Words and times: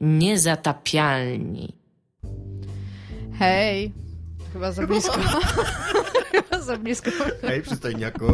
Niezatapialni. 0.00 1.74
Hej. 3.38 3.92
Chyba 4.52 4.72
za 4.72 4.86
blisko. 4.86 5.12
Chyba 6.32 6.60
za 6.62 6.76
blisko. 6.76 7.10
Hej, 7.42 7.62
przystojniaku. 7.62 8.26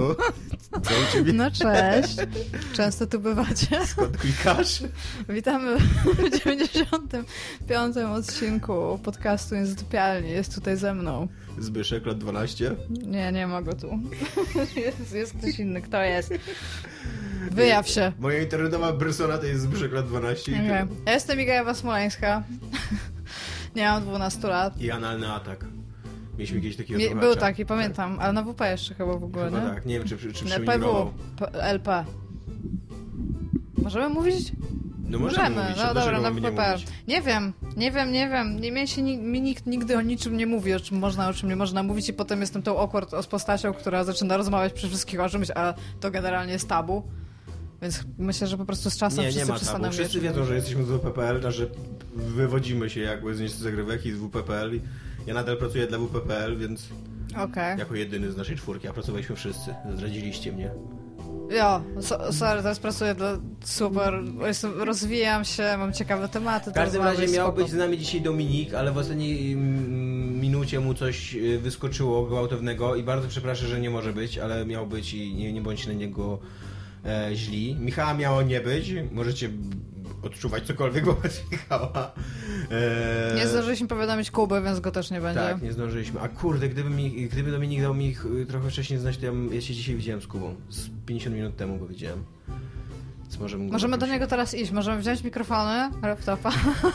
Co 0.72 0.90
u 0.94 1.12
ciebie? 1.12 1.32
No 1.32 1.50
cześć. 1.50 2.16
Często 2.72 3.06
tu 3.06 3.20
bywacie. 3.20 3.86
Skąd 3.86 4.16
klikasz? 4.16 4.82
Witamy 5.28 5.76
w 6.04 6.30
95. 6.44 7.96
odcinku 8.14 8.98
podcastu 9.02 9.54
Niezatopialni. 9.54 10.30
Jest 10.30 10.54
tutaj 10.54 10.76
ze 10.76 10.94
mną. 10.94 11.28
Zbyszek, 11.58 12.06
lat 12.06 12.18
12. 12.18 12.76
Nie, 12.90 13.32
nie 13.32 13.46
ma 13.46 13.62
go 13.62 13.72
tu. 13.74 13.88
Jest, 14.76 15.14
jest 15.14 15.34
ktoś 15.38 15.58
inny. 15.58 15.82
Kto 15.82 16.02
jest? 16.02 16.34
Wyjaw 17.50 17.88
się. 17.88 18.12
Moja 18.18 18.42
internetowa 18.42 18.92
persona 18.92 19.38
to 19.38 19.46
jest 19.46 19.62
Zbyszek, 19.62 19.92
lat 19.92 20.06
12. 20.08 20.52
i 20.52 20.54
Okay. 20.54 20.66
tyle. 20.66 20.86
Ja 21.06 21.12
jestem 21.12 21.40
Iga 21.40 21.74
Smoleńska. 21.74 22.42
Nie 23.76 23.84
mam 23.88 24.02
12 24.04 24.48
lat. 24.48 24.80
I 24.80 24.90
analny 24.90 25.32
atak. 25.32 25.64
Mieliśmy 26.38 26.60
kiedyś 26.60 26.78
Nie, 26.78 26.86
słuchacza. 27.06 27.20
był 27.20 27.36
taki, 27.36 27.66
pamiętam, 27.66 28.16
ale 28.20 28.32
na 28.32 28.42
WP 28.42 28.60
jeszcze 28.70 28.94
chyba 28.94 29.16
w 29.16 29.24
ogóle, 29.24 29.44
Chyba 29.44 29.60
nie? 29.60 29.68
tak, 29.74 29.86
nie 29.86 29.98
wiem 29.98 30.08
czy, 30.08 30.18
czy, 30.18 30.32
czy 30.32 30.44
Na 30.44 30.50
przemigrował. 30.50 31.06
PW, 31.06 31.12
P- 31.38 31.62
LP. 31.62 32.04
Możemy 33.82 34.08
mówić? 34.08 34.52
No 35.08 35.18
możemy, 35.18 35.62
mówić, 35.62 35.76
no 35.76 35.94
dobra, 35.94 36.20
na 36.20 36.30
WP. 36.30 36.60
Nie 37.08 37.22
wiem, 37.22 37.52
nie 37.76 37.92
wiem, 37.92 38.12
nie 38.12 38.28
wiem. 38.28 38.60
Nie 38.60 38.72
mnie 38.72 38.86
się 38.86 39.02
mi 39.02 39.40
nikt 39.40 39.66
nigdy 39.66 39.96
o 39.96 40.00
niczym 40.00 40.36
nie 40.36 40.46
mówi, 40.46 40.74
o 40.74 40.80
czym 40.80 40.98
można, 40.98 41.28
o 41.28 41.32
czym 41.34 41.48
nie 41.48 41.56
można 41.56 41.82
mówić 41.82 42.08
i 42.08 42.12
potem 42.12 42.40
jestem 42.40 42.62
tą 42.62 42.80
awkward 42.80 43.10
z 43.22 43.26
postacią, 43.26 43.72
która 43.72 44.04
zaczyna 44.04 44.36
rozmawiać 44.36 44.72
przy 44.72 44.88
wszystkich 44.88 45.20
o 45.20 45.28
czymś, 45.28 45.48
a 45.54 45.74
to 46.00 46.10
generalnie 46.10 46.52
jest 46.52 46.68
tabu. 46.68 47.02
Więc 47.82 48.00
myślę, 48.18 48.46
że 48.46 48.56
po 48.58 48.64
prostu 48.64 48.90
z 48.90 48.96
czasem 48.96 49.18
Nie, 49.18 49.24
nie 49.24 49.30
wszyscy 49.30 49.46
ma 49.46 49.54
tabu. 49.54 49.64
przestaną 49.64 49.90
Wszyscy 49.90 50.20
wiedzą, 50.20 50.44
że 50.44 50.54
jesteśmy 50.54 50.84
z 50.84 50.88
WPPL, 50.88 51.50
że 51.50 51.66
wywodzimy 52.14 52.90
się 52.90 53.00
jakby 53.00 53.34
z 53.34 53.54
zagrywek 53.54 54.06
i 54.06 54.12
z 54.12 54.16
WPPL. 54.16 54.80
Ja 55.26 55.34
nadal 55.34 55.56
pracuję 55.56 55.86
dla 55.86 55.98
WPPL, 55.98 56.56
więc 56.56 56.88
Okej. 57.36 57.78
jako 57.78 57.94
jedyny 57.94 58.32
z 58.32 58.36
naszej 58.36 58.56
czwórki, 58.56 58.88
a 58.88 58.92
pracowaliśmy 58.92 59.36
wszyscy. 59.36 59.74
Zdradziliście 59.94 60.52
mnie. 60.52 60.70
Jo, 61.50 61.82
so, 62.00 62.32
sorry, 62.32 62.62
teraz 62.62 62.78
pracuję 62.78 63.14
dla 63.14 63.38
super, 63.64 64.22
jestem, 64.46 64.82
rozwijam 64.82 65.44
się, 65.44 65.76
mam 65.78 65.92
ciekawe 65.92 66.28
tematy. 66.28 66.70
W 66.70 66.74
każdym 66.74 67.02
razie 67.02 67.26
miał 67.28 67.46
spoko. 67.46 67.52
być 67.52 67.70
z 67.70 67.74
nami 67.74 67.98
dzisiaj 67.98 68.20
Dominik, 68.20 68.74
ale 68.74 68.92
w 68.92 68.98
ostatniej 68.98 69.52
mm, 69.52 70.40
minucie 70.40 70.80
mu 70.80 70.94
coś 70.94 71.34
y, 71.34 71.58
wyskoczyło 71.58 72.26
gwałtownego 72.26 72.94
i 72.96 73.02
bardzo 73.02 73.28
przepraszam, 73.28 73.68
że 73.68 73.80
nie 73.80 73.90
może 73.90 74.12
być, 74.12 74.38
ale 74.38 74.66
miał 74.66 74.86
być 74.86 75.14
i 75.14 75.34
nie, 75.34 75.52
nie 75.52 75.60
bądźcie 75.60 75.88
na 75.88 75.94
niego 75.94 76.38
e, 77.04 77.30
źli. 77.34 77.76
Michała 77.80 78.14
miało 78.14 78.42
nie 78.42 78.60
być, 78.60 78.94
możecie 79.12 79.50
odczuwać 80.22 80.62
cokolwiek 80.66 81.04
wobec 81.04 81.42
Michała. 81.52 82.12
E, 82.70 83.34
Nie 83.36 83.46
zdążyliśmy 83.46 83.88
powiadomić 83.88 84.30
Kuby, 84.30 84.62
więc 84.62 84.80
go 84.80 84.90
też 84.90 85.10
nie 85.10 85.20
będzie. 85.20 85.40
Tak, 85.40 85.62
nie 85.62 85.72
zdążyliśmy. 85.72 86.20
A 86.20 86.28
kurde, 86.28 86.68
gdyby, 86.68 86.90
mi, 86.90 87.28
gdyby 87.28 87.50
Dominik 87.50 87.80
dał 87.82 87.94
mi 87.94 88.06
ich 88.06 88.24
trochę 88.48 88.70
wcześniej 88.70 88.98
znać, 88.98 89.16
to 89.18 89.26
ja, 89.26 89.32
ja 89.52 89.60
się 89.60 89.74
dzisiaj 89.74 89.94
widziałem 89.94 90.22
z 90.22 90.26
Kubą. 90.26 90.54
Z 90.68 90.88
50 91.06 91.36
minut 91.36 91.56
temu 91.56 91.78
go 91.78 91.86
widziałem. 91.86 92.24
Możemy, 93.40 93.72
Możemy 93.72 93.98
do 93.98 94.06
niego 94.06 94.26
teraz 94.26 94.54
iść, 94.54 94.70
możemy 94.70 95.00
wziąć 95.00 95.24
mikrofony, 95.24 95.90
laptopa. 96.02 96.52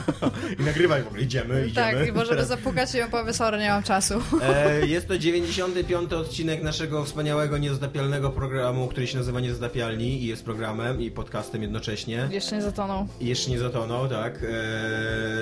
I 0.60 0.64
nagrywaj 0.64 1.04
w 1.04 1.08
ogóle, 1.08 1.22
idziemy, 1.22 1.68
idziemy. 1.68 1.92
tak, 1.92 2.08
i 2.08 2.12
możemy 2.12 2.30
Teraz- 2.30 2.48
zapukać 2.48 2.96
i 2.96 3.02
on 3.02 3.10
powie, 3.12 3.34
sorry, 3.34 3.60
nie 3.60 3.70
mam 3.70 3.84
czasu. 3.84 4.14
E, 4.42 4.88
jest 4.88 5.08
to 5.08 5.18
95. 5.18 6.14
odcinek 6.14 6.64
naszego 6.64 7.04
wspaniałego, 7.06 7.58
niezatapialnego 7.58 8.30
programu, 8.30 8.88
który 8.88 9.08
się 9.08 9.18
nazywa 9.18 9.40
Niezatapialni 9.40 10.24
i 10.24 10.28
jest 10.28 10.46
programem 10.46 11.02
i 11.02 11.12
podcastem 11.12 11.62
jednocześnie. 11.62 12.28
Jeszcze 12.32 12.56
nie 12.56 12.62
zatonął. 12.62 13.08
Jeszcze 13.22 13.52
nie 13.52 13.60
zatonął, 13.60 14.08
tak. 14.08 14.40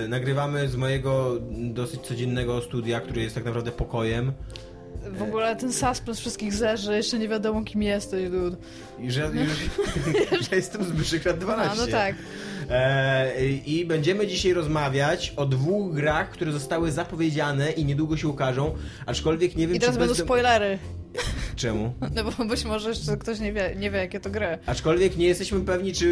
E, 0.05 0.07
nagrywamy 0.07 0.69
z 0.69 0.75
mojego 0.75 1.35
dosyć 1.51 2.01
codziennego 2.01 2.61
studia, 2.61 2.99
który 3.01 3.21
jest 3.21 3.35
tak 3.35 3.45
naprawdę 3.45 3.71
pokojem. 3.71 4.33
W 5.08 5.22
ogóle 5.22 5.55
ten 5.55 5.73
suspense 5.73 6.22
wszystkich 6.22 6.53
zerzy, 6.53 6.95
jeszcze 6.95 7.19
nie 7.19 7.28
wiadomo 7.28 7.63
kim 7.63 7.84
jesteś, 7.84 8.29
dude. 8.29 8.57
I 9.00 9.12
że 9.12 9.31
już, 9.34 9.53
że 10.50 10.56
jestem 10.56 10.84
Zbyszek 10.84 11.25
lat 11.25 11.38
12. 11.40 11.78
No, 11.78 11.85
no 11.85 11.91
tak. 11.91 12.16
E, 12.69 13.46
I 13.50 13.85
będziemy 13.85 14.28
dzisiaj 14.28 14.53
rozmawiać 14.53 15.34
o 15.35 15.46
dwóch 15.46 15.96
grach, 15.96 16.29
które 16.29 16.51
zostały 16.51 16.91
zapowiedziane 16.91 17.72
i 17.72 17.85
niedługo 17.85 18.18
się 18.18 18.28
ukażą, 18.28 18.75
aczkolwiek 19.06 19.56
nie 19.56 19.68
wiem, 19.68 19.75
I 19.75 19.79
teraz 19.79 19.96
czy 19.96 20.00
będą 20.00 20.16
spoilery. 20.16 20.79
Czemu? 21.59 21.94
No 22.16 22.24
bo 22.24 22.46
być 22.46 22.66
może 22.66 22.90
jeszcze 22.90 23.18
ktoś 23.18 23.40
nie 23.40 23.53
wie, 23.53 23.75
nie 23.75 23.92
wie 23.92 23.97
jakie 23.97 24.20
to 24.20 24.30
gry. 24.30 24.58
Aczkolwiek 24.66 25.18
nie 25.18 25.28
jesteśmy 25.28 25.62
pewni, 25.62 25.94
czy, 25.94 26.06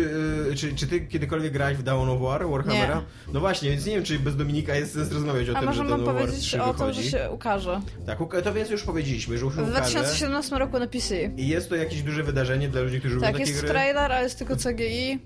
y, 0.52 0.56
czy, 0.56 0.76
czy 0.76 0.88
ty 0.88 1.02
kiedykolwiek 1.02 1.54
grałeś 1.54 1.78
w 1.78 1.84
Dawn 1.84 2.10
of 2.10 2.22
War, 2.22 2.50
Warhammera? 2.50 2.96
Nie. 2.96 3.34
No 3.34 3.40
właśnie, 3.40 3.70
więc 3.70 3.86
nie 3.86 3.96
wiem, 3.96 4.04
czy 4.04 4.20
bez 4.20 4.36
Dominika 4.36 4.76
jest 4.76 4.94
sens 4.94 5.12
rozmawiać 5.12 5.50
o 5.50 5.58
A 5.58 5.60
tym, 5.60 5.74
że 5.74 5.84
Dawn 5.84 5.94
of 5.94 6.06
War 6.08 6.16
powiedzieć 6.16 6.42
3 6.42 6.64
o 6.64 6.74
tym, 6.74 6.94
że 6.94 7.04
się 7.04 7.30
ukaże. 7.32 7.82
Tak, 8.06 8.20
to 8.44 8.54
więc 8.54 8.70
już 8.70 8.84
powiedzieliśmy, 8.84 9.38
że 9.38 9.46
już 9.46 9.54
W 9.54 9.58
ukaże. 9.58 9.72
2017 9.72 10.56
roku 10.58 10.80
na 10.80 10.88
PC. 10.88 11.16
I 11.38 11.48
jest 11.48 11.70
to 11.70 11.76
jakieś 11.76 12.02
duże 12.04 12.24
wydarzenie 12.24 12.70
dla 12.70 12.82
ludzi, 12.82 13.00
którzy 13.00 13.16
lubią 13.16 13.28
Tak, 13.28 13.36
takie 13.38 13.50
jest 13.50 13.62
gry. 13.62 13.70
trailer, 13.70 14.12
ale 14.12 14.24
jest 14.24 14.38
tylko 14.38 14.56
CGI. 14.56 15.20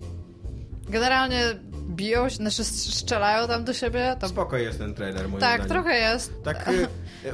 Generalnie 0.90 1.42
biją 1.90 2.30
się, 2.30 2.36
znaczy 2.36 2.64
strzelają 2.64 3.48
tam 3.48 3.64
do 3.66 3.74
siebie. 3.74 4.16
Tam... 4.20 4.30
Spoko 4.30 4.58
jest 4.58 4.80
ten 4.80 4.94
trailer, 4.94 5.30
moim 5.30 5.42
Tak, 5.42 5.62
zdaniem. 5.64 5.70
trochę 5.70 6.00
jest. 6.00 6.44
Tak, 6.44 6.68
y, 6.68 6.88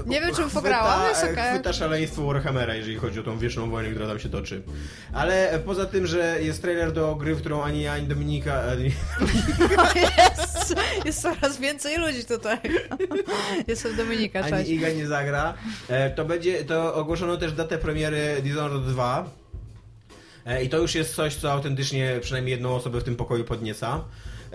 Nie 0.05 0.21
wiem, 0.21 0.35
czym 0.35 0.49
pograłam, 0.49 0.99
ale 0.99 1.09
jest 1.09 1.23
okej. 1.23 1.53
Chwyta 1.53 1.73
szaleństwo 1.73 2.25
Warhammera, 2.25 2.75
jeżeli 2.75 2.95
chodzi 2.95 3.19
o 3.19 3.23
tą 3.23 3.37
wieczną 3.39 3.69
wojnę, 3.69 3.89
która 3.89 4.07
tam 4.07 4.19
się 4.19 4.29
toczy. 4.29 4.61
Ale 5.13 5.51
e, 5.51 5.59
poza 5.59 5.85
tym, 5.85 6.07
że 6.07 6.37
jest 6.41 6.61
trailer 6.61 6.91
do 6.91 7.15
gry, 7.15 7.35
w 7.35 7.39
którą 7.39 7.63
ani 7.63 7.81
ja, 7.81 7.93
ani 7.93 8.07
Dominika... 8.07 8.61
Ani... 8.71 8.83
jest, 10.17 10.75
jest 11.05 11.21
coraz 11.21 11.57
więcej 11.59 11.97
ludzi 11.97 12.25
tutaj. 12.25 12.57
Jestem 13.67 13.95
Dominika, 13.95 14.39
ani 14.39 14.49
cześć. 14.49 14.69
Iga 14.69 14.89
nie 14.89 15.07
zagra, 15.07 15.53
e, 15.87 16.09
to 16.09 16.25
będzie, 16.25 16.65
to 16.65 16.95
ogłoszono 16.95 17.37
też 17.37 17.53
datę 17.53 17.77
premiery 17.77 18.41
Dishonored 18.43 18.85
2. 18.85 19.29
E, 20.45 20.63
I 20.63 20.69
to 20.69 20.77
już 20.77 20.95
jest 20.95 21.15
coś, 21.15 21.35
co 21.35 21.51
autentycznie 21.51 22.19
przynajmniej 22.21 22.51
jedną 22.51 22.75
osobę 22.75 22.99
w 22.99 23.03
tym 23.03 23.15
pokoju 23.15 23.43
podnieca. 23.43 24.03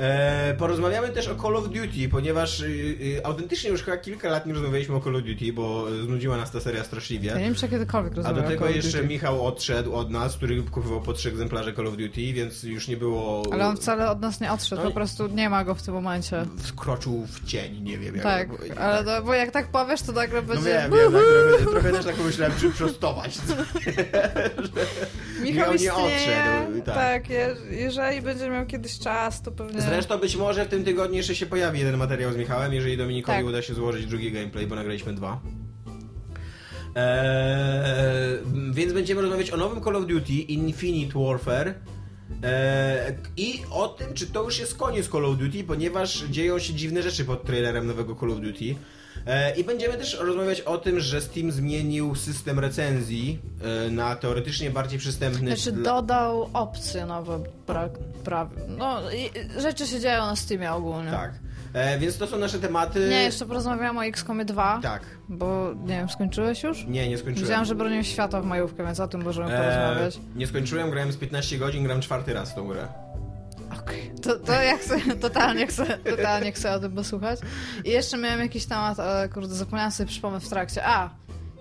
E, 0.02 0.54
porozmawiamy 0.58 1.08
też 1.08 1.28
o 1.28 1.34
Call 1.34 1.56
of 1.56 1.64
Duty, 1.64 2.08
ponieważ 2.10 2.60
y, 2.60 2.66
y, 2.66 3.20
autentycznie 3.24 3.70
już 3.70 3.82
chyba 3.82 3.96
kilka 3.96 4.30
lat 4.30 4.46
nie 4.46 4.52
rozmawialiśmy 4.52 4.94
o 4.96 5.00
Call 5.00 5.16
of 5.16 5.22
Duty, 5.22 5.52
bo 5.52 5.86
znudziła 6.04 6.36
nas 6.36 6.50
ta 6.50 6.60
seria 6.60 6.84
straszliwie. 6.84 7.28
Ja 7.28 7.38
nie 7.38 7.44
wiem, 7.44 7.54
czy 7.54 7.66
ja 7.66 7.70
kiedykolwiek 7.70 8.12
A 8.24 8.32
do 8.32 8.42
tego 8.42 8.68
jeszcze 8.68 8.98
Duty. 8.98 9.08
Michał 9.08 9.46
odszedł 9.46 9.94
od 9.94 10.10
nas, 10.10 10.36
który 10.36 10.62
kupował 10.62 11.00
po 11.00 11.12
trzy 11.12 11.28
egzemplarze 11.28 11.72
Call 11.74 11.86
of 11.86 11.96
Duty, 11.96 12.32
więc 12.32 12.62
już 12.62 12.88
nie 12.88 12.96
było... 12.96 13.42
Ale 13.52 13.66
on 13.66 13.76
wcale 13.76 14.10
od 14.10 14.20
nas 14.20 14.40
nie 14.40 14.52
odszedł, 14.52 14.82
No 14.82 14.88
po 14.88 14.94
prostu 14.94 15.26
nie 15.26 15.50
ma 15.50 15.64
go 15.64 15.74
w 15.74 15.82
tym 15.82 15.94
momencie. 15.94 16.46
Wkroczył 16.58 17.26
w 17.26 17.46
cień, 17.46 17.82
nie 17.82 17.98
wiem 17.98 18.14
jak 18.14 18.24
Tak, 18.24 18.48
ale 18.78 19.04
to, 19.04 19.22
bo 19.22 19.34
jak 19.34 19.50
tak 19.50 19.69
powiesz, 19.69 20.02
to 20.02 20.12
nagle 20.12 20.42
No 20.42 20.48
będzie... 20.48 20.69
wiem, 20.70 20.92
wiem, 20.92 21.12
tak, 21.12 21.22
trochę, 21.60 21.70
trochę 21.70 21.92
też 21.92 22.04
tak 22.04 22.14
pomyślałem, 22.14 22.52
czy 22.60 22.70
prostować. 22.70 23.38
Michał 25.42 25.72
Michał 25.72 25.72
nie 25.72 25.74
istnieje. 25.74 26.44
odszedł, 26.64 26.82
tak. 26.82 26.94
tak, 26.94 27.30
je, 27.30 27.56
jeżeli 27.70 28.22
będzie 28.22 28.50
miał 28.50 28.66
kiedyś 28.66 28.98
czas, 28.98 29.42
to 29.42 29.50
pewnie... 29.50 29.82
Zresztą 29.92 30.19
być 30.19 30.36
może 30.36 30.64
w 30.64 30.69
tym 30.69 30.84
tygodniu 30.84 31.16
jeszcze 31.16 31.34
się 31.34 31.47
pojawi 31.47 31.78
jeden 31.78 31.97
materiał 31.97 32.32
z 32.32 32.36
Michałem, 32.36 32.72
jeżeli 32.72 32.97
Dominikowi 32.97 33.38
Tak. 33.38 33.47
uda 33.47 33.62
się 33.62 33.75
złożyć 33.75 34.06
drugi 34.06 34.32
gameplay, 34.32 34.66
bo 34.66 34.75
nagraliśmy 34.75 35.12
dwa. 35.12 35.41
Eee, 36.94 38.38
więc 38.72 38.92
będziemy 38.92 39.22
rozmawiać 39.22 39.50
o 39.50 39.56
nowym 39.56 39.84
Call 39.84 39.97
of 39.97 40.06
Duty 40.06 40.32
Infinite 40.32 41.19
Warfare. 41.19 41.75
Eee, 42.42 43.14
I 43.36 43.62
o 43.70 43.88
tym, 43.88 44.14
czy 44.14 44.26
to 44.26 44.42
już 44.42 44.58
jest 44.58 44.76
koniec 44.76 45.08
Call 45.08 45.25
of 45.25 45.38
Duty, 45.38 45.64
ponieważ 45.64 46.25
dzieją 46.31 46.58
się 46.58 46.75
dziwne 46.75 47.02
rzeczy 47.02 47.25
pod 47.25 47.44
trailerem 47.44 47.86
nowego 47.86 48.16
Call 48.20 48.31
of 48.31 48.41
Duty. 48.41 48.75
Eee, 49.26 49.60
I 49.60 49.64
będziemy 49.64 49.94
też 49.94 50.18
rozmawiać 50.20 50.60
o 50.60 50.78
tym, 50.78 51.00
że 51.00 51.20
Steam 51.20 51.52
zmienił 51.52 52.14
system 52.14 52.58
recenzji 52.58 53.38
e, 53.86 53.90
na 53.90 54.16
teoretycznie 54.16 54.70
bardziej 54.70 54.98
przystępny. 54.98 55.46
Znaczy 55.56 55.72
dla- 55.72 55.82
dodał 55.94 56.50
opcje 56.52 57.06
nowe, 57.06 57.40
pra, 57.66 57.88
pra, 58.24 58.50
no 58.68 59.10
i 59.10 59.30
rzeczy 59.60 59.86
się 59.86 60.00
dzieją 60.00 60.26
na 60.26 60.36
Steamie 60.36 60.72
ogólnie. 60.72 61.10
Tak. 61.10 61.32
E, 61.72 61.98
więc 61.98 62.19
to 62.19 62.26
są 62.26 62.38
nasze 62.38 62.58
tematy. 62.58 63.06
Nie, 63.10 63.22
jeszcze 63.22 63.46
porozmawiałam 63.46 63.98
o 63.98 64.04
XCOMie 64.04 64.44
2, 64.44 64.80
Tak. 64.82 65.02
bo 65.28 65.75
nie 65.86 65.96
wiem, 65.96 66.08
skończyłeś 66.08 66.62
już? 66.62 66.84
Nie, 66.86 67.08
nie 67.08 67.18
skończyłem. 67.18 67.44
Widziałam, 67.44 67.64
że 67.64 67.75
bronią 67.75 68.02
świata 68.02 68.40
w 68.40 68.44
majówkę, 68.44 68.84
więc 68.84 69.00
o 69.00 69.08
tym 69.08 69.22
możemy 69.25 69.48
porozmawiać. 69.56 70.16
Eee, 70.16 70.22
nie 70.36 70.46
skończyłem, 70.46 70.90
grałem 70.90 71.12
z 71.12 71.16
15 71.16 71.58
godzin, 71.58 71.84
gram 71.84 72.00
czwarty 72.00 72.34
raz 72.34 72.52
w 72.52 72.54
tą 72.54 72.68
grę. 72.68 72.88
Okej. 73.82 74.12
To, 74.23 74.38
to 74.38 74.52
ja 74.52 74.79
chcę, 74.79 75.00
totalnie 75.20 75.67
chcę, 75.67 75.99
totalnie 75.99 76.52
chcę 76.52 76.75
o 76.75 76.81
tym 76.81 76.93
posłuchać. 76.93 77.40
I 77.84 77.90
jeszcze 77.90 78.19
miałem 78.19 78.40
jakiś 78.40 78.67
temat, 78.67 79.00
ale 79.00 79.29
kurde, 79.29 79.55
zapomniałam 79.55 79.93
sobie 79.93 80.08
przypomnieć 80.08 80.44
w 80.44 80.49
trakcie. 80.49 80.87
A, 80.87 81.11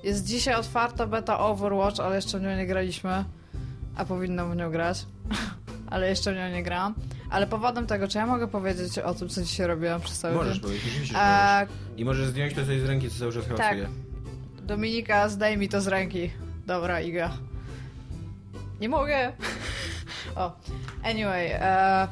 jest 0.04 0.26
dzisiaj 0.26 0.56
otwarta 0.56 1.08
beta 1.08 1.40
Overwatch, 1.40 2.00
ale 2.00 2.16
jeszcze 2.16 2.40
w 2.40 2.42
nią 2.42 2.56
nie 2.58 2.68
graliśmy. 2.68 3.26
A 3.96 4.06
powinnam 4.06 4.52
w 4.52 4.56
nią 4.56 4.72
grać. 4.72 5.06
ale 5.92 6.10
jeszcze 6.10 6.34
w 6.34 6.36
nią 6.36 6.50
nie 6.50 6.64
grałam. 6.64 6.94
Ale 7.30 7.48
powodem 7.48 7.88
tego, 7.88 8.08
czy 8.08 8.18
ja 8.18 8.26
mogę 8.26 8.48
powiedzieć 8.48 9.00
o 9.00 9.14
tym, 9.14 9.30
co 9.30 9.42
dzisiaj 9.42 9.68
robiłam 9.68 10.02
przez 10.02 10.20
cały 10.20 10.36
Możesz 10.36 10.54
dzień? 10.54 10.62
powiedzieć, 10.62 10.84
oczywiście, 10.88 11.14
że 11.14 11.20
A, 11.20 11.62
możesz. 11.62 12.00
I 12.00 12.06
możesz 12.06 12.28
zdjąć 12.28 12.54
to 12.54 12.66
coś 12.66 12.80
z 12.80 12.86
ręki, 12.86 13.10
co 13.10 13.20
cały 13.20 13.34
czas 13.34 13.48
hałasuje. 13.48 13.88
Dominika, 14.62 15.30
zdaj 15.30 15.58
mi 15.58 15.70
to 15.70 15.82
z 15.82 15.88
ręki. 15.88 16.32
Dobra, 16.66 17.02
Iga. 17.02 17.32
Nie 18.82 18.90
mogę. 18.90 19.34
O, 20.36 20.52
anyway. 21.04 21.48
E, 21.52 22.08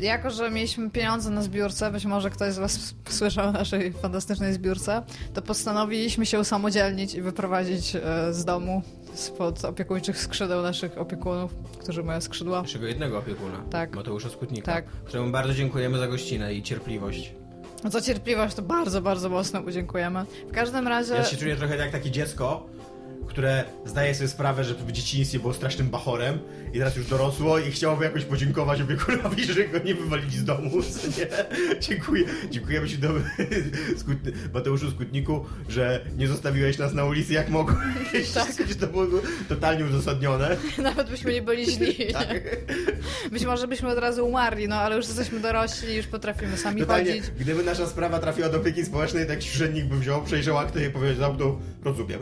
jako, 0.00 0.30
że 0.30 0.50
mieliśmy 0.50 0.90
pieniądze 0.90 1.30
na 1.30 1.42
zbiórce, 1.42 1.90
być 1.90 2.04
może 2.04 2.30
ktoś 2.30 2.52
z 2.52 2.58
Was 2.58 2.94
słyszał 3.08 3.48
o 3.48 3.52
naszej 3.52 3.92
fantastycznej 3.92 4.54
zbiórce, 4.54 5.02
to 5.34 5.42
postanowiliśmy 5.42 6.26
się 6.26 6.40
usamodzielnić 6.40 7.14
i 7.14 7.22
wyprowadzić 7.22 7.96
e, 7.96 8.00
z 8.32 8.44
domu 8.44 8.82
spod 9.14 9.64
opiekuńczych 9.64 10.18
skrzydeł 10.18 10.62
naszych 10.62 10.98
opiekunów, 10.98 11.54
którzy 11.78 12.02
mają 12.02 12.20
skrzydła. 12.20 12.62
Naszego 12.62 12.86
jednego 12.86 13.18
opiekuna, 13.18 13.58
Tak. 13.70 13.96
Mateusza 13.96 14.30
Skutnika, 14.30 14.72
Tak. 14.72 14.84
któremu 14.86 15.30
bardzo 15.32 15.54
dziękujemy 15.54 15.98
za 15.98 16.06
gościnę 16.08 16.54
i 16.54 16.62
cierpliwość. 16.62 17.34
No 17.84 17.90
Za 17.90 18.00
cierpliwość 18.00 18.54
to 18.54 18.62
bardzo, 18.62 19.02
bardzo 19.02 19.28
mocno 19.28 19.62
mu 19.62 19.70
dziękujemy. 19.70 20.24
W 20.48 20.52
każdym 20.52 20.88
razie... 20.88 21.14
Ja 21.14 21.24
się 21.24 21.36
czuję 21.36 21.56
trochę 21.56 21.76
jak 21.76 21.92
takie 21.92 22.10
dziecko, 22.10 22.66
które 23.28 23.64
zdaje 23.84 24.14
sobie 24.14 24.28
sprawę, 24.28 24.64
że 24.64 24.74
w 24.74 24.92
dzieciństwie 24.92 25.38
było 25.38 25.54
strasznym 25.54 25.88
bachorem 25.88 26.38
i 26.72 26.78
teraz 26.78 26.96
już 26.96 27.06
dorosło 27.06 27.58
i 27.58 27.70
chciałoby 27.70 28.04
jakoś 28.04 28.24
podziękować 28.24 28.80
opiekunowi, 28.80 29.44
że 29.54 29.64
go 29.68 29.78
nie 29.78 29.94
wywalili 29.94 30.36
z 30.38 30.44
domu. 30.44 30.70
Co 30.82 31.06
nie? 31.20 31.26
Dziękuję. 31.80 32.24
Dziękujemy 32.50 32.88
Ci 32.88 32.98
do 32.98 33.08
Skutny, 34.00 34.32
Mateuszu 34.54 34.90
Skutniku, 34.90 35.44
że 35.68 36.00
nie 36.16 36.28
zostawiłeś 36.28 36.78
nas 36.78 36.94
na 36.94 37.04
ulicy 37.04 37.32
jak 37.32 37.48
mogłeś. 37.48 38.30
Tak. 38.34 38.52
To 38.80 38.86
było 38.86 39.06
totalnie 39.48 39.84
uzasadnione. 39.84 40.56
Nawet 40.78 41.10
byśmy 41.10 41.32
nie 41.32 41.42
byli 41.42 41.70
źli. 41.70 42.12
Tak. 42.12 42.42
Być 43.32 43.44
może 43.44 43.68
byśmy 43.68 43.88
od 43.88 43.98
razu 43.98 44.26
umarli, 44.26 44.68
no 44.68 44.76
ale 44.76 44.96
już 44.96 45.06
jesteśmy 45.06 45.40
dorośli 45.40 45.96
już 45.96 46.06
potrafimy 46.06 46.56
sami 46.56 46.80
Totalnie, 46.80 47.10
chodzić. 47.12 47.30
gdyby 47.40 47.64
nasza 47.64 47.86
sprawa 47.86 48.18
trafiła 48.18 48.48
do 48.48 48.56
opieki 48.58 48.84
społecznej, 48.84 49.26
to 49.26 49.32
jakiś 49.32 49.54
urzędnik 49.54 49.84
by 49.84 49.98
wziął, 49.98 50.22
przejrzał 50.24 50.58
aktę 50.58 50.86
i 50.86 50.90
powiedział, 50.90 51.36
to 51.36 51.58
rozumiem. 51.84 52.20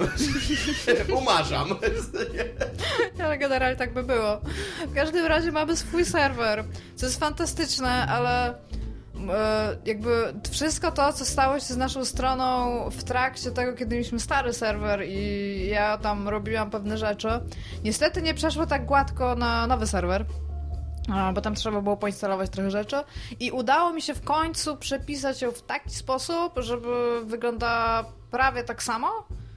Umarzam. 1.18 1.68
Ale 3.24 3.38
generalnie 3.38 3.76
tak 3.76 3.92
by 3.94 4.02
było. 4.02 4.40
W 4.88 4.94
każdym 4.94 5.26
razie 5.26 5.52
mamy 5.52 5.76
swój 5.76 6.04
serwer, 6.04 6.64
co 6.96 7.06
jest 7.06 7.20
fantastyczne, 7.20 8.06
ale 8.06 8.48
e, 8.50 9.76
jakby 9.84 10.34
wszystko 10.50 10.92
to, 10.92 11.12
co 11.12 11.24
stało 11.24 11.54
się 11.60 11.74
z 11.74 11.76
naszą 11.76 12.04
stroną 12.04 12.90
w 12.90 13.04
trakcie 13.04 13.50
tego, 13.50 13.72
kiedy 13.72 13.94
mieliśmy 13.94 14.20
stary 14.20 14.52
serwer 14.52 15.02
i 15.08 15.66
ja 15.68 15.98
tam 15.98 16.28
robiłam 16.28 16.70
pewne 16.70 16.98
rzeczy, 16.98 17.28
niestety 17.84 18.22
nie 18.22 18.34
przeszło 18.34 18.66
tak 18.66 18.86
gładko 18.86 19.34
na 19.34 19.66
nowy 19.66 19.86
serwer. 19.86 20.24
Bo 21.34 21.40
tam 21.40 21.54
trzeba 21.54 21.80
było 21.80 21.96
poinstalować 21.96 22.50
trochę 22.50 22.70
rzeczy 22.70 22.96
i 23.40 23.50
udało 23.50 23.92
mi 23.92 24.02
się 24.02 24.14
w 24.14 24.24
końcu 24.24 24.76
przepisać 24.76 25.42
ją 25.42 25.50
w 25.52 25.62
taki 25.62 25.90
sposób, 25.90 26.52
żeby 26.56 27.24
wyglądała 27.24 28.04
prawie 28.30 28.64
tak 28.64 28.82
samo, 28.82 29.08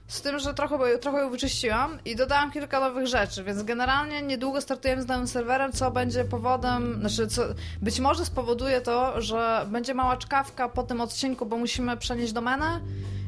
z 0.07 0.21
tym, 0.21 0.39
że 0.39 0.53
trochę, 0.53 0.97
trochę 0.97 1.19
ją 1.19 1.29
wyczyściłam 1.29 1.99
i 2.05 2.15
dodałam 2.15 2.51
kilka 2.51 2.79
nowych 2.79 3.07
rzeczy, 3.07 3.43
więc 3.43 3.63
generalnie 3.63 4.21
niedługo 4.21 4.61
startujemy 4.61 5.01
z 5.01 5.07
nowym 5.07 5.27
serwerem, 5.27 5.71
co 5.71 5.91
będzie 5.91 6.25
powodem, 6.25 6.99
znaczy 6.99 7.27
co 7.27 7.43
być 7.81 7.99
może 7.99 8.25
spowoduje 8.25 8.81
to, 8.81 9.21
że 9.21 9.65
będzie 9.71 9.93
mała 9.93 10.17
czkawka 10.17 10.69
po 10.69 10.83
tym 10.83 11.01
odcinku, 11.01 11.45
bo 11.45 11.57
musimy 11.57 11.97
przenieść 11.97 12.33
domenę, 12.33 12.79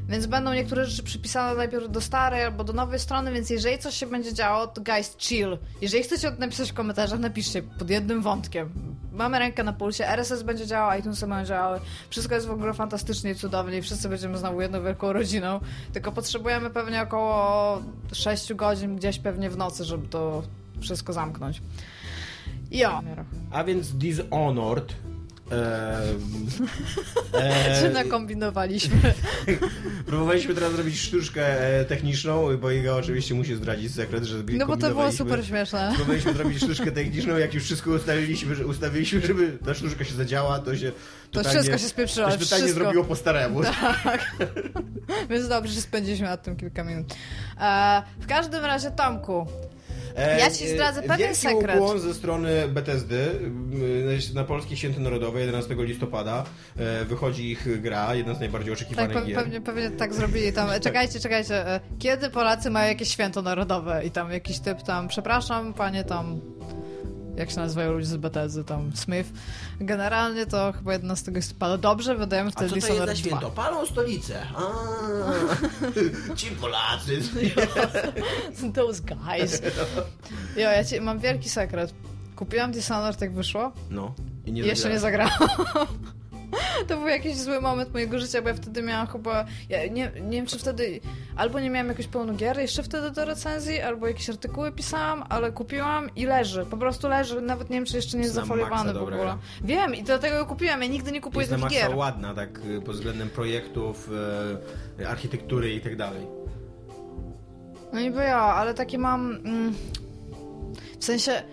więc 0.09 0.25
będą 0.25 0.53
niektóre 0.53 0.85
rzeczy 0.85 1.03
przypisane 1.03 1.57
najpierw 1.57 1.91
do 1.91 2.01
starej 2.01 2.43
albo 2.43 2.63
do 2.63 2.73
nowej 2.73 2.99
strony, 2.99 3.31
więc 3.31 3.49
jeżeli 3.49 3.77
coś 3.77 3.95
się 3.95 4.05
będzie 4.05 4.33
działo, 4.33 4.67
to 4.67 4.81
guys, 4.81 5.15
chill. 5.17 5.57
Jeżeli 5.81 6.03
chcecie 6.03 6.31
napisać 6.31 6.71
w 6.71 6.73
komentarzach, 6.73 7.19
napiszcie 7.19 7.61
pod 7.61 7.89
jednym 7.89 8.21
wątkiem. 8.21 8.69
Mamy 9.11 9.39
rękę 9.39 9.63
na 9.63 9.73
pulsie, 9.73 10.07
RSS 10.07 10.43
będzie 10.43 10.67
działał, 10.67 10.99
iTunesy 10.99 11.27
będą 11.27 11.45
działały. 11.45 11.79
Wszystko 12.09 12.35
jest 12.35 12.47
w 12.47 12.51
ogóle 12.51 12.73
fantastycznie 12.73 13.31
i 13.31 13.35
cudownie 13.35 13.77
i 13.77 13.81
wszyscy 13.81 14.09
będziemy 14.09 14.37
znowu 14.37 14.61
jedną 14.61 14.83
wielką 14.83 15.13
rodziną. 15.13 15.59
Tylko 15.93 16.11
potrzebujemy 16.11 16.69
pewnie 16.69 17.01
około 17.01 17.81
6 18.13 18.53
godzin 18.53 18.95
gdzieś 18.95 19.19
pewnie 19.19 19.49
w 19.49 19.57
nocy, 19.57 19.83
żeby 19.83 20.07
to 20.07 20.43
wszystko 20.81 21.13
zamknąć. 21.13 21.61
Jo. 22.71 23.01
A 23.51 23.63
więc 23.63 23.91
Dishonored. 23.91 24.93
Czy 27.79 27.87
E, 27.87 27.91
nakombinowaliśmy? 27.93 28.97
próbowaliśmy 30.07 30.53
teraz 30.55 30.73
zrobić 30.73 30.99
sztuczkę 30.99 31.61
e, 31.79 31.85
techniczną, 31.85 32.57
bo 32.57 32.71
Iga 32.71 32.93
oczywiście 32.93 33.35
musi 33.35 33.55
zdradzić 33.55 33.95
sekret, 33.95 34.23
że 34.23 34.43
No 34.49 34.65
bo 34.65 34.77
to 34.77 34.89
było 34.89 35.11
super 35.11 35.45
śmieszne. 35.45 35.91
Próbowaliśmy 35.95 36.33
zrobić 36.37 36.57
sztuczkę 36.57 36.91
techniczną, 36.91 37.37
jak 37.37 37.53
już 37.53 37.63
wszystko 37.63 37.91
ustaliliśmy, 37.91 38.55
że 38.55 38.65
ustawiliśmy, 38.67 39.21
żeby 39.21 39.57
ta 39.65 39.73
sztuczka 39.73 40.03
się 40.03 40.13
zadziała, 40.13 40.59
to 40.59 40.75
się 40.77 40.91
To 40.91 40.97
totalnie, 41.31 41.59
wszystko 41.59 41.77
się 41.77 41.89
spieprzyło. 41.89 42.27
to 42.27 42.33
się 42.33 42.39
totalnie 42.39 42.63
wszystko. 42.65 42.83
zrobiło 42.83 43.03
po 43.05 43.15
staremu. 43.15 43.61
Tak. 43.63 44.31
Więc 45.29 45.47
dobrze, 45.47 45.73
że 45.73 45.81
spędziliśmy 45.81 46.25
nad 46.27 46.43
tym 46.43 46.55
kilka 46.55 46.83
minut. 46.83 47.13
E, 47.61 48.03
w 48.19 48.27
każdym 48.27 48.65
razie, 48.65 48.91
Tomku, 48.91 49.47
Ja 50.39 50.51
ci 50.51 50.67
zdradzę 50.67 51.01
pewien 51.01 51.17
wielki 51.17 51.35
sekret. 51.35 51.79
ukłon 51.79 51.99
ze 51.99 52.13
strony 52.13 52.67
Bethesdy. 52.67 53.25
Na 54.33 54.43
Polskie 54.43 54.77
Święto 54.77 54.99
Narodowe 54.99 55.39
11 55.39 55.75
listopada 55.79 56.43
e, 56.77 57.05
wychodzi 57.05 57.51
ich 57.51 57.81
gra, 57.81 58.15
jedna 58.15 58.33
z 58.33 58.39
najbardziej 58.39 58.73
tak, 58.73 58.81
oczekiwanych 58.81 59.17
pe- 59.17 59.25
gier. 59.25 59.35
pewnie, 59.35 59.61
pewnie 59.61 59.89
tak 59.91 60.13
zrobili 60.13 60.53
tam. 60.53 60.69
Czekajcie, 60.81 61.19
czekajcie. 61.19 61.67
e, 61.67 61.79
Kiedy 61.99 62.29
Polacy 62.29 62.69
mają 62.69 62.87
jakieś 62.89 63.09
święto 63.09 63.41
narodowe 63.41 64.05
i 64.05 64.11
tam 64.11 64.31
jakiś 64.31 64.59
typ 64.59 64.81
tam, 64.81 65.07
przepraszam, 65.07 65.73
panie 65.73 66.03
tam. 66.03 66.41
Jak 67.37 67.49
się 67.51 67.57
nazywają 67.57 67.91
ludzie 67.91 68.05
z 68.05 68.17
BTZ, 68.17 68.67
tam 68.67 68.91
Smith. 68.95 69.29
Generalnie 69.79 70.45
to 70.45 70.73
chyba 70.73 70.93
11 70.93 71.31
listopada. 71.31 71.77
Dobrze, 71.77 72.15
wydajemy 72.15 72.49
A 72.49 72.51
wtedy 72.51 72.69
co 72.69 72.69
to 72.69 72.75
jest 72.75 72.87
Dishonored 72.87 73.17
za 73.17 73.23
2. 73.23 73.29
święto? 73.29 73.51
Palą 73.51 73.85
stolicę. 73.85 74.41
A, 74.55 74.61
ci 76.35 76.51
Polacy. 76.51 77.21
Those 78.75 79.01
guys. 79.03 79.61
Jo, 80.55 80.69
ja 80.71 80.83
ci, 80.83 81.01
mam 81.01 81.19
wielki 81.19 81.49
sekret. 81.49 81.93
Kupiłam 82.35 82.71
Dishonored 82.71 83.21
jak 83.21 83.33
wyszło 83.33 83.71
No. 83.89 84.13
I 84.45 84.51
nie 84.51 84.61
jeszcze 84.61 84.89
nie 84.89 84.99
zagrałam. 84.99 85.33
To 86.87 86.97
był 86.97 87.07
jakiś 87.07 87.37
zły 87.37 87.61
moment 87.61 87.93
mojego 87.93 88.19
życia, 88.19 88.41
bo 88.41 88.49
ja 88.49 88.55
wtedy 88.55 88.81
miałam 88.81 89.07
chyba. 89.07 89.45
Ja 89.69 89.87
nie, 89.87 90.11
nie 90.21 90.37
wiem, 90.37 90.45
czy 90.45 90.59
wtedy. 90.59 90.99
Albo 91.35 91.59
nie 91.59 91.69
miałam 91.69 91.87
jakoś 91.87 92.07
pełno 92.07 92.33
gier 92.33 92.59
jeszcze 92.59 92.83
wtedy 92.83 93.11
do 93.11 93.25
recenzji, 93.25 93.81
albo 93.81 94.07
jakieś 94.07 94.29
artykuły 94.29 94.71
pisałam, 94.71 95.23
ale 95.29 95.51
kupiłam 95.51 96.09
i 96.15 96.25
leży. 96.25 96.65
Po 96.65 96.77
prostu 96.77 97.07
leży. 97.07 97.41
Nawet 97.41 97.69
nie 97.69 97.75
wiem, 97.75 97.85
czy 97.85 97.95
jeszcze 97.95 98.17
nie 98.17 98.23
jest 98.23 98.35
zafoliowany 98.35 98.93
w 98.93 98.97
ogóle. 98.97 99.37
Wiem 99.63 99.95
i 99.95 100.03
dlatego 100.03 100.35
ją 100.35 100.45
kupiłam. 100.45 100.81
Ja 100.81 100.87
nigdy 100.87 101.11
nie 101.11 101.21
kupuję 101.21 101.47
Jest 101.47 101.61
maksa 101.61 101.79
gier. 101.87 101.95
ładna, 101.95 102.33
tak 102.33 102.59
y, 102.65 102.81
pod 102.81 102.95
względem 102.95 103.29
projektów, 103.29 104.09
e, 104.99 105.07
architektury 105.09 105.73
i 105.73 105.81
tak 105.81 105.95
dalej. 105.95 106.27
No 107.93 107.99
niby 107.99 108.19
ja, 108.23 108.39
ale 108.39 108.73
takie 108.73 108.97
mam. 108.97 109.31
Mm, 109.35 109.73
w 110.99 111.05
sensie. 111.05 111.43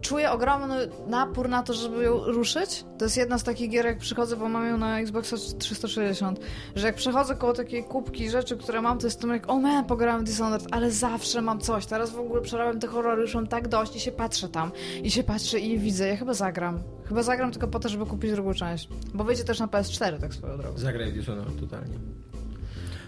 Czuję 0.00 0.30
ogromny 0.30 0.88
napór 1.06 1.48
na 1.48 1.62
to, 1.62 1.74
żeby 1.74 2.04
ją 2.04 2.24
ruszyć. 2.24 2.84
To 2.98 3.04
jest 3.04 3.16
jedna 3.16 3.38
z 3.38 3.42
takich 3.42 3.70
gier, 3.70 3.86
jak 3.86 3.98
przychodzę, 3.98 4.36
bo 4.36 4.48
mam 4.48 4.66
ją 4.66 4.78
na 4.78 5.00
Xboxa 5.00 5.36
360, 5.58 6.40
że 6.76 6.86
jak 6.86 6.96
przechodzę 6.96 7.36
koło 7.36 7.52
takiej 7.52 7.84
kubki 7.84 8.30
rzeczy, 8.30 8.56
które 8.56 8.82
mam, 8.82 8.98
to 8.98 9.06
jestem 9.06 9.30
jak, 9.30 9.50
o 9.50 9.58
man, 9.58 9.84
pograłem 9.84 10.24
Dishonored, 10.24 10.66
ale 10.70 10.90
zawsze 10.90 11.42
mam 11.42 11.60
coś. 11.60 11.86
Teraz 11.86 12.10
w 12.10 12.18
ogóle 12.18 12.40
przerabiam 12.42 12.80
te 12.80 12.86
horrory, 12.86 13.22
już 13.22 13.34
mam 13.34 13.46
tak 13.46 13.68
dość 13.68 13.96
i 13.96 14.00
się 14.00 14.12
patrzę 14.12 14.48
tam. 14.48 14.70
I 15.02 15.10
się 15.10 15.22
patrzę 15.22 15.58
i 15.58 15.78
widzę, 15.78 16.08
ja 16.08 16.16
chyba 16.16 16.34
zagram. 16.34 16.80
Chyba 17.04 17.22
zagram 17.22 17.50
tylko 17.50 17.68
po 17.68 17.80
to, 17.80 17.88
żeby 17.88 18.06
kupić 18.06 18.32
drugą 18.32 18.54
część. 18.54 18.88
Bo 19.14 19.24
wyjdzie 19.24 19.44
też 19.44 19.60
na 19.60 19.66
PS4, 19.66 20.20
tak 20.20 20.34
swoją 20.34 20.58
drogą. 20.58 20.78
Zagraj 20.78 21.12
Dishonored 21.12 21.60
totalnie. 21.60 21.94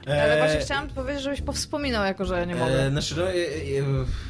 Ale 0.06 0.34
E, 0.34 0.38
właśnie 0.38 0.60
chciałam 0.60 0.88
powiedzieć, 0.88 1.22
żebyś 1.22 1.40
powspominał, 1.40 2.04
jako 2.04 2.24
że 2.24 2.38
ja 2.38 2.44
nie 2.44 2.54
mogę. 2.54 2.86
E, 2.86 2.90
znaczy, 2.90 3.14
no, 3.16 3.30
e, 3.30 3.34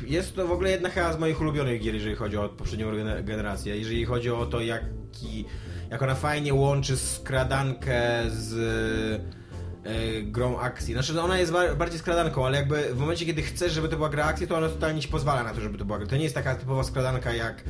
jest 0.07 0.37
to 0.37 0.47
w 0.47 0.53
ogóle 0.53 0.71
jedna 0.71 0.89
chyba 0.89 1.13
z 1.13 1.19
moich 1.19 1.41
ulubionych 1.41 1.81
gier, 1.83 1.95
jeżeli 1.95 2.17
chodzi 2.17 2.37
o 2.37 2.49
poprzednią 2.49 2.93
gener- 2.93 3.25
generację. 3.25 3.77
Jeżeli 3.79 4.05
chodzi 4.05 4.31
o 4.31 4.47
to, 4.47 4.61
jaki, 4.61 5.45
jak 5.91 6.03
ona 6.03 6.15
fajnie 6.15 6.55
łączy 6.55 6.97
skradankę 6.97 8.03
z 8.29 9.23
grą 10.23 10.59
akcji. 10.59 10.95
Znaczy, 10.95 11.21
ona 11.21 11.39
jest 11.39 11.53
ba- 11.53 11.75
bardziej 11.75 11.99
skradanką, 11.99 12.47
ale 12.47 12.57
jakby 12.59 12.95
w 12.95 12.99
momencie, 12.99 13.27
kiedy 13.27 13.43
chcesz, 13.43 13.73
żeby 13.73 13.89
to 13.89 13.97
była 13.97 14.09
gra 14.09 14.25
akcji, 14.25 14.47
to 14.47 14.57
ona 14.57 14.69
totalnie 14.69 15.01
ci 15.03 15.09
pozwala 15.09 15.43
na 15.45 15.55
to, 15.55 15.61
żeby 15.61 15.79
to 15.79 15.85
była 15.85 15.99
gra. 15.99 16.07
To 16.09 16.17
nie 16.17 16.23
jest 16.23 16.35
taka 16.35 16.55
typowa 16.55 16.83
skradanka 16.85 17.33
jak 17.33 17.65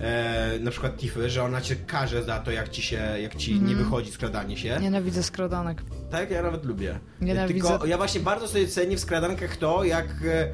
e, 0.00 0.58
na 0.60 0.70
przykład 0.70 0.96
Tiffy, 0.96 1.30
że 1.30 1.42
ona 1.42 1.60
cię 1.60 1.76
karze 1.76 2.24
za 2.24 2.38
to, 2.40 2.50
jak 2.50 2.68
ci 2.68 2.82
się, 2.82 2.96
jak 3.22 3.36
ci 3.36 3.60
nie 3.60 3.74
wychodzi 3.74 4.10
skradanie 4.12 4.56
się. 4.56 4.78
Nienawidzę 4.80 5.22
skradanek. 5.22 5.82
Tak, 6.10 6.30
ja 6.30 6.42
nawet 6.42 6.64
lubię. 6.64 6.98
Nienawidzę. 7.20 7.68
Tylko 7.68 7.86
ja 7.86 7.96
właśnie 7.96 8.20
bardzo 8.20 8.48
sobie 8.48 8.66
cenię 8.68 8.96
w 8.96 9.00
skradankach 9.00 9.56
to, 9.56 9.84
jak 9.84 10.06
e, 10.06 10.48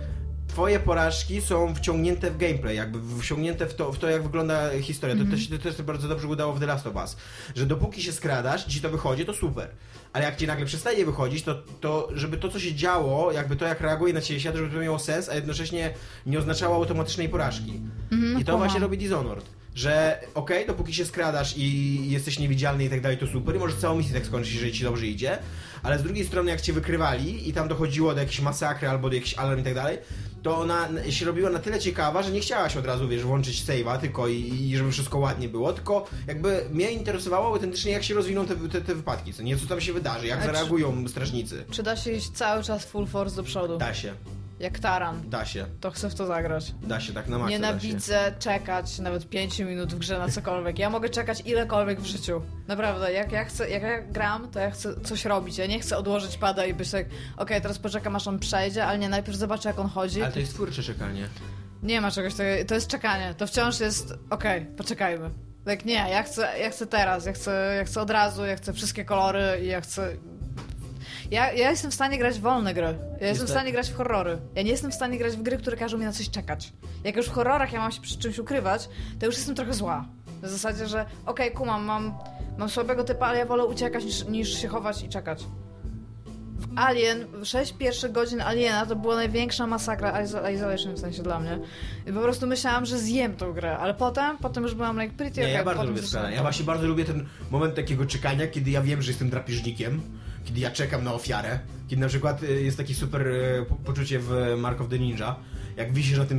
twoje 0.59 0.81
porażki 0.81 1.41
są 1.41 1.75
wciągnięte 1.75 2.31
w 2.31 2.37
gameplay, 2.37 2.77
jakby 2.77 3.23
wciągnięte 3.23 3.67
w 3.67 3.75
to, 3.75 3.93
w 3.93 3.99
to 3.99 4.09
jak 4.09 4.23
wygląda 4.23 4.71
historia. 4.81 5.17
To, 5.17 5.31
to, 5.31 5.37
się, 5.37 5.59
to 5.59 5.59
też 5.59 5.83
bardzo 5.83 6.09
dobrze 6.09 6.29
udało 6.29 6.53
w 6.53 6.61
The 6.61 6.67
Last 6.67 6.87
of 6.87 6.95
Us. 6.95 7.17
Że 7.57 7.67
dopóki 7.67 8.03
się 8.03 8.12
skradasz, 8.12 8.65
ci 8.65 8.81
to 8.81 8.91
wychodzi, 8.91 9.25
to 9.25 9.35
super. 9.35 9.69
Ale 10.12 10.25
jak 10.25 10.37
ci 10.37 10.47
nagle 10.47 10.67
przestaje 10.67 11.07
wychodzić, 11.07 11.43
to, 11.43 11.55
to 11.81 12.09
żeby 12.15 12.37
to, 12.37 12.49
co 12.49 12.61
się 12.61 12.75
działo, 12.75 13.33
jakby 13.33 13.57
to, 13.57 13.65
jak 13.65 13.81
reaguje 13.81 14.15
na 14.15 14.21
ciebie 14.21 14.41
świat, 14.41 14.57
żeby 14.57 14.71
to 14.71 14.81
miało 14.81 14.99
sens, 14.99 15.29
a 15.29 15.35
jednocześnie 15.35 15.95
nie 16.27 16.38
oznaczało 16.38 16.77
automatycznej 16.77 17.29
porażki. 17.29 17.81
I 18.41 18.45
to 18.45 18.53
kumam. 18.53 18.59
właśnie 18.59 18.81
robi 18.81 18.99
Dishonored. 18.99 19.45
że 19.75 20.21
okej, 20.35 20.67
dopóki 20.67 20.95
się 20.95 21.05
skradasz 21.05 21.55
i 21.57 22.11
jesteś 22.11 22.38
niewidzialny 22.38 22.85
i 22.85 22.91
tak 22.91 23.00
dalej, 23.00 23.19
to 23.19 23.27
super 23.27 23.57
i 23.57 23.59
możesz 23.59 23.77
całą 23.77 23.97
misję 23.97 24.15
tak 24.15 24.27
skończyć, 24.27 24.55
jeżeli 24.55 24.73
ci 24.73 24.85
dobrze 24.85 25.07
idzie, 25.07 25.38
ale 25.83 25.99
z 25.99 26.03
drugiej 26.03 26.27
strony 26.27 26.50
jak 26.50 26.61
cię 26.61 26.73
wykrywali 26.73 27.49
i 27.49 27.53
tam 27.53 27.69
dochodziło 27.69 28.15
do 28.15 28.21
jakiejś 28.21 28.41
masakry 28.41 28.88
albo 28.88 29.09
do 29.09 29.15
jakichś 29.15 29.35
alarm 29.35 29.61
i 29.61 29.65
tak 29.65 29.75
dalej, 29.75 29.99
to 30.49 30.59
ona 30.59 30.88
się 31.11 31.26
robiła 31.26 31.50
na 31.50 31.59
tyle 31.59 31.78
ciekawa, 31.81 32.23
że 32.23 32.31
nie 32.31 32.40
chciałaś 32.40 32.76
od 32.76 32.87
razu, 32.87 33.09
wiesz, 33.09 33.23
włączyć 33.23 33.64
save'a 33.64 33.99
tylko 33.99 34.28
i, 34.28 34.35
i 34.71 34.76
żeby 34.76 34.93
wszystko 34.93 35.19
ładnie 35.19 35.49
było, 35.49 35.73
tylko 35.73 36.07
jakby 36.26 36.67
mnie 36.73 36.90
interesowało 36.90 37.47
autentycznie 37.47 37.93
jak 37.93 38.02
się 38.05 38.14
rozwiną 38.14 38.47
te, 38.47 38.57
te, 38.57 38.81
te 38.81 38.95
wypadki, 38.95 39.35
co 39.35 39.43
nie, 39.43 39.57
co 39.57 39.67
tam 39.67 39.81
się 39.81 39.93
wydarzy, 39.93 40.26
jak 40.26 40.38
A 40.38 40.40
czy- 40.40 40.47
zareagują 40.47 41.09
strażnicy. 41.09 41.64
Czy 41.71 41.83
da 41.83 41.97
się 41.97 42.12
iść 42.12 42.31
cały 42.31 42.62
czas 42.62 42.85
full 42.85 43.07
force 43.07 43.37
do 43.37 43.43
przodu? 43.43 43.78
Da 43.78 43.95
się, 43.95 44.14
Jak 44.61 44.79
taran. 44.79 45.31
da 45.31 45.45
się, 45.45 45.67
To 45.81 45.91
chcę 45.91 46.11
w 46.11 46.15
to 46.15 46.27
zagrać. 46.27 46.75
da 46.83 47.00
się, 47.00 47.12
tak 47.12 47.29
na 47.29 47.38
maksa. 47.38 47.50
Nienawidzę 47.50 48.33
czekać 48.38 48.99
nawet 48.99 49.29
5 49.29 49.59
minut 49.59 49.95
w 49.95 49.99
grze 49.99 50.19
na 50.19 50.29
cokolwiek. 50.29 50.79
Ja 50.79 50.91
mogę 50.91 51.09
czekać 51.09 51.41
ilekolwiek 51.47 52.00
w 52.00 52.07
życiu. 52.07 52.43
Naprawdę, 52.69 53.12
jak 53.12 53.33
ja 53.33 53.45
chcę, 53.45 53.71
jak 53.71 53.83
ja 53.83 54.03
gram, 54.03 54.50
to 54.50 54.61
ja 54.61 54.71
chcę 54.71 55.00
coś 55.00 55.25
robić. 55.25 55.59
Ja 55.59 55.67
nie 55.67 55.81
chcę 55.81 55.97
odłożyć 55.99 56.37
pada 56.38 56.65
i 56.65 56.75
być 56.75 56.91
tak, 56.91 57.07
okej, 57.37 57.61
teraz 57.62 57.79
poczekam 57.79 58.17
aż 58.17 58.27
on 58.27 58.38
przejdzie, 58.38 58.87
ale 58.87 58.99
nie, 58.99 59.09
najpierw 59.09 59.38
zobaczę 59.38 59.69
jak 59.69 59.79
on 59.79 59.88
chodzi. 59.88 60.23
Ale 60.23 60.33
to 60.33 60.41
jest 60.41 60.55
twórcze 60.55 60.83
czekanie. 60.83 61.29
Nie 61.83 62.00
ma 62.00 62.11
czegoś 62.11 62.35
takiego, 62.35 62.69
to 62.69 62.75
jest 62.75 62.88
czekanie. 62.88 63.35
To 63.35 63.47
wciąż 63.47 63.81
jest, 63.81 64.15
okej, 64.31 64.67
poczekajmy. 64.67 65.31
Tak 65.65 65.85
nie, 65.85 65.95
ja 66.11 66.23
chcę, 66.23 66.49
ja 66.61 66.71
chcę 66.71 66.87
teraz, 66.87 67.27
ja 67.27 67.33
chcę, 67.33 67.75
ja 67.79 67.85
chcę 67.85 68.00
od 68.00 68.11
razu, 68.11 68.45
ja 68.47 68.57
chcę 68.57 68.73
wszystkie 68.73 69.05
kolory 69.05 69.61
i 69.62 69.67
ja 69.67 69.81
chcę... 69.81 70.17
Ja, 71.31 71.53
ja 71.53 71.71
jestem 71.71 71.91
w 71.91 71.95
stanie 71.95 72.19
grać 72.19 72.39
w 72.39 72.41
wolne 72.41 72.75
gry. 72.75 72.95
Ja 73.21 73.27
jestem 73.27 73.47
w 73.47 73.51
stanie 73.51 73.73
grać 73.73 73.91
w 73.91 73.95
horrory. 73.95 74.39
Ja 74.55 74.63
nie 74.63 74.71
jestem 74.71 74.91
w 74.91 74.95
stanie 74.95 75.19
grać 75.19 75.37
w 75.37 75.43
gry, 75.43 75.59
które 75.59 75.77
każą 75.77 75.99
mi 75.99 76.05
na 76.05 76.13
coś 76.13 76.31
czekać. 76.31 76.73
Jak 77.05 77.17
już 77.17 77.27
w 77.27 77.33
horrorach 77.33 77.73
ja 77.73 77.81
mam 77.81 77.93
się 77.93 78.01
przy 78.01 78.19
czymś 78.19 78.39
ukrywać, 78.39 78.89
to 79.21 79.27
już 79.27 79.37
jestem 79.37 79.55
trochę 79.55 79.75
zła. 79.75 80.05
W 80.43 80.49
zasadzie, 80.49 80.87
że 80.87 81.07
okej, 81.27 81.53
kumam, 81.53 81.85
mam, 81.85 82.15
mam 82.59 82.69
słabego 82.69 83.05
typa, 83.05 83.27
ale 83.27 83.39
ja 83.39 83.47
wolę 83.47 83.65
uciekać 83.65 84.05
niż, 84.05 84.25
niż 84.25 84.63
się 84.63 84.69
chować 84.69 85.03
i 85.03 85.09
czekać. 85.09 85.45
W 86.59 86.79
Alien, 86.79 87.27
6 87.45 87.73
pierwszych 87.73 88.13
godzin 88.13 88.41
Aliena 88.41 88.87
to 88.87 88.97
była 88.97 89.15
największa 89.15 89.67
masakra 89.67 90.13
iso- 90.25 90.55
Isolation 90.55 90.95
w 90.95 90.99
sensie 90.99 91.23
dla 91.23 91.41
mnie. 91.41 91.59
I 92.07 92.13
po 92.13 92.21
prostu 92.21 92.47
myślałam, 92.47 92.87
że 92.87 92.99
zjem 92.99 93.37
tą 93.37 93.53
grę, 93.53 93.79
ale 93.79 93.95
potem, 93.95 94.39
potem 94.39 94.63
już 94.63 94.75
byłam 94.75 95.01
like 95.01 95.15
pretty 95.17 95.41
Nie, 95.41 95.47
okay, 95.47 95.59
ja 95.59 95.65
bardzo 95.65 95.85
lubię 95.85 96.03
Ja 96.35 96.43
właśnie 96.43 96.65
bardzo 96.65 96.87
lubię 96.87 97.05
ten 97.05 97.27
moment 97.51 97.75
takiego 97.75 98.07
czekania, 98.07 98.47
kiedy 98.47 98.71
ja 98.71 98.83
wiem, 98.83 99.03
że 99.03 99.11
jestem 99.11 99.31
drapieżnikiem, 99.31 100.01
kiedy 100.49 100.61
ja 100.61 100.71
czekam 100.71 101.05
na 101.05 101.14
ofiarę, 101.14 101.59
kiedy 101.88 102.02
na 102.02 102.09
przykład 102.09 102.43
y, 102.43 102.62
jest 102.62 102.76
takie 102.76 102.95
super 102.95 103.26
y, 103.26 103.67
po- 103.69 103.75
poczucie 103.75 104.19
w 104.19 104.55
Mark 104.59 104.81
of 104.81 104.88
the 104.88 104.99
Ninja, 104.99 105.37
jak 105.76 105.93
wisisz 105.93 106.19
na 106.19 106.25
tym, 106.25 106.38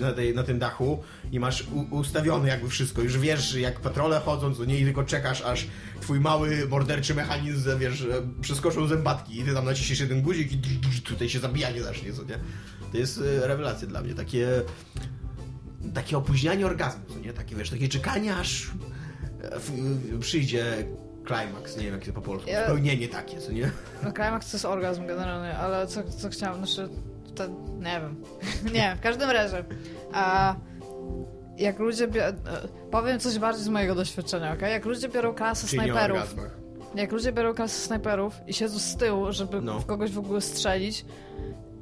na, 0.00 0.12
tej, 0.12 0.34
na 0.34 0.42
tym 0.42 0.58
dachu 0.58 1.02
i 1.32 1.40
masz 1.40 1.66
u, 1.72 1.96
ustawione 1.96 2.48
jakby 2.48 2.68
wszystko, 2.68 3.02
już 3.02 3.18
wiesz 3.18 3.54
jak 3.54 3.80
patrole 3.80 4.20
chodzą, 4.20 4.54
co 4.54 4.64
nie, 4.64 4.78
i 4.78 4.84
tylko 4.84 5.04
czekasz 5.04 5.42
aż 5.42 5.66
twój 6.00 6.20
mały 6.20 6.68
morderczy 6.68 7.14
mechanizm, 7.14 7.78
wiesz, 7.78 8.02
e, 8.02 8.06
przeskoczą 8.40 8.86
zębatki 8.86 9.40
i 9.40 9.44
ty 9.44 9.54
tam 9.54 9.64
naciśniesz 9.64 10.00
jeden 10.00 10.22
guzik 10.22 10.52
i 10.52 10.58
tutaj 11.04 11.28
się 11.28 11.38
zabijanie 11.38 11.82
zacznie, 11.82 12.12
co 12.12 12.24
nie? 12.24 12.38
To 12.92 12.98
jest 12.98 13.18
y, 13.18 13.46
rewelacja 13.46 13.88
dla 13.88 14.02
mnie, 14.02 14.14
takie 14.14 14.48
takie 15.94 16.18
opóźnianie 16.18 16.66
orgazmu, 16.66 17.02
co 17.08 17.18
nie? 17.18 17.32
Takie, 17.32 17.56
wiesz, 17.56 17.70
takie 17.70 17.88
czekanie 17.88 18.36
aż 18.36 18.70
e, 19.42 20.18
przyjdzie 20.20 20.86
klimaks, 21.24 21.76
nie 21.76 21.82
wiem 21.84 21.94
jak 21.94 22.04
to 22.04 22.12
po 22.12 22.20
polsku, 22.20 22.50
Ja- 22.50 22.64
spełnienie 22.64 23.08
takie, 23.08 23.38
co 23.38 23.52
nie? 23.52 23.70
No 24.02 24.12
climax 24.12 24.50
to 24.50 24.56
jest 24.56 24.64
orgazm 24.64 25.06
generalnie, 25.06 25.58
ale 25.58 25.86
co, 25.86 26.02
co 26.04 26.28
chciałam, 26.28 26.56
znaczy, 26.66 26.88
to, 27.34 27.44
nie 27.78 28.00
wiem. 28.00 28.16
nie, 28.74 28.96
w 28.96 29.00
każdym 29.00 29.30
razie. 29.30 29.64
A 30.12 30.54
jak 31.58 31.78
ludzie, 31.78 32.08
bie- 32.08 32.26
e, 32.28 32.34
powiem 32.90 33.18
coś 33.20 33.38
bardziej 33.38 33.64
z 33.64 33.68
mojego 33.68 33.94
doświadczenia, 33.94 34.52
ok? 34.52 34.62
Jak 34.62 34.84
ludzie 34.84 35.08
biorą 35.08 35.34
klasę 35.34 35.66
Czyli 35.66 35.82
snajperów, 35.82 36.34
jak 36.94 37.12
ludzie 37.12 37.32
biorą 37.32 37.54
klasę 37.54 37.80
snajperów 37.86 38.34
i 38.46 38.54
siedzą 38.54 38.78
z 38.78 38.96
tyłu, 38.96 39.32
żeby 39.32 39.60
No. 39.60 39.80
w 39.80 39.86
kogoś 39.86 40.10
w 40.10 40.18
ogóle 40.18 40.40
strzelić, 40.40 41.04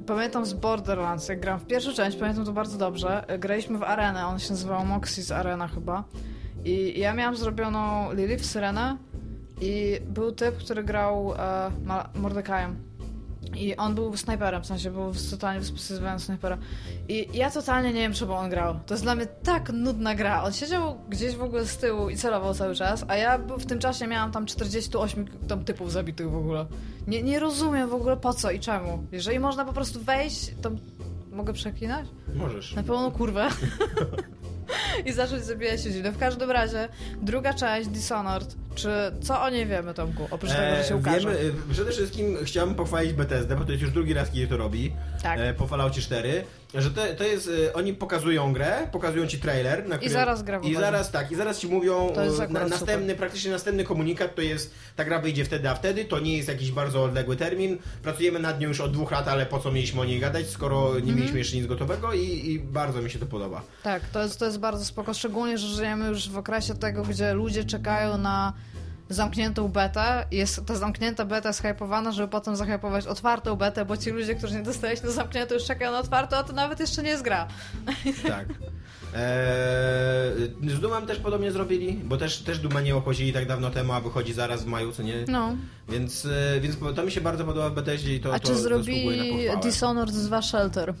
Pamiętam 0.07 0.45
z 0.45 0.53
Borderlands, 0.53 1.29
jak 1.29 1.39
gram 1.39 1.59
w 1.59 1.65
pierwszą 1.65 1.93
część, 1.93 2.17
pamiętam 2.17 2.45
to 2.45 2.51
bardzo 2.53 2.77
dobrze. 2.77 3.25
Graliśmy 3.39 3.77
w 3.77 3.83
arenę, 3.83 4.25
on 4.27 4.39
się 4.39 4.49
nazywał 4.49 4.81
Moxie's 4.81 5.33
Arena 5.33 5.67
chyba. 5.67 6.03
I 6.65 6.99
ja 6.99 7.13
miałam 7.13 7.35
zrobioną 7.35 8.13
Lilith 8.13 8.45
Syrenę 8.45 8.97
i 9.61 9.99
był 10.05 10.31
typ, 10.31 10.57
który 10.57 10.83
grał 10.83 11.33
e, 11.33 11.71
Mordekajem. 12.15 12.89
I 13.55 13.75
on 13.75 13.95
był 13.95 14.17
snajperem, 14.17 14.63
w 14.63 14.65
sensie 14.65 14.91
był 14.91 15.11
totalnie 15.31 15.59
wyspecjalizowany 15.59 16.19
w 16.19 16.23
snajpera. 16.23 16.57
I 17.07 17.27
ja 17.33 17.51
totalnie 17.51 17.93
nie 17.93 18.01
wiem, 18.01 18.13
czemu 18.13 18.33
on 18.33 18.49
grał. 18.49 18.79
To 18.85 18.93
jest 18.93 19.03
dla 19.03 19.15
mnie 19.15 19.25
tak 19.25 19.69
nudna 19.69 20.15
gra. 20.15 20.43
On 20.43 20.53
siedział 20.53 20.99
gdzieś 21.09 21.35
w 21.35 21.41
ogóle 21.41 21.65
z 21.65 21.77
tyłu 21.77 22.09
i 22.09 22.15
celował 22.15 22.53
cały 22.53 22.75
czas, 22.75 23.05
a 23.07 23.15
ja 23.15 23.37
w 23.37 23.65
tym 23.65 23.79
czasie 23.79 24.07
miałam 24.07 24.31
tam 24.31 24.45
48 24.45 25.25
tam 25.47 25.63
typów 25.63 25.91
zabitych 25.91 26.31
w 26.31 26.35
ogóle. 26.35 26.65
Nie, 27.07 27.23
nie 27.23 27.39
rozumiem 27.39 27.89
w 27.89 27.93
ogóle 27.93 28.17
po 28.17 28.33
co 28.33 28.51
i 28.51 28.59
czemu. 28.59 29.03
Jeżeli 29.11 29.39
można 29.39 29.65
po 29.65 29.73
prostu 29.73 29.99
wejść, 30.01 30.51
to 30.61 30.71
mogę 31.31 31.53
przeklinać? 31.53 32.07
Możesz. 32.35 32.75
Na 32.75 32.83
pełną 32.83 33.11
kurwę. 33.11 33.49
I 35.05 35.11
zacząć 35.13 35.43
zabijać 35.43 35.85
ludzi. 35.85 36.01
No 36.03 36.11
w 36.11 36.17
każdym 36.17 36.51
razie, 36.51 36.89
druga 37.21 37.53
część, 37.53 37.89
Dishonored, 37.89 38.55
czy 38.75 38.89
co 39.21 39.41
o 39.41 39.49
niej 39.49 39.65
wiemy, 39.65 39.93
Tomku? 39.93 40.27
Oprócz 40.31 40.51
tego, 40.51 40.75
że 40.75 40.83
się 40.83 40.95
ukaże. 40.95 41.19
Wiemy, 41.19 41.53
e, 41.69 41.73
przede 41.73 41.91
wszystkim 41.91 42.37
chciałbym 42.43 42.75
pochwalić 42.75 43.13
Bethesdę, 43.13 43.55
bo 43.55 43.65
to 43.65 43.71
jest 43.71 43.81
już 43.81 43.91
drugi 43.91 44.13
raz, 44.13 44.31
kiedy 44.31 44.47
to 44.47 44.57
robi. 44.57 44.93
Tak. 45.23 45.39
E, 45.39 45.53
po 45.53 45.67
Falloutie 45.67 46.01
4. 46.01 46.43
Że 46.73 46.91
to, 46.91 47.01
to 47.17 47.23
jest. 47.23 47.49
e, 47.67 47.73
Oni 47.73 47.93
pokazują 47.93 48.53
grę, 48.53 48.87
pokazują 48.91 49.27
ci 49.27 49.39
trailer. 49.39 49.87
Na 49.87 49.95
którym, 49.95 50.13
zaraz 50.13 50.43
gra 50.43 50.59
I 50.59 50.75
zaraz 50.75 51.11
tak, 51.11 51.31
i 51.31 51.35
zaraz 51.35 51.59
ci 51.59 51.67
mówią. 51.67 52.13
E, 52.39 52.43
akurat 52.43 52.69
następny, 52.69 53.15
praktycznie 53.15 53.51
następny 53.51 53.83
komunikat 53.83 54.35
to 54.35 54.41
jest. 54.41 54.73
Ta 54.95 55.05
gra 55.05 55.19
wyjdzie 55.19 55.45
wtedy, 55.45 55.69
a 55.69 55.75
wtedy. 55.75 56.05
To 56.05 56.19
nie 56.19 56.37
jest 56.37 56.49
jakiś 56.49 56.71
bardzo 56.71 57.03
odległy 57.03 57.35
termin. 57.35 57.77
Pracujemy 58.03 58.39
nad 58.39 58.59
nią 58.59 58.67
już 58.67 58.81
od 58.81 58.91
dwóch 58.91 59.11
lat, 59.11 59.27
ale 59.27 59.45
po 59.45 59.59
co 59.59 59.71
mieliśmy 59.71 60.01
o 60.01 60.05
niej 60.05 60.19
gadać, 60.19 60.49
skoro 60.49 60.99
nie 60.99 61.13
mieliśmy 61.13 61.37
jeszcze 61.39 61.57
nic 61.57 61.65
gotowego 61.65 62.13
i, 62.13 62.21
i 62.51 62.59
bardzo 62.59 63.01
mi 63.01 63.09
się 63.09 63.19
to 63.19 63.25
podoba. 63.25 63.61
Tak, 63.83 64.01
to 64.13 64.23
jest, 64.23 64.39
to 64.39 64.45
jest 64.45 64.59
bardzo 64.59 64.85
spoko, 64.85 65.13
szczególnie, 65.13 65.57
że 65.57 65.67
żyjemy 65.67 66.07
już 66.07 66.29
w 66.29 66.37
okresie 66.37 66.75
tego, 66.75 67.03
gdzie 67.03 67.33
ludzie 67.33 67.63
czekają 67.63 68.17
na 68.17 68.53
zamkniętą 69.09 69.67
betę. 69.67 70.25
Jest 70.31 70.65
ta 70.65 70.75
zamknięta 70.75 71.25
beta 71.25 71.53
hypowana, 71.53 72.11
żeby 72.11 72.27
potem 72.27 72.55
zahypować 72.55 73.07
otwartą 73.07 73.55
betę, 73.55 73.85
bo 73.85 73.97
ci 73.97 74.09
ludzie, 74.09 74.35
którzy 74.35 74.55
nie 74.55 74.63
dostali 74.63 74.97
się 74.97 75.05
na 75.05 75.11
zamkniętą, 75.11 75.53
już 75.53 75.65
czekają 75.65 75.91
na 75.91 75.99
otwartą, 75.99 76.37
a 76.37 76.43
to 76.43 76.53
nawet 76.53 76.79
jeszcze 76.79 77.03
nie 77.03 77.09
jest 77.09 77.23
gra. 77.23 77.47
Tak. 78.27 78.45
Eee, 79.15 80.71
z 80.75 80.79
Dumem 80.79 81.05
też 81.05 81.19
podobnie 81.19 81.51
zrobili, 81.51 81.93
bo 81.93 82.17
też, 82.17 82.37
też 82.37 82.59
Duma 82.59 82.81
nie 82.81 82.95
opowiedzieli 82.95 83.33
tak 83.33 83.47
dawno 83.47 83.69
temu, 83.69 83.93
a 83.93 84.01
wychodzi 84.01 84.33
zaraz 84.33 84.63
w 84.63 84.67
maju, 84.67 84.91
co 84.91 85.03
nie? 85.03 85.25
No. 85.27 85.55
Więc, 85.89 86.25
e, 86.25 86.59
więc 86.61 86.75
to 86.95 87.03
mi 87.03 87.11
się 87.11 87.21
bardzo 87.21 87.45
podoba 87.45 87.69
w 87.69 87.73
Bethesdzie 87.73 88.15
i 88.15 88.19
to, 88.19 88.33
A 88.33 88.39
to 88.39 88.47
czy 88.47 88.55
zasługuje 88.55 88.83
zrobili. 88.83 89.61
Dishonored 89.63 90.15
2 90.15 90.41
Shelter? 90.41 90.93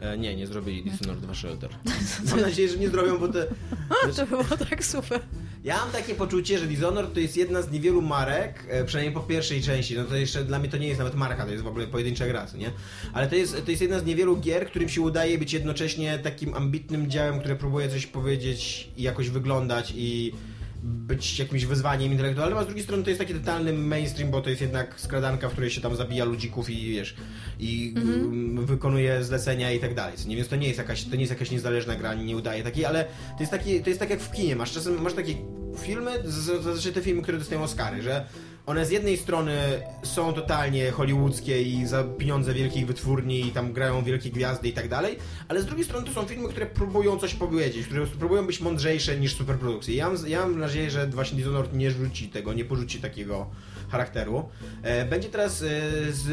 E, 0.00 0.18
nie, 0.18 0.36
nie 0.36 0.46
zrobili 0.46 0.90
Dishonored 0.90 1.20
2 1.20 1.34
Shelter. 1.34 1.70
Mam 2.30 2.40
nadzieję, 2.40 2.68
że 2.68 2.76
nie 2.76 2.88
zrobią, 2.88 3.18
bo 3.18 3.28
to... 3.28 3.38
To 4.16 4.26
było 4.26 4.44
tak 4.70 4.84
super. 4.84 5.20
Ja 5.66 5.76
mam 5.76 5.90
takie 5.90 6.14
poczucie, 6.14 6.58
że 6.58 6.66
Dishonored 6.66 7.14
to 7.14 7.20
jest 7.20 7.36
jedna 7.36 7.62
z 7.62 7.70
niewielu 7.70 8.02
marek, 8.02 8.66
e, 8.68 8.84
przynajmniej 8.84 9.14
po 9.14 9.20
pierwszej 9.20 9.62
części, 9.62 9.96
no 9.96 10.04
to 10.04 10.16
jeszcze 10.16 10.44
dla 10.44 10.58
mnie 10.58 10.68
to 10.68 10.76
nie 10.76 10.86
jest 10.86 10.98
nawet 10.98 11.14
marka, 11.14 11.44
to 11.44 11.50
jest 11.50 11.64
w 11.64 11.66
ogóle 11.66 11.86
pojedyncza 11.86 12.26
gra, 12.26 12.46
nie? 12.58 12.70
Ale 13.12 13.28
to 13.28 13.36
jest, 13.36 13.64
to 13.64 13.70
jest 13.70 13.82
jedna 13.82 13.98
z 13.98 14.04
niewielu 14.04 14.36
gier, 14.36 14.66
którym 14.66 14.88
się 14.88 15.00
udaje 15.00 15.38
być 15.38 15.52
jednocześnie 15.52 16.18
takim 16.18 16.54
ambitnym 16.54 17.10
działem, 17.10 17.40
które 17.40 17.56
próbuje 17.56 17.88
coś 17.88 18.06
powiedzieć 18.06 18.88
i 18.96 19.02
jakoś 19.02 19.30
wyglądać 19.30 19.92
i 19.96 20.32
być 20.86 21.38
jakimś 21.38 21.64
wyzwaniem 21.64 22.12
intelektualnym, 22.12 22.58
a 22.58 22.62
z 22.62 22.66
drugiej 22.66 22.84
strony 22.84 23.02
to 23.02 23.10
jest 23.10 23.20
taki 23.20 23.34
totalny 23.34 23.72
mainstream, 23.72 24.30
bo 24.30 24.40
to 24.40 24.50
jest 24.50 24.62
jednak 24.62 25.00
skradanka, 25.00 25.48
w 25.48 25.52
której 25.52 25.70
się 25.70 25.80
tam 25.80 25.96
zabija 25.96 26.24
ludzików 26.24 26.70
i 26.70 26.90
wiesz, 26.90 27.14
i 27.60 27.94
mm, 27.96 28.66
wykonuje 28.66 29.24
zlecenia 29.24 29.72
i 29.72 29.80
tak 29.80 29.94
dalej. 29.94 30.16
więc 30.28 30.48
to 30.48 30.56
nie 30.56 30.66
jest 30.66 30.78
jakaś, 30.78 31.04
to 31.04 31.14
nie 31.16 31.20
jest 31.20 31.32
jakaś 31.32 31.50
niezależna 31.50 31.96
gra, 31.96 32.14
nie 32.14 32.36
udaje 32.36 32.62
takiej, 32.62 32.84
ale 32.84 33.04
to 33.04 33.40
jest 33.40 33.52
taki, 33.52 33.80
to 33.80 33.88
jest 33.88 34.00
tak 34.00 34.10
jak 34.10 34.20
w 34.20 34.32
kinie, 34.32 34.56
masz 34.56 34.72
czasem, 34.72 35.02
masz 35.02 35.14
takie 35.14 35.34
filmy, 35.78 36.10
zazwyczaj 36.24 36.92
te 36.92 37.00
filmy, 37.00 37.22
które 37.22 37.38
dostają 37.38 37.62
Oscary, 37.62 38.02
że 38.02 38.26
one 38.66 38.86
z 38.86 38.90
jednej 38.90 39.16
strony 39.16 39.56
są 40.02 40.32
totalnie 40.32 40.90
hollywoodzkie 40.90 41.62
i 41.62 41.86
za 41.86 42.04
pieniądze 42.04 42.54
wielkich 42.54 42.86
wytwórni 42.86 43.46
i 43.46 43.50
tam 43.50 43.72
grają 43.72 44.04
wielkie 44.04 44.30
gwiazdy 44.30 44.68
i 44.68 44.72
tak 44.72 44.88
dalej, 44.88 45.18
ale 45.48 45.62
z 45.62 45.66
drugiej 45.66 45.84
strony 45.84 46.06
to 46.06 46.12
są 46.12 46.26
filmy, 46.26 46.48
które 46.48 46.66
próbują 46.66 47.18
coś 47.18 47.34
powiedzieć, 47.34 47.86
które 47.86 48.06
próbują 48.06 48.46
być 48.46 48.60
mądrzejsze 48.60 49.16
niż 49.20 49.34
superprodukcje. 49.34 49.94
Ja 49.94 50.10
mam, 50.10 50.28
ja 50.28 50.40
mam 50.40 50.58
nadzieję, 50.58 50.90
że 50.90 51.06
właśnie 51.06 51.38
Dishonored 51.38 51.72
nie 51.72 51.90
rzuci 51.90 52.28
tego, 52.28 52.52
nie 52.52 52.64
porzuci 52.64 53.00
takiego 53.00 53.46
charakteru. 53.88 54.48
E, 54.82 55.04
Będzie 55.04 55.28
teraz 55.28 55.62
e, 55.62 55.66
z, 56.12 56.24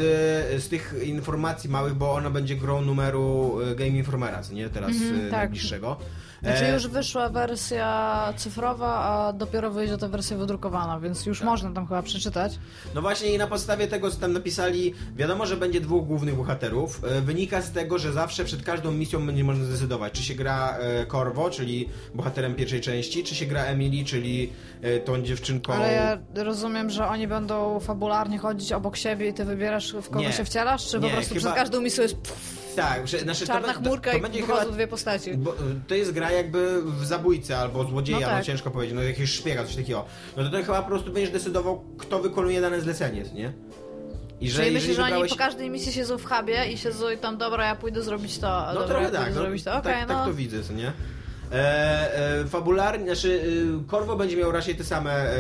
z 0.63 0.69
tych 0.69 0.95
informacji 1.03 1.69
małych, 1.69 1.93
bo 1.93 2.13
ona 2.13 2.29
będzie 2.29 2.55
grą 2.55 2.81
numeru 2.81 3.59
e, 3.61 3.75
Game 3.75 3.89
Informera, 3.89 4.43
co 4.43 4.53
nie 4.53 4.69
teraz 4.69 4.91
e, 4.91 5.21
tak. 5.21 5.31
najbliższego. 5.31 5.97
Znaczy 6.43 6.65
E, 6.65 6.73
już 6.73 6.88
wyszła 6.88 7.29
wersja 7.29 8.33
cyfrowa, 8.38 8.88
a 8.95 9.33
dopiero 9.33 9.71
wyjdzie 9.71 9.97
ta 9.97 10.07
wersja 10.07 10.38
wydrukowana, 10.38 11.00
więc 11.00 11.25
już 11.25 11.41
można 11.41 11.71
tam 11.71 11.88
chyba 11.88 12.01
przeczytać. 12.01 12.59
No 12.95 13.01
właśnie 13.01 13.33
i 13.33 13.38
na 13.38 13.47
podstawie 13.47 13.88
tego, 13.88 14.12
co 14.12 14.17
tam 14.19 14.33
napisali, 14.33 14.93
wiadomo, 15.15 15.45
że 15.45 15.57
będzie 15.57 15.81
dwóch 15.81 16.05
głównych 16.07 16.35
bohaterów. 16.35 17.01
E, 17.03 17.21
Wynika 17.21 17.62
z 17.62 17.71
tego, 17.71 17.97
że 17.97 18.13
zawsze 18.13 18.45
przed 18.45 18.63
każdą 18.63 18.91
misją 18.91 19.25
będzie 19.25 19.43
można 19.43 19.65
zdecydować, 19.65 20.13
czy 20.13 20.23
się 20.23 20.35
gra 20.35 20.77
e, 20.77 21.05
Corvo, 21.05 21.50
czyli 21.50 21.89
bohaterem 22.15 22.55
pierwszej 22.55 22.81
części, 22.81 23.23
czy 23.23 23.35
się 23.35 23.45
gra 23.45 23.63
Emily, 23.63 24.05
czyli 24.05 24.53
e, 24.81 25.00
tą 25.00 25.21
dziewczynką... 25.21 25.73
Ale 25.73 25.93
ja 25.93 26.43
rozumiem, 26.43 26.89
że 26.89 27.07
oni 27.07 27.27
będą 27.27 27.79
fabularnie 27.79 28.38
chodzić 28.38 28.71
obok 28.71 28.97
siebie 28.97 29.27
i 29.29 29.33
ty 29.33 29.45
wybierasz, 29.45 29.93
w 29.93 30.09
kogo 30.09 30.19
Nie. 30.19 30.33
się 30.33 30.45
wcielasz, 30.45 30.88
czy 30.88 31.00
Nie, 31.00 31.07
po 31.07 31.13
prostu 31.15 31.33
chyba- 31.35 31.45
przed 31.51 31.55
każdą 31.55 31.81
misją 31.81 32.03
jest 32.03 32.15
pff, 32.17 32.62
Tak, 32.75 33.07
że, 33.07 33.19
znaczy, 33.19 33.47
czarna 33.47 33.73
to, 33.73 33.79
chmurka 33.79 34.11
to, 34.11 34.17
i 34.17 34.21
będzie 34.21 34.41
wychodzą 34.41 34.59
chyba... 34.59 34.71
dwie 34.71 34.87
postaci. 34.87 35.37
Bo, 35.37 35.55
to 35.87 35.95
jest 35.95 36.11
gra 36.11 36.31
jakby 36.31 36.81
w 36.83 37.05
zabójcę 37.05 37.57
albo 37.57 37.83
złodzieja, 37.83 38.19
No 38.19 38.27
no, 38.27 38.33
tak. 38.33 38.45
ciężko 38.45 38.71
powiedzieć, 38.71 38.95
no 38.95 39.03
jakiegoś 39.03 39.29
szpiega, 39.29 39.63
coś 39.63 39.75
takiego. 39.75 40.05
No 40.37 40.43
to, 40.43 40.49
to 40.49 40.57
chyba 40.57 40.81
po 40.81 40.87
prostu 40.87 41.11
będziesz 41.11 41.31
decydował, 41.31 41.83
kto 41.97 42.19
wykonuje 42.19 42.61
dane 42.61 42.81
zlecenie, 42.81 43.23
nie? 43.33 43.53
I 44.41 44.49
Czyli 44.49 44.71
myślisz, 44.71 44.95
że 44.95 45.03
oni 45.03 45.29
po 45.29 45.35
każdej 45.35 45.69
misji 45.69 45.93
siedzą 45.93 46.17
w 46.17 46.25
hubie 46.25 46.65
i 46.71 46.77
siedzą 46.77 47.09
i 47.09 47.17
tam, 47.17 47.37
dobra, 47.37 47.65
ja 47.65 47.75
pójdę 47.75 48.01
zrobić 48.01 48.39
to, 48.39 48.65
No 48.67 48.73
dobra, 48.73 48.87
trochę 48.87 49.03
ja 49.03 49.11
tak, 49.11 49.35
no, 49.35 49.41
zrobić 49.41 49.63
to, 49.63 49.77
okej, 49.77 49.93
tak, 49.93 50.09
no. 50.09 50.15
tak 50.15 50.25
to 50.25 50.33
widzę, 50.33 50.73
nie? 50.73 50.93
E, 51.53 52.39
e, 52.41 52.45
fabularnie, 52.47 53.05
znaczy 53.05 53.29
y, 53.85 53.91
Corvo 53.91 54.15
będzie 54.15 54.37
miał 54.37 54.51
raczej 54.51 54.75
te 54.75 54.83
same 54.83 55.11
e, 55.11 55.37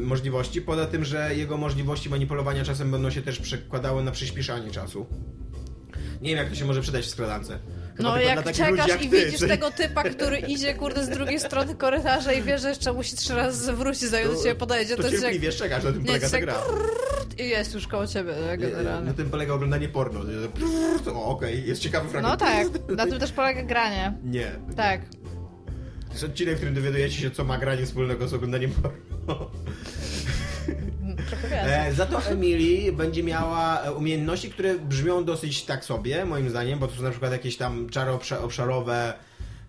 możliwości, 0.00 0.62
poza 0.62 0.86
tym, 0.86 1.04
że 1.04 1.34
jego 1.34 1.56
możliwości 1.56 2.10
manipulowania 2.10 2.64
czasem 2.64 2.90
będą 2.90 3.10
się 3.10 3.22
też 3.22 3.38
przekładały 3.38 4.02
na 4.02 4.10
przyspieszanie 4.10 4.70
czasu. 4.70 5.06
Nie 6.20 6.30
wiem, 6.30 6.38
jak 6.38 6.48
to 6.48 6.54
się 6.54 6.64
może 6.64 6.80
przydać 6.80 7.04
w 7.04 7.08
skradance. 7.08 7.58
Chyba 7.96 8.08
No 8.08 8.20
jak 8.20 8.52
czekasz 8.52 8.88
jak 8.88 9.04
i 9.04 9.08
ty, 9.08 9.24
widzisz 9.24 9.40
co- 9.40 9.46
tego 9.46 9.70
typa, 9.70 10.02
który 10.02 10.38
idzie, 10.38 10.74
kurde, 10.74 11.04
z 11.04 11.08
drugiej 11.08 11.40
strony 11.40 11.74
korytarza 11.74 12.32
i 12.32 12.42
wie, 12.42 12.58
że 12.58 12.68
jeszcze 12.68 12.92
musi 12.92 13.16
trzy 13.16 13.34
razy 13.34 13.64
zwrócić, 13.64 14.02
zanim 14.02 14.28
do 14.28 14.36
ciebie 14.36 14.54
podejdzie, 14.54 14.96
to, 14.96 15.02
to, 15.02 15.08
jest 15.08 15.22
jak... 15.22 15.32
cierpliwie 15.32 15.52
czekasz, 15.52 15.84
na 15.84 15.92
tym 15.92 16.00
Nie, 16.02 16.06
polega 16.06 16.30
ta 16.30 16.40
gra. 16.40 16.54
I 17.38 17.48
jest 17.48 17.74
już 17.74 17.86
koło 17.86 18.06
ciebie, 18.06 18.32
Nie, 18.50 18.58
generalnie. 18.58 19.06
Na 19.06 19.14
tym 19.14 19.30
polega 19.30 19.54
oglądanie 19.54 19.88
porno. 19.88 20.20
O, 21.14 21.24
okej, 21.24 21.66
jest 21.66 21.82
ciekawy 21.82 22.08
fragment. 22.08 22.40
No 22.40 22.46
tak, 22.46 22.66
na 22.96 23.06
tym 23.06 23.18
też 23.18 23.32
polega 23.32 23.62
granie. 23.62 24.12
Nie. 24.24 24.50
Tak. 24.76 25.00
To 26.06 26.12
jest 26.12 26.24
odcinek, 26.24 26.54
w 26.54 26.56
którym 26.56 26.74
dowiadujecie 26.74 27.16
się, 27.16 27.30
co 27.30 27.44
ma 27.44 27.58
granie 27.58 27.86
wspólnego 27.86 28.28
z 28.28 28.34
oglądaniem 28.34 28.70
porno. 28.70 29.50
Trochę 31.28 31.48
więcej. 31.48 31.88
E, 31.88 31.92
za 31.94 32.06
to 32.06 32.22
Emily 32.22 32.92
będzie 32.92 33.22
miała 33.22 33.80
e, 33.82 33.92
umiejętności, 33.92 34.50
które 34.50 34.78
brzmią 34.78 35.24
dosyć 35.24 35.64
tak 35.64 35.84
sobie, 35.84 36.24
moim 36.24 36.50
zdaniem, 36.50 36.78
bo 36.78 36.88
to 36.88 36.96
są 36.96 37.02
na 37.02 37.10
przykład 37.10 37.32
jakieś 37.32 37.56
tam 37.56 37.88
czary 37.90 38.10
obsza- 38.10 38.38
obszarowe 38.44 39.12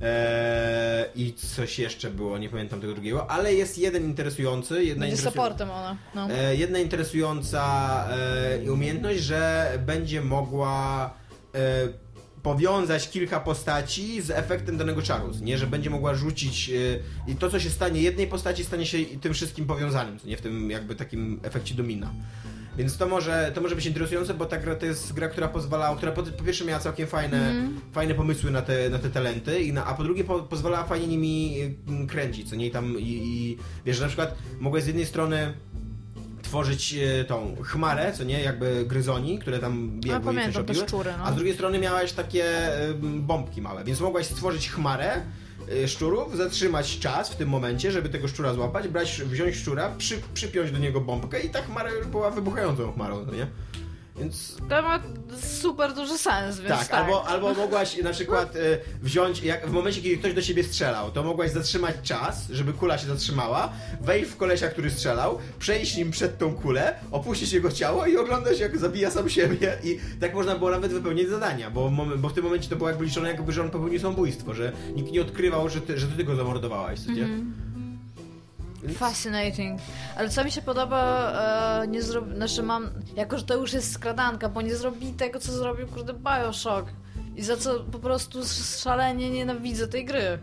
e, 0.02 1.06
i 1.16 1.34
coś 1.34 1.80
jeszcze 1.80 2.10
było, 2.12 2.38
nie 2.38 2.50
pamiętam 2.50 2.82
tego 2.82 2.94
drugiego, 2.94 3.32
ale 3.32 3.54
jest 3.54 3.78
jeden 3.78 4.04
interesujący, 4.04 4.84
jedna, 4.84 5.02
Będzie 5.06 5.16
interesująca, 5.16 5.32
supportem 5.32 5.72
ona. 5.72 5.98
No. 6.16 6.28
jedna 6.52 6.80
interesująca 6.80 8.06
umiejętność, 8.72 9.20
że 9.20 9.72
będzie 9.86 10.22
mogła 10.22 11.14
powiązać 12.48 13.10
kilka 13.10 13.40
postaci 13.40 14.22
z 14.22 14.32
efektem 14.32 14.78
danego 14.78 15.02
czaru, 15.02 15.32
nie? 15.42 15.58
Że 15.58 15.68
będzie 15.68 15.90
mogła 15.90 16.16
rzucić 16.16 16.70
e, 16.70 17.32
i 17.32 17.36
to, 17.36 17.50
co 17.50 17.60
się 17.60 17.70
stanie 17.70 18.02
jednej 18.02 18.28
postaci, 18.28 18.64
stanie 18.64 18.86
się 18.86 18.98
tym 19.22 19.34
wszystkim 19.34 19.66
powiązanym, 19.66 20.20
co 20.20 20.28
nie? 20.28 20.38
W 20.38 20.42
tym 20.42 20.72
jakby 20.72 20.96
takim 20.96 21.40
efekcie 21.44 21.76
domina. 21.76 22.14
Więc 22.78 22.98
to 22.98 23.08
może, 23.08 23.52
to 23.56 23.62
może 23.62 23.76
być 23.76 23.86
interesujące, 23.86 24.34
bo 24.34 24.46
ta 24.46 24.58
gra 24.58 24.76
to 24.76 24.86
jest 24.86 25.14
gra, 25.14 25.30
która 25.30 25.48
pozwala, 25.48 25.96
która 25.96 26.12
po, 26.12 26.24
po 26.24 26.44
pierwsze 26.44 26.66
miała 26.66 26.80
całkiem 26.80 27.08
fajne, 27.08 27.54
fajne 27.92 28.14
pomysły 28.14 28.52
na 28.52 28.62
te, 28.62 28.90
na 28.90 29.00
te 29.00 29.10
talenty, 29.10 29.62
i 29.62 29.74
na, 29.74 29.86
a 29.86 29.94
po 29.94 30.04
drugie 30.04 30.24
po, 30.24 30.40
pozwalała 30.40 30.84
fajnie 30.84 31.08
nimi 31.08 31.58
mm, 31.88 32.08
kręcić, 32.08 32.50
co 32.50 32.56
nie? 32.56 32.68
I 32.68 32.72
tam 32.72 33.00
i, 33.00 33.04
i 33.04 33.58
wiesz, 33.86 33.98
że 33.98 34.02
na 34.02 34.08
przykład 34.08 34.38
mogłeś 34.60 34.84
z 34.84 34.88
jednej 34.88 35.06
strony 35.06 35.54
tworzyć 36.48 36.94
e, 36.94 37.26
tą 37.26 37.56
chmarę, 37.64 38.14
co 38.14 38.24
nie, 38.24 38.42
jakby 38.42 38.86
gryzoni, 38.86 39.40
które 39.40 39.60
tam 39.60 39.90
biegły 39.90 40.10
i 40.10 40.12
coś 40.12 40.26
pamiętam 40.26 40.54
te 40.54 40.74
robiły, 40.74 40.88
szczury, 40.88 41.14
no. 41.18 41.24
a 41.24 41.32
z 41.32 41.36
drugiej 41.36 41.54
strony 41.54 41.80
miałaś 41.80 42.14
takie 42.14 42.46
bombki 43.04 43.62
małe, 43.62 43.84
więc 43.84 44.00
mogłaś 44.00 44.26
stworzyć 44.26 44.70
chmarę 44.70 45.22
e, 45.84 45.88
szczurów, 45.88 46.38
zatrzymać 46.38 47.00
czas 47.00 47.30
w 47.30 47.36
tym 47.36 47.50
momencie, 47.50 47.92
żeby 47.92 48.10
tego 48.10 48.28
szczura 48.28 48.54
złapać, 48.54 48.88
brać, 48.88 49.22
wziąć 49.26 49.56
szczura, 49.56 49.90
przy, 49.98 50.22
przypiąć 50.34 50.72
do 50.72 50.78
niego 50.78 51.02
bombkę 51.02 51.40
i 51.40 51.50
ta 51.50 51.62
chmara 51.62 51.92
już 51.92 52.08
była 52.08 52.32
wybuchającą 52.32 52.92
chmarą, 52.92 53.26
no 53.26 53.34
nie? 53.34 53.48
Więc 54.20 54.58
To 54.70 54.82
ma 54.82 55.00
super 55.44 55.94
duży 55.94 56.18
sens, 56.18 56.60
więc 56.60 56.70
tak, 56.70 56.88
tak. 56.88 57.00
Albo, 57.06 57.26
albo 57.28 57.54
mogłaś 57.54 57.98
na 57.98 58.12
przykład 58.12 58.56
e, 58.56 58.60
wziąć, 59.02 59.44
jak 59.44 59.68
w 59.68 59.72
momencie, 59.72 60.02
kiedy 60.02 60.18
ktoś 60.18 60.34
do 60.34 60.42
ciebie 60.42 60.64
strzelał, 60.64 61.12
to 61.12 61.24
mogłaś 61.24 61.52
zatrzymać 61.52 61.96
czas, 62.04 62.48
żeby 62.50 62.74
kula 62.74 62.98
się 62.98 63.08
zatrzymała, 63.08 63.74
wejść 64.02 64.30
w 64.32 64.38
kolesia, 64.38 64.68
który 64.70 64.90
strzelał, 64.92 65.38
przejść 65.60 65.98
nim 65.98 66.12
przed 66.12 66.38
tą 66.38 66.56
kulę, 66.56 66.96
opuścić 67.12 67.52
jego 67.54 67.72
ciało 67.72 68.06
i 68.06 68.18
oglądać, 68.18 68.60
jak 68.60 68.78
zabija 68.78 69.12
sam 69.12 69.30
siebie. 69.30 69.78
I 69.84 70.00
tak 70.20 70.34
można 70.34 70.56
było 70.56 70.72
nawet 70.72 70.92
wypełnić 70.94 71.30
zadania, 71.30 71.72
bo, 71.72 71.92
bo 72.18 72.30
w 72.30 72.34
tym 72.34 72.44
momencie 72.44 72.70
to 72.70 72.76
było 72.76 72.90
jakby 72.90 73.06
liczone, 73.06 73.30
jakby, 73.30 73.52
że 73.52 73.62
on 73.62 73.70
popełnił 73.70 74.00
samobójstwo, 74.00 74.54
że 74.54 74.72
nikt 74.96 75.12
nie 75.12 75.22
odkrywał, 75.22 75.70
że 75.70 75.82
ty, 75.82 76.00
że 76.00 76.08
ty 76.08 76.24
go 76.24 76.36
zamordowałaś, 76.36 77.00
co 77.00 77.12
nie? 77.12 77.22
Mhm. 77.22 77.67
Fascinating. 78.96 79.80
Ale 80.18 80.30
co 80.30 80.44
mi 80.44 80.52
się 80.52 80.62
podoba, 80.62 81.32
e, 81.84 81.88
nie 81.88 82.02
zrobi... 82.02 82.36
Znaczy 82.36 82.64
mam... 82.64 82.90
Jako, 83.16 83.38
że 83.38 83.44
to 83.44 83.56
już 83.56 83.74
jest 83.74 83.92
skradanka, 83.94 84.50
bo 84.50 84.62
nie 84.62 84.76
zrobili 84.76 85.14
tego, 85.14 85.40
co 85.40 85.52
zrobił, 85.52 85.88
kurde, 85.88 86.14
Bioshock. 86.14 86.90
I 87.36 87.44
za 87.44 87.58
co 87.58 87.80
po 87.80 88.00
prostu 88.00 88.40
szalenie 88.84 89.30
nienawidzę 89.30 89.88
tej 89.88 90.06
gry. 90.06 90.40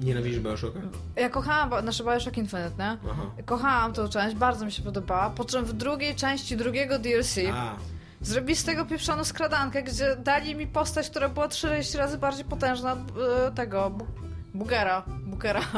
Nienawidzisz 0.00 0.40
Bioshocka? 0.40 0.80
Ja 1.16 1.30
kochałam, 1.30 1.70
Bo- 1.70 1.80
znaczy 1.82 2.04
Bioshock 2.04 2.36
Infinite, 2.38 2.70
nie? 2.78 3.10
Aha. 3.10 3.22
Kochałam 3.44 3.92
tą 3.92 4.08
część, 4.08 4.36
bardzo 4.36 4.64
mi 4.64 4.72
się 4.72 4.82
podobała, 4.82 5.30
po 5.30 5.44
czym 5.44 5.64
w 5.64 5.72
drugiej 5.72 6.14
części 6.14 6.56
drugiego 6.56 6.98
DLC 6.98 7.38
A, 7.52 7.76
zrobili 8.20 8.56
z 8.56 8.64
tego 8.64 8.84
pieprzoną 8.84 9.24
skradankę, 9.24 9.82
gdzie 9.82 10.16
dali 10.16 10.54
mi 10.56 10.66
postać, 10.66 11.10
która 11.10 11.28
była 11.28 11.48
30 11.48 11.98
razy 11.98 12.18
bardziej 12.18 12.44
potężna 12.44 12.92
od 12.92 12.98
e, 12.98 13.52
tego, 13.54 13.90
bu 13.90 14.06
Bugera, 14.54 15.02
Bukera. 15.26 15.60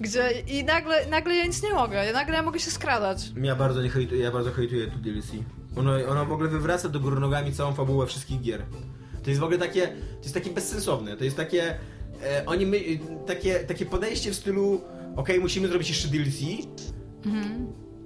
Gdzie 0.00 0.30
i 0.46 0.64
nagle, 0.64 1.06
nagle 1.06 1.34
ja 1.34 1.46
nic 1.46 1.62
nie 1.62 1.74
mogę, 1.74 2.12
nagle 2.12 2.34
ja 2.34 2.42
mogę 2.42 2.60
się 2.60 2.70
skradać. 2.70 3.32
ja 3.42 3.56
bardzo 3.56 3.82
nie 3.82 3.88
hejtuję, 3.88 4.22
ja 4.22 4.30
bardzo 4.30 4.52
hejtuję 4.52 4.86
to 4.86 4.98
DLC. 4.98 5.30
Ono, 5.76 5.92
ono 6.08 6.26
w 6.26 6.32
ogóle 6.32 6.48
wywraca 6.48 6.88
do 6.88 7.00
góry 7.00 7.20
nogami 7.20 7.52
całą 7.52 7.74
fabułę 7.74 8.06
wszystkich 8.06 8.40
gier. 8.40 8.62
To 9.22 9.30
jest 9.30 9.40
w 9.40 9.44
ogóle 9.44 9.58
takie, 9.58 9.88
to 9.88 10.22
jest 10.22 10.34
takie 10.34 10.50
bezsensowne, 10.50 11.16
to 11.16 11.24
jest 11.24 11.36
takie, 11.36 11.78
e, 12.22 12.46
oni 12.46 12.66
my, 12.66 12.80
takie, 13.26 13.54
takie 13.54 13.86
podejście 13.86 14.30
w 14.30 14.34
stylu, 14.34 14.80
okej, 15.16 15.40
musimy 15.40 15.68
zrobić 15.68 15.88
jeszcze 15.88 16.08
DLC 16.08 16.66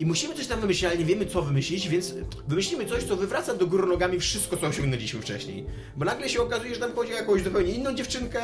i 0.00 0.06
musimy 0.06 0.34
coś 0.34 0.46
tam 0.46 0.60
wymyślić, 0.60 0.84
ale 0.84 0.98
nie 0.98 1.04
wiemy 1.04 1.26
co 1.26 1.42
wymyślić, 1.42 1.88
więc 1.88 2.14
wymyślimy 2.48 2.86
coś, 2.86 3.04
co 3.04 3.16
wywraca 3.16 3.54
do 3.54 3.66
góry 3.66 3.86
nogami 3.86 4.20
wszystko, 4.20 4.56
co 4.56 4.66
osiągnęliśmy 4.66 5.20
wcześniej. 5.20 5.66
Bo 5.96 6.04
nagle 6.04 6.28
się 6.28 6.42
okazuje, 6.42 6.74
że 6.74 6.80
tam 6.80 6.92
chodzi 6.92 7.12
o 7.12 7.16
jakąś 7.16 7.42
zupełnie 7.42 7.72
inną 7.72 7.94
dziewczynkę 7.94 8.40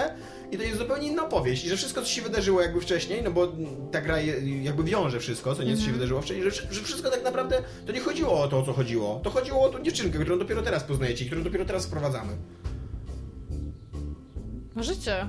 i 0.53 0.57
to 0.57 0.62
jest 0.62 0.79
zupełnie 0.79 1.09
inna 1.09 1.27
opowieść 1.27 1.64
i 1.64 1.69
że 1.69 1.77
wszystko, 1.77 2.03
co 2.03 2.09
się 2.09 2.23
wydarzyło 2.23 2.62
jakby 2.62 2.81
wcześniej, 2.81 3.23
no 3.23 3.31
bo 3.31 3.53
ta 3.92 4.01
gra 4.01 4.21
jakby 4.62 4.85
wiąże 4.85 5.21
wszystko, 5.21 5.55
co 5.55 5.62
nie 5.62 5.77
się 5.77 5.92
wydarzyło 5.92 6.23
wcześniej, 6.23 6.51
że, 6.51 6.66
że 6.71 6.83
wszystko 6.83 7.11
tak 7.11 7.25
naprawdę 7.25 7.62
to 7.87 7.92
nie 7.92 8.01
chodziło 8.01 8.42
o 8.42 8.49
to, 8.49 8.59
o 8.59 8.62
co 8.62 8.73
chodziło. 8.73 9.21
To 9.25 9.31
chodziło 9.31 9.62
o 9.62 9.69
tą 9.69 9.83
dziewczynkę, 9.83 10.19
którą 10.19 10.38
dopiero 10.38 10.62
teraz 10.62 10.85
poznajecie 10.85 11.25
i 11.25 11.27
którą 11.27 11.42
dopiero 11.42 11.64
teraz 11.64 11.87
wprowadzamy. 11.87 12.33
Życie. 14.77 15.29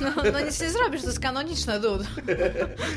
No, 0.00 0.12
no 0.32 0.40
nic 0.40 0.60
nie 0.60 0.70
zrobisz, 0.70 1.00
to 1.00 1.06
jest 1.06 1.20
kanoniczne, 1.20 1.80
dude. 1.80 2.04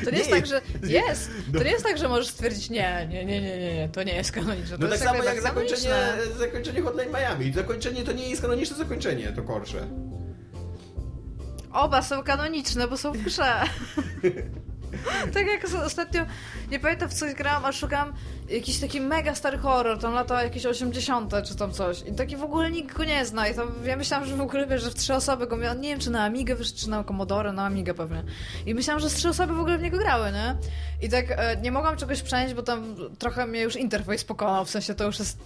To 0.04 0.10
nie, 0.10 0.12
Nie 0.12 0.18
jest 0.18 0.30
tak, 0.30 0.46
że... 0.46 0.60
Jest! 0.82 1.30
To 1.52 1.64
nie 1.64 1.70
jest 1.70 1.84
tak, 1.84 1.98
że 1.98 2.08
możesz 2.08 2.28
stwierdzić, 2.28 2.70
nie, 2.70 3.08
nie, 3.10 3.24
nie, 3.24 3.40
nie, 3.42 3.58
nie, 3.58 3.74
nie 3.74 3.88
to 3.88 4.02
nie 4.02 4.14
jest 4.14 4.32
kanoniczne. 4.32 4.78
To 4.78 4.84
No 4.84 4.90
tak 4.90 4.98
samo 4.98 5.14
jak 5.14 5.34
jak 5.34 5.42
zakończenie, 5.42 5.94
zakończenie 6.38 6.82
Hotline 6.82 7.12
Miami. 7.12 7.52
Zakończenie 7.52 8.02
to 8.02 8.12
nie 8.12 8.28
jest 8.28 8.42
kanoniczne 8.42 8.76
zakończenie, 8.76 9.32
to 9.32 9.42
gorsze. 9.42 9.86
Oba 11.72 12.02
są 12.02 12.22
kanoniczne, 12.22 12.88
bo 12.88 12.96
są 12.96 13.12
w 13.12 13.18
grze. 13.18 13.52
tak 15.34 15.46
jak 15.46 15.84
ostatnio, 15.84 16.22
nie 16.70 16.80
pamiętam 16.80 17.08
w 17.08 17.14
coś 17.14 17.34
grałam, 17.34 17.64
a 17.64 17.72
szukam 17.72 18.12
jakiś 18.48 18.80
taki 18.80 19.00
mega 19.00 19.34
stary 19.34 19.58
horror, 19.58 19.98
tam 19.98 20.14
lata 20.14 20.42
jakieś 20.42 20.66
80 20.66 21.32
czy 21.44 21.56
tam 21.56 21.72
coś. 21.72 22.02
I 22.06 22.12
taki 22.12 22.36
w 22.36 22.42
ogóle 22.42 22.70
nikt 22.70 22.96
go 22.96 23.04
nie 23.04 23.26
zna. 23.26 23.48
I 23.48 23.54
tam 23.54 23.72
ja 23.84 23.96
myślałam, 23.96 24.28
że 24.28 24.36
w 24.36 24.40
ogóle 24.40 24.66
wiesz, 24.66 24.82
że 24.82 24.90
w 24.90 24.94
trzy 24.94 25.14
osoby 25.14 25.46
go 25.46 25.56
miałam. 25.56 25.80
Nie 25.80 25.88
wiem, 25.88 25.98
czy 25.98 26.10
na 26.10 26.24
Amigę 26.24 26.54
wyszedł, 26.54 26.78
czy 26.78 26.90
na 26.90 27.04
Commodore, 27.04 27.52
na 27.52 27.64
Amigę 27.66 27.94
pewnie. 27.94 28.22
I 28.66 28.74
myślałam, 28.74 29.00
że 29.00 29.10
z 29.10 29.14
trzy 29.14 29.28
osoby 29.28 29.54
w 29.54 29.60
ogóle 29.60 29.78
w 29.78 29.82
niego 29.82 29.98
grały, 29.98 30.32
nie? 30.32 30.56
I 31.02 31.08
tak 31.08 31.26
e, 31.30 31.56
nie 31.56 31.72
mogłam 31.72 31.96
czegoś 31.96 32.22
przenieść, 32.22 32.54
bo 32.54 32.62
tam 32.62 32.96
trochę 33.18 33.46
mnie 33.46 33.60
już 33.62 33.76
interfejs 33.76 34.24
pokonał, 34.24 34.64
w 34.64 34.70
sensie 34.70 34.94
to 34.94 35.04
już 35.04 35.18
jest 35.18 35.38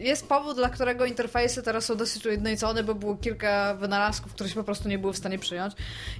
jest 0.00 0.28
powód, 0.28 0.56
dla 0.56 0.68
którego 0.68 1.04
interfejsy 1.04 1.62
teraz 1.62 1.84
są 1.84 1.96
dosyć 1.96 2.26
ujednolicone, 2.26 2.84
bo 2.84 2.94
było 2.94 3.16
kilka 3.16 3.74
wynalazków, 3.74 4.34
które 4.34 4.48
się 4.48 4.54
po 4.54 4.64
prostu 4.64 4.88
nie 4.88 4.98
były 4.98 5.12
w 5.12 5.16
stanie 5.16 5.38
przyjąć. 5.38 5.74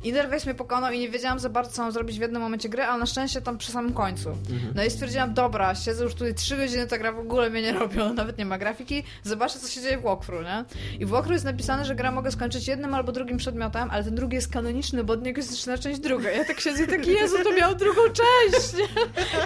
Interfejs 0.05 0.47
mnie 0.47 0.55
pokonał 0.55 0.93
i 0.93 0.99
nie 0.99 1.09
wiedziałam 1.09 1.39
za 1.39 1.49
bardzo, 1.49 1.73
co 1.73 1.83
mam 1.83 1.93
zrobić 1.93 2.19
w 2.19 2.21
jednym 2.21 2.43
momencie 2.43 2.69
gry, 2.69 2.83
ale 2.83 2.99
na 2.99 3.07
szczęście 3.07 3.41
tam 3.41 3.59
przy 3.59 3.73
samym 3.73 3.93
końcu. 3.93 4.31
Mhm. 4.31 4.73
No 4.75 4.85
i 4.85 4.91
stwierdziłam, 4.91 5.35
dobra, 5.35 5.75
siedzę 5.75 6.05
już 6.05 6.15
tutaj 6.15 6.35
3 6.35 6.57
godziny, 6.57 6.87
ta 6.87 6.99
gra 6.99 7.13
w 7.13 7.19
ogóle 7.19 7.51
mnie 7.51 7.63
nie 7.63 7.73
robi, 7.73 8.01
ona 8.01 8.13
nawet 8.13 8.39
nie 8.39 8.47
ma 8.47 8.59
grafiki, 8.59 9.03
zobaczę, 9.23 9.59
co 9.59 9.69
się 9.69 9.81
dzieje 9.81 9.99
w 9.99 10.03
walkthrough, 10.03 10.45
nie? 10.45 10.65
I 10.99 11.07
w 11.07 11.09
walkthrough 11.09 11.35
jest 11.35 11.45
napisane, 11.45 11.85
że 11.85 11.95
gra 11.95 12.11
mogę 12.11 12.31
skończyć 12.31 12.69
jednym 12.69 12.95
albo 12.95 13.13
drugim 13.13 13.37
przedmiotem, 13.37 13.91
ale 13.91 14.05
ten 14.05 14.15
drugi 14.15 14.35
jest 14.35 14.53
kanoniczny, 14.53 15.05
bo 15.05 15.13
od 15.13 15.23
niego 15.23 15.43
się 15.43 15.49
zaczyna 15.49 15.79
część 15.79 16.01
druga. 16.01 16.31
Ja 16.31 16.45
tak 16.45 16.61
siedzę 16.61 16.85
i 16.85 16.87
taki, 16.87 17.11
Jezu, 17.13 17.37
to 17.45 17.53
miał 17.53 17.75
drugą 17.75 18.01
część? 18.03 18.75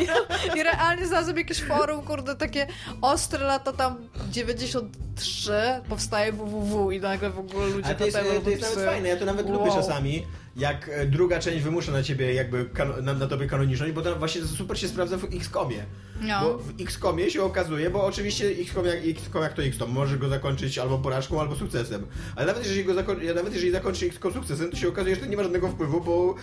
I, 0.01 0.59
I 0.59 0.63
realnie 0.63 1.07
znalazłem 1.07 1.37
jakieś 1.37 1.63
forum, 1.63 2.03
kurde, 2.03 2.35
takie 2.35 2.67
ostre 3.01 3.47
lata 3.47 3.73
tam 3.73 3.97
93 4.31 5.53
powstaje 5.89 6.33
www 6.33 6.91
i 6.91 7.01
nagle 7.01 7.31
w 7.31 7.39
ogóle 7.39 7.67
ludzie 7.67 7.87
Ale 7.87 7.95
to 7.95 8.05
jest, 8.05 8.19
to 8.45 8.51
jest 8.51 8.63
nawet 8.63 8.91
fajne, 8.91 9.09
ja 9.09 9.17
to 9.17 9.25
nawet 9.25 9.47
Wow. 9.47 9.59
lubię 9.59 9.71
czasami, 9.73 10.27
jak 10.57 10.89
e, 10.89 11.07
druga 11.07 11.39
część 11.41 11.63
wymusza 11.65 11.93
na 11.93 12.03
ciebie 12.03 12.35
jakby 12.35 12.71
na, 13.03 13.15
na 13.15 13.27
tobie 13.27 13.47
kanoniczność, 13.47 13.93
bo 13.93 14.03
to 14.03 14.17
właśnie 14.17 14.43
super 14.43 14.79
się 14.79 14.89
sprawdza 14.89 15.17
w 15.17 15.25
XCOMie. 15.25 15.85
No. 16.21 16.41
Bo 16.41 16.59
w 16.59 16.81
XCOMie 16.81 17.31
się 17.31 17.43
okazuje, 17.43 17.91
bo 17.91 18.05
oczywiście 18.05 18.47
XCOM 18.47 18.87
jak, 18.87 18.99
XCOM 19.07 19.43
jak 19.43 19.53
to 19.53 19.63
XCOM, 19.63 19.91
może 19.91 20.19
go 20.19 20.29
zakończyć 20.29 20.79
albo 20.79 20.99
porażką, 20.99 21.41
albo 21.41 21.57
sukcesem. 21.57 22.07
Ale 22.37 22.47
nawet 22.47 22.63
jeżeli, 22.65 22.85
go 22.85 22.95
zako- 22.95 23.35
nawet 23.35 23.53
jeżeli 23.55 23.73
zakończy 23.73 24.07
XCOM 24.07 24.33
sukcesem, 24.33 24.71
to 24.71 24.77
się 24.77 24.89
okazuje, 24.89 25.15
że 25.15 25.21
to 25.21 25.27
nie 25.27 25.37
ma 25.37 25.43
żadnego 25.43 25.69
wpływu, 25.69 26.01
bo 26.01 26.35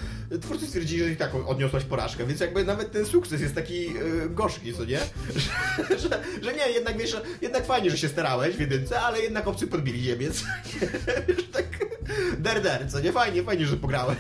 twórcy 0.42 0.68
stwierdzili, 0.68 1.04
że 1.04 1.12
i 1.12 1.16
tak 1.18 1.36
odniosłaś 1.48 1.84
porażkę, 1.84 2.26
więc 2.26 2.40
jakby 2.40 2.64
nawet 2.64 2.92
ten 2.92 3.06
sukces 3.06 3.42
jest 3.42 3.56
taki 3.56 3.88
e, 3.88 3.92
gorzki, 4.30 4.74
co 4.74 4.86
nie? 4.86 5.00
Że, 5.36 6.00
że, 6.10 6.24
że 6.42 6.54
nie, 6.54 6.70
jednak 6.74 6.98
wiesz, 6.98 7.18
jednak 7.42 7.66
fajnie, 7.66 7.92
że 7.92 7.98
się 7.98 8.08
starałeś 8.10 8.56
w 8.56 8.60
jedynce, 8.60 9.02
ale 9.02 9.20
jednak 9.20 9.48
obcy 9.48 9.68
podbili 9.68 10.02
Niemiec. 10.02 10.44
Wiesz, 11.28 11.48
tak 11.52 11.66
der 12.38 12.62
der, 12.62 12.92
co 12.92 13.00
nie? 13.00 13.12
Fajnie, 13.12 13.44
fajnie, 13.44 13.66
że 13.66 13.78
pograłem. 13.78 14.16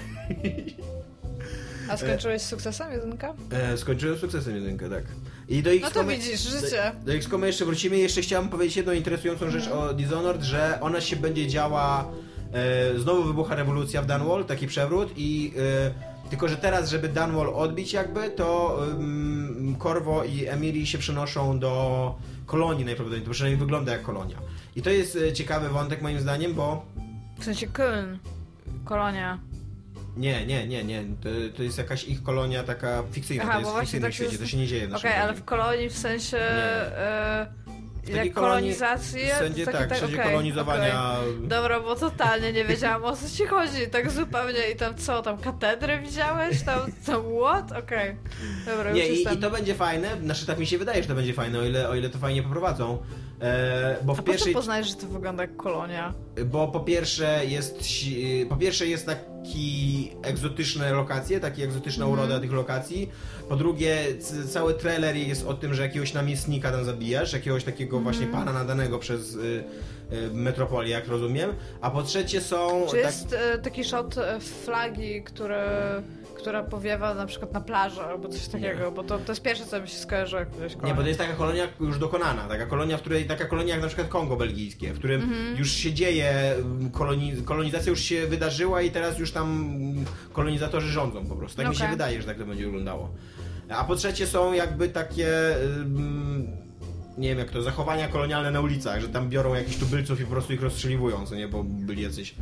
A 1.89 1.97
skończyłeś 1.97 2.41
z 2.41 2.45
sukcesem 2.49 2.91
jedynka? 2.91 3.33
E, 3.51 3.77
skończyłem 3.77 4.17
sukcesem 4.17 4.55
jedynkę, 4.55 4.89
tak. 4.89 5.03
I 5.51 5.63
do 5.63 5.69
No 5.81 5.91
to 5.91 6.03
widzisz, 6.03 6.41
życie. 6.41 6.91
Do, 6.99 7.05
do 7.05 7.13
XCOM 7.13 7.43
jeszcze 7.43 7.65
wrócimy. 7.65 7.97
Jeszcze 7.97 8.21
chciałem 8.21 8.49
powiedzieć 8.49 8.77
jedną 8.77 8.93
interesującą 8.93 9.49
rzecz 9.49 9.67
o 9.67 9.93
Dishonored, 9.93 10.41
że 10.43 10.77
ona 10.81 11.01
się 11.01 11.15
będzie 11.15 11.47
działa. 11.47 12.11
E, 12.53 12.99
znowu 12.99 13.23
wybucha 13.23 13.55
rewolucja 13.55 14.01
w 14.01 14.05
Dunwall, 14.05 14.45
taki 14.45 14.67
przewrót 14.67 15.13
i. 15.17 15.53
E, 15.57 16.11
tylko, 16.29 16.47
że 16.47 16.57
teraz, 16.57 16.89
żeby 16.89 17.07
Dunwall 17.07 17.49
odbić 17.53 17.93
jakby, 17.93 18.29
to 18.29 18.79
um, 18.89 19.75
i 20.29 20.47
Emily 20.47 20.85
się 20.85 20.97
przenoszą 20.97 21.59
do 21.59 22.15
kolonii 22.45 22.85
najprawdopodobniej, 22.85 23.27
to 23.27 23.31
przynajmniej 23.31 23.59
wygląda 23.59 23.91
jak 23.91 24.01
kolonia. 24.01 24.37
I 24.75 24.81
to 24.81 24.89
jest 24.89 25.15
e, 25.15 25.33
ciekawy 25.33 25.69
wątek 25.69 26.01
moim 26.01 26.19
zdaniem, 26.19 26.53
bo 26.53 26.85
W 27.39 27.43
sensie 27.43 27.67
Köln. 27.67 28.17
Kolonia. 28.85 29.50
Nie, 30.17 30.45
nie, 30.45 30.67
nie, 30.67 30.83
nie, 30.83 31.03
to, 31.21 31.29
to 31.57 31.63
jest 31.63 31.77
jakaś 31.77 32.03
ich 32.03 32.23
kolonia 32.23 32.63
taka 32.63 33.03
fikcyjna, 33.11 33.43
Aha, 33.43 33.53
to 33.53 33.59
jest 33.59 33.69
w 33.69 33.73
właśnie 33.73 33.85
fikcyjnym 33.85 34.07
tak 34.09 34.13
świecie, 34.15 34.31
jest- 34.31 34.43
to 34.43 34.47
się 34.47 34.57
nie 34.57 34.67
dzieje 34.67 34.87
w 34.87 34.95
Okej, 34.95 35.09
naszym 35.11 35.23
ale 35.23 35.33
w 35.33 35.45
kolonii 35.45 35.89
w 35.89 35.97
sensie... 35.97 36.37
E, 36.37 37.53
takiej 38.05 38.25
jak 38.25 38.33
kolonizację? 38.33 39.35
Wszędzie 39.35 39.65
takie 39.65 39.77
tak, 39.77 39.97
wszędzie 39.97 40.15
okej, 40.15 40.31
kolonizowania... 40.31 41.13
okej. 41.19 41.47
Dobra, 41.47 41.79
bo 41.79 41.95
totalnie 41.95 42.53
nie 42.53 42.65
wiedziałam 42.65 43.03
o 43.03 43.15
co 43.15 43.29
ci 43.37 43.45
chodzi, 43.45 43.87
tak 43.91 44.11
zupełnie 44.11 44.71
i 44.73 44.75
tam 44.75 44.95
co, 44.95 45.21
tam 45.21 45.37
katedrę 45.37 45.99
widziałeś? 45.99 46.61
Tam, 46.61 46.91
tam 47.05 47.23
what? 47.41 47.71
Okej, 47.71 48.15
dobra, 48.65 48.91
Nie, 48.91 49.07
już 49.07 49.09
i, 49.09 49.19
jestem. 49.19 49.37
i 49.37 49.41
to 49.41 49.51
będzie 49.51 49.75
fajne, 49.75 50.07
znaczy 50.23 50.45
tak 50.45 50.59
mi 50.59 50.67
się 50.67 50.77
wydaje, 50.77 51.01
że 51.01 51.09
to 51.09 51.15
będzie 51.15 51.33
fajne, 51.33 51.59
o 51.59 51.65
ile, 51.65 51.89
o 51.89 51.95
ile 51.95 52.09
to 52.09 52.17
fajnie 52.17 52.43
poprowadzą. 52.43 52.97
E, 53.41 53.97
bo 54.03 54.11
A 54.11 54.15
w 54.15 54.17
po 54.17 54.23
co 54.23 54.31
pierwszej, 54.31 54.53
poznajesz, 54.53 54.87
że 54.87 54.95
to 54.95 55.07
wygląda 55.07 55.43
jak 55.43 55.55
kolonia? 55.55 56.13
bo 56.45 56.67
po 56.67 56.79
pierwsze 56.79 57.45
jest, 57.45 57.79
po 58.49 58.55
pierwsze 58.55 58.87
jest 58.87 59.05
taki 59.05 60.11
egzotyczne 60.23 60.91
lokacje, 60.93 61.39
taki 61.39 61.63
egzotyczna 61.63 62.05
Mhm. 62.05 62.19
uroda 62.19 62.39
tych 62.39 62.51
lokacji. 62.53 63.09
Po 63.49 63.55
drugie, 63.55 63.97
cały 64.49 64.73
trailer 64.73 65.15
jest 65.15 65.47
o 65.47 65.53
tym, 65.53 65.73
że 65.73 65.81
jakiegoś 65.81 66.13
namiestnika 66.13 66.71
tam 66.71 66.85
zabijasz, 66.85 67.33
jakiegoś 67.33 67.63
takiego 67.63 67.97
Mhm. 67.97 68.03
właśnie 68.15 68.33
pana 68.33 68.53
nadanego 68.53 68.99
przez 68.99 69.35
y, 69.35 69.63
y, 70.13 70.29
metropolię, 70.33 70.91
jak 70.91 71.07
rozumiem. 71.07 71.53
A 71.81 71.91
po 71.91 72.03
trzecie 72.03 72.41
są... 72.41 72.85
Czy 72.89 72.95
tak- 72.95 73.05
jest 73.05 73.33
e, 73.33 73.57
taki 73.57 73.83
shot 73.83 74.15
flagi, 74.65 75.23
który, 75.23 75.55
która 76.41 76.63
powiewa 76.63 77.13
na 77.13 77.25
przykład 77.25 77.53
na 77.53 77.61
plaży 77.61 78.01
albo 78.01 78.29
coś 78.29 78.47
takiego? 78.47 78.91
Bo 78.91 79.03
to, 79.03 79.17
to 79.19 79.31
jest 79.31 79.41
pierwsze, 79.41 79.65
co 79.65 79.81
mi 79.81 79.87
się 79.87 79.97
skojarzy, 79.97 80.35
jak 80.35 80.83
Nie, 80.83 80.93
bo 80.93 81.01
to 81.01 81.07
jest 81.07 81.19
taka 81.19 81.33
kolonia 81.33 81.67
już 81.79 81.99
dokonana, 81.99 82.47
taka 82.47 82.65
kolonia, 82.65 82.97
w 82.97 83.01
której, 83.01 83.25
taka 83.25 83.45
kolonia 83.45 83.73
jak 83.73 83.81
na 83.81 83.87
przykład 83.87 84.07
Kongo 84.07 84.35
belgijskie, 84.35 84.93
w 84.93 84.97
którym 84.99 85.21
Mhm. 85.21 85.57
już 85.57 85.71
się 85.71 85.93
dzieje, 85.93 86.53
mm, 86.55 86.91
koloni, 86.91 87.33
kolonizacja 87.45 87.89
już 87.89 87.99
się 88.01 88.27
wydarzyła 88.27 88.81
i 88.81 88.91
teraz 88.91 89.19
już 89.19 89.31
tam 89.31 89.51
mm, 89.51 90.05
kolonizatorzy 90.33 90.87
rządzą 90.91 91.25
po 91.25 91.35
prostu. 91.35 91.57
Tak 91.57 91.69
mi 91.69 91.75
się 91.75 91.87
wydaje, 91.87 92.21
że 92.21 92.27
tak 92.27 92.37
to 92.37 92.45
będzie 92.45 92.65
wyglądało. 92.65 93.09
A 93.69 93.83
po 93.83 93.95
trzecie 93.95 94.27
są 94.27 94.53
jakby 94.53 94.89
takie, 94.89 95.55
ym, 95.77 96.47
nie 97.17 97.29
wiem 97.29 97.39
jak 97.39 97.49
to, 97.51 97.61
zachowania 97.61 98.07
kolonialne 98.07 98.51
na 98.51 98.61
ulicach, 98.61 99.01
że 99.01 99.09
tam 99.09 99.29
biorą 99.29 99.53
jakichś 99.53 99.77
tubylców 99.77 100.19
i 100.21 100.23
po 100.23 100.31
prostu 100.31 100.53
ich 100.53 100.61
rozstrzeliwują, 100.61 101.25
co 101.25 101.35
nie, 101.35 101.47
bo 101.47 101.63
byli 101.63 102.03
jacyś, 102.03 102.35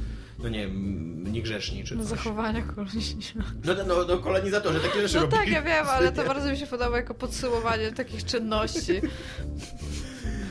no 0.44 0.50
nie 0.50 0.60
wiem, 0.68 1.24
niegrzeszni 1.32 1.84
czy 1.84 1.96
No, 1.96 2.02
coś. 2.02 2.10
zachowania 2.10 2.62
kolonii. 2.62 3.18
No, 3.66 3.74
no, 3.88 3.96
no 4.08 4.18
kolonizatorzy 4.18 4.80
takie 4.80 5.02
rzeczy 5.02 5.16
No 5.16 5.22
robili. 5.22 5.40
tak, 5.42 5.50
ja 5.52 5.62
wiem, 5.62 5.86
ale 5.90 6.12
to 6.12 6.24
bardzo 6.34 6.50
mi 6.52 6.58
się 6.58 6.68
podoba 6.68 6.98
jako 6.98 7.14
podsumowanie 7.14 7.92
takich 7.92 8.26
czynności. 8.26 9.02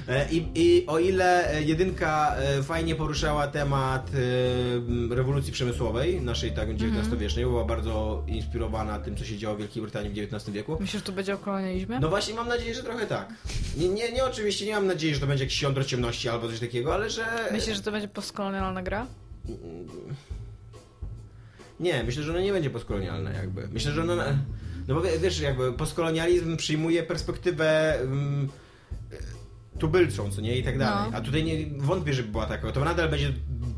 E, 0.09 0.27
I, 0.31 0.47
I 0.55 0.87
o 0.87 0.99
ile 0.99 1.53
e, 1.55 1.63
jedynka 1.63 2.37
e, 2.37 2.63
fajnie 2.63 2.95
poruszała 2.95 3.47
temat 3.49 4.11
rewolucji 5.11 5.53
przemysłowej, 5.53 6.21
naszej 6.21 6.53
tak 6.53 6.69
XIX-wiecznej, 6.71 7.45
była 7.45 7.65
bardzo 7.65 8.25
inspirowana 8.27 8.99
tym, 8.99 9.17
co 9.17 9.25
się 9.25 9.39
działo 9.39 9.57
w 9.57 9.59
Wielkiej 9.59 9.83
Brytanii 9.83 10.11
w 10.11 10.19
XIX 10.35 10.51
wieku. 10.51 10.77
Myślisz, 10.81 11.03
że 11.03 11.07
tu 11.07 11.13
będzie 11.13 11.35
o 11.35 11.39
kolonializmie? 11.39 11.99
No 12.01 12.09
właśnie, 12.09 12.35
mam 12.35 12.49
nadzieję, 12.49 12.75
że 12.75 12.83
trochę 12.83 13.07
tak. 13.07 13.35
Nie, 13.77 13.89
nie, 13.89 14.13
nie 14.13 14.25
oczywiście, 14.25 14.67
nie 14.67 14.75
mam 14.75 14.87
nadziei, 14.87 15.15
że 15.15 15.21
to 15.21 15.27
będzie 15.27 15.45
jakiś 15.45 15.63
jądro 15.63 15.85
ciemności 15.85 16.29
albo 16.29 16.49
coś 16.49 16.61
takiego, 16.61 16.95
ale 16.95 17.11
że... 17.11 17.25
Myślisz, 17.53 17.77
że 17.77 17.83
to 17.83 17.93
będzie 17.93 18.09
postkolonialna 18.09 18.83
gra? 18.83 19.07
Nie, 21.81 22.05
myślę, 22.05 22.23
że 22.23 22.31
ono 22.33 22.41
nie 22.41 22.53
będzie 22.53 22.71
postkolonialne 22.71 23.33
jakby. 23.33 23.69
Myślę, 23.69 23.93
że 23.93 24.03
ono... 24.03 24.17
na- 24.17 24.39
No 24.89 24.95
bo 24.95 25.01
wie- 25.01 25.19
wiesz, 25.19 25.41
jakby 25.41 25.73
postkolonializm 25.73 26.57
przyjmuje 26.57 27.03
perspektywę 27.03 27.99
um, 28.05 28.49
tubylczą, 29.79 30.31
co 30.31 30.41
nie? 30.41 30.57
I 30.59 30.65
tak 30.65 30.79
dalej. 30.79 31.11
No. 31.13 31.19
A 31.19 31.21
tutaj 31.21 31.45
nie 31.45 31.67
wątpię, 31.79 32.13
żeby 32.15 32.29
była 32.29 32.47
taka. 32.47 32.73
To 32.73 32.85
nadal 32.85 33.09
będzie 33.09 33.33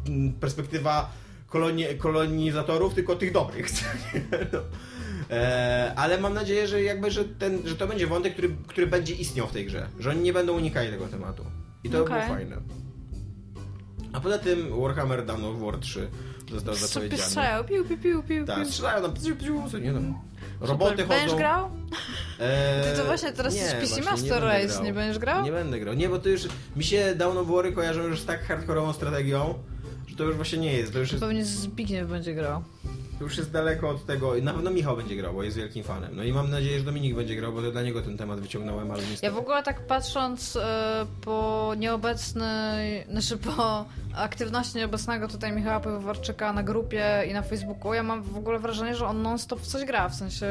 mm, 0.09 0.33
perspektywa 0.33 1.13
kolonie, 1.49 1.95
kolonizatorów, 1.95 2.95
tylko 2.95 3.17
tych 3.17 3.33
dobrych. 3.33 3.67
No. 4.53 4.59
E, 5.37 5.93
ale 5.97 6.21
mam 6.21 6.35
nadzieję, 6.35 6.69
że 6.69 6.83
jakby, 6.83 7.11
że, 7.11 7.25
ten, 7.25 7.59
że 7.65 7.77
to 7.77 7.87
będzie 7.87 8.07
wątek, 8.07 8.33
który, 8.33 8.51
który 8.67 8.87
będzie 8.87 9.15
istniał 9.15 9.47
w 9.47 9.53
tej 9.53 9.67
grze. 9.67 9.89
Że 9.99 10.11
oni 10.11 10.21
nie 10.21 10.33
będą 10.33 10.57
unikali 10.57 10.91
tego 10.91 11.07
tematu. 11.07 11.45
I 11.85 11.91
to 11.91 12.03
Okej. 12.03 12.15
było 12.17 12.29
fajne. 12.29 12.57
A 14.13 14.21
poza 14.21 14.39
tym 14.39 14.81
Warhammer 14.81 15.25
Dawn 15.27 15.45
of 15.45 15.61
War 15.61 15.79
3 15.79 16.09
został 16.51 16.75
zapowiedziany. 16.75 17.23
strzelają, 17.23 17.65
piu, 17.65 17.85
piu, 17.85 17.99
piu, 17.99 18.23
piu, 18.23 18.47
Tak, 18.47 18.59
piu. 18.59 18.65
strzelają 18.65 19.03
tam, 19.03 19.15
pziu, 19.15 19.37
pziu, 19.37 19.63
co 19.71 19.79
nie 19.79 19.93
tam. 19.93 20.15
Roboty 20.61 20.91
Super. 20.91 21.07
Będziesz 21.09 21.25
chodzą. 21.27 21.37
grał? 21.39 21.71
Eee, 22.41 22.85
Ty 22.93 22.97
to 23.01 23.05
właśnie 23.05 23.33
teraz 23.33 23.55
jest 23.55 23.73
PC 23.75 23.87
właśnie, 23.87 24.03
Master 24.11 24.43
nie 24.43 24.49
Race, 24.49 24.67
grał. 24.69 24.85
nie 24.85 24.93
będziesz 24.93 25.19
grał? 25.19 25.45
Nie 25.45 25.53
będę 25.53 25.81
grał. 25.81 25.95
Nie, 25.95 26.09
bo 26.09 26.19
to 26.19 26.29
już 26.29 26.43
mi 26.77 26.85
się 26.85 27.15
Dawn 27.15 27.39
of 27.39 27.49
War 27.49 27.75
kojarzą 27.75 28.03
już 28.03 28.21
z 28.21 28.25
tak 28.25 28.45
hardkorową 28.47 28.93
strategią, 28.93 29.55
że 30.07 30.17
to 30.17 30.25
już 30.25 30.37
właśnie 30.37 30.59
nie 30.59 30.73
jest. 30.73 30.93
To 30.93 30.99
już 30.99 31.13
jest, 31.13 31.25
Pewnie 31.25 31.45
Zbigniew 31.45 32.09
będzie 32.09 32.35
grał. 32.35 32.63
Już 33.25 33.37
jest 33.37 33.51
daleko 33.51 33.89
od 33.89 34.07
tego. 34.07 34.35
Na 34.43 34.53
pewno 34.53 34.71
Michał 34.71 34.97
będzie 34.97 35.17
grał, 35.17 35.35
bo 35.35 35.43
jest 35.43 35.57
wielkim 35.57 35.85
fanem. 35.85 36.17
No 36.17 36.23
i 36.23 36.33
mam 36.33 36.51
nadzieję, 36.51 36.79
że 36.79 36.85
Dominik 36.85 37.15
będzie 37.15 37.37
grał, 37.37 37.53
bo 37.53 37.63
to 37.63 37.73
dla 37.73 37.83
niego 37.83 38.03
ten 38.03 38.17
temat 38.17 38.41
wyciągnąłem, 38.41 38.91
ale 38.91 39.03
niestety. 39.03 39.27
Ja 39.27 39.33
w 39.33 39.39
ogóle 39.39 39.63
tak 39.63 39.87
patrząc 39.87 40.57
e, 40.57 41.07
po 41.21 41.73
nieobecnej, 41.79 43.05
znaczy 43.11 43.39
po 43.39 43.85
aktywności 44.17 44.79
nieobecnego 44.79 45.29
tutaj 45.29 45.53
Michała 45.53 45.81
Piwowarczyka 45.81 46.53
na 46.53 46.63
grupie 46.63 47.25
i 47.31 47.33
na 47.33 47.43
Facebooku, 47.43 47.95
ja 47.95 48.03
mam 48.03 48.23
w 48.23 48.37
ogóle 48.37 48.59
wrażenie, 48.59 48.95
że 48.95 49.07
on 49.07 49.23
non-stop 49.23 49.61
w 49.61 49.67
coś 49.67 49.85
gra, 49.85 50.09
w 50.09 50.15
sensie 50.15 50.47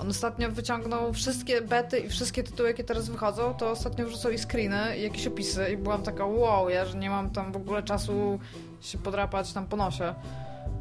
on 0.00 0.10
ostatnio 0.10 0.50
wyciągnął 0.50 1.12
wszystkie 1.12 1.62
bety 1.62 1.98
i 1.98 2.08
wszystkie 2.08 2.42
tytuły, 2.42 2.68
jakie 2.68 2.84
teraz 2.84 3.08
wychodzą, 3.08 3.54
to 3.54 3.70
ostatnio 3.70 4.06
wrzucał 4.06 4.32
i 4.32 4.38
screeny 4.38 4.98
i 4.98 5.02
jakieś 5.02 5.26
opisy 5.26 5.70
i 5.72 5.76
byłam 5.76 6.02
taka 6.02 6.26
wow, 6.26 6.68
ja 6.68 6.84
że 6.84 6.98
nie 6.98 7.10
mam 7.10 7.30
tam 7.30 7.52
w 7.52 7.56
ogóle 7.56 7.82
czasu 7.82 8.38
się 8.80 8.98
podrapać 8.98 9.52
tam 9.52 9.66
po 9.66 9.76
nosie. 9.76 10.14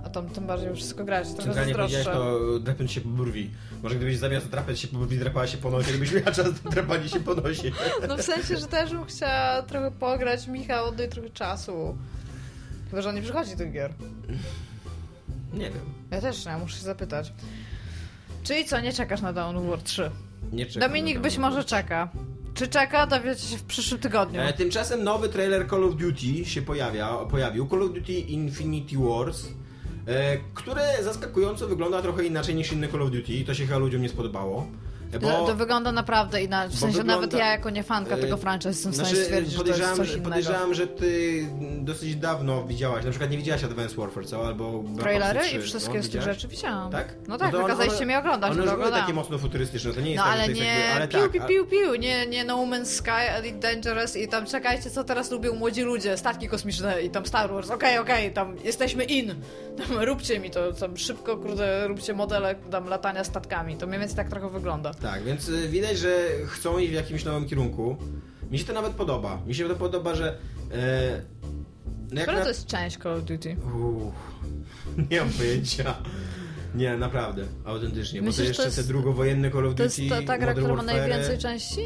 A 0.03 0.09
tam 0.09 0.29
tym 0.29 0.47
bardziej 0.47 0.75
wszystko 0.75 1.03
grać, 1.05 1.27
trochę 1.27 1.43
Centralnie 1.43 1.73
powiedziałeś 1.75 2.07
to 2.07 2.39
drapiąc 2.59 2.91
się 2.91 3.01
po 3.01 3.09
brwi. 3.09 3.51
Może 3.83 3.95
gdybyś 3.95 4.17
zamiast 4.17 4.49
drapać 4.49 4.79
się 4.79 4.87
po 4.87 4.97
brwi, 4.97 5.17
drapała 5.17 5.47
się 5.47 5.57
po 5.57 5.69
nosie, 5.69 5.89
gdybyś 5.89 6.11
miała 6.11 6.31
czas 6.31 6.61
drapanie 6.61 7.09
się 7.09 7.19
po 7.19 7.35
nosie. 7.35 7.71
No 8.07 8.17
w 8.17 8.21
sensie, 8.21 8.57
że 8.57 8.67
też 8.67 8.91
bym 8.91 9.05
chciała 9.05 9.61
trochę 9.61 9.91
pograć, 9.91 10.47
Michał, 10.47 10.85
oddaj 10.85 11.09
trochę 11.09 11.29
czasu. 11.29 11.97
Chyba, 12.89 13.01
że 13.01 13.09
on 13.09 13.15
nie 13.15 13.21
przychodzi 13.21 13.55
do 13.55 13.65
gier. 13.65 13.93
Nie 15.53 15.69
wiem. 15.69 15.85
Ja 16.11 16.21
też 16.21 16.45
nie, 16.45 16.57
muszę 16.57 16.77
się 16.77 16.83
zapytać. 16.83 17.33
Czyli 18.43 18.65
co, 18.65 18.79
nie 18.79 18.93
czekasz 18.93 19.21
na 19.21 19.33
War 19.33 19.81
3? 19.83 20.11
Nie 20.51 20.65
czekam 20.65 20.89
Dominik 20.89 21.19
być 21.19 21.37
może 21.37 21.63
czeka. 21.63 22.09
Czy 22.53 22.67
czeka, 22.67 23.07
dowiecie 23.07 23.47
się 23.47 23.57
w 23.57 23.63
przyszłym 23.63 24.01
tygodniu. 24.01 24.41
E, 24.41 24.53
tymczasem 24.53 25.03
nowy 25.03 25.29
trailer 25.29 25.69
Call 25.69 25.83
of 25.83 25.95
Duty 25.95 26.45
się 26.45 26.61
pojawia, 26.61 27.07
pojawił. 27.17 27.67
Call 27.69 27.83
of 27.83 27.93
Duty 27.93 28.13
Infinity 28.13 28.97
Wars, 28.97 29.45
e, 29.45 29.66
które 30.53 31.03
zaskakująco 31.03 31.67
wygląda 31.67 32.01
trochę 32.01 32.23
inaczej 32.23 32.55
niż 32.55 32.71
inne 32.71 32.87
Call 32.87 33.01
of 33.01 33.11
Duty 33.11 33.33
i 33.33 33.45
to 33.45 33.53
się 33.53 33.65
chyba 33.65 33.77
ludziom 33.77 34.01
nie 34.01 34.09
spodobało. 34.09 34.67
E, 35.13 35.19
To, 35.19 35.45
to 35.45 35.55
wygląda 35.55 35.91
naprawdę 35.91 36.43
inaczej. 36.43 36.69
W 36.69 36.73
bo 36.73 36.79
sensie 36.79 36.97
wygląda- 36.97 37.15
nawet 37.15 37.33
ja 37.33 37.51
jako 37.51 37.69
nie 37.69 37.83
fanka 37.83 38.15
e, 38.15 38.17
tego 38.17 38.37
franchise 38.37 38.69
jestem 38.69 38.91
w 38.91 38.95
stanie 38.95 39.09
Znaczy, 39.09 39.23
stwierdzić, 39.23 39.53
że 39.53 39.59
to 39.63 39.67
jest 39.67 39.95
coś 39.95 40.07
innego. 40.09 40.23
podejrzewam, 40.23 40.73
że 40.73 40.87
ty 40.87 41.45
dosyć 41.79 42.15
dawno 42.15 42.63
widziałaś, 42.65 43.03
na 43.05 43.09
przykład 43.11 43.31
nie 43.31 43.37
widziałaś 43.37 43.63
Advanced 43.63 43.97
Warfare, 43.97 44.25
co? 44.25 44.47
Albo 44.47 44.83
Trailery 44.99 45.39
3, 45.39 45.57
i 45.57 45.61
wszystkie 45.61 45.97
no, 45.97 46.03
z 46.03 46.09
tych 46.09 46.21
rzeczy 46.21 46.47
widziałam. 46.47 46.91
Tak? 46.91 47.13
No 47.27 47.37
tak, 47.37 47.51
to 47.51 47.57
one- 47.57 47.63
wykazaliście 47.67 47.97
one- 47.97 48.05
mi 48.05 48.15
oglądać, 48.15 48.51
One 48.51 48.57
już 48.61 48.65
były 48.65 48.73
oglądałam. 48.75 49.05
takie 49.05 49.13
mocno 49.13 49.37
futurystyczne, 49.37 49.93
to 49.93 50.01
nie 50.01 50.11
jest 50.11 50.17
No 50.25 50.31
tak, 50.31 50.33
ale 50.33 50.53
nie 50.53 50.65
jakby, 50.65 50.93
ale 50.93 51.07
piu, 51.07 51.17
tak, 51.19 51.31
piu, 51.31 51.41
piu, 51.47 51.65
piu, 51.65 51.95
nie, 51.95 52.25
nie 52.27 52.43
No 52.45 52.57
Man's 52.57 52.85
Sky, 52.85 53.11
Elite 53.11 53.57
Dangerous 53.59 54.15
i 54.15 54.27
tam 54.27 54.45
czekajcie, 54.45 54.89
co 54.89 55.03
teraz 55.03 55.31
lubią 55.31 55.55
młodzi 55.55 55.81
ludzie, 55.81 56.17
statki 56.17 56.47
kosmiczne 56.47 57.01
i 57.01 57.09
tam 57.09 57.25
Star 57.25 57.49
Wars, 57.53 57.69
okej, 57.69 57.97
okej, 57.97 58.33
tam 58.33 58.55
jesteśmy 58.63 59.03
in, 59.03 59.35
tam 59.77 59.97
róbcie 59.99 60.39
mi 60.39 60.51
to, 60.51 60.73
tam 60.73 60.97
szybko, 60.97 61.37
kurde, 61.37 61.87
róbcie 61.87 62.13
modele 62.13 62.55
tam 62.71 62.87
latania 62.89 63.23
statkami, 63.23 63.75
to 63.77 63.87
mniej 63.87 63.99
więcej 63.99 64.17
tak 64.17 64.29
trochę 64.29 64.49
wygląda. 64.49 64.91
Tak, 65.01 65.23
więc 65.23 65.49
y, 65.49 65.69
widać, 65.69 65.97
że 65.97 66.17
chcą 66.47 66.77
iść 66.77 66.91
w 66.91 66.93
jakimś 66.93 67.25
nowym 67.25 67.45
kierunku. 67.45 67.97
Mi 68.51 68.59
się 68.59 68.65
to 68.65 68.73
nawet 68.73 68.93
podoba. 68.93 69.41
Mi 69.47 69.55
się 69.55 69.67
to 69.67 69.75
podoba, 69.75 70.15
że. 70.15 70.37
E, 70.71 71.21
no 72.11 72.21
Która 72.21 72.37
na... 72.37 72.43
to 72.43 72.49
jest 72.49 72.65
część 72.65 72.97
Call 72.97 73.13
of 73.17 73.23
Duty? 73.23 73.55
Uff, 73.65 74.15
nie 75.11 75.19
mam 75.19 75.29
pojęcia. 75.29 75.95
Nie, 76.75 76.97
naprawdę, 76.97 77.43
autentycznie. 77.65 78.19
Bo 78.21 78.25
Myślisz, 78.25 78.37
to 78.37 78.43
że 78.43 78.47
jeszcze 78.47 78.63
to 78.63 78.67
jest- 78.67 78.77
te 78.77 78.83
drugowojenny 78.83 79.51
Call 79.51 79.65
of 79.67 79.75
To 79.75 79.83
Duty. 79.83 80.03
jest 80.03 80.15
ta, 80.15 80.21
ta 80.33 80.37
gra, 80.37 80.53
która 80.53 80.75
ma 80.75 80.83
najwięcej 80.83 81.37
części? 81.37 81.81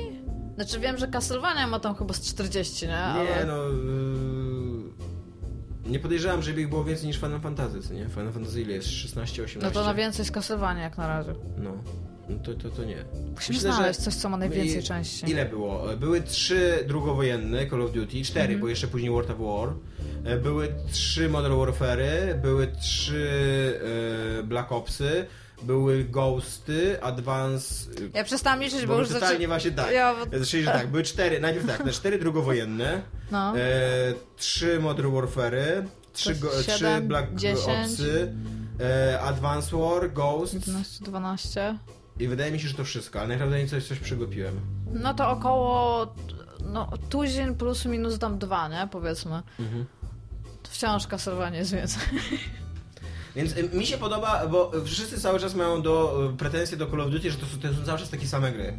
Znaczy 0.56 0.80
wiem, 0.80 0.97
że 0.97 1.08
Castlevania 1.08 1.67
ma 1.67 1.80
tam 1.80 1.95
chyba 1.95 2.13
z 2.13 2.21
40, 2.21 2.86
nie? 2.86 2.91
Nie, 2.91 2.97
Ale... 2.97 3.45
no. 3.47 3.63
Yy... 3.69 5.91
Nie 5.91 6.00
podejrzewam, 6.00 6.41
żeby 6.41 6.62
ich 6.62 6.69
było 6.69 6.84
więcej 6.84 7.08
niż 7.08 7.17
Final 7.17 7.41
Fantasy, 7.41 7.82
co 7.82 7.93
nie? 7.93 8.10
Final 8.10 8.32
Fantasy 8.32 8.62
ile 8.62 8.74
jest? 8.74 8.89
16, 8.91 9.43
18? 9.43 9.67
No 9.67 9.71
to 9.82 9.86
na 9.88 9.93
więcej 9.93 10.26
z 10.26 10.32
Castlevania 10.32 10.84
jak 10.84 10.97
na 10.97 11.08
razie. 11.08 11.34
No, 11.58 11.71
no 12.37 12.43
to, 12.43 12.53
to, 12.53 12.69
to 12.69 12.83
nie. 12.83 12.95
Musimy 13.13 13.33
Myślę, 13.57 13.71
że- 13.71 13.75
znaleźć 13.77 13.99
coś, 13.99 14.15
co 14.15 14.29
ma 14.29 14.37
najwięcej 14.37 14.79
I- 14.79 14.83
części. 14.83 15.29
Ile 15.31 15.45
było? 15.45 15.83
Były 15.97 16.21
trzy 16.21 16.83
drugowojenne 16.87 17.67
Call 17.69 17.81
of 17.81 17.91
Duty, 17.91 18.23
cztery, 18.23 18.43
Mhm. 18.43 18.59
bo 18.61 18.67
jeszcze 18.67 18.87
później 18.87 19.11
World 19.11 19.29
of 19.29 19.37
War. 19.39 19.73
E, 20.25 20.37
Były 20.37 20.73
trzy 20.91 21.29
Modern 21.29 21.55
Warfare, 21.59 22.35
były 22.41 22.67
trzy 22.81 23.79
e, 24.39 24.43
Black 24.43 24.71
Opsy, 24.71 25.25
były 25.63 26.03
Ghosty, 26.03 27.01
Advance... 27.03 27.85
Ja 28.13 28.23
przestałam 28.23 28.61
liczyć, 28.61 28.81
bo, 28.85 28.93
Bo 28.93 28.99
już 28.99 29.07
totalnie 29.09 29.35
zaczę... 29.37 29.47
właśnie 29.47 29.71
tak. 29.71 29.91
Ja, 29.93 30.15
bo... 30.15 30.45
Czyli, 30.45 30.63
że 30.63 30.71
tak, 30.71 30.87
były 30.87 31.03
cztery, 31.03 31.39
najpierw 31.39 31.67
tak, 31.67 31.83
te 31.83 31.91
cztery 31.91 32.19
drugowojenne, 32.19 33.01
No. 33.31 33.53
e, 33.57 33.63
trzy 34.37 34.79
Modern 34.79 35.11
Warfare, 35.15 35.83
trzy, 36.13 36.35
go, 36.35 36.49
trzy 36.67 36.85
Black 37.01 37.35
10. 37.35 37.59
Opsy, 37.91 38.33
e, 38.79 39.19
Advance 39.21 39.77
War, 39.77 40.13
Ghost 40.13 40.53
11, 40.53 41.05
12. 41.05 41.77
i 42.21 42.27
wydaje 42.27 42.51
mi 42.51 42.60
się, 42.60 42.67
że 42.67 42.73
to 42.73 42.84
wszystko, 42.84 43.19
ale 43.19 43.27
najprawdopodobniej 43.27 43.69
coś, 43.69 43.88
coś 43.88 43.99
przegapiłem. 43.99 44.60
No 44.93 45.13
to 45.13 45.29
około 45.29 46.07
no, 46.65 46.89
tuzin 47.10 47.55
plus 47.55 47.86
minus 47.86 48.19
tam 48.19 48.39
dwa, 48.39 48.67
nie? 48.67 48.88
Powiedzmy. 48.91 49.41
Mhm. 49.60 49.86
To 50.63 50.71
wciąż 50.71 51.07
kasowanie 51.07 51.57
jest 51.57 51.73
więcej. 51.73 52.01
Więc 53.36 53.57
y, 53.57 53.69
mi 53.73 53.86
się 53.86 53.97
podoba, 53.97 54.47
bo 54.47 54.71
wszyscy 54.86 55.21
cały 55.21 55.39
czas 55.39 55.55
mają 55.55 55.81
do, 55.81 56.25
y, 56.34 56.38
pretensje 56.38 56.77
do 56.77 56.88
Call 56.88 57.01
of 57.01 57.12
Duty, 57.12 57.31
że 57.31 57.38
to 57.38 57.45
są, 57.45 57.60
to 57.60 57.73
są 57.73 57.86
cały 57.86 57.99
czas 57.99 58.10
takie 58.10 58.27
same 58.27 58.51
gry. 58.51 58.73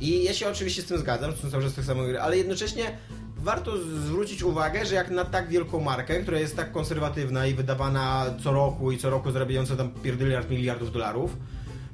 I 0.00 0.24
ja 0.24 0.34
się 0.34 0.48
oczywiście 0.48 0.82
z 0.82 0.86
tym 0.86 0.98
zgadzam, 0.98 1.30
że 1.30 1.36
to 1.36 1.42
są 1.42 1.50
cały 1.50 1.62
czas 1.62 1.74
takie 1.74 1.86
same 1.86 2.06
gry, 2.06 2.20
ale 2.20 2.36
jednocześnie 2.36 2.98
warto 3.36 3.78
zwrócić 3.78 4.42
uwagę, 4.42 4.86
że 4.86 4.94
jak 4.94 5.10
na 5.10 5.24
tak 5.24 5.48
wielką 5.48 5.80
markę, 5.80 6.20
która 6.20 6.38
jest 6.38 6.56
tak 6.56 6.72
konserwatywna 6.72 7.46
i 7.46 7.54
wydawana 7.54 8.26
co 8.42 8.52
roku 8.52 8.92
i 8.92 8.98
co 8.98 9.10
roku 9.10 9.30
zarabiająca 9.30 9.76
tam 9.76 9.90
pierdyliard 9.90 10.50
miliardów 10.50 10.92
dolarów, 10.92 11.36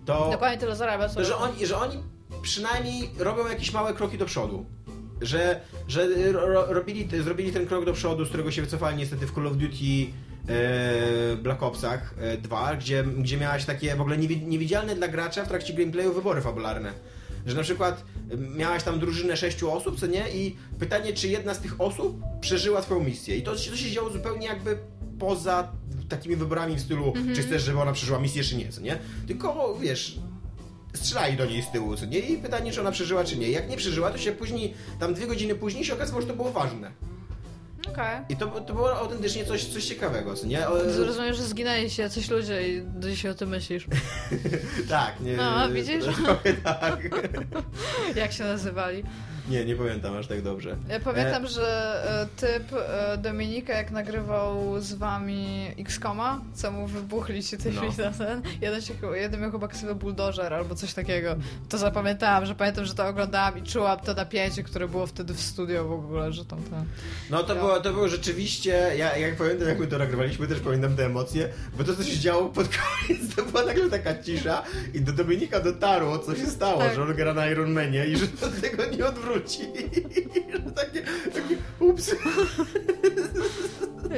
to, 0.07 0.31
Dokładnie 0.31 0.59
tyle 0.59 0.77
zarabia 0.77 1.09
to 1.09 1.25
że, 1.25 1.37
oni, 1.37 1.67
że 1.67 1.79
oni 1.79 1.99
przynajmniej 2.43 3.11
robią 3.19 3.47
jakieś 3.49 3.73
małe 3.73 3.95
kroki 3.95 4.19
do 4.19 4.25
przodu. 4.27 4.67
Że, 5.21 5.61
że 5.89 6.09
ro, 6.33 6.47
ro- 6.47 6.67
robili, 6.73 7.23
zrobili 7.23 7.53
ten 7.53 7.67
krok 7.67 7.85
do 7.85 7.93
przodu, 7.93 8.25
z 8.25 8.29
którego 8.29 8.51
się 8.51 8.63
wycofali 8.63 8.97
niestety 8.97 9.27
w 9.27 9.35
Call 9.35 9.47
of 9.47 9.57
Duty 9.57 10.07
e, 10.49 11.37
Black 11.37 11.63
Opsach 11.63 12.15
e, 12.21 12.37
2, 12.39 12.77
gdzie, 12.77 13.05
gdzie 13.05 13.37
miałaś 13.37 13.65
takie 13.65 13.97
w 13.97 14.01
ogóle 14.01 14.19
niewi- 14.19 14.47
niewidzialne 14.47 14.95
dla 14.95 15.09
gracza 15.09 15.45
w 15.45 15.49
trakcie 15.49 15.73
gameplayu 15.75 16.13
wybory 16.13 16.41
fabularne. 16.41 16.93
Że 17.47 17.57
na 17.57 17.63
przykład 17.63 18.05
e, 18.31 18.37
miałaś 18.37 18.83
tam 18.83 18.99
drużynę 19.01 19.37
sześciu 19.37 19.73
osób, 19.73 20.01
co 20.01 20.07
nie? 20.07 20.31
I 20.31 20.57
pytanie, 20.79 21.13
czy 21.13 21.29
jedna 21.29 21.55
z 21.55 21.59
tych 21.61 21.81
osób 21.81 22.21
przeżyła 22.41 22.83
swoją 22.83 23.01
misję. 23.05 23.37
I 23.37 23.43
to, 23.43 23.51
to 23.53 23.59
się 23.77 23.91
działo 23.91 24.11
zupełnie 24.11 24.47
jakby 24.47 24.79
poza 25.19 25.73
takimi 26.17 26.37
wyborami 26.37 26.77
w 26.77 26.81
stylu, 26.81 27.13
czy 27.35 27.43
chcesz, 27.43 27.63
żeby 27.63 27.81
ona 27.81 27.93
przeżyła 27.93 28.19
misję, 28.19 28.45
czy 28.45 28.57
nie, 28.57 28.69
co 28.69 28.81
nie? 28.81 28.99
Tylko, 29.27 29.79
wiesz, 29.81 30.19
strzelali 30.95 31.37
do 31.37 31.47
niej 31.47 31.63
z 31.63 31.71
tyłu, 31.71 31.97
co 31.97 32.07
nie? 32.07 32.19
I 32.19 32.39
pytanie, 32.39 32.73
czy 32.73 32.81
ona 32.81 32.93
przeżyła, 32.93 33.25
czy 33.25 33.39
nie. 33.39 33.51
Jak 33.51 33.69
nie 33.71 33.77
przeżyła, 33.77 34.11
to 34.11 34.19
się 34.19 34.33
później, 34.33 34.75
tam 35.01 35.15
dwie 35.15 35.27
godziny 35.27 35.55
później 35.55 35.85
się 35.85 35.95
okazało, 35.95 36.21
że 36.21 36.27
to 36.27 36.35
było 36.35 36.53
ważne. 36.53 36.93
Okej. 37.89 38.21
I 38.29 38.37
to, 38.37 38.47
to 38.47 38.75
było 38.75 38.99
autentycznie 38.99 39.45
coś, 39.45 39.65
coś 39.65 39.85
ciekawego, 39.85 40.35
co 40.35 40.47
nie? 40.47 40.69
O, 40.69 40.83
Rozumiem, 40.83 41.35
że 41.35 41.43
zginęli 41.43 41.91
się 41.91 42.11
coś 42.11 42.31
ludzie 42.31 42.69
i 42.69 42.83
do 42.83 43.11
dzisiaj 43.11 43.31
o 43.31 43.35
tym 43.35 43.49
myślisz. 43.49 43.87
tak, 44.89 45.21
nie. 45.21 45.37
No, 45.37 45.71
widzisz? 45.71 46.05
Trochę 46.25 46.53
tak. 46.53 47.09
Jak 48.17 48.33
się 48.33 48.45
nazywali? 48.45 49.05
Nie, 49.49 49.65
nie 49.65 49.77
pamiętam 49.77 50.17
aż 50.17 50.27
tak 50.27 50.43
dobrze. 50.43 50.77
Ja 50.89 51.01
pamiętam, 51.01 51.47
że 51.47 51.67
e, 52.41 52.41
typ 52.41 52.73
e, 52.73 53.19
Dominika, 53.19 53.73
jak 53.75 53.91
nagrywał 53.91 54.81
z 54.81 54.93
wami 54.95 55.69
X-Koma, 55.79 56.41
co 56.55 56.71
mu 56.71 56.87
wybuchli 56.87 57.43
ci 57.43 57.57
tymi 57.59 57.77
No. 57.77 58.05
na 58.05 58.11
ten, 58.11 58.43
jeden, 58.61 58.83
się, 58.83 58.95
jeden 59.15 59.41
miał 59.41 59.51
chyba 59.53 59.69
ksywę 59.69 59.95
Bulldozer 59.95 60.55
albo 60.55 60.75
coś 60.75 60.95
takiego. 60.95 61.37
To 61.69 61.79
zapamiętałam, 61.79 62.47
że 62.47 62.55
pamiętam, 62.55 62.85
że 62.85 62.95
to 62.95 63.07
oglądałam 63.07 63.59
i 63.59 63.63
czułam 63.63 64.01
to 64.01 64.15
napięcie, 64.15 64.63
które 64.63 64.89
było 64.89 65.07
wtedy 65.07 65.35
w 65.35 65.41
studio 65.41 65.85
w 65.85 65.93
ogóle, 65.93 66.33
że 66.33 66.45
tam 66.45 66.63
to... 66.63 66.77
No 67.31 67.43
to 67.43 67.55
Ja- 67.55 67.61
było, 67.61 67.81
to 67.81 67.93
było 67.93 68.09
rzeczywiście, 68.09 68.71
ja 68.97 69.17
jak 69.17 69.37
pamiętam 69.37 69.69
jak 69.69 69.79
my 69.79 69.87
to 69.87 69.99
nagrywaliśmy, 69.99 70.47
też 70.47 70.61
pamiętam 70.61 70.97
te 70.97 71.07
emocje, 71.07 71.49
bo 71.79 71.85
to 71.85 71.97
co 71.97 72.05
się 72.05 72.19
działo 72.19 72.49
pod 72.49 72.69
koniec, 72.69 73.35
to 73.37 73.43
była 73.45 73.65
nagle 73.65 73.91
taka 73.91 74.23
cisza 74.23 74.63
i 74.95 75.01
do 75.01 75.13
Dominika 75.13 75.61
dotarło, 75.61 76.19
co 76.19 76.35
się 76.37 76.47
stało, 76.47 76.79
Tak. 76.79 76.95
że 76.95 77.03
on 77.03 77.15
gra 77.15 77.35
na 77.35 77.47
Ironmanie 77.51 78.07
i 78.07 78.17
że 78.17 78.25
od 78.47 78.61
tego 78.61 78.85
nie 78.87 79.07
odwróci. 79.07 79.32
I 79.37 80.53
że 80.53 80.73
takie, 80.73 81.03
takie 81.33 81.57
ups. 81.81 82.15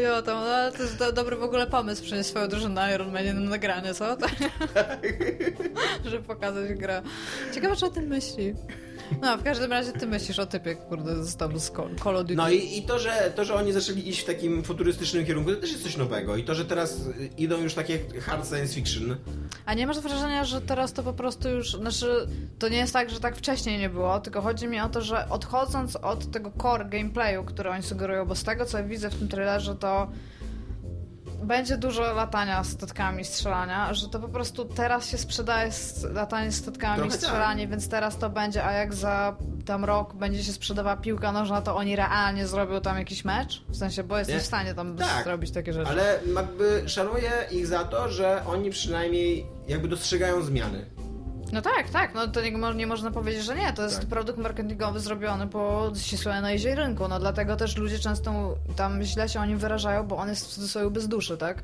Jo, 0.03 0.22
tam, 0.22 0.44
no, 0.44 0.72
to 0.77 0.83
jest 0.83 0.98
do, 0.98 1.12
dobry 1.12 1.37
w 1.37 1.42
ogóle 1.42 1.66
pomysł 1.66 2.03
przynieść 2.03 2.29
swoją 2.29 2.48
drużynę 2.48 2.74
na 2.74 2.94
Iron 2.94 3.12
Manie 3.12 3.35
na 3.35 3.40
nagranie, 3.40 3.94
co? 3.94 4.16
Tak. 4.16 4.35
Żeby 6.05 6.22
pokazać 6.22 6.72
grę. 6.72 7.03
Ciekawe, 7.55 7.77
czy 7.77 7.87
o 7.87 7.90
tym 7.90 8.05
myśli. 8.05 8.55
No, 9.22 9.38
w 9.38 9.42
każdym 9.42 9.70
razie 9.70 9.92
ty 9.92 10.07
myślisz 10.07 10.38
o 10.38 10.46
typie, 10.46 10.74
kurde, 10.74 11.24
z 11.24 11.37
tam 11.37 11.59
z 11.59 11.70
Call 11.70 11.96
Call 12.05 12.16
of 12.16 12.22
Duty. 12.22 12.35
No 12.37 12.50
i, 12.50 12.79
i 12.79 12.83
to, 12.83 12.98
że, 12.98 13.33
to, 13.35 13.44
że 13.44 13.55
oni 13.55 13.72
zaczęli 13.72 14.09
iść 14.09 14.20
w 14.20 14.24
takim 14.24 14.62
futurystycznym 14.64 15.27
kierunku, 15.27 15.50
to 15.50 15.61
też 15.61 15.70
jest 15.72 15.83
coś 15.83 15.96
nowego. 15.96 16.37
I 16.37 16.44
to, 16.44 16.55
że 16.55 16.64
teraz 16.64 17.00
idą 17.38 17.61
już 17.62 17.74
takie 17.74 17.98
hard 18.20 18.48
science 18.48 18.74
fiction. 18.74 19.16
A 19.66 19.74
nie 19.74 19.87
masz 19.87 20.00
wrażenia, 20.00 20.44
że 20.44 20.61
teraz 20.61 20.92
to 20.92 21.03
po 21.03 21.12
prostu 21.12 21.48
już, 21.48 21.72
znaczy, 21.72 22.29
to 22.59 22.68
nie 22.68 22.77
jest 22.77 22.92
tak, 22.92 23.11
że 23.11 23.20
tak 23.20 23.37
wcześniej 23.37 23.79
nie 23.79 23.88
było, 23.88 24.20
tylko 24.20 24.42
chodzi 24.42 24.66
mi 24.66 24.81
o 24.81 24.88
to, 24.88 25.00
że 25.00 25.29
odchodząc 25.29 25.96
od 25.96 26.31
tego 26.31 26.53
core 26.62 26.85
gameplayu, 26.85 27.44
który 27.44 27.70
oni 27.70 27.83
sugerują, 27.83 28.27
bo 28.27 28.35
z 28.35 28.44
tego, 28.44 28.66
co 28.66 28.85
widzę 28.85 29.11
w 29.11 29.18
tym 29.18 29.29
trailerze, 29.29 29.77
to 29.77 30.09
będzie 31.44 31.76
dużo 31.76 32.12
latania 32.12 32.64
statkami, 32.64 33.24
strzelania, 33.24 33.94
że 33.94 34.09
to 34.09 34.18
po 34.20 34.28
prostu 34.28 34.64
teraz 34.64 35.09
się 35.09 35.18
sprzedaje 35.18 35.72
z 35.72 36.02
latanie 36.04 36.52
statkami, 36.52 36.96
Trochę 36.96 37.11
tak. 37.11 37.20
strzelanie, 37.20 37.68
więc 37.68 37.88
teraz 37.88 38.18
to 38.18 38.30
będzie, 38.30 38.64
a 38.64 38.72
jak 38.72 38.94
za 38.94 39.37
tam 39.66 39.85
rok 39.85 40.14
będzie 40.14 40.44
się 40.44 40.52
sprzedawała 40.52 40.96
piłka 40.96 41.33
nożna, 41.33 41.62
to 41.62 41.76
oni 41.76 41.96
realnie 41.96 42.46
zrobią 42.46 42.80
tam 42.80 42.98
jakiś 42.98 43.24
mecz? 43.24 43.62
W 43.68 43.76
sensie, 43.76 44.04
bo 44.04 44.18
jesteś 44.18 44.35
Nie. 44.37 44.40
w 44.40 44.46
stanie 44.46 44.74
tam 44.74 44.96
Tak. 44.96 45.24
zrobić 45.24 45.50
takie 45.50 45.72
rzeczy. 45.72 45.90
Ale 45.90 46.20
jakby 46.37 46.83
szanuję 46.87 47.30
ich 47.50 47.66
za 47.66 47.85
to, 47.85 48.09
że 48.09 48.42
oni 48.46 48.70
przynajmniej 48.70 49.46
jakby 49.68 49.88
dostrzegają 49.88 50.42
zmiany. 50.42 50.87
No 51.54 51.62
tak, 51.62 51.90
tak, 51.90 52.14
no 52.14 52.28
to 52.28 52.40
nie, 52.42 52.50
nie 52.74 52.86
można 52.86 53.10
powiedzieć, 53.10 53.44
że 53.44 53.54
nie. 53.56 53.72
To 53.72 53.82
jest 53.82 53.98
Tak. 54.00 54.06
produkt 54.06 54.38
marketingowy 54.38 55.00
zrobiony 55.00 55.46
po 55.46 55.92
ścisłej 55.96 56.34
analizie 56.34 56.74
rynku. 56.74 57.08
No 57.08 57.20
dlatego 57.20 57.56
też 57.56 57.76
ludzie 57.76 57.98
często 57.98 58.56
tam 58.76 59.02
źle 59.02 59.28
się 59.28 59.40
o 59.40 59.44
nim 59.46 59.58
wyrażają, 59.58 60.02
bo 60.06 60.16
on 60.16 60.28
jest 60.28 60.46
w 60.46 60.48
cudzysłowie 60.48 60.90
bez 60.90 61.08
duszy, 61.08 61.36
tak? 61.36 61.62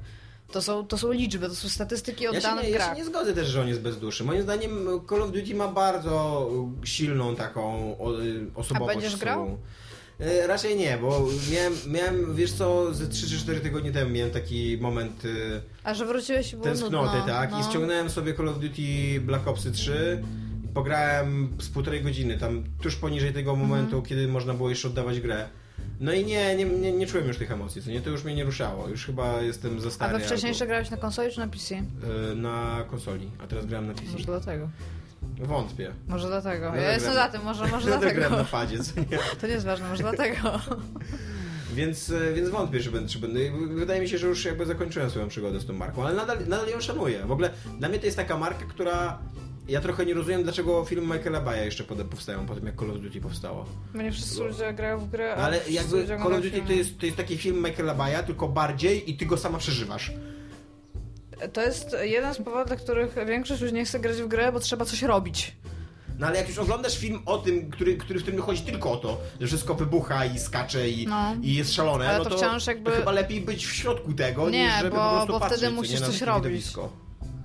To 0.52 0.62
są, 0.62 0.86
to 0.86 0.98
są 0.98 1.12
liczby, 1.12 1.48
to 1.48 1.54
są 1.54 1.68
statystyki 1.68 2.24
Ja 2.24 2.30
oddane 2.30 2.62
nie, 2.62 2.68
w 2.68 2.72
ja 2.72 2.88
się 2.90 2.94
nie 2.94 3.04
zgodzę 3.04 3.34
też, 3.34 3.48
że 3.48 3.60
on 3.60 3.68
jest 3.68 3.80
bez 3.80 3.98
duszy. 3.98 4.24
Moim 4.24 4.42
zdaniem 4.42 4.86
Call 5.08 5.22
of 5.22 5.32
Duty 5.32 5.54
ma 5.54 5.68
bardzo 5.68 6.48
silną 6.84 7.36
taką 7.36 7.60
o, 7.98 8.12
osobowość. 8.54 8.90
A 8.90 9.00
będziesz 9.00 9.16
sobą. 9.16 9.58
E, 10.20 10.46
Raczej 10.46 10.76
nie, 10.76 10.98
bo 11.02 11.26
miałem, 11.52 11.72
miałem, 11.86 12.34
wiesz 12.34 12.52
co, 12.52 12.94
ze 12.94 13.06
3 13.06 13.26
czy 13.28 13.38
4 13.38 13.60
tygodnie 13.60 13.92
temu 13.92 14.10
miałem 14.10 14.30
taki 14.30 14.78
moment 14.80 15.22
e, 15.24 15.60
A 15.84 15.94
że 15.94 16.06
wróciłeś 16.06 16.52
było 16.52 16.64
tęsknoty, 16.64 17.16
nudno, 17.18 17.26
tak? 17.26 17.50
no. 17.50 17.60
I 17.60 17.64
ściągnąłem 17.64 18.10
sobie 18.10 18.34
Call 18.34 18.48
of 18.48 18.58
Duty 18.58 19.20
Black 19.20 19.48
Opsy 19.48 19.72
3 19.72 20.22
pograłem 20.74 21.48
z 21.60 21.68
półtorej 21.68 22.02
godziny, 22.02 22.38
tam 22.38 22.64
tuż 22.82 22.96
poniżej 22.96 23.32
tego 23.32 23.50
Mhm. 23.50 23.68
momentu, 23.68 24.02
kiedy 24.02 24.28
można 24.28 24.54
było 24.54 24.68
jeszcze 24.70 24.88
oddawać 24.88 25.20
grę. 25.20 25.48
No 26.00 26.12
i 26.12 26.24
nie, 26.24 26.56
nie, 26.56 26.64
nie, 26.64 26.92
nie 26.92 27.06
czułem 27.06 27.26
już 27.28 27.36
tych 27.36 27.50
emocji, 27.50 27.82
co 27.82 27.90
nie? 27.90 28.00
To 28.00 28.10
już 28.10 28.24
mnie 28.24 28.34
nie 28.34 28.44
ruszało. 28.44 28.88
Już 28.88 29.06
chyba 29.06 29.42
jestem 29.42 29.80
za 29.80 29.88
A 29.88 29.90
stary. 29.90 30.18
we 30.18 30.24
wcześniejsze 30.24 30.66
grałeś 30.66 30.90
na 30.90 30.96
konsoli 30.96 31.32
czy 31.32 31.38
na 31.38 31.48
PC? 31.48 31.76
albo, 31.76 32.30
y, 32.32 32.34
na 32.36 32.84
konsoli, 32.90 33.30
a 33.44 33.46
teraz 33.46 33.66
grałem 33.66 33.86
na 33.86 33.94
PC. 33.94 34.12
Może 34.12 34.24
dlatego. 34.24 34.68
Wątpię. 35.38 35.92
Może 36.08 36.28
dlatego. 36.28 36.70
No 36.70 36.76
Ja 36.76 36.82
tak 36.82 36.92
jestem 36.94 37.14
za 37.14 37.28
tym, 37.28 37.42
może, 37.44 37.68
może 37.68 37.90
Nadal 37.90 38.12
dlatego. 38.14 38.36
na 38.36 38.44
padzie, 38.44 38.78
co 38.84 39.00
nie? 39.00 39.18
To 39.40 39.46
nie 39.46 39.52
jest 39.52 39.66
ważne, 39.66 39.88
może 39.88 40.02
dlatego. 40.02 40.60
Więc, 41.74 42.10
e, 42.10 42.32
więc 42.32 42.48
wątpię, 42.48 42.80
czy 42.80 42.90
będę, 42.90 43.08
czy 43.08 43.18
będę. 43.18 43.40
Wydaje 43.74 44.00
mi 44.00 44.08
się, 44.08 44.18
że 44.18 44.26
już 44.26 44.44
jakby 44.44 44.66
zakończyłem 44.66 45.10
swoją 45.10 45.28
przygodę 45.28 45.60
z 45.60 45.66
tą 45.66 45.72
marką, 45.72 46.04
ale 46.06 46.16
nadal, 46.16 46.38
nadal 46.48 46.68
ją 46.68 46.80
szanuję. 46.80 47.24
W 47.26 47.32
ogóle 47.32 47.50
dla 47.78 47.88
mnie 47.88 47.98
to 47.98 48.04
jest 48.06 48.16
taka 48.16 48.38
marka, 48.38 48.64
która. 48.64 49.18
Ja 49.68 49.80
trochę 49.80 50.06
nie 50.06 50.14
rozumiem, 50.14 50.42
dlaczego 50.42 50.84
filmy 50.84 51.16
Michaela 51.16 51.40
Baya 51.40 51.64
jeszcze 51.64 51.84
potem 51.84 52.08
powstają, 52.08 52.46
po 52.46 52.54
tym 52.54 52.66
jak 52.66 52.76
Call 52.80 52.90
of 52.90 52.98
Duty 53.00 53.20
powstało. 53.20 53.66
Bo 53.94 54.02
nie 54.02 54.12
wszyscy 54.12 54.44
ludzie 54.44 54.72
grają 54.72 54.98
w 54.98 55.10
grę, 55.10 55.34
No, 55.38 55.42
ale 55.42 55.60
jakby 55.70 56.06
Call 56.06 56.34
of 56.34 56.42
Duty 56.42 56.62
to 56.66 56.72
jest, 56.72 56.98
to 56.98 57.06
jest 57.06 57.16
taki 57.18 57.38
film 57.38 57.56
Michaela 57.64 57.94
Baya, 57.94 58.22
tylko 58.26 58.48
bardziej 58.48 59.10
i 59.10 59.16
ty 59.16 59.26
go 59.26 59.36
sama 59.36 59.58
przeżywasz. 59.58 60.12
To 61.52 61.62
jest 61.62 61.96
jeden 62.02 62.34
z 62.34 62.38
powodów, 62.38 62.66
dla 62.66 62.76
których 62.76 63.14
większość 63.26 63.60
ludzi 63.60 63.74
nie 63.74 63.84
chce 63.84 64.00
grać 64.00 64.16
w 64.16 64.28
grę, 64.28 64.52
bo 64.52 64.60
trzeba 64.60 64.84
coś 64.84 65.02
robić. 65.02 65.56
No 66.18 66.26
ale 66.26 66.36
jak 66.38 66.48
już 66.48 66.58
oglądasz 66.58 66.98
film 66.98 67.22
o 67.26 67.38
tym, 67.38 67.70
który, 67.70 67.96
który 67.96 68.18
w 68.18 68.22
którym 68.22 68.42
chodzi 68.42 68.62
tylko 68.62 68.92
o 68.92 68.96
to, 68.96 69.20
że 69.40 69.46
wszystko 69.46 69.74
wybucha 69.74 70.24
i 70.24 70.38
skacze 70.38 70.88
i, 70.88 71.06
No. 71.06 71.34
i 71.42 71.54
jest 71.54 71.74
szalone, 71.74 72.08
Ale 72.08 72.18
no 72.18 72.24
to 72.24 72.36
wciąż 72.36 72.66
jakby- 72.66 72.90
to 72.90 72.96
chyba 72.96 73.12
lepiej 73.12 73.40
być 73.40 73.66
w 73.66 73.72
środku 73.72 74.12
tego, 74.12 74.50
Nie, 74.50 74.64
niż 74.64 74.74
żeby 74.76 74.90
bo- 74.90 74.96
po 74.96 75.10
prostu 75.10 75.32
bo 75.32 75.40
patrzeć, 75.40 75.58
wtedy 75.58 75.74
musisz 75.74 76.00
nie, 76.00 76.06
coś 76.06 76.20
robić. 76.22 76.44
widowisko. 76.44 76.92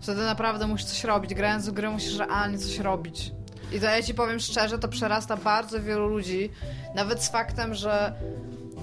Wtedy 0.01 0.21
naprawdę 0.21 0.67
musisz 0.67 0.86
coś 0.88 1.03
robić. 1.03 1.34
Grając 1.34 1.69
w 1.69 1.71
grę 1.71 1.89
musisz 1.89 2.17
realnie 2.17 2.58
coś 2.58 2.79
robić. 2.79 3.31
I 3.73 3.79
to 3.79 3.86
ja 3.86 4.03
ci 4.03 4.13
powiem 4.13 4.39
szczerze, 4.39 4.79
to 4.79 4.88
przerasta 4.88 5.38
bardzo 5.38 5.81
wielu 5.81 6.08
ludzi. 6.08 6.49
Nawet 6.95 7.23
z 7.23 7.29
faktem, 7.29 7.73
że 7.73 8.13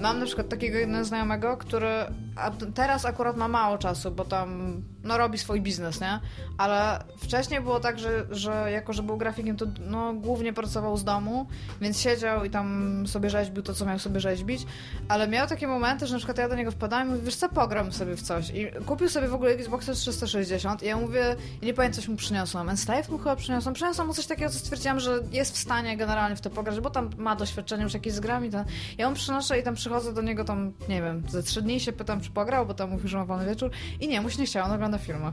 mam 0.01 0.19
na 0.19 0.27
przykład 0.27 0.49
takiego 0.49 0.79
jednego 0.79 1.05
znajomego, 1.05 1.57
który 1.57 1.89
a 2.37 2.51
teraz 2.75 3.05
akurat 3.05 3.37
ma 3.37 3.49
mało 3.49 3.79
czasu, 3.79 4.11
bo 4.11 4.25
tam 4.25 4.83
no, 5.05 5.19
robi 5.19 5.39
swój 5.39 5.61
biznes, 5.61 6.01
nie? 6.01 6.21
Ale 6.59 7.05
wcześniej 7.19 7.61
było 7.61 7.81
tak, 7.81 7.99
że, 7.99 8.27
że 8.31 8.69
jako, 8.73 8.93
że 8.93 9.03
był 9.03 9.17
grafikiem, 9.17 9.57
to 9.57 9.67
no, 9.81 10.15
głównie 10.15 10.53
pracował 10.53 10.97
z 10.97 11.05
domu, 11.05 11.47
więc 11.81 12.01
siedział 12.01 12.45
i 12.45 12.51
tam 12.51 13.07
sobie 13.07 13.31
rzeźbił 13.31 13.63
to, 13.63 13.75
co 13.75 13.87
miał 13.87 13.99
sobie 13.99 14.21
rzeźbić, 14.21 14.67
ale 15.09 15.29
miał 15.29 15.47
takie 15.47 15.67
momenty, 15.67 16.07
że 16.07 16.13
na 16.13 16.19
przykład 16.19 16.39
ja 16.39 16.49
do 16.49 16.55
niego 16.55 16.71
wpadałem 16.71 17.09
i 17.09 17.11
mówię, 17.11 17.23
wiesz 17.23 17.37
co, 17.37 17.49
pogram 17.49 17.93
sobie 17.93 18.17
w 18.17 18.23
coś. 18.23 18.51
I 18.51 18.67
kupił 18.87 19.09
sobie 19.09 19.29
w 19.29 19.35
ogóle 19.35 19.51
Xboxa 19.51 19.93
360 19.93 20.83
i 20.83 20.87
ja 20.87 20.97
mówię, 20.97 21.37
ja 21.61 21.67
nie 21.67 21.75
pamiętam, 21.75 21.97
coś 21.97 22.09
mu 22.09 22.17
przyniosłam. 22.17 22.69
Enslave 22.69 23.09
mu 23.09 23.19
chyba 23.19 23.37
przyniosłam. 23.37 23.75
Przyniosłam 23.75 24.07
mu 24.07 24.15
coś 24.15 24.27
takiego, 24.27 24.51
co 24.51 24.59
stwierdziłam, 24.59 25.01
że 25.01 25.21
jest 25.33 25.55
w 25.55 25.59
stanie 25.59 25.97
generalnie 25.97 26.37
w 26.37 26.41
to 26.41 26.51
pograć, 26.51 26.81
bo 26.81 26.91
tam 26.91 27.11
ma 27.17 27.37
doświadczenie 27.37 27.83
już 27.83 27.95
jakieś 27.95 28.13
z 28.13 28.21
grami. 28.21 28.51
To... 28.51 28.65
Ja 28.99 29.09
mu 29.11 29.17
przynoszę 29.17 29.61
i 29.61 29.63
tam 29.63 29.75
przychodzę 29.75 30.15
do 30.15 30.23
niego 30.23 30.45
tam, 30.45 30.73
nie 30.89 31.03
wiem, 31.03 31.23
ze 31.29 31.43
trzy 31.43 31.63
dni 31.63 31.81
się 31.81 31.93
pytam, 31.93 32.21
czy 32.23 32.31
pograł, 32.31 32.67
bo 32.67 32.75
tam 32.75 32.91
mówił, 32.91 33.09
że 33.09 33.19
ma 33.19 33.25
wolny 33.25 33.47
wieczór. 33.47 33.71
I 34.01 34.09
nie, 34.09 34.21
mu 34.21 34.31
się 34.31 34.41
nie 34.41 34.47
chciało, 34.47 34.67
on 34.67 34.73
ogląda 34.73 34.99
filmy. 34.99 35.33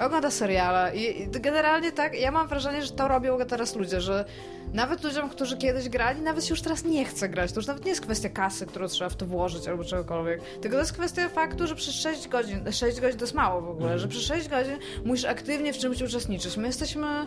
Ogląda 0.00 0.30
seriale 0.30 0.96
i 0.96 1.28
generalnie 1.30 1.92
tak, 1.92 2.20
ja 2.20 2.30
mam 2.30 2.48
wrażenie, 2.48 2.82
że 2.82 2.92
to 2.92 3.08
robią 3.08 3.38
teraz 3.48 3.76
ludzie, 3.76 4.00
że 4.00 4.24
nawet 4.72 5.04
ludziom, 5.04 5.28
którzy 5.28 5.56
kiedyś 5.56 5.88
grali, 5.88 6.20
nawet 6.20 6.44
się 6.44 6.50
już 6.50 6.62
teraz 6.62 6.84
nie 6.84 7.04
chce 7.04 7.28
grać. 7.28 7.52
To 7.52 7.58
już 7.58 7.66
nawet 7.66 7.84
nie 7.84 7.90
jest 7.90 8.00
kwestia 8.00 8.28
kasy, 8.28 8.66
którą 8.66 8.88
trzeba 8.88 9.10
w 9.10 9.16
to 9.16 9.26
włożyć 9.26 9.68
albo 9.68 9.84
czegokolwiek. 9.84 10.40
Tylko 10.42 10.76
to 10.76 10.80
jest 10.80 10.92
kwestia 10.92 11.28
faktu, 11.28 11.66
że 11.66 11.74
przez 11.74 11.94
6 11.94 12.28
godzin, 12.28 12.72
6 12.72 13.00
godzin 13.00 13.18
to 13.18 13.24
jest 13.24 13.34
mało 13.34 13.60
w 13.60 13.68
ogóle, 13.68 13.98
że 13.98 14.08
przez 14.08 14.22
6 14.22 14.48
godzin 14.48 14.78
musisz 15.04 15.24
aktywnie 15.24 15.72
w 15.72 15.78
czymś 15.78 16.02
uczestniczyć. 16.02 16.56
My 16.56 16.66
jesteśmy 16.66 17.26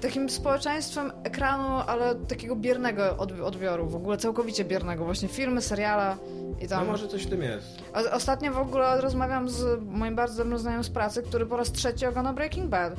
takim 0.00 0.30
społeczeństwem 0.30 1.12
ekranu, 1.24 1.68
ale 1.86 2.14
takiego 2.14 2.56
biernego 2.56 3.02
odbi- 3.16 3.42
odbioru, 3.42 3.86
w 3.88 3.96
ogóle 3.96 4.16
całkowicie 4.16 4.64
biernego. 4.64 5.04
Właśnie 5.04 5.28
filmy, 5.28 5.62
seriale 5.62 6.16
i 6.60 6.68
tam... 6.68 6.84
No 6.86 6.92
może 6.92 7.08
coś 7.08 7.26
w 7.26 7.30
tym 7.30 7.42
jest. 7.42 7.82
O- 7.94 8.12
Ostatnio 8.12 8.52
w 8.52 8.58
ogóle 8.58 9.00
rozmawiam 9.00 9.48
z 9.48 9.82
moim 9.84 10.16
bardzo 10.16 10.36
dobrym 10.44 10.58
znajomym 10.58 10.84
z 10.84 10.90
pracy, 10.90 11.22
który 11.22 11.46
po 11.46 11.56
raz 11.56 11.72
trzeci 11.72 12.06
ogląda 12.06 12.32
Breaking 12.32 12.66
Bad. 12.70 12.92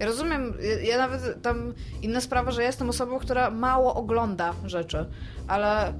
Ja 0.00 0.06
rozumiem, 0.06 0.54
ja, 0.60 0.80
ja 0.90 0.98
nawet 0.98 1.42
tam 1.42 1.74
inna 2.02 2.20
sprawa, 2.20 2.50
że 2.50 2.60
ja 2.60 2.66
jestem 2.66 2.88
osobą, 2.90 3.18
która 3.18 3.50
mało 3.50 3.94
ogląda 3.94 4.54
rzeczy, 4.66 5.06
ale 5.48 5.92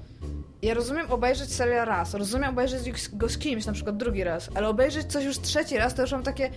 ja 0.62 0.74
rozumiem 0.74 1.10
obejrzeć 1.10 1.52
serial 1.52 1.86
raz, 1.86 2.14
rozumiem 2.14 2.50
obejrzeć 2.50 3.08
go 3.12 3.28
z 3.28 3.38
kimś, 3.38 3.66
na 3.66 3.72
przykład 3.72 3.96
drugi 3.96 4.24
raz, 4.24 4.50
ale 4.54 4.68
obejrzeć 4.68 5.06
coś 5.12 5.24
już 5.24 5.38
trzeci 5.38 5.76
raz, 5.76 5.94
to 5.94 6.02
już 6.02 6.12
mam 6.12 6.22
takie 6.22 6.50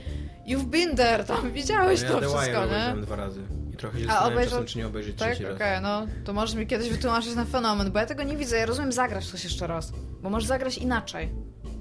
you've 0.48 0.66
been 0.66 0.96
there, 0.96 1.24
tam 1.24 1.52
widziałeś 1.52 2.02
No 2.02 2.08
to 2.08 2.14
ja 2.14 2.20
The 2.22 2.28
Wire 2.28 2.38
wszystko, 2.40 2.60
nie? 2.60 2.66
obejrzałem 2.66 3.02
dwa 3.02 3.16
razy. 3.16 3.42
I 3.74 3.78
trochę 3.78 4.00
się 4.00 4.06
A, 4.06 4.08
zastanawiam 4.08 4.34
obejrzał- 4.38 4.52
czasem, 4.60 4.66
czy 4.68 4.78
nie 4.78 4.88
obejrzeć 4.88 5.18
Tak, 5.18 5.28
trzeci 5.36 5.46
okej, 5.46 5.72
raz. 5.72 5.82
no 5.84 6.08
to 6.26 6.34
możesz 6.34 6.56
mi 6.56 6.68
kiedyś 6.68 6.90
wytłumaczyć 6.90 7.36
na 7.36 7.46
fenomen, 7.46 7.92
bo 7.92 8.00
ja 8.00 8.06
tego 8.06 8.24
nie 8.24 8.38
widzę. 8.38 8.58
Ja 8.58 8.66
rozumiem 8.66 8.92
zagrać 8.92 9.26
coś 9.28 9.44
jeszcze 9.44 9.68
raz, 9.68 9.94
bo 10.22 10.30
możesz 10.30 10.48
zagrać 10.48 10.78
inaczej. 10.78 11.30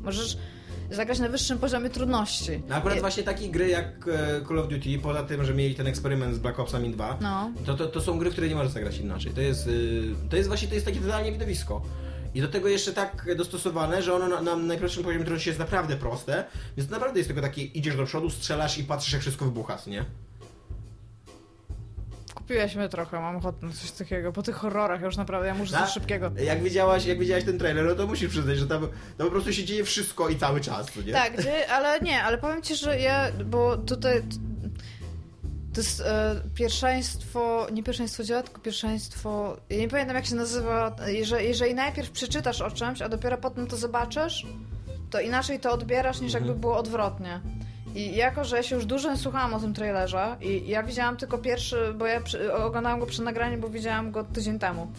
Możesz 0.03 0.37
zagrać 0.91 1.19
na 1.19 1.29
wyższym 1.29 1.59
poziomie 1.59 1.91
trudności. 1.91 2.63
No 2.69 2.75
akurat 2.77 2.97
I- 2.97 3.01
właśnie 3.01 3.23
takie 3.23 3.49
gry 3.49 3.69
jak 3.69 3.87
e, 4.09 4.47
Call 4.49 4.59
of 4.59 4.69
Duty, 4.69 4.99
poza 5.03 5.23
tym, 5.23 5.45
że 5.45 5.55
mieli 5.55 5.75
ten 5.75 5.87
eksperyment 5.87 6.35
z 6.35 6.39
Black 6.39 6.59
Opsami 6.59 6.91
2, 6.91 7.19
No. 7.21 7.51
to, 7.67 7.75
to, 7.75 7.87
to 7.87 8.01
są 8.01 8.19
gry, 8.19 8.31
w 8.31 8.33
które 8.33 8.49
nie 8.49 8.55
możesz 8.55 8.73
zagrać 8.73 8.99
inaczej. 8.99 9.33
To 9.33 9.41
jest, 9.41 9.67
y, 9.67 10.03
to 10.31 10.37
jest 10.37 10.49
właśnie 10.49 10.69
to 10.69 10.75
jest 10.75 10.87
takie 10.87 11.01
totalnie 11.01 11.33
widowisko. 11.33 11.83
I 12.35 12.41
do 12.41 12.49
tego 12.49 12.69
jeszcze 12.69 12.93
tak 12.93 13.37
dostosowane, 13.37 14.03
że 14.03 14.15
ono 14.15 14.29
na, 14.29 14.43
na 14.43 14.57
najprostszym 14.57 15.05
poziomie 15.05 15.25
trudności 15.25 15.49
jest 15.49 15.59
naprawdę 15.59 15.97
proste, 15.97 16.45
więc 16.77 16.89
to 16.89 16.95
naprawdę 16.95 17.19
jest 17.19 17.29
tylko 17.29 17.43
takie, 17.43 17.63
idziesz 17.63 17.97
do 17.97 18.07
przodu, 18.07 18.31
strzelasz 18.31 18.79
i 18.79 18.85
patrzysz 18.85 19.13
jak 19.13 19.23
wszystko 19.23 19.45
wybucha, 19.45 19.79
nie? 19.87 20.05
Kupiłeś 22.35 22.75
mnie 22.77 22.89
trochę, 22.89 23.21
mam 23.21 23.37
ochotę 23.37 23.67
na 23.67 23.73
coś 23.73 23.91
takiego. 23.91 24.33
Po 24.33 24.43
tych 24.43 24.55
horrorach 24.55 25.01
już 25.03 25.17
naprawdę, 25.17 25.49
ja 25.49 25.55
muszę 25.55 25.79
A, 25.79 25.83
coś 25.83 25.95
szybkiego. 25.95 26.31
Jak 26.45 26.63
widziałaś, 26.63 27.07
jak 27.07 27.19
widziałaś 27.19 27.45
ten 27.45 27.59
trailer, 27.59 27.87
no 27.87 27.95
to 27.95 28.07
musisz 28.07 28.31
przyznać, 28.31 28.59
że 28.59 28.67
tam, 28.67 28.81
tam 29.19 29.27
po 29.27 29.31
prostu 29.31 29.53
się 29.53 29.65
dzieje 29.65 29.85
wszystko 29.85 30.29
i 30.29 30.37
cały 30.37 30.61
czas, 30.61 30.87
co 30.93 31.03
nie? 31.03 31.13
Tak, 31.13 31.37
gdzie, 31.37 31.73
ale 31.73 32.01
nie, 32.01 32.23
ale 32.23 32.39
powiem 32.39 32.63
ci, 32.63 32.77
że 32.77 33.01
ja, 33.01 33.27
bo 33.45 33.77
tutaj 33.77 34.23
to 35.75 35.81
jest 35.81 36.01
e, 36.01 36.41
pierwszeństwo, 36.55 37.67
nie 37.73 37.83
pierwszeństwo 37.83 38.25
dzieła, 38.25 38.43
tylko 38.43 38.61
pierwszeństwo, 38.61 39.57
ja 39.71 39.79
nie 39.79 39.89
pamiętam 39.89 40.17
jak 40.17 40.27
się 40.27 40.35
nazywa, 40.35 40.97
jeżeli, 41.07 41.49
jeżeli 41.49 41.75
najpierw 41.75 42.11
przeczytasz 42.11 42.61
o 42.61 42.71
czymś, 42.71 43.03
a 43.03 43.09
dopiero 43.09 43.39
potem 43.39 43.67
to 43.67 43.77
zobaczysz, 43.77 44.47
to 45.11 45.21
inaczej 45.21 45.61
to 45.61 45.73
odbierasz 45.73 46.21
niż 46.21 46.33
jakby 46.33 46.55
było 46.55 46.77
odwrotnie. 46.77 47.41
I 47.95 48.17
jako, 48.17 48.45
że 48.45 48.57
ja 48.57 48.63
się 48.63 48.75
już 48.77 48.87
dużo 48.87 49.17
słuchałam 49.17 49.55
o 49.55 49.61
tym 49.61 49.75
trailerze 49.75 50.37
i 50.41 50.69
ja 50.69 50.83
widziałam 50.83 51.17
tylko 51.17 51.39
pierwszy, 51.39 51.95
bo 51.99 52.07
ja 52.07 52.21
przy, 52.21 52.55
oglądałam 52.55 53.01
go 53.01 53.07
przed 53.07 53.25
nagraniem, 53.25 53.61
bo 53.61 53.69
widziałam 53.69 54.11
go 54.11 54.25
tydzień 54.25 54.59
temu. 54.59 54.93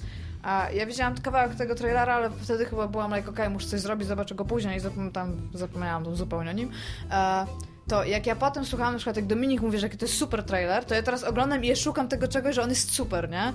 A 0.43 0.67
ja 0.73 0.85
widziałam 0.85 1.17
kawałek 1.17 1.55
tego 1.55 1.75
trailera, 1.75 2.15
ale 2.15 2.29
wtedy 2.29 2.65
chyba 2.65 2.87
byłam 2.87 3.15
like, 3.15 3.29
okej, 3.29 3.49
muszę 3.49 3.67
coś 3.67 3.79
zrobić, 3.79 4.07
zobaczę 4.07 4.35
go 4.35 4.45
później 4.45 4.77
i 4.77 4.81
zapom- 4.81 5.11
tam 5.11 5.49
zapomniałam 5.53 6.15
zupełnie 6.15 6.49
o 6.49 6.53
nim. 6.53 6.71
E, 7.11 7.45
to 7.91 8.03
jak 8.03 8.27
ja 8.27 8.35
potem 8.35 8.65
słuchałam, 8.65 8.93
na 8.93 8.97
przykład 8.97 9.15
jak 9.15 9.25
Dominik 9.25 9.61
mówi, 9.61 9.79
że 9.79 9.89
to 9.89 10.05
jest 10.05 10.17
super 10.17 10.43
trailer, 10.43 10.85
to 10.85 10.95
ja 10.95 11.03
teraz 11.03 11.23
oglądam 11.23 11.63
i 11.63 11.67
ja 11.67 11.75
szukam 11.75 12.07
tego 12.07 12.27
czegoś, 12.27 12.55
że 12.55 12.61
on 12.61 12.69
jest 12.69 12.93
super, 12.93 13.29
nie? 13.29 13.53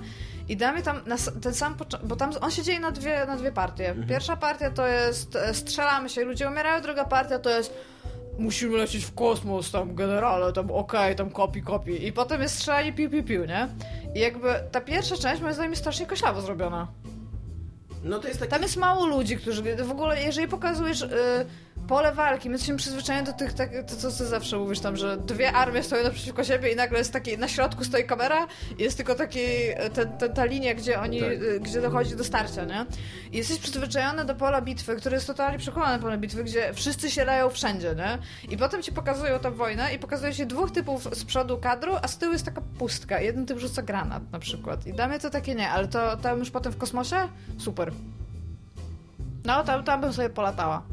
I 0.49 0.57
da 0.57 0.73
mi 0.73 0.81
tam 0.81 1.01
ten 1.41 1.53
sam 1.53 1.75
początek, 1.75 2.09
bo 2.09 2.15
tam 2.15 2.31
on 2.41 2.51
się 2.51 2.63
dzieje 2.63 2.79
na 2.79 2.91
dwie, 2.91 3.25
na 3.25 3.37
dwie 3.37 3.51
partie. 3.51 3.95
Pierwsza 4.09 4.35
partia 4.35 4.71
to 4.71 4.87
jest 4.87 5.35
e, 5.35 5.53
strzelamy 5.53 6.09
się, 6.09 6.23
ludzie 6.23 6.47
umierają, 6.47 6.81
druga 6.81 7.05
partia 7.05 7.39
to 7.39 7.49
jest 7.49 7.73
musimy 8.39 8.77
lecieć 8.77 9.05
w 9.05 9.13
kosmos, 9.13 9.71
tam 9.71 9.95
generale, 9.95 10.53
tam 10.53 10.71
okej, 10.71 11.15
tam 11.15 11.29
kopi, 11.29 11.61
kopi. 11.61 12.07
I 12.07 12.13
potem 12.13 12.41
jest 12.41 12.55
strzelanie 12.55 12.93
piu, 12.93 13.09
piu, 13.09 13.23
piu, 13.23 13.45
nie? 13.45 13.67
I 14.15 14.19
jakby 14.19 14.47
ta 14.71 14.81
pierwsza 14.81 15.15
część 15.17 15.41
moim 15.41 15.53
zdaniem 15.53 15.71
jest 15.71 15.81
strasznie 15.81 16.05
koślawo 16.05 16.41
zrobiona. 16.41 16.87
No 18.03 18.19
to 18.19 18.27
jest 18.27 18.39
taki... 18.39 18.51
Tam 18.51 18.61
jest 18.61 18.77
mało 18.77 19.05
ludzi, 19.05 19.37
którzy. 19.37 19.75
W 19.75 19.91
ogóle, 19.91 20.23
jeżeli 20.23 20.47
pokazujesz 20.47 21.01
y, 21.01 21.07
pole 21.87 22.11
walki, 22.11 22.49
my 22.49 22.53
jesteśmy 22.55 22.77
przyzwyczajeni 22.77 23.25
do 23.25 23.33
tych, 23.33 23.53
tak, 23.53 23.69
to 23.87 23.95
co 23.95 24.17
ty 24.17 24.25
zawsze 24.25 24.57
mówisz 24.57 24.79
tam, 24.79 24.97
że 24.97 25.17
dwie 25.17 25.53
armie 25.53 25.83
stoją 25.83 26.03
naprzeciwko 26.03 26.43
siebie 26.43 26.71
i 26.71 26.75
nagle 26.75 26.97
jest 26.97 27.13
taki, 27.13 27.37
na 27.37 27.47
środku 27.47 27.83
stoi 27.83 28.03
kamera 28.05 28.47
i 28.77 28.83
jest 28.83 28.97
tylko 28.97 29.15
taki, 29.15 29.39
ten, 29.93 30.17
ten, 30.17 30.33
ta 30.33 30.45
linia, 30.45 30.75
gdzie 30.75 30.99
oni, 30.99 31.19
Tak. 31.19 31.29
y, 31.31 31.59
gdzie 31.59 31.81
dochodzi 31.81 32.15
do 32.15 32.23
starcia, 32.23 32.65
nie? 32.65 32.85
I 33.31 33.37
jesteś 33.37 33.59
przyzwyczajony 33.59 34.25
do 34.25 34.35
pola 34.35 34.61
bitwy, 34.61 34.95
które 34.95 35.15
jest 35.15 35.27
totalnie 35.27 35.57
przechowane 35.57 35.99
pole 35.99 36.17
bitwy, 36.17 36.43
gdzie 36.43 36.73
wszyscy 36.73 37.11
się 37.11 37.25
leją 37.25 37.49
wszędzie, 37.49 37.95
nie? 37.95 38.17
I 38.53 38.57
potem 38.57 38.81
ci 38.83 38.91
pokazują 38.91 39.39
tę 39.39 39.51
wojnę 39.51 39.93
i 39.93 39.99
pokazuje 39.99 40.33
się 40.33 40.45
dwóch 40.45 40.71
typów 40.71 41.03
z 41.15 41.25
przodu 41.25 41.57
kadru, 41.57 41.93
a 42.01 42.07
z 42.07 42.17
tyłu 42.17 42.33
jest 42.33 42.45
taka 42.45 42.61
pustka. 42.79 43.19
Jeden 43.19 43.45
typ 43.45 43.59
rzuca 43.59 43.81
granat 43.81 44.31
na 44.31 44.39
przykład. 44.39 44.87
I 44.87 44.93
dla 44.93 45.07
mnie 45.07 45.19
to 45.19 45.29
takie 45.29 45.55
nie, 45.55 45.69
ale 45.69 45.87
to 45.87 46.17
tam 46.17 46.39
już 46.39 46.51
potem 46.51 46.71
w 46.73 46.77
kosmosie? 46.77 47.15
Super. 47.57 47.91
No, 49.45 49.63
tam, 49.63 49.83
tam 49.83 50.01
bym 50.01 50.13
sobie 50.13 50.29
polatała. 50.29 50.83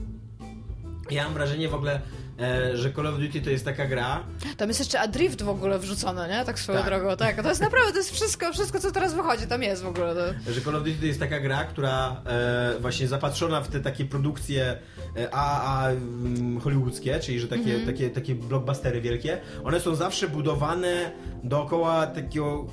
Ja 1.11 1.25
mam 1.25 1.35
wrażenie 1.35 1.69
w 1.69 1.75
ogóle, 1.75 2.01
e, 2.41 2.77
że 2.77 2.93
Call 2.93 3.07
of 3.07 3.19
Duty 3.19 3.41
to 3.41 3.51
jest 3.51 3.65
taka 3.65 3.87
gra. 3.87 4.25
Tam 4.57 4.69
jest 4.69 4.81
jeszcze 4.81 5.01
Adrift 5.01 5.43
w 5.43 5.49
ogóle 5.49 5.79
wrzucone, 5.79 6.29
nie? 6.29 6.45
Tak 6.45 6.59
swoją 6.59 6.79
Tak. 6.79 6.87
drogą, 6.89 7.17
tak. 7.17 7.43
To 7.43 7.49
jest 7.49 7.61
naprawdę, 7.61 7.93
to 7.93 7.99
jest 7.99 8.11
wszystko, 8.11 8.53
wszystko 8.53 8.81
co 8.81 8.91
teraz 8.91 9.15
wychodzi, 9.15 9.47
tam 9.47 9.63
jest 9.63 9.83
w 9.83 9.87
ogóle. 9.87 10.15
To... 10.15 10.53
Że 10.53 10.61
Call 10.61 10.77
of 10.77 10.83
Duty 10.83 10.97
to 11.01 11.07
jest 11.07 11.21
taka 11.21 11.41
gra, 11.41 11.65
która 11.65 12.23
e, 12.27 12.75
właśnie 12.81 13.09
zapatrzona 13.09 13.61
w 13.61 13.69
te 13.69 13.81
takie 13.81 14.05
produkcje 14.05 14.79
e, 15.17 15.35
AAA 15.35 15.91
mm, 15.91 16.61
hollywoodzkie, 16.61 17.21
czyli 17.21 17.41
że 17.41 17.49
takie, 17.49 17.63
Mhm. 17.75 17.87
takie, 17.87 18.11
takie 18.11 18.35
blockbustery 18.35 19.01
wielkie, 19.01 19.41
one 19.65 19.81
są 19.81 19.95
zawsze 19.95 20.29
budowane 20.29 21.11
dookoła 21.45 22.07
takiego 22.07 22.67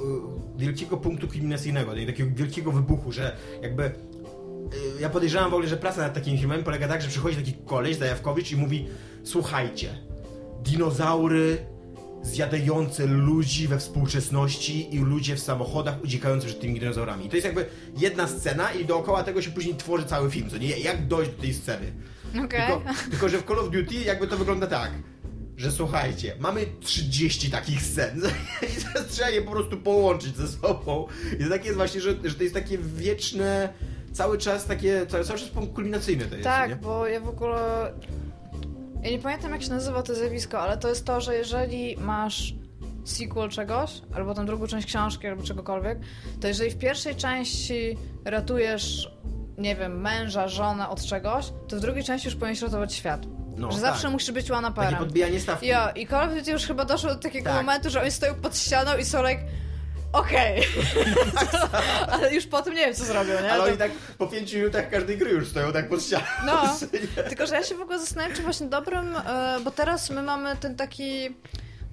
e, 0.55 0.59
wielkiego 0.59 0.97
punktu 0.97 1.27
kulminacyjnego, 1.27 1.91
takiego 2.07 2.35
wielkiego 2.35 2.71
wybuchu, 2.71 3.11
że 3.11 3.35
jakby 3.61 3.83
e, 3.85 3.91
ja 4.99 5.09
podejrzewam 5.09 5.51
w 5.51 5.53
ogóle, 5.53 5.69
że 5.69 5.77
praca 5.77 6.01
nad 6.01 6.13
takimi 6.13 6.37
filmami 6.37 6.63
polega 6.63 6.87
tak, 6.87 7.01
że 7.01 7.07
przychodzi 7.07 7.37
taki 7.37 7.53
koleś, 7.53 7.97
Zajawkowicz 7.97 8.51
i 8.51 8.57
mówi 8.57 8.87
słuchajcie, 9.23 9.89
dinozaury 10.63 11.57
zjadające 12.23 13.05
ludzi 13.05 13.67
we 13.67 13.79
współczesności 13.79 14.95
i 14.95 14.99
ludzie 14.99 15.35
w 15.35 15.39
samochodach 15.39 16.03
uciekający 16.03 16.47
przed 16.47 16.59
tymi 16.59 16.79
dinozaurami. 16.79 17.29
To 17.29 17.35
jest 17.35 17.45
jakby 17.45 17.65
jedna 17.97 18.27
scena 18.27 18.71
i 18.71 18.85
dookoła 18.85 19.23
tego 19.23 19.41
się 19.41 19.51
później 19.51 19.75
tworzy 19.75 20.05
cały 20.05 20.31
film, 20.31 20.49
co 20.49 20.57
nie? 20.57 20.79
Jak 20.79 21.07
dojść 21.07 21.31
do 21.31 21.41
tej 21.41 21.53
sceny. 21.53 21.93
Okej. 22.45 22.67
Tylko, 22.67 22.81
tylko, 23.09 23.29
że 23.29 23.37
w 23.37 23.45
Call 23.45 23.59
of 23.59 23.71
Duty 23.71 23.95
jakby 23.95 24.27
to 24.27 24.37
wygląda 24.37 24.67
tak, 24.67 24.91
że 25.57 25.71
słuchajcie, 25.71 26.35
mamy 26.39 26.65
30 26.79 27.51
takich 27.51 27.81
scen 27.81 28.21
i 28.77 28.81
teraz 28.81 29.07
trzeba 29.07 29.29
je 29.29 29.41
po 29.41 29.51
prostu 29.51 29.77
połączyć 29.77 30.37
ze 30.37 30.47
sobą. 30.47 31.07
I 31.39 31.43
to 31.43 31.49
tak 31.49 31.65
jest 31.65 31.77
właśnie, 31.77 32.01
że, 32.01 32.15
że 32.23 32.35
to 32.35 32.43
jest 32.43 32.55
takie 32.55 32.77
wieczne, 32.77 33.73
cały 34.13 34.37
czas 34.37 34.65
takie, 34.65 35.05
cały, 35.07 35.23
cały 35.23 35.39
czas 35.39 35.49
punkt 35.49 35.73
kulminacyjny 35.75 36.25
to 36.25 36.35
jest, 36.35 36.43
Tak, 36.43 36.69
nie? 36.69 36.75
bo 36.75 37.07
ja 37.07 37.19
w 37.19 37.29
ogóle. 37.29 37.91
Ja 39.03 39.09
nie 39.11 39.19
pamiętam 39.19 39.51
jak 39.51 39.63
się 39.63 39.69
nazywa 39.69 40.03
to 40.03 40.15
zjawisko, 40.15 40.59
ale 40.59 40.77
to 40.77 40.89
jest 40.89 41.05
to, 41.05 41.21
że 41.21 41.35
jeżeli 41.35 41.97
masz 41.97 42.53
sequel 43.05 43.49
czegoś, 43.49 43.91
albo 44.15 44.33
tą 44.33 44.45
drugą 44.45 44.67
część 44.67 44.87
książki, 44.87 45.27
albo 45.27 45.43
czegokolwiek, 45.43 45.99
to 46.41 46.47
jeżeli 46.47 46.71
w 46.71 46.77
pierwszej 46.77 47.15
części 47.15 47.97
ratujesz, 48.25 49.11
nie 49.57 49.75
wiem, 49.75 50.01
męża, 50.01 50.47
żonę 50.47 50.89
od 50.89 51.03
czegoś, 51.05 51.45
to 51.67 51.75
w 51.77 51.79
drugiej 51.79 52.03
części 52.03 52.27
już 52.27 52.35
powinieneś 52.35 52.61
ratować 52.61 52.93
świat. 52.93 53.21
No, 53.57 53.71
że 53.71 53.81
tak. 53.81 53.85
zawsze 53.91 54.09
musisz 54.09 54.31
być 54.31 54.51
one 54.51 54.67
Takie 54.67 54.81
perem. 54.81 54.99
podbijanie 54.99 55.39
stawki. 55.39 55.67
Jo, 55.67 55.77
i 55.95 56.07
Call 56.07 56.29
of 56.29 56.35
Duty 56.35 56.51
już 56.51 56.65
chyba 56.67 56.85
doszło 56.85 57.09
do 57.09 57.15
takiego 57.15 57.49
Tak. 57.49 57.55
momentu, 57.65 57.89
że 57.89 58.01
oni 58.01 58.11
stoją 58.11 58.35
pod 58.35 58.57
ścianą 58.57 58.97
i 58.97 59.05
są 59.05 59.21
like, 59.27 59.43
okej. 60.13 60.63
Ale 62.11 62.33
już 62.35 62.47
po 62.47 62.61
tym 62.61 62.73
nie 62.73 62.85
wiem, 62.85 62.95
co 62.95 63.05
zrobią, 63.05 63.41
nie? 63.41 63.51
Ale 63.51 63.63
oni 63.63 63.77
tak 63.77 63.91
po 63.91 64.27
5 64.27 64.53
minutach 64.53 64.89
każdej 64.89 65.17
gry 65.17 65.31
już 65.31 65.47
stoją 65.47 65.73
tak 65.73 65.89
pod 65.89 66.03
ścianą. 66.03 66.25
No, 66.45 66.77
tylko 67.29 67.47
że 67.47 67.55
ja 67.55 67.63
się 67.63 67.75
w 67.75 67.81
ogóle 67.81 67.99
zastanawiam, 67.99 68.35
czy 68.35 68.41
właśnie 68.43 68.67
dobrym, 68.67 69.15
e, 69.15 69.59
bo 69.63 69.71
teraz 69.71 70.09
my 70.09 70.21
mamy 70.23 70.55
ten 70.55 70.75
taki. 70.75 71.35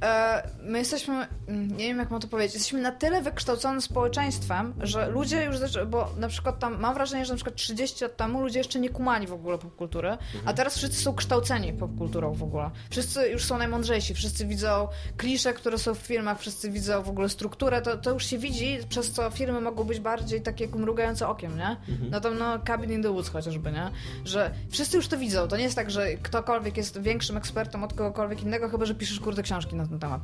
E, 0.05 0.43
my 0.63 0.79
jesteśmy, 0.79 1.27
mm, 1.49 1.77
nie 1.77 1.85
wiem 1.85 1.99
jak 1.99 2.11
mam 2.11 2.21
to 2.21 2.29
powiedzieć, 2.29 2.55
jesteśmy 2.55 2.81
na 2.81 2.93
tyle 2.93 3.23
wykształconym 3.23 3.81
społeczeństwem, 3.81 4.75
że 4.81 5.09
ludzie 5.11 5.45
już, 5.45 5.57
zaczą- 5.59 5.87
bo 5.87 6.11
na 6.19 6.29
przykład 6.29 6.59
tam, 6.59 6.81
mam 6.81 6.95
wrażenie, 6.95 7.25
że 7.25 7.33
na 7.33 7.37
przykład 7.37 7.57
30 7.57 8.05
lat 8.05 8.17
temu 8.17 8.41
ludzie 8.41 8.59
jeszcze 8.59 8.81
nie 8.81 8.89
kumali 8.91 9.27
w 9.27 9.33
ogóle 9.33 9.59
popkultury, 9.59 10.17
a 10.45 10.53
teraz 10.53 10.77
wszyscy 10.77 11.03
są 11.03 11.15
kształceni 11.15 11.73
popkulturą 11.73 12.35
w 12.35 12.43
ogóle. 12.43 12.71
Wszyscy 12.91 13.29
już 13.29 13.45
są 13.45 13.59
najmądrzejsi, 13.59 14.15
wszyscy 14.15 14.47
widzą 14.47 14.89
klisze, 15.17 15.53
które 15.53 15.79
są 15.79 15.95
w 15.95 15.99
filmach, 15.99 16.41
wszyscy 16.41 16.71
widzą 16.71 17.03
w 17.03 17.09
ogóle 17.09 17.29
strukturę, 17.29 17.83
to, 17.83 17.97
to 17.97 18.11
już 18.11 18.27
się 18.27 18.39
widzi, 18.39 18.79
przez 18.89 19.13
co 19.13 19.31
filmy 19.31 19.61
mogą 19.61 19.85
być 19.85 20.01
bardziej 20.01 20.43
takie 20.43 20.69
mrugające 20.69 21.29
okiem, 21.29 21.57
nie? 21.57 21.77
No 22.11 22.21
tam 22.21 22.39
no 22.39 22.59
Cabin 22.59 22.93
in 22.93 23.03
the 23.03 23.11
Woods 23.13 23.29
chociażby, 23.29 23.73
nie? 23.73 23.91
Że 24.25 24.51
wszyscy 24.71 24.97
już 24.97 25.09
to 25.09 25.19
widzą, 25.19 25.49
to 25.49 25.57
nie 25.57 25.63
jest 25.65 25.77
tak, 25.77 25.91
że 25.91 26.15
ktokolwiek 26.15 26.77
jest 26.77 27.01
większym 27.03 27.37
ekspertem 27.37 27.85
od 27.85 27.95
kogokolwiek 27.95 28.43
innego, 28.43 28.69
chyba, 28.69 28.85
że 28.85 28.95
piszesz 28.95 29.21
kurde 29.21 29.43
książki 29.43 29.77
na 29.77 29.88
ten 29.89 29.99
temat. 29.99 30.21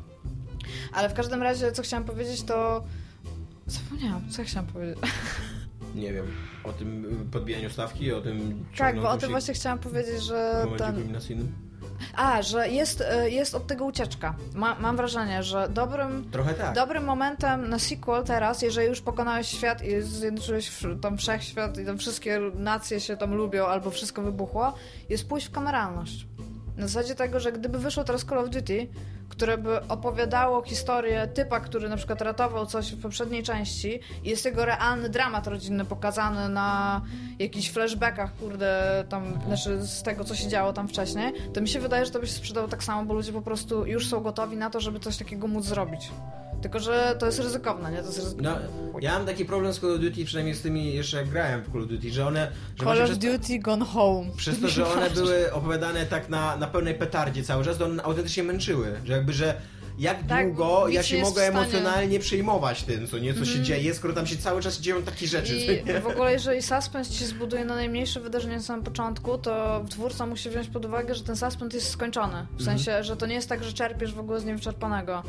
Ale 0.92 1.08
w 1.08 1.14
każdym 1.14 1.42
razie, 1.42 1.72
co 1.72 1.82
chciałam 1.82 2.04
powiedzieć, 2.04 2.42
to... 2.42 2.84
Zapomniałam, 3.66 4.30
co 4.30 4.42
ja 4.42 4.48
chciałam 4.48 4.66
powiedzieć. 4.66 4.98
Nie 5.94 6.12
wiem, 6.12 6.26
o 6.64 6.72
tym 6.72 7.28
podbijaniu 7.32 7.70
stawki, 7.70 8.12
o 8.12 8.20
tym 8.20 8.64
Tak, 8.76 9.00
bo 9.00 9.10
o 9.10 9.16
tym 9.16 9.30
właśnie 9.30 9.54
chciałam 9.54 9.78
powiedzieć, 9.78 10.22
że 10.22 10.66
w 10.74 10.78
ten... 10.78 10.94
kulminacyjnym. 10.94 11.52
A, 12.16 12.42
że 12.42 12.68
jest, 12.68 13.00
e, 13.00 13.30
jest 13.30 13.54
od 13.54 13.66
tego 13.66 13.84
ucieczka. 13.84 14.34
Ma, 14.54 14.76
mam 14.80 14.96
wrażenie, 14.96 15.42
że 15.42 15.68
dobrym, 15.68 16.30
Trochę 16.30 16.54
tak. 16.54 16.74
dobrym 16.74 17.04
momentem 17.04 17.68
na 17.68 17.78
sequel 17.78 18.24
teraz, 18.24 18.62
jeżeli 18.62 18.88
już 18.88 19.00
pokonałeś 19.00 19.48
świat 19.48 19.84
i 19.84 20.02
zjednoczyłeś 20.02 20.70
tam 21.00 21.18
wszechświat 21.18 21.78
i 21.78 21.84
tam 21.84 21.98
wszystkie 21.98 22.40
nacje 22.54 23.00
się 23.00 23.16
tam 23.16 23.34
lubią 23.34 23.66
albo 23.66 23.90
wszystko 23.90 24.22
wybuchło, 24.22 24.74
jest 25.08 25.28
pójść 25.28 25.46
w 25.46 25.50
kameralność. 25.50 26.26
Na 26.76 26.86
zasadzie 26.86 27.14
tego, 27.14 27.40
że 27.40 27.52
gdyby 27.52 27.78
wyszło 27.78 28.04
teraz 28.04 28.24
Call 28.24 28.38
of 28.38 28.50
Duty, 28.50 28.88
które 29.28 29.58
by 29.58 29.88
opowiadało 29.88 30.62
historię 30.62 31.26
typa, 31.26 31.60
który 31.60 31.88
na 31.88 31.96
przykład 31.96 32.22
ratował 32.22 32.66
coś 32.66 32.92
w 32.92 33.02
poprzedniej 33.02 33.42
części 33.42 34.00
i 34.24 34.28
jest 34.30 34.44
jego 34.44 34.64
realny 34.64 35.08
dramat 35.08 35.46
rodzinny 35.46 35.84
pokazany 35.84 36.48
na 36.48 37.00
jakichś 37.38 37.70
flashbackach, 37.70 38.36
kurde, 38.36 39.04
tam, 39.08 39.38
znaczy 39.46 39.82
z 39.82 40.02
tego, 40.02 40.24
co 40.24 40.34
się 40.34 40.48
działo 40.48 40.72
tam 40.72 40.88
wcześniej, 40.88 41.32
to 41.54 41.60
mi 41.60 41.68
się 41.68 41.80
wydaje, 41.80 42.04
że 42.04 42.10
to 42.10 42.20
by 42.20 42.26
się 42.26 42.32
sprzedało 42.32 42.68
tak 42.68 42.84
samo, 42.84 43.04
bo 43.04 43.14
ludzie 43.14 43.32
po 43.32 43.42
prostu 43.42 43.86
już 43.86 44.08
są 44.08 44.20
gotowi 44.20 44.56
na 44.56 44.70
to, 44.70 44.80
żeby 44.80 45.00
coś 45.00 45.16
takiego 45.16 45.46
móc 45.46 45.64
zrobić. 45.64 46.10
Tylko, 46.64 46.80
że 46.80 47.16
to 47.18 47.26
jest 47.26 47.38
ryzykowne, 47.38 47.92
nie? 47.92 47.98
To 47.98 48.06
jest 48.06 48.18
ryzykowne. 48.18 48.60
No, 48.92 49.00
ja 49.00 49.12
mam 49.18 49.26
taki 49.26 49.44
problem 49.44 49.72
z 49.72 49.80
Call 49.80 49.94
of 49.94 50.00
Duty, 50.00 50.24
przynajmniej 50.24 50.54
z 50.54 50.62
tymi 50.62 50.94
jeszcze 50.94 51.16
jak 51.16 51.28
grałem 51.28 51.62
w 51.62 51.72
Call 51.72 51.82
of 51.82 51.88
Duty, 51.88 52.10
że 52.10 52.26
one... 52.26 52.52
Że 52.78 52.84
Call 52.84 53.02
of 53.02 53.10
Duty 53.10 53.58
Gone 53.58 53.84
Home. 53.84 54.30
przez 54.36 54.60
to, 54.60 54.68
że 54.76 54.86
one 54.88 55.10
były 55.10 55.52
opowiadane 55.52 56.06
tak 56.06 56.28
na, 56.28 56.56
na 56.56 56.66
pełnej 56.66 56.94
petardzie 56.94 57.42
cały 57.42 57.64
czas, 57.64 57.78
to 57.78 57.84
one 57.84 58.02
autentycznie 58.02 58.42
męczyły. 58.42 59.00
Że 59.04 59.12
jakby, 59.12 59.32
że 59.32 59.60
jak 59.98 60.26
Tak, 60.26 60.46
długo 60.46 60.88
ja 60.88 61.02
się 61.02 61.20
mogę 61.20 61.42
Mhm. 61.46 61.56
emocjonalnie 61.64 62.18
przejmować 62.18 62.82
tym, 62.82 63.06
co 63.08 63.18
nie, 63.18 63.34
co 63.34 63.44
się 63.44 63.62
dzieje, 63.62 63.94
skoro 63.94 64.14
tam 64.14 64.26
się 64.26 64.36
cały 64.36 64.62
czas 64.62 64.80
dzieją 64.80 65.02
takie 65.02 65.26
rzeczy. 65.26 65.56
I 65.98 66.00
w 66.00 66.06
ogóle, 66.06 66.32
jeżeli 66.32 66.62
suspens 66.62 67.12
się 67.12 67.24
zbuduje 67.26 67.64
na 67.64 67.74
najmniejsze 67.74 68.20
wydarzenie 68.20 68.56
na 68.56 68.62
samym 68.62 68.84
początku, 68.84 69.38
to 69.38 69.84
twórca 69.90 70.26
musi 70.26 70.50
wziąć 70.50 70.68
pod 70.68 70.84
uwagę, 70.84 71.14
że 71.14 71.24
ten 71.24 71.36
suspens 71.36 71.74
jest 71.74 71.90
skończony. 71.90 72.46
W 72.58 72.62
sensie, 72.64 73.04
że 73.04 73.16
to 73.16 73.26
nie 73.26 73.34
jest 73.34 73.48
tak, 73.48 73.64
że 73.64 73.72
czerpiesz 73.72 74.14
w 74.14 74.18
ogóle 74.18 74.40
z 74.40 74.44
niewyczerpanego. 74.44 75.22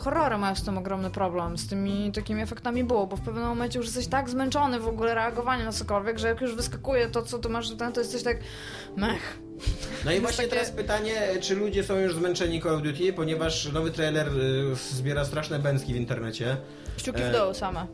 Horrory 0.00 0.38
mają 0.38 0.54
z 0.54 0.62
tym 0.64 0.78
ogromny 0.78 1.10
problem, 1.10 1.58
z 1.58 1.68
tymi 1.68 2.12
takimi 2.12 2.42
efektami 2.42 2.84
było, 2.84 3.06
bo 3.06 3.16
w 3.16 3.20
pewnym 3.20 3.44
momencie 3.44 3.78
już 3.78 3.86
jesteś 3.86 4.06
tak 4.06 4.30
zmęczony 4.30 4.80
w 4.80 4.88
ogóle 4.88 5.14
reagowaniem 5.14 5.66
na 5.66 5.72
cokolwiek, 5.72 6.18
że 6.18 6.28
jak 6.28 6.40
już 6.40 6.54
wyskakuje 6.54 7.08
to, 7.08 7.22
co 7.22 7.38
tu 7.38 7.50
masz, 7.50 7.70
ten, 7.76 7.92
to 7.92 8.00
jesteś 8.00 8.22
tak 8.22 8.36
mech. 8.96 9.38
No 10.04 10.10
i 10.10 10.14
jest 10.14 10.26
właśnie 10.26 10.48
teraz 10.48 10.70
pytanie, 10.70 11.28
czy 11.40 11.54
ludzie 11.54 11.84
są 11.84 11.98
już 11.98 12.14
zmęczeni 12.14 12.62
Call 12.62 12.74
of 12.74 12.82
Duty, 12.82 13.12
ponieważ 13.12 13.72
nowy 13.72 13.90
trailer 13.90 14.28
y, 14.28 14.74
zbiera 14.74 15.24
straszne 15.24 15.58
bęcki 15.58 15.92
w 15.94 15.96
internecie. 15.96 16.56
Kciuki 16.96 17.22
w 17.22 17.24
E, 17.24 17.32
dół 17.32 17.54
same. 17.54 17.86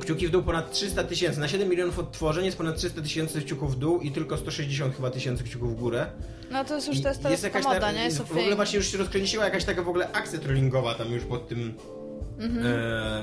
Kciuki 0.00 0.26
w 0.28 0.30
dół 0.30 0.42
ponad 0.42 0.72
300 0.72 1.04
tysięcy. 1.04 1.40
Na 1.40 1.48
7 1.48 1.68
milionów 1.68 1.98
odtworzeń 1.98 2.44
jest 2.44 2.56
ponad 2.56 2.76
300 2.76 3.02
tysięcy 3.02 3.42
kciuków 3.42 3.74
w 3.74 3.78
dół 3.78 4.00
i 4.00 4.10
tylko 4.12 4.36
160 4.36 4.96
chyba 4.96 5.10
tysięcy 5.10 5.44
kciuków 5.44 5.76
w 5.76 5.80
górę. 5.80 6.06
No 6.50 6.64
to 6.64 6.74
jest 6.74 6.88
już 6.88 7.00
to 7.02 7.08
jest, 7.08 7.22
teraz 7.22 7.42
ta 7.52 7.60
moda, 7.60 7.92
nie? 7.92 8.04
Jest 8.04 8.22
w 8.22 8.30
ogóle 8.32 8.56
właśnie 8.56 8.76
już 8.76 8.92
się 8.92 8.98
rozkręciła 8.98 9.44
jakaś 9.44 9.64
taka 9.64 9.82
w 9.82 9.88
ogóle 9.88 10.12
akcja 10.12 10.38
trollingowa 10.38 10.94
tam 10.94 11.12
już 11.12 11.24
pod 11.24 11.48
tym. 11.48 11.74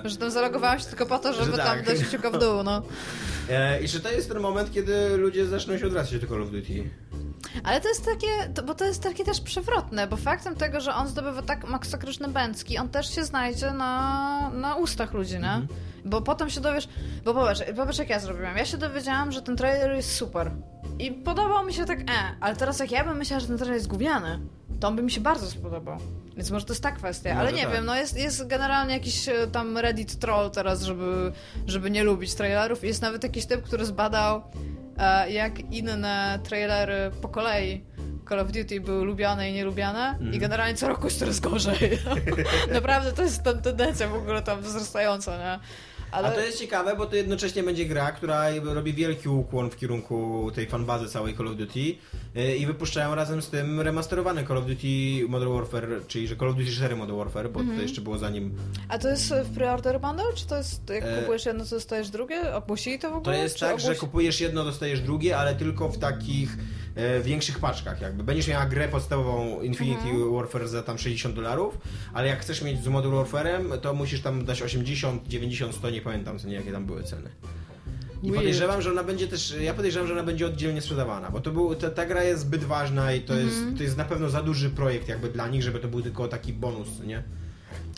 E, 0.04 0.10
Że 0.10 0.18
tam 0.18 0.32
zalogowałam 0.32 0.80
się 0.80 0.86
tylko 0.86 1.06
po 1.06 1.20
to, 1.20 1.34
żeby 1.34 1.52
Że 1.52 1.58
tam 1.58 1.68
tak. 1.68 1.86
dać 1.86 2.00
kciuka 2.04 2.30
w 2.30 2.40
dół, 2.40 2.64
no. 2.64 2.82
e, 3.50 3.82
I 3.82 3.88
że 3.88 4.00
to 4.00 4.12
jest 4.12 4.30
ten 4.30 4.40
moment, 4.40 4.72
kiedy 4.72 5.18
ludzie 5.18 5.46
zaczną 5.46 5.78
się 5.78 5.86
odwracać 5.86 6.20
do 6.20 6.28
Call 6.28 6.44
of 6.44 6.52
Duty. 6.52 6.90
Ale 7.64 7.82
to 7.82 7.88
jest 7.90 8.06
takie, 8.06 8.54
to, 8.56 8.64
bo 8.64 8.76
to 8.76 8.86
jest 8.86 9.04
takie 9.04 9.24
też 9.26 9.42
przewrotne, 9.42 10.08
bo 10.08 10.18
faktem 10.18 10.56
tego, 10.56 10.82
że 10.82 10.94
on 10.96 11.08
zdobywa 11.08 11.42
tak 11.42 11.68
masakryczne 11.68 12.28
bęcki, 12.28 12.78
on 12.78 12.90
też 12.90 13.16
się 13.16 13.24
znajdzie 13.24 13.72
na, 13.72 14.52
na 14.54 14.76
ustach 14.76 15.14
ludzi, 15.14 15.34
nie? 15.34 15.38
Mhm. 15.54 15.68
Bo 16.06 16.22
potem 16.22 16.50
się 16.50 16.62
dowiesz, 16.62 16.90
bo 17.26 17.34
popatrz, 17.34 17.62
popatrz 17.76 18.00
jak 18.00 18.10
ja 18.10 18.20
zrobiłam. 18.20 18.58
Ja 18.58 18.66
się 18.66 18.78
dowiedziałam, 18.78 19.32
że 19.32 19.42
ten 19.42 19.58
trailer 19.58 19.96
jest 19.96 20.16
super. 20.16 20.52
I 21.00 21.12
podobał 21.12 21.66
mi 21.66 21.74
się 21.74 21.86
tak, 21.86 22.00
e, 22.00 22.06
ale 22.40 22.56
teraz 22.56 22.80
jak 22.80 22.92
ja 22.92 23.04
bym 23.04 23.18
myślała, 23.18 23.40
że 23.40 23.48
ten 23.48 23.58
trailer 23.58 23.76
jest 23.76 23.88
gówniany, 23.88 24.40
to 24.80 24.88
on 24.88 24.96
by 24.96 25.04
mi 25.04 25.12
się 25.12 25.22
bardzo 25.22 25.52
spodobał. 25.52 25.98
Więc 26.36 26.52
może 26.52 26.66
to 26.66 26.74
jest 26.74 26.84
ta 26.84 26.92
kwestia, 26.92 27.36
ale 27.40 27.54
nie 27.54 27.64
tak. 27.64 27.74
wiem, 27.74 27.86
no 27.86 27.96
jest, 27.96 28.18
jest 28.18 28.48
generalnie 28.48 28.94
jakiś 28.94 29.30
e, 29.30 29.48
tam 29.48 29.78
Reddit 29.78 30.20
troll 30.20 30.52
teraz, 30.52 30.84
żeby, 30.84 31.32
żeby 31.68 31.92
nie 31.92 32.04
lubić 32.04 32.34
trailerów. 32.34 32.84
Jest 32.84 33.02
nawet 33.02 33.24
jakiś 33.24 33.46
typ, 33.46 33.64
który 33.64 33.86
zbadał, 33.86 34.42
e, 34.98 35.32
jak 35.32 35.60
inne 35.60 36.40
trailery 36.44 37.12
po 37.22 37.30
kolei 37.30 37.86
Call 38.30 38.40
of 38.40 38.52
Duty 38.52 38.82
były 38.82 39.06
lubiane 39.06 39.50
i 39.50 39.54
nielubiane 39.54 40.18
i 40.34 40.40
generalnie 40.40 40.76
co 40.76 40.88
roku 40.88 41.06
jest 41.06 41.20
coraz 41.20 41.40
gorzej. 41.40 42.00
Naprawdę 42.74 43.12
to 43.12 43.24
jest 43.24 43.44
tam 43.44 43.62
tendencja 43.62 44.08
w 44.08 44.14
ogóle 44.14 44.42
tam 44.42 44.62
wzrastająca, 44.62 45.38
nie? 45.38 45.60
Ale... 46.12 46.28
A 46.28 46.32
to 46.32 46.40
jest 46.40 46.60
ciekawe, 46.60 46.96
bo 46.96 47.06
to 47.06 47.16
jednocześnie 47.16 47.64
będzie 47.64 47.86
gra, 47.86 48.12
która 48.12 48.46
robi 48.64 48.94
wielki 48.94 49.30
ukłon 49.30 49.70
w 49.70 49.76
kierunku 49.78 50.52
tej 50.56 50.68
fanbazy 50.68 51.08
całej 51.08 51.38
Call 51.38 51.48
of 51.48 51.56
Duty 51.56 51.80
yy, 51.80 52.56
i 52.58 52.66
wypuszczają 52.66 53.16
razem 53.16 53.42
z 53.42 53.50
tym 53.50 53.82
remasterowany 53.82 54.46
Call 54.48 54.58
of 54.58 54.66
Duty 54.66 54.88
Modern 55.28 55.54
Warfare, 55.54 55.88
czyli 56.08 56.28
że 56.28 56.36
Call 56.36 56.50
of 56.50 56.56
Duty 56.56 56.72
4 56.72 56.96
Modern 56.96 57.18
Warfare, 57.18 57.50
bo 57.50 57.60
to 57.60 57.82
jeszcze 57.82 58.02
było 58.02 58.18
zanim... 58.18 58.56
A 58.88 58.98
to 59.00 59.10
jest 59.10 59.34
w 59.34 59.58
pre-order 59.58 60.02
bundle, 60.02 60.26
czy 60.36 60.48
to 60.48 60.58
jest 60.58 60.90
jak 60.90 61.04
E, 61.04 61.22
kupujesz 61.22 61.46
jedno, 61.46 61.64
to 61.66 61.70
dostajesz 61.70 62.10
drugie? 62.10 62.56
Ogłosili 62.56 63.00
to 63.00 63.10
w 63.10 63.12
To 63.12 63.18
ogóle? 63.18 63.38
jest 63.38 63.56
Czy 63.56 63.66
tak, 63.66 63.80
że 63.80 63.96
kupujesz 63.96 64.42
jedno, 64.42 64.64
dostajesz 64.64 65.02
drugie, 65.02 65.38
ale 65.38 65.56
tylko 65.56 65.90
w 65.90 65.98
takich 65.98 66.58
e, 67.00 67.22
większych 67.22 67.60
paczkach 67.60 68.02
jakby. 68.02 68.24
Będziesz 68.24 68.48
miała 68.48 68.66
grę 68.66 68.88
podstawową 68.88 69.62
Infinity 69.62 70.02
Mhm. 70.10 70.34
Warfare 70.36 70.68
za 70.68 70.84
tam 70.84 70.98
60 70.98 71.36
dolarów, 71.36 71.78
ale 72.14 72.28
jak 72.28 72.40
chcesz 72.40 72.62
mieć 72.62 72.84
z 72.84 72.88
Modern 72.88 73.14
Warfare'em, 73.14 73.78
to 73.78 73.94
musisz 73.94 74.22
tam 74.22 74.46
dać 74.46 74.62
80, 74.62 75.28
90, 75.28 75.76
100, 75.76 75.90
nie 75.90 76.02
pamiętam 76.02 76.40
co 76.40 76.48
nie, 76.48 76.54
jakie 76.56 76.72
tam 76.72 76.86
były 76.86 77.04
ceny. 77.04 77.30
I 78.24 78.32
podejrzewam, 78.32 78.82
że 78.82 78.92
ona 78.92 79.04
będzie 79.04 79.28
też, 79.28 79.56
ja 79.62 79.74
podejrzewam, 79.74 80.08
że 80.08 80.14
ona 80.14 80.24
będzie 80.24 80.46
oddzielnie 80.46 80.82
sprzedawana, 80.82 81.32
bo 81.32 81.40
to 81.42 81.52
był, 81.52 81.76
ta, 81.76 81.90
ta 81.90 82.06
gra 82.06 82.24
jest 82.24 82.42
zbyt 82.42 82.64
ważna 82.64 83.14
i 83.14 83.22
to, 83.22 83.34
Mhm. 83.34 83.50
jest, 83.50 83.78
to 83.78 83.84
jest 83.84 83.98
na 83.98 84.06
pewno 84.06 84.30
za 84.30 84.44
duży 84.44 84.70
projekt 84.70 85.08
jakby 85.10 85.30
dla 85.30 85.48
nich, 85.48 85.64
żeby 85.64 85.80
to 85.80 85.88
był 85.88 86.02
tylko 86.02 86.28
taki 86.28 86.54
bonus, 86.54 86.88
nie? 87.06 87.24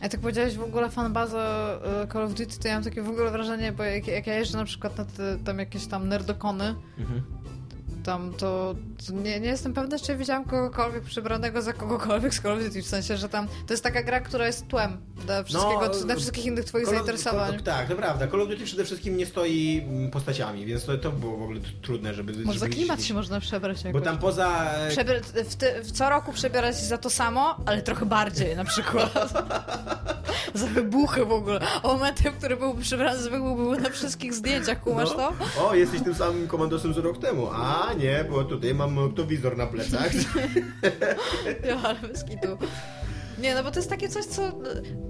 A 0.02 0.10
tak 0.10 0.20
powiedziałeś 0.20 0.56
w 0.58 0.62
ogóle 0.64 0.89
fanbaza 0.89 1.76
y, 2.04 2.14
Call 2.14 2.24
of 2.24 2.34
Duty, 2.34 2.60
to 2.60 2.68
ja 2.68 2.74
mam 2.74 2.84
takie 2.84 3.02
w 3.02 3.10
ogóle 3.10 3.32
wrażenie, 3.32 3.72
bo 3.72 3.84
jak, 3.84 4.08
jak 4.08 4.28
ja 4.28 4.34
jeżdżę 4.39 4.58
na 4.58 4.66
przykład 4.66 4.97
na 4.97 5.06
te, 5.06 5.38
tam 5.45 5.60
jakieś 5.60 5.86
tam 5.88 6.08
nerdokony, 6.08 6.76
Mhm. 6.99 7.22
Tam 8.04 8.34
to, 8.34 8.76
to 9.08 9.14
nie, 9.14 9.39
nie 9.39 9.47
jestem 9.47 9.74
pewna, 9.74 9.99
czy 9.99 10.16
widziałam 10.16 10.45
kogokolwiek 10.45 11.04
przebranego 11.04 11.62
za 11.62 11.74
kogokolwiek 11.74 12.34
z 12.34 12.41
Call 12.41 12.52
of 12.58 12.64
Duty, 12.64 12.82
w 12.82 12.88
sensie, 12.88 13.18
że 13.18 13.30
tam 13.30 13.47
to 13.68 13.74
jest 13.74 13.84
taka 13.84 14.04
gra, 14.04 14.20
która 14.20 14.47
jest 14.47 14.68
tłem 14.68 14.97
dla, 15.26 15.43
wszystkiego, 15.43 15.82
No, 15.82 16.06
dla 16.06 16.16
wszystkich 16.16 16.45
innych 16.45 16.66
twoich 16.66 16.86
Call 16.86 16.95
zainteresowań. 16.95 17.52
Call- 17.52 17.64
Tak, 17.64 17.88
to 17.88 17.95
prawda. 17.95 18.28
Call 18.28 18.41
of 18.41 18.49
Duty 18.49 18.66
przede 18.66 18.86
wszystkim 18.86 19.18
nie 19.18 19.26
stoi 19.26 19.86
mm, 19.88 20.12
postaciami, 20.12 20.66
więc 20.66 20.86
to, 20.86 20.97
to 20.97 21.12
było 21.12 21.38
w 21.38 21.41
ogóle 21.43 21.60
trudne, 21.82 22.14
żeby... 22.14 22.34
Może 22.45 22.60
za 22.60 22.66
żeby 22.66 22.76
klimat 22.76 22.97
gdzieś- 22.97 23.08
się 23.08 23.14
można 23.14 23.39
przebrać 23.39 23.84
jakoś. 23.84 23.99
Bo 24.02 24.06
tam 24.06 24.18
poza... 24.18 24.72
e, 24.74 25.43
w, 25.43 25.88
w 25.88 25.91
co 25.91 26.10
roku 26.10 26.34
przebierać 26.34 26.80
się 26.80 26.86
za 26.86 26.97
to 26.97 27.10
samo, 27.10 27.56
ale 27.66 27.82
trochę 27.82 28.06
bardziej 28.06 28.56
na 28.56 28.66
przykład. 28.66 29.14
za 30.54 30.68
wybuchy 30.68 31.26
w 31.26 31.32
ogóle. 31.32 31.60
A 31.84 31.88
momenty, 31.88 32.32
w 32.32 32.38
którym 32.38 32.60
byłby 32.60 32.82
przebrany 32.82 33.20
za 33.20 33.30
wybuch, 33.30 33.58
były 33.58 33.80
na 33.80 33.89
wszystkich 33.89 34.34
zdjęciach, 34.34 34.82
kumasz 34.82 35.10
to? 35.10 35.34
no, 35.58 35.70
o, 35.70 35.76
jesteś 35.76 36.02
tym 36.02 36.16
samym 36.16 36.47
komandosem 36.47 36.93
z 36.93 36.97
rok 36.97 37.18
temu. 37.18 37.49
A, 37.54 37.91
nie, 37.94 38.26
bo 38.30 38.44
tutaj 38.44 38.76
mam 38.76 38.98
oktowizor 38.98 39.58
na 39.58 39.68
plecach. 39.68 40.12
Ja, 41.68 41.78
ale 41.84 42.00
bez 42.00 42.24
kitu. 42.24 42.58
Nie, 43.42 43.56
no 43.56 43.64
bo 43.64 43.72
to 43.72 43.80
jest 43.80 43.89
takie 43.89 44.10
coś, 44.10 44.26
co 44.26 44.42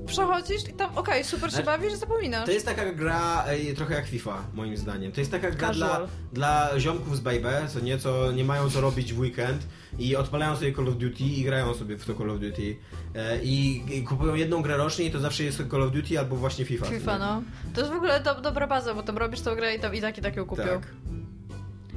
przechodzisz 0.06 0.70
i 0.70 0.74
tam, 0.74 0.98
okej, 0.98 1.24
super 1.24 1.54
się 1.54 1.64
bawisz, 1.64 1.94
zapominasz. 1.94 2.46
To 2.46 2.52
jest 2.52 2.66
taka 2.66 2.94
gra 2.94 3.44
e, 3.48 3.74
trochę 3.74 3.94
jak 3.96 4.06
FIFA, 4.08 4.44
moim 4.54 4.78
zdaniem. 4.78 5.12
To 5.12 5.22
jest 5.22 5.32
taka 5.32 5.52
gra 5.52 5.74
dla, 5.74 6.08
dla 6.34 6.80
ziomków 6.80 7.18
z 7.18 7.20
Baby, 7.20 7.68
co 7.68 7.80
nieco 7.80 8.32
nie 8.32 8.44
mają 8.44 8.70
co 8.70 8.82
robić 8.82 9.14
w 9.14 9.20
weekend 9.20 9.68
i 10.00 10.16
odpalają 10.16 10.56
sobie 10.56 10.74
Call 10.76 10.88
of 10.88 10.96
Duty 10.96 11.24
i 11.24 11.44
grają 11.44 11.74
sobie 11.74 11.98
w 11.98 12.06
to 12.06 12.14
Call 12.16 12.30
of 12.30 12.40
Duty. 12.40 12.76
E, 13.16 13.44
I, 13.44 13.84
i 13.98 14.04
kupują 14.04 14.36
jedną 14.36 14.62
grę 14.62 14.78
rocznie 14.78 15.06
i 15.06 15.12
to 15.12 15.20
zawsze 15.20 15.44
jest 15.44 15.64
Call 15.72 15.84
of 15.84 15.92
Duty 15.92 16.20
albo 16.20 16.36
właśnie 16.36 16.66
FIFA. 16.66 16.86
FIFA, 16.86 17.18
no. 17.18 17.42
To 17.74 17.82
jest 17.82 17.94
w 17.94 17.96
ogóle 17.96 18.20
do, 18.20 18.42
dobra 18.42 18.68
baza, 18.68 18.94
bo 18.94 19.04
tam 19.04 19.18
robisz 19.18 19.42
tą 19.42 19.56
grę 19.56 19.76
i 19.76 19.80
tam 19.80 19.96
i 19.96 20.02
tak 20.02 20.18
i 20.18 20.22
tak 20.22 20.36
ją 20.36 20.46
kupią. 20.46 20.64
Tak. 20.64 20.88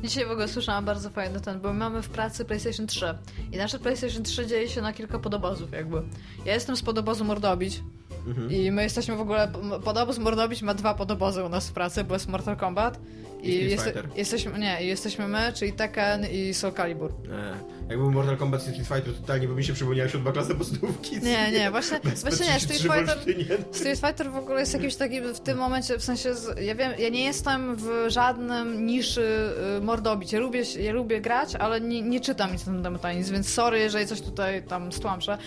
Dzisiaj 0.05 0.27
w 0.27 0.31
ogóle 0.31 0.49
słyszałam 0.49 0.85
bardzo 0.85 1.11
fajny 1.11 1.41
ten, 1.41 1.61
bo 1.61 1.73
mamy 1.73 2.03
w 2.03 2.09
pracy 2.09 2.45
PlayStation 2.45 2.87
3 2.87 3.07
i 3.53 3.57
nasze 3.57 3.79
PlayStation 3.79 4.23
3 4.23 4.47
dzieje 4.47 4.69
się 4.69 4.83
na 4.83 4.93
kilka 4.93 5.19
podobozów 5.19 5.73
jakby. 5.73 6.03
Ja 6.45 6.55
jestem 6.55 6.77
z 6.77 6.83
podobozu 6.83 7.25
Mordobić 7.25 7.83
Mhm. 8.27 8.51
i 8.53 8.71
my 8.71 8.83
jesteśmy 8.83 9.17
w 9.17 9.21
ogóle, 9.21 9.53
podoboz 9.85 10.19
Mordobić 10.19 10.63
ma 10.63 10.75
dwa 10.75 10.95
podobozy 10.95 11.45
u 11.45 11.49
nas 11.49 11.69
w 11.69 11.73
pracy, 11.73 12.05
bo 12.05 12.15
jest 12.15 12.29
Mortal 12.29 12.57
Kombat 12.57 13.01
I 13.43 13.53
Street 13.53 13.71
jeste- 13.71 14.09
jesteśmy, 14.17 14.59
nie, 14.59 14.79
i 14.85 14.87
jesteśmy 14.87 15.29
my, 15.29 15.53
czyli 15.55 15.73
Tekken 15.73 16.27
i 16.33 16.55
Soul 16.55 16.73
Calibur. 16.73 17.11
E, 17.11 17.55
jak 17.89 17.99
był 17.99 18.11
Mortal 18.11 18.37
Kombat 18.37 18.63
Street 18.63 18.79
Fighter, 18.79 19.05
to 19.05 19.21
totalnie 19.21 19.49
by 19.49 19.55
mi 19.55 19.65
się 19.65 19.73
przypomniały 19.73 20.11
siódma 20.11 20.33
klasa 20.33 20.55
podstawówki. 20.55 21.21
Nie, 21.23 21.53
nie, 21.53 21.71
właśnie, 21.75 22.01
właśnie 22.21 22.47
nie, 22.47 22.61
Street 22.61 22.83
P33 22.83 22.89
w 22.89 23.25
Fighter. 23.25 23.65
Street 23.73 24.01
Fighter 24.01 24.31
w 24.31 24.37
ogóle 24.37 24.61
jest 24.61 24.75
jakimś 24.75 24.97
takim 24.97 25.35
w 25.35 25.41
tym 25.41 25.59
momencie, 25.59 25.99
w 25.99 26.05
sensie, 26.05 26.35
ja 26.61 26.75
wiem, 26.75 26.93
ja 26.99 27.09
nie 27.09 27.25
jestem 27.25 27.77
w 27.77 28.05
żadnym 28.09 28.87
niszy 28.87 29.53
y, 29.79 29.81
mordobić. 29.81 30.33
Ja 30.33 30.41
lubię, 30.41 30.63
ja 30.81 30.93
lubię 30.93 31.21
grać, 31.21 31.55
ale 31.55 31.81
nie, 31.81 32.03
nie 32.03 32.21
czytam 32.21 32.53
nic 32.53 32.67
na 32.67 32.73
ten 32.73 32.83
temat 32.83 33.17
nic, 33.17 33.31
więc 33.31 33.49
sorry, 33.49 33.79
jeżeli 33.79 34.07
coś 34.07 34.21
tutaj 34.21 34.63
tam 34.63 34.93
stłamszę. 34.93 35.39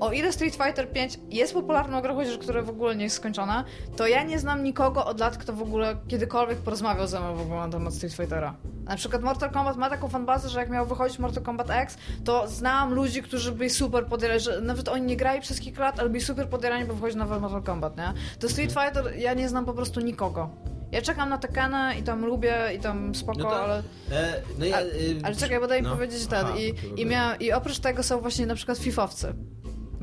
O 0.00 0.12
ile 0.12 0.32
Street 0.32 0.54
Fighter 0.54 0.92
5 0.92 1.18
jest 1.30 1.54
popularną 1.54 2.00
grą, 2.00 2.14
chociaż 2.14 2.38
która 2.38 2.62
w 2.62 2.70
ogóle 2.70 2.96
nie 2.96 3.04
jest 3.04 3.16
skończona, 3.16 3.64
to 3.96 4.06
ja 4.06 4.22
nie 4.22 4.38
znam 4.38 4.64
nikogo 4.64 5.06
od 5.06 5.20
lat, 5.20 5.38
kto 5.38 5.52
w 5.52 5.62
ogóle 5.62 5.96
kiedykolwiek 6.08 6.58
porozmawiał 6.58 7.06
ze 7.06 7.20
mną 7.20 7.36
w 7.36 7.40
ogóle 7.40 7.60
na 7.60 7.68
temat 7.68 7.94
Street 7.94 8.14
Fightera. 8.14 8.56
Na 8.86 8.96
przykład 8.96 9.22
Mortal 9.22 9.50
Kombat 9.50 9.76
ma 9.76 9.90
taką 9.90 10.08
fanbazę, 10.08 10.48
że 10.48 10.60
jak 10.60 10.70
miał 10.70 10.86
wychodzić 10.86 11.18
Mortal 11.18 11.42
Kombat 11.42 11.70
X, 11.70 11.85
to 12.24 12.48
znam 12.48 12.94
ludzi, 12.94 13.22
którzy 13.22 13.52
byli 13.52 13.70
super 13.70 14.06
podjarani, 14.06 14.40
że 14.40 14.60
nawet 14.60 14.88
oni 14.88 15.02
nie 15.02 15.16
grali 15.16 15.40
przez 15.40 15.60
kilka 15.60 15.80
lat, 15.82 16.00
ale 16.00 16.08
byli 16.10 16.24
super 16.24 16.48
podjarani, 16.48 16.84
bo 16.84 16.94
wychodzi 16.94 17.16
nowy 17.16 17.40
Mortal 17.40 17.62
Kombat, 17.62 17.96
nie? 17.96 18.12
To 18.40 18.48
Street 18.48 18.72
Fighter, 18.72 19.16
ja 19.18 19.34
nie 19.34 19.48
znam 19.48 19.64
po 19.64 19.72
prostu 19.72 20.00
nikogo. 20.00 20.50
Ja 20.92 21.02
czekam 21.02 21.28
na 21.28 21.38
Tekkena 21.38 21.94
i 21.94 22.02
tam 22.02 22.24
lubię 22.24 22.54
i 22.76 22.78
tam 22.78 23.14
spoko, 23.14 23.38
No 23.38 23.50
to- 23.50 23.64
ale... 23.64 23.82
E, 24.12 24.42
no 24.58 24.64
ja, 24.64 24.80
e, 24.80 24.84
Ale 25.22 25.36
czekaj, 25.36 25.60
bo 25.60 25.66
daj 25.66 25.82
mi 25.82 25.88
no. 25.88 25.94
powiedzieć 25.94 26.26
ten. 26.26 26.46
Aha, 26.46 26.56
I, 26.58 27.00
i, 27.00 27.06
miał, 27.06 27.38
I 27.38 27.52
oprócz 27.52 27.78
tego 27.78 28.02
są 28.02 28.20
właśnie 28.20 28.46
na 28.46 28.54
przykład 28.54 28.78
fifowcy. 28.78 29.34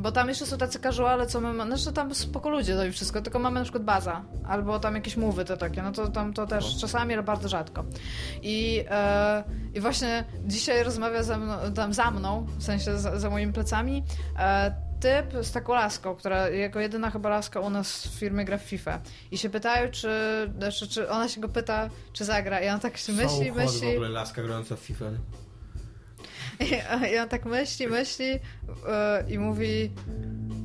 Bo 0.04 0.12
tam 0.12 0.30
jeszcze 0.30 0.46
są 0.46 0.58
tacy 0.58 0.80
casuale, 0.80 1.28
co 1.28 1.42
my 1.42 1.54
mamy, 1.54 1.78
znaczy 1.78 1.96
tam 1.96 2.16
spoko 2.16 2.50
ludzie 2.50 2.76
to 2.76 2.86
i 2.86 2.92
wszystko, 2.92 3.22
tylko 3.22 3.40
mamy 3.40 3.60
na 3.60 3.64
przykład 3.64 3.84
baza, 3.84 4.22
albo 4.48 4.80
tam 4.80 4.96
jakieś 4.96 5.18
mowy 5.18 5.46
te 5.46 5.58
takie, 5.58 5.82
no 5.82 5.92
to 5.92 6.08
tam 6.08 6.34
to 6.34 6.48
też 6.48 6.78
czasami, 6.78 7.14
ale 7.14 7.24
bardzo 7.24 7.50
rzadko. 7.50 7.86
I, 8.42 8.86
e, 8.90 9.44
i 9.74 9.82
właśnie 9.82 10.24
dzisiaj 10.46 10.84
rozmawia 10.84 11.24
ze 11.24 11.38
mną, 11.38 11.54
tam 11.76 11.94
za 11.94 12.12
mną, 12.12 12.48
w 12.58 12.64
sensie 12.64 12.98
za, 12.98 13.20
za 13.20 13.30
moimi 13.30 13.54
plecami, 13.54 14.04
e, 14.40 14.76
typ 15.00 15.46
z 15.46 15.52
taką 15.52 15.74
laską, 15.74 16.16
która 16.16 16.50
jako 16.50 16.80
jedyna 16.80 17.12
chyba 17.12 17.30
laska 17.30 17.60
u 17.60 17.70
nas 17.70 18.08
w 18.08 18.20
firmie 18.20 18.46
gra 18.46 18.58
w 18.58 18.62
FIFA. 18.62 19.00
I 19.32 19.38
się 19.38 19.50
pytają, 19.50 19.92
czy, 19.92 20.10
znaczy, 20.58 20.88
czy 20.88 21.10
ona 21.10 21.30
się 21.30 21.42
go 21.42 21.50
pyta, 21.50 21.90
czy 22.14 22.26
zagra. 22.26 22.62
I 22.62 22.70
on 22.70 22.80
tak 22.80 22.98
się 22.98 23.14
myśli, 23.14 23.52
myśli. 23.52 23.88
w 23.88 23.92
ogóle 23.92 24.10
laska 24.10 24.44
grająca 24.44 24.76
w 24.76 24.80
FIFA. 24.80 25.06
I, 27.12 27.18
on 27.18 27.30
tak 27.30 27.46
myśli, 27.46 27.88
myśli 27.88 28.28
yy, 28.28 28.40
i 29.30 29.40
mówi, 29.40 29.92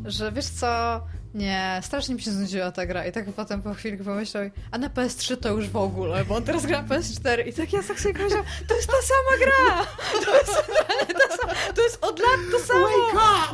że 0.05 0.33
wiesz 0.33 0.49
co, 0.49 1.01
nie, 1.35 1.81
strasznie 1.83 2.15
mi 2.15 2.21
się 2.21 2.31
znudziła 2.31 2.73
ta 2.73 2.87
gra. 2.87 3.07
I 3.07 3.13
tak 3.13 3.33
potem 3.33 3.63
po 3.63 3.75
chwili 3.75 3.97
pomyślał, 3.97 4.45
a 4.71 4.79
na 4.79 4.89
PS3 4.89 5.37
to 5.37 5.49
już 5.49 5.69
w 5.69 5.77
ogóle, 5.77 6.25
bo 6.25 6.37
on 6.37 6.45
teraz 6.45 6.67
gra 6.67 6.83
na 6.83 6.89
PS4. 6.89 7.49
I 7.49 7.53
tak 7.53 7.73
ja 7.73 7.83
tak 7.83 8.01
sobie 8.01 8.15
powiedział, 8.15 8.43
to 8.69 8.75
jest 8.77 8.89
ta 8.89 8.97
sama 9.03 9.45
gra! 9.45 9.87
To 10.25 10.39
jest, 10.39 10.53
ta 11.29 11.37
sama, 11.37 11.55
to 11.75 11.83
jest 11.83 12.05
od 12.05 12.19
lat 12.19 12.41
to 12.53 12.59
samo! 12.59 12.89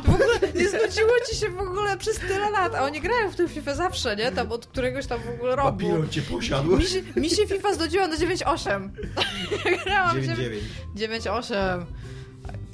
W 0.03 0.09
ogóle 0.09 0.39
nie 0.55 0.69
znudziło 0.69 1.11
ci 1.29 1.35
się 1.35 1.49
w 1.49 1.59
ogóle 1.59 1.97
przez 1.97 2.19
tyle 2.19 2.49
lat, 2.49 2.75
a 2.75 2.83
oni 2.83 3.01
grają 3.01 3.31
w 3.31 3.35
tę 3.35 3.47
FIFA 3.47 3.75
zawsze, 3.75 4.15
nie? 4.15 4.31
Tam 4.31 4.51
od 4.51 4.67
któregoś 4.67 5.05
tam 5.05 5.19
w 5.21 5.29
ogóle 5.29 5.55
roku. 5.55 5.71
Babilon 5.71 6.09
cię 6.09 6.21
posiadł. 6.21 6.77
Mi 6.77 6.85
się, 6.85 7.01
mi 7.15 7.29
się 7.29 7.47
FIFA 7.47 7.73
znudziła 7.73 8.07
na 8.07 8.15
9.8. 8.15 8.89
Grałam 9.85 10.21
w 10.21 10.27
9-9. 10.27 10.59
9-8. 10.95 11.85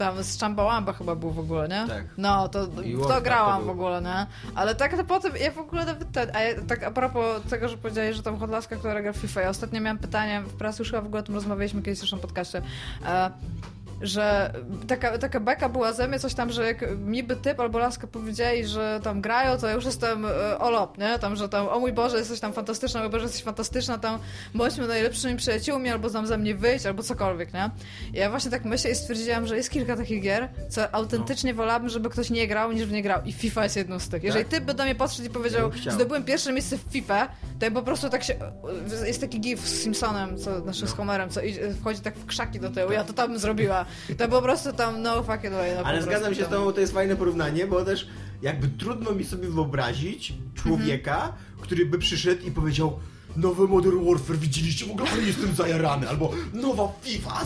Tam 0.02 0.24
z 0.24 0.40
Chambałamba 0.40 0.94
chyba 0.94 1.16
był 1.16 1.32
w 1.32 1.40
ogóle, 1.40 1.68
nie? 1.68 1.88
Tak. 1.88 2.06
No, 2.18 2.50
to 2.50 2.68
I 2.84 2.96
w 2.96 3.08
to 3.08 3.22
grałam 3.22 3.60
to 3.60 3.66
w 3.66 3.70
ogóle, 3.70 4.02
nie? 4.02 4.26
Ale 4.56 4.76
tak 4.76 4.98
to 4.98 5.04
potem, 5.04 5.32
ja 5.42 5.52
w 5.52 5.58
ogóle 5.58 5.86
nawet 5.86 6.12
ten, 6.12 6.36
a 6.36 6.40
ja, 6.42 6.62
tak 6.68 6.84
a 6.84 6.92
propos 6.92 7.42
tego, 7.50 7.70
że 7.70 7.78
powiedziałeś, 7.78 8.16
że 8.16 8.24
tam 8.24 8.38
Hodlaska, 8.38 8.76
która 8.76 9.02
gra 9.02 9.14
w 9.14 9.18
FIFA, 9.18 9.42
ja 9.42 9.50
ostatnio 9.50 9.82
miałam 9.82 9.98
pytanie, 9.98 10.42
w 10.42 10.54
pracy 10.54 10.82
już 10.82 10.90
chyba 10.92 11.02
w 11.02 11.06
ogóle 11.06 11.20
o 11.20 11.24
tym 11.24 11.36
rozmawialiśmy 11.36 11.82
kiedyś 11.82 12.02
już 12.02 12.12
na 12.12 12.18
podcaście, 12.18 12.62
e, 13.06 13.32
że 14.02 14.54
taka, 14.88 15.18
taka 15.18 15.40
beka 15.40 15.70
była 15.70 15.94
ze 15.94 16.08
mnie, 16.08 16.20
coś 16.20 16.34
tam, 16.34 16.52
że 16.52 16.66
jak 16.66 16.98
mi 16.98 17.24
by 17.24 17.36
typ 17.36 17.60
albo 17.60 17.80
laska 17.80 18.08
powiedzieli, 18.08 18.68
że 18.68 19.00
tam 19.04 19.22
grają, 19.22 19.58
to 19.58 19.68
ja 19.68 19.74
już 19.74 19.86
jestem 19.86 20.26
e, 20.26 20.60
olop, 20.60 20.98
nie? 20.98 21.20
Tam, 21.20 21.36
że 21.36 21.50
tam, 21.50 21.68
o 21.68 21.80
mój 21.80 21.94
Boże, 21.94 22.18
jesteś 22.18 22.40
tam 22.40 22.54
fantastyczna, 22.54 23.00
o 23.00 23.04
mój 23.04 23.12
Boże, 23.12 23.24
jesteś 23.26 23.44
fantastyczna, 23.44 23.98
tam 23.98 24.20
bądźmy 24.56 24.88
najlepszymi 24.88 25.38
przyjaciółmi, 25.38 25.90
albo 25.90 26.10
tam 26.10 26.28
ze 26.28 26.38
mnie 26.38 26.56
wyjść, 26.56 26.86
albo 26.86 27.04
cokolwiek, 27.04 27.54
nie? 27.54 27.70
I 28.14 28.18
ja 28.18 28.30
właśnie 28.30 28.52
tak 28.52 28.66
myślę 28.66 28.92
i 28.92 28.96
stwierdziłam, 28.96 29.48
że 29.48 29.58
jest 29.58 29.70
kilka 29.70 29.96
takich 29.96 30.22
gier, 30.22 30.50
co 30.70 30.96
autentycznie 30.96 31.54
wolałabym, 31.54 31.90
żeby 31.90 32.10
ktoś 32.10 32.30
nie 32.30 32.48
grał, 32.48 32.72
niż 32.72 32.86
w 32.86 32.92
nie 32.92 33.04
grał. 33.04 33.22
I 33.26 33.34
FIFA 33.34 33.64
jest 33.64 33.76
jedną 33.76 34.00
z 34.00 34.10
tych. 34.10 34.24
Jeżeli 34.24 34.46
Tak? 34.46 34.54
ty 34.54 34.62
by 34.62 34.74
do 34.74 34.84
mnie 34.84 34.96
podszedł 34.96 35.28
i 35.28 35.32
powiedział, 35.32 35.72
Ja 35.86 35.92
zdobyłem 35.92 36.24
pierwsze 36.24 36.54
miejsce 36.54 36.78
w 36.78 36.82
FIFA, 36.92 37.28
to 37.60 37.66
ja 37.66 37.72
po 37.72 37.82
prostu 37.82 38.10
tak 38.10 38.24
się... 38.24 38.36
Jest 39.06 39.22
taki 39.22 39.40
gif 39.40 39.68
z 39.68 39.82
Simpsonem, 39.84 40.38
co, 40.38 40.62
znaczy 40.62 40.88
z 40.88 40.92
No. 40.92 40.98
Homerem, 40.98 41.30
co 41.30 41.42
wchodzi 41.82 42.02
tak 42.02 42.16
w 42.16 42.26
krzaki 42.26 42.60
do 42.60 42.70
tyłu. 42.70 42.92
Ja 42.92 43.04
to 43.04 43.14
tam 43.14 43.30
bym 43.30 43.40
zrobiła. 43.40 43.86
To 44.18 44.28
po 44.28 44.42
prostu 44.42 44.74
tam 44.74 45.02
no 45.02 45.24
fucking 45.24 45.54
way. 45.54 45.76
No, 45.76 45.84
Ale 45.86 46.02
zgadzam 46.02 46.36
się 46.36 46.46
z 46.46 46.50
tam. 46.50 46.60
tobą, 46.60 46.74
to 46.74 46.80
jest 46.80 46.94
fajne 46.94 47.16
porównanie, 47.16 47.68
bo 47.68 47.86
też 47.86 48.08
jakby 48.42 48.68
trudno 48.68 49.12
mi 49.12 49.24
sobie 49.24 49.48
wyobrazić 49.48 50.34
człowieka, 50.56 51.34
który 51.62 51.86
by 51.86 52.00
przyszedł 52.00 52.46
i 52.46 52.52
powiedział 52.52 53.00
nowy 53.36 53.68
Modern 53.68 54.06
Warfare, 54.10 54.38
widzieliście 54.38 54.86
w 54.86 54.92
ogóle, 54.92 55.10
jestem 55.26 55.56
zajarany, 55.56 56.10
albo 56.10 56.32
nowa 56.54 56.88
FIFA. 57.02 57.32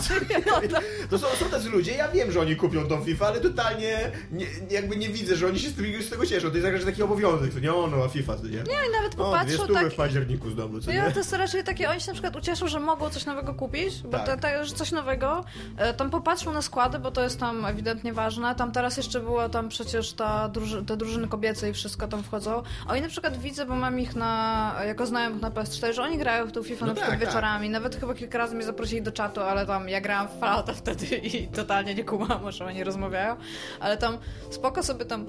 To 1.10 1.18
są, 1.18 1.26
są 1.26 1.44
tacy 1.50 1.68
ludzie, 1.68 1.92
ja 1.92 2.08
wiem, 2.08 2.32
że 2.32 2.40
oni 2.40 2.56
kupią 2.56 2.86
tą 2.86 3.04
FIFA, 3.04 3.26
ale 3.26 3.40
totalnie 3.40 4.10
nie, 4.32 4.46
jakby 4.70 4.96
nie 4.96 5.08
widzę, 5.08 5.36
że 5.36 5.46
oni 5.46 5.58
się 5.58 5.68
z 5.68 5.74
tego, 5.76 6.02
z 6.02 6.10
tego 6.10 6.26
cieszą. 6.26 6.48
To 6.50 6.56
jest 6.56 6.66
jakiś 6.66 6.84
taki 6.84 7.02
obowiązek, 7.02 7.54
to 7.54 7.60
nie 7.60 7.74
o, 7.74 7.86
nowa 7.86 8.08
FIFA, 8.08 8.36
to 8.36 8.42
nie? 8.42 8.50
Nie, 8.50 8.58
i 8.58 8.92
nawet 8.92 9.14
O, 9.18 9.44
dwie 9.44 9.56
popatrzą 9.58 9.74
tak... 9.74 9.92
w 9.92 9.96
październiku 9.96 10.50
znowu, 10.50 10.80
co 10.80 10.90
Ja, 10.90 11.06
nie? 11.06 11.12
to 11.12 11.18
jest 11.18 11.32
raczej 11.32 11.64
takie, 11.64 11.90
oni 11.90 12.00
się 12.00 12.06
na 12.06 12.12
przykład 12.12 12.36
ucieszą, 12.36 12.68
że 12.68 12.80
mogą 12.80 13.10
coś 13.10 13.26
nowego 13.26 13.54
kupić, 13.54 14.02
bo 14.02 14.18
Tak. 14.18 14.40
to, 14.40 14.64
że 14.64 14.74
coś 14.74 14.92
nowego, 14.92 15.44
e, 15.76 15.94
tam 15.94 16.10
popatrzą 16.10 16.52
na 16.52 16.62
składy, 16.62 16.98
bo 16.98 17.10
to 17.10 17.22
jest 17.22 17.40
tam 17.40 17.64
ewidentnie 17.64 18.12
ważne, 18.12 18.54
tam 18.54 18.72
teraz 18.72 18.96
jeszcze 18.96 19.20
była 19.20 19.48
tam 19.48 19.68
przecież 19.68 20.12
ta 20.12 20.48
druży, 20.48 20.84
te 20.84 20.96
drużyny 20.96 21.28
kobiece 21.28 21.70
i 21.70 21.72
wszystko 21.72 22.08
tam 22.08 22.22
wchodzą, 22.22 22.62
oni 22.88 23.00
na 23.00 23.08
przykład 23.08 23.40
widzę, 23.40 23.66
bo 23.66 23.74
mam 23.76 24.00
ich 24.00 24.16
na, 24.16 24.74
jako 24.86 25.06
znajomych 25.06 25.42
na 25.42 25.50
PS4, 25.80 25.92
że 25.92 26.02
oni 26.02 26.18
grają 26.18 26.46
w 26.46 26.52
tą 26.52 26.62
FIFA 26.62 26.86
No 26.86 26.92
na 26.92 26.94
przykład 26.94 27.10
tak, 27.10 27.20
tak. 27.20 27.28
wieczorami, 27.28 27.70
nawet 27.70 27.96
chyba 27.96 28.14
kilka 28.14 28.38
razy 28.38 28.54
mnie 28.54 28.64
zaprosili 28.64 29.02
do 29.02 29.12
czatu, 29.12 29.40
ale 29.40 29.66
tam 29.66 29.88
ja 29.88 30.00
grałam 30.00 30.28
w 30.28 30.40
Fallouta 30.40 30.72
wtedy 30.72 31.06
i 31.16 31.48
totalnie 31.48 31.94
nie 31.94 32.04
kumam, 32.04 32.44
o 32.44 32.52
czym 32.52 32.66
oni 32.66 32.84
rozmawiają, 32.84 33.36
ale 33.80 33.96
tam 33.96 34.18
spoko 34.50 34.82
sobie 34.82 35.04
tam 35.04 35.26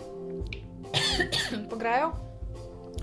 pograją. 1.69 2.26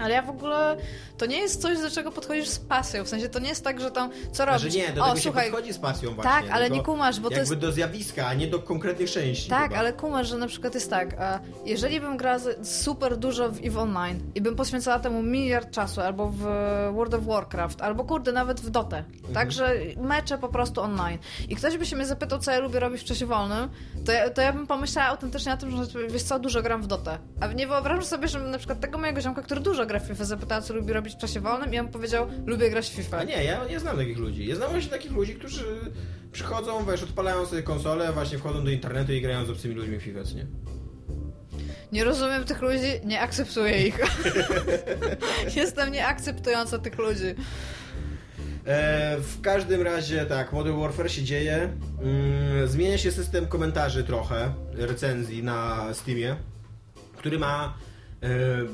Ale 0.01 0.15
ja 0.15 0.23
w 0.23 0.31
ogóle, 0.31 0.77
to 1.19 1.27
nie 1.27 1.39
jest 1.39 1.63
coś, 1.63 1.79
do 1.79 1.91
czego 1.91 2.13
podchodzisz 2.13 2.49
z 2.49 2.59
pasją. 2.59 3.05
W 3.05 3.09
sensie 3.09 3.29
to 3.29 3.39
nie 3.39 3.49
jest 3.49 3.65
tak, 3.65 3.81
że 3.81 3.91
tam, 3.91 4.11
co 4.33 4.45
robisz? 4.45 4.63
Że 4.63 4.69
nie, 4.79 4.93
do 4.93 5.05
o, 5.05 5.09
tego 5.09 5.21
słuchaj, 5.21 5.45
się 5.47 5.51
podchodzi 5.51 5.73
z 5.73 5.79
pasją 5.79 6.15
właśnie. 6.15 6.33
tak, 6.33 6.45
ale 6.51 6.65
tylko 6.65 6.77
nie 6.77 6.83
kumasz, 6.83 7.21
bo 7.21 7.29
to 7.31 7.35
jakby 7.37 7.51
jest... 7.55 7.61
do 7.61 7.73
zjawiska, 7.73 8.27
a 8.27 8.35
nie 8.35 8.47
do 8.47 8.59
konkretnych 8.59 9.11
części. 9.11 9.51
Tak, 9.51 9.63
chyba. 9.69 9.77
ale 9.77 9.93
kumasz, 9.93 10.29
że 10.29 10.39
na 10.39 10.47
przykład 10.47 10.75
jest 10.75 10.91
tak, 10.91 11.15
e, 11.19 11.39
jeżeli 11.65 12.01
bym 12.01 12.17
grała 12.17 12.39
super 12.63 13.17
dużo 13.17 13.49
w 13.49 13.65
EVE 13.65 13.81
Online 13.81 14.21
i 14.35 14.41
bym 14.41 14.57
poświęcała 14.57 14.99
temu 14.99 15.23
miliard 15.23 15.71
czasu, 15.71 16.01
albo 16.01 16.29
w 16.29 16.39
World 16.95 17.15
of 17.15 17.25
Warcraft, 17.25 17.83
albo 17.83 18.05
kurde, 18.05 18.33
nawet 18.33 18.61
w 18.61 18.71
Dotę, 18.71 19.05
Mhm. 19.15 19.35
także 19.35 19.75
mecze 19.97 20.39
po 20.39 20.49
prostu 20.49 20.81
online 20.81 21.19
i 21.49 21.57
ktoś 21.57 21.79
by 21.79 21.87
się 21.87 21.97
mnie 21.97 22.07
zapytał, 22.07 22.39
co 22.39 22.51
ja 22.51 22.59
lubię 22.59 22.81
robić 22.81 23.01
w 23.01 23.05
czasie 23.05 23.27
wolnym, 23.27 23.69
to 24.07 24.13
ja, 24.13 24.31
to 24.31 24.43
ja 24.43 24.53
bym 24.53 24.67
pomyślała 24.67 25.09
autentycznie 25.09 25.53
na 25.53 25.57
tym, 25.59 25.71
że 25.71 26.09
wiesz 26.11 26.23
co, 26.23 26.39
dużo 26.39 26.63
gram 26.63 26.83
w 26.83 26.87
Dotę. 26.87 27.19
A 27.41 27.47
nie 27.47 27.67
wyobrażam 27.67 28.05
sobie, 28.05 28.29
że 28.29 28.39
na 28.41 28.59
przykład 28.59 28.81
tego 28.81 28.99
mojego 28.99 29.21
ziomka, 29.21 29.43
który 29.43 29.61
dużo 29.61 29.84
gra 29.87 29.99
w 30.01 30.07
FIFA, 30.07 30.25
zapytała, 30.25 30.61
co 30.61 30.75
lubi 30.75 30.93
robić 30.93 31.15
w 31.15 31.19
czasie 31.19 31.41
wolnym 31.41 31.75
i 31.75 31.79
on 31.79 31.89
powiedział, 31.89 32.27
lubię 32.47 32.71
grać 32.71 32.91
w 32.91 32.93
FIFA. 32.93 33.19
A 33.19 33.25
nie, 33.25 33.45
ja 33.45 33.65
nie 33.65 33.81
znam 33.81 33.97
takich 33.97 34.19
ludzi. 34.19 34.47
Ja 34.47 34.57
znam 34.57 34.71
właśnie 34.71 34.91
takich 34.91 35.13
ludzi, 35.13 35.35
którzy 35.35 35.65
przychodzą, 36.33 36.87
wiesz, 36.87 37.03
odpalają 37.03 37.47
sobie 37.47 37.63
konsolę, 37.63 38.13
właśnie 38.13 38.39
wchodzą 38.39 38.65
do 38.65 38.71
internetu 38.71 39.13
i 39.13 39.21
grają 39.21 39.45
z 39.45 39.51
obcymi 39.51 39.75
ludźmi 39.75 39.99
w 39.99 40.03
FIFA, 40.03 40.21
nie? 40.35 40.47
Nie 41.93 42.05
rozumiem 42.05 42.45
tych 42.45 42.63
ludzi, 42.63 43.01
nie 43.05 43.21
akceptuję 43.21 43.87
ich. 43.87 43.99
Jestem 45.57 45.93
nieakceptująca 45.93 46.79
tych 46.79 46.99
ludzi. 46.99 47.35
E, 48.67 49.17
w 49.19 49.41
każdym 49.41 49.83
razie 49.83 50.27
tak, 50.27 50.53
Modern 50.53 50.81
Warfare 50.81 51.11
się 51.11 51.23
dzieje. 51.23 51.73
Mm, 52.03 52.69
zmienia 52.69 52.99
się 52.99 53.13
system 53.13 53.47
komentarzy 53.47 54.05
trochę, 54.05 54.55
recenzji 54.73 55.43
na 55.43 55.89
Steamie, 55.95 56.37
który 57.17 57.39
ma 57.39 57.75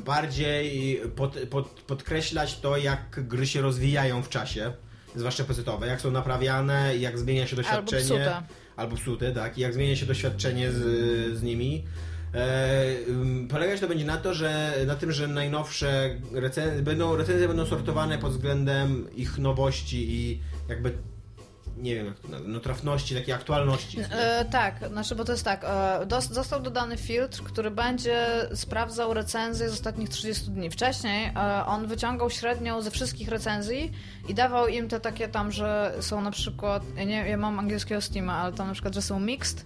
bardziej 0.05 1.01
pod, 1.17 1.37
pod, 1.51 1.69
podkreślać 1.69 2.61
to, 2.61 2.77
jak 2.77 3.29
gry 3.29 3.47
się 3.47 3.61
rozwijają 3.61 4.23
w 4.23 4.29
czasie, 4.29 4.73
zwłaszcza 5.15 5.45
pecetowe, 5.45 5.87
jak 5.87 6.01
są 6.01 6.11
naprawiane, 6.11 6.97
jak 6.97 7.19
zmienia 7.19 7.47
się 7.47 7.57
doświadczenie. 7.57 8.05
psute. 8.05 8.43
Albo 8.77 8.97
psute, 8.97 9.33
tak, 9.33 9.59
i 9.59 9.61
jak 9.61 9.75
zmienia 9.75 9.97
się 9.97 10.07
doświadczenie 10.07 10.73
z, 10.73 10.79
z 11.39 11.43
nimi. 11.43 11.85
E, 12.35 12.97
polegać 13.49 13.81
to 13.81 13.89
będzie 13.89 14.05
na 14.05 14.17
to, 14.17 14.35
że 14.35 14.73
na 14.87 14.95
tym, 14.97 15.13
że 15.13 15.29
najnowsze 15.29 16.17
recenzje 16.33 16.83
będą, 16.83 17.17
recenzje 17.17 17.49
będą 17.49 17.67
sortowane 17.67 18.19
pod 18.19 18.33
względem 18.33 19.07
ich 19.17 19.39
nowości 19.39 20.07
i 20.11 20.41
jakby 20.69 20.93
nie 21.83 21.95
wiem 21.95 22.07
jak 22.07 22.19
to 22.19 22.29
nazwać, 22.29 22.49
no 22.53 22.61
trafności, 22.61 23.15
takiej 23.15 23.35
aktualności. 23.35 23.99
E, 24.11 24.45
tak, 24.45 24.89
znaczy, 24.89 25.15
bo 25.15 25.25
to 25.25 25.33
jest 25.33 25.45
tak. 25.45 25.65
E, 25.65 26.07
dos- 26.07 26.31
został 26.31 26.61
dodany 26.61 26.97
filtr, 26.97 27.43
który 27.43 27.71
będzie 27.71 28.27
sprawdzał 28.55 29.15
recenzje 29.15 29.69
z 29.69 29.73
ostatnich 29.73 30.09
30 30.09 30.51
dni. 30.51 30.71
Wcześniej 30.71 31.27
e, 31.37 31.67
on 31.67 31.87
wyciągał 31.87 32.31
średnią 32.31 32.83
ze 32.83 32.91
wszystkich 32.91 33.29
recenzji 33.29 33.93
i 34.29 34.35
dawał 34.35 34.69
im 34.69 34.89
te 34.89 35.01
takie 35.01 35.29
tam, 35.29 35.53
że 35.53 35.93
są 36.01 36.21
na 36.21 36.31
przykład. 36.31 36.83
Ja, 36.97 37.05
nie, 37.05 37.29
ja 37.29 37.37
mam 37.37 37.59
angielskiego 37.59 38.01
Steama, 38.01 38.35
ale 38.35 38.53
tam 38.53 38.67
na 38.67 38.73
przykład, 38.73 38.95
że 38.95 39.03
są 39.03 39.21
mixed. 39.21 39.65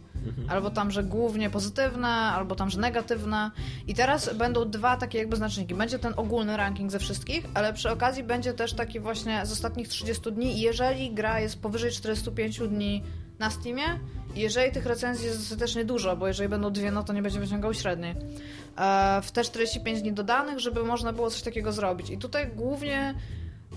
Albo 0.48 0.70
tam, 0.70 0.90
że 0.90 1.02
głównie 1.02 1.50
pozytywne, 1.50 2.08
albo 2.08 2.54
tam, 2.54 2.70
że 2.70 2.80
negatywne. 2.80 3.50
I 3.86 3.94
teraz 3.94 4.34
będą 4.34 4.70
dwa 4.70 4.96
takie 4.96 5.18
jakby 5.18 5.36
znaczniki. 5.36 5.74
Będzie 5.74 5.98
ten 5.98 6.12
ogólny 6.16 6.56
ranking 6.56 6.90
ze 6.90 6.98
wszystkich, 6.98 7.46
ale 7.54 7.72
przy 7.72 7.90
okazji 7.90 8.22
będzie 8.22 8.54
też 8.54 8.72
taki 8.72 9.00
właśnie 9.00 9.46
z 9.46 9.52
ostatnich 9.52 9.88
30 9.88 10.32
dni. 10.32 10.60
Jeżeli 10.60 11.14
gra 11.14 11.40
jest 11.40 11.62
powyżej 11.62 11.90
45 11.90 12.58
dni 12.58 13.02
na 13.38 13.50
Steamie, 13.50 13.84
jeżeli 14.34 14.72
tych 14.72 14.86
recenzji 14.86 15.26
jest 15.26 15.38
dostatecznie 15.38 15.84
dużo, 15.84 16.16
bo 16.16 16.28
jeżeli 16.28 16.48
będą 16.48 16.70
dwie, 16.70 16.90
no 16.90 17.02
to 17.02 17.12
nie 17.12 17.22
będzie 17.22 17.40
wyciągał 17.40 17.74
średniej. 17.74 18.14
W 19.22 19.30
te 19.30 19.44
45 19.44 20.02
dni 20.02 20.12
dodanych, 20.12 20.60
żeby 20.60 20.84
można 20.84 21.12
było 21.12 21.30
coś 21.30 21.42
takiego 21.42 21.72
zrobić. 21.72 22.10
I 22.10 22.18
tutaj 22.18 22.50
głównie 22.56 23.14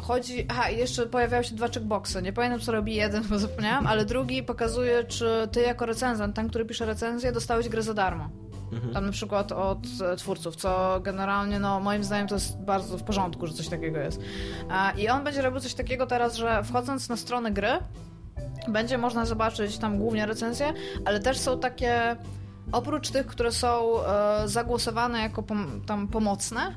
chodzi. 0.01 0.45
Aha, 0.49 0.69
i 0.69 0.77
jeszcze 0.77 1.05
pojawiają 1.05 1.43
się 1.43 1.55
dwa 1.55 1.67
checkboxy. 1.67 2.21
Nie 2.21 2.33
pamiętam, 2.33 2.59
co 2.59 2.71
robi 2.71 2.95
jeden, 2.95 3.23
bo 3.29 3.39
zapomniałam, 3.39 3.87
ale 3.87 4.05
drugi 4.05 4.43
pokazuje, 4.43 5.03
czy 5.03 5.47
ty 5.51 5.61
jako 5.61 5.85
recenzent, 5.85 6.35
ten, 6.35 6.49
który 6.49 6.65
pisze 6.65 6.85
recenzję, 6.85 7.31
dostałeś 7.31 7.69
grę 7.69 7.83
za 7.83 7.93
darmo. 7.93 8.29
Tam 8.93 9.05
na 9.05 9.11
przykład 9.11 9.51
od 9.51 9.79
e, 10.13 10.15
twórców, 10.15 10.55
co 10.55 10.99
generalnie, 11.03 11.59
no 11.59 11.79
moim 11.79 12.03
zdaniem 12.03 12.27
to 12.27 12.35
jest 12.35 12.57
bardzo 12.57 12.97
w 12.97 13.03
porządku, 13.03 13.47
że 13.47 13.53
coś 13.53 13.67
takiego 13.67 13.99
jest. 13.99 14.21
I 14.97 15.09
on 15.09 15.23
będzie 15.23 15.41
robił 15.41 15.59
coś 15.59 15.73
takiego 15.73 16.07
teraz, 16.07 16.35
że 16.35 16.63
wchodząc 16.63 17.09
na 17.09 17.17
stronę 17.17 17.51
gry, 17.51 17.69
będzie 18.67 18.97
można 18.97 19.25
zobaczyć 19.25 19.77
tam 19.77 19.97
głównie 19.97 20.25
recenzje, 20.25 20.73
ale 21.05 21.19
też 21.19 21.37
są 21.37 21.59
takie, 21.59 22.15
oprócz 22.71 23.09
tych, 23.09 23.25
które 23.25 23.51
są 23.51 24.03
e, 24.05 24.47
zagłosowane 24.47 25.19
jako 25.19 25.41
pom- 25.41 25.85
tam 25.85 26.07
pomocne, 26.07 26.75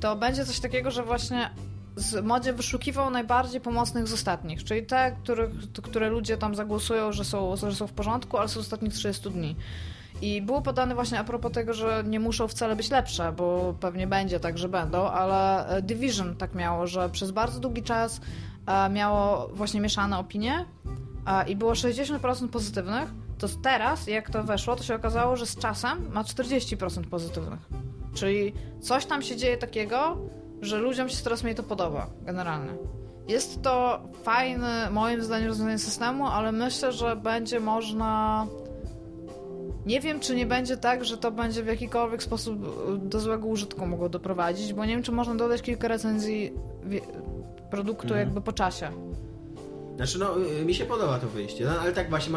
to 0.00 0.16
będzie 0.16 0.44
coś 0.44 0.60
takiego, 0.60 0.90
że 0.90 1.02
właśnie 1.02 1.50
z 1.96 2.24
modzie 2.24 2.52
wyszukiwał 2.52 3.10
najbardziej 3.10 3.60
pomocnych 3.60 4.08
z 4.08 4.12
ostatnich, 4.12 4.64
czyli 4.64 4.86
te, 4.86 5.16
których, 5.22 5.50
które 5.82 6.10
ludzie 6.10 6.36
tam 6.36 6.54
zagłosują, 6.54 7.12
że 7.12 7.24
są, 7.24 7.56
że 7.56 7.74
są 7.74 7.86
w 7.86 7.92
porządku, 7.92 8.38
ale 8.38 8.48
są 8.48 8.54
z 8.54 8.64
ostatnich 8.64 8.92
30 8.92 9.30
dni. 9.30 9.56
I 10.22 10.42
było 10.42 10.62
podane 10.62 10.94
właśnie 10.94 11.18
a 11.18 11.24
propos 11.24 11.52
tego, 11.52 11.74
że 11.74 12.04
nie 12.06 12.20
muszą 12.20 12.48
wcale 12.48 12.76
być 12.76 12.90
lepsze, 12.90 13.32
bo 13.32 13.74
pewnie 13.80 14.06
będzie 14.06 14.40
tak, 14.40 14.58
że 14.58 14.68
będą, 14.68 15.06
ale 15.06 15.68
e, 15.68 15.82
Division 15.82 16.36
tak 16.36 16.54
miało, 16.54 16.86
że 16.86 17.08
przez 17.08 17.30
bardzo 17.30 17.60
długi 17.60 17.82
czas 17.82 18.20
e, 18.66 18.90
miało 18.90 19.48
właśnie 19.48 19.80
mieszane 19.80 20.18
opinie 20.18 20.64
e, 21.26 21.48
i 21.48 21.56
było 21.56 21.72
60% 21.72 22.48
pozytywnych, 22.48 23.08
to 23.38 23.48
teraz, 23.62 24.06
jak 24.06 24.30
to 24.30 24.44
weszło, 24.44 24.76
to 24.76 24.82
się 24.82 24.94
okazało, 24.94 25.36
że 25.36 25.46
z 25.46 25.56
czasem 25.56 26.12
ma 26.12 26.22
40% 26.22 27.04
pozytywnych. 27.04 27.60
Czyli 28.14 28.52
coś 28.80 29.06
tam 29.06 29.22
się 29.22 29.36
dzieje 29.36 29.56
takiego, 29.56 30.16
że 30.64 30.78
ludziom 30.78 31.08
się 31.08 31.16
coraz 31.16 31.42
mniej 31.42 31.54
to 31.54 31.62
podoba, 31.62 32.06
generalnie. 32.22 32.70
Jest 33.28 33.62
to 33.62 34.00
fajne, 34.22 34.90
moim 34.90 35.22
zdaniem, 35.22 35.48
rozwiązanie 35.48 35.78
systemu, 35.78 36.26
ale 36.26 36.52
myślę, 36.52 36.92
że 36.92 37.16
będzie 37.16 37.60
można. 37.60 38.46
Nie 39.86 40.00
wiem, 40.00 40.20
czy 40.20 40.36
nie 40.36 40.46
będzie 40.46 40.76
tak, 40.76 41.04
że 41.04 41.16
to 41.18 41.30
będzie 41.30 41.62
w 41.62 41.66
jakikolwiek 41.66 42.22
sposób 42.22 42.64
y, 42.94 43.08
do 43.08 43.20
złego 43.20 43.46
użytku 43.46 43.86
mogło 43.86 44.08
doprowadzić, 44.08 44.72
bo 44.72 44.84
nie 44.84 44.92
wiem, 44.94 45.02
czy 45.02 45.12
można 45.12 45.34
dodać 45.34 45.62
kilka 45.62 45.88
recenzji 45.88 46.52
produktu 47.70 48.04
Mhm. 48.04 48.20
jakby 48.20 48.40
po 48.40 48.52
czasie. 48.52 48.90
Znaczy, 49.96 50.18
no, 50.18 50.40
y, 50.60 50.64
mi 50.64 50.74
się 50.74 50.84
podoba 50.84 51.18
to 51.18 51.28
wyjście, 51.28 51.64
no, 51.64 51.70
ale 51.80 51.92
tak 51.92 52.10
właśnie, 52.10 52.34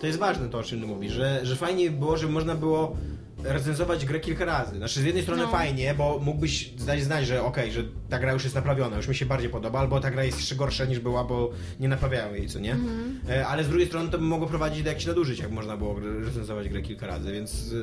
to, 0.00 0.06
jest 0.06 0.18
ważne 0.18 0.48
to, 0.48 0.58
o 0.58 0.62
czym 0.62 0.86
mówisz, 0.86 1.12
że, 1.12 1.40
że 1.42 1.56
fajnie 1.56 1.90
by 1.90 1.96
było, 1.98 2.16
żeby 2.16 2.32
można 2.32 2.54
było 2.54 2.96
recenzować 3.44 4.06
grę 4.06 4.20
kilka 4.20 4.44
razy. 4.44 4.76
Znaczy, 4.76 5.00
z 5.00 5.04
jednej 5.04 5.22
strony 5.22 5.42
No. 5.42 5.48
fajnie, 5.50 5.94
bo 5.94 6.18
mógłbyś 6.22 6.70
zdać 6.78 7.02
znać, 7.02 7.26
że 7.26 7.42
okej, 7.42 7.72
że 7.72 7.84
ta 8.08 8.18
gra 8.18 8.32
już 8.32 8.42
jest 8.44 8.54
naprawiona, 8.54 8.96
już 8.96 9.08
mi 9.08 9.14
się 9.14 9.26
bardziej 9.26 9.50
podoba, 9.50 9.78
albo 9.80 10.00
ta 10.00 10.10
gra 10.10 10.24
jest 10.24 10.38
jeszcze 10.38 10.54
gorsza 10.56 10.84
niż 10.84 10.98
była, 11.00 11.24
bo 11.24 11.50
nie 11.80 11.88
naprawiają 11.88 12.34
jej, 12.34 12.48
co 12.48 12.58
nie? 12.58 12.72
Mhm. 12.72 13.20
E, 13.30 13.46
Ale 13.46 13.64
z 13.64 13.68
drugiej 13.68 13.86
strony 13.88 14.10
to 14.10 14.18
by 14.18 14.24
mogło 14.24 14.46
prowadzić 14.46 14.82
do 14.82 14.88
jakichś 14.88 15.06
nadużyć, 15.06 15.38
jak 15.40 15.50
można 15.50 15.76
było 15.76 16.00
recenzować 16.24 16.68
grę 16.68 16.82
kilka 16.82 17.06
razy, 17.06 17.32
więc... 17.32 17.74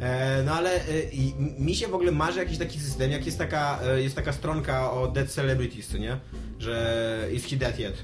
E, 0.00 0.42
no 0.46 0.52
ale 0.52 0.74
e, 0.74 0.80
mi 1.58 1.74
się 1.74 1.88
w 1.88 1.94
ogóle 1.94 2.12
marzy 2.12 2.38
jakiś 2.38 2.58
taki 2.58 2.80
system, 2.80 3.10
jak 3.10 3.26
jest 3.26 3.38
taka, 3.38 3.78
jest 3.96 4.16
taka 4.16 4.32
stronka 4.32 4.92
o 4.92 5.08
Dead 5.08 5.28
Celebrities, 5.30 5.86
co 5.88 5.98
nie? 5.98 6.16
Że 6.58 7.28
is 7.32 7.46
he 7.46 7.56
dead 7.56 7.78
yet? 7.78 7.94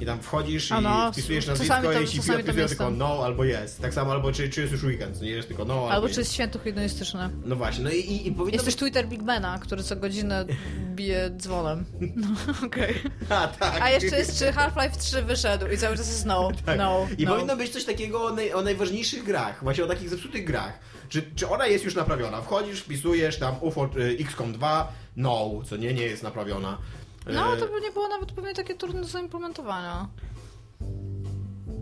I 0.00 0.06
tam 0.06 0.22
wchodzisz 0.22 0.70
i 0.70 0.74
no, 0.82 1.12
wpisujesz 1.12 1.46
nazwisko 1.46 1.92
i 1.92 2.06
wpisujesz 2.06 2.56
jest 2.56 2.68
tylko 2.68 2.90
no 2.90 3.20
albo 3.24 3.44
jest. 3.44 3.82
Tak 3.82 3.94
samo 3.94 4.12
albo 4.12 4.32
czy, 4.32 4.48
czy 4.48 4.60
jest 4.60 4.72
już 4.72 4.84
weekend, 4.84 5.22
nie 5.22 5.30
jest 5.30 5.48
tylko 5.48 5.64
no 5.64 5.74
albo, 5.74 5.90
Albo 5.90 6.08
czy 6.08 6.20
jest 6.20 6.32
święto 6.32 6.58
hedonistyczne. 6.58 7.30
No 7.44 7.56
właśnie, 7.56 7.84
no 7.84 7.90
i, 7.90 7.98
i, 7.98 8.28
i 8.28 8.32
powinno 8.32 8.52
Jest 8.52 8.64
też. 8.64 8.76
Twitter 8.76 9.08
Bigmana, 9.08 9.58
który 9.58 9.82
co 9.82 9.96
godzinę 9.96 10.44
bije 10.94 11.30
dzwonem. 11.36 11.84
No, 12.16 12.28
okej. 12.66 12.94
A, 13.28 13.48
tak. 13.48 13.82
A 13.82 13.90
jeszcze 13.90 14.18
jest, 14.18 14.38
czy 14.38 14.52
Half-Life 14.52 14.98
3 14.98 15.22
wyszedł 15.22 15.66
i 15.66 15.78
cały 15.78 15.96
czas 15.96 16.08
jest 16.08 16.26
no, 16.26 16.48
Tak. 16.66 16.78
no, 16.78 17.06
I 17.18 17.24
no. 17.24 17.32
powinno 17.32 17.56
być 17.56 17.72
coś 17.72 17.84
takiego 17.84 18.24
o, 18.24 18.32
naj, 18.32 18.52
o 18.52 18.62
najważniejszych 18.62 19.24
grach, 19.24 19.62
właśnie 19.62 19.84
o 19.84 19.86
takich 19.86 20.08
zepsutych 20.08 20.44
grach. 20.44 20.78
Czy, 21.08 21.22
czy 21.36 21.48
ona 21.48 21.66
jest 21.66 21.84
już 21.84 21.94
naprawiona? 21.94 22.42
Wchodzisz, 22.42 22.80
wpisujesz 22.80 23.38
tam 23.38 23.54
UFO 23.60 23.90
y, 23.96 24.16
XCOM 24.20 24.52
2, 24.52 24.92
no, 25.16 25.50
co 25.66 25.76
nie, 25.76 25.94
nie 25.94 26.02
jest 26.02 26.22
naprawiona. 26.22 26.78
No, 27.28 27.54
E, 27.54 27.56
to 27.56 27.66
by 27.66 27.80
nie 27.80 27.90
było 27.90 28.08
nawet 28.08 28.32
pewnie 28.32 28.54
takie 28.54 28.74
trudne 28.74 29.00
do 29.00 29.06
zaimplementowania. 29.06 30.08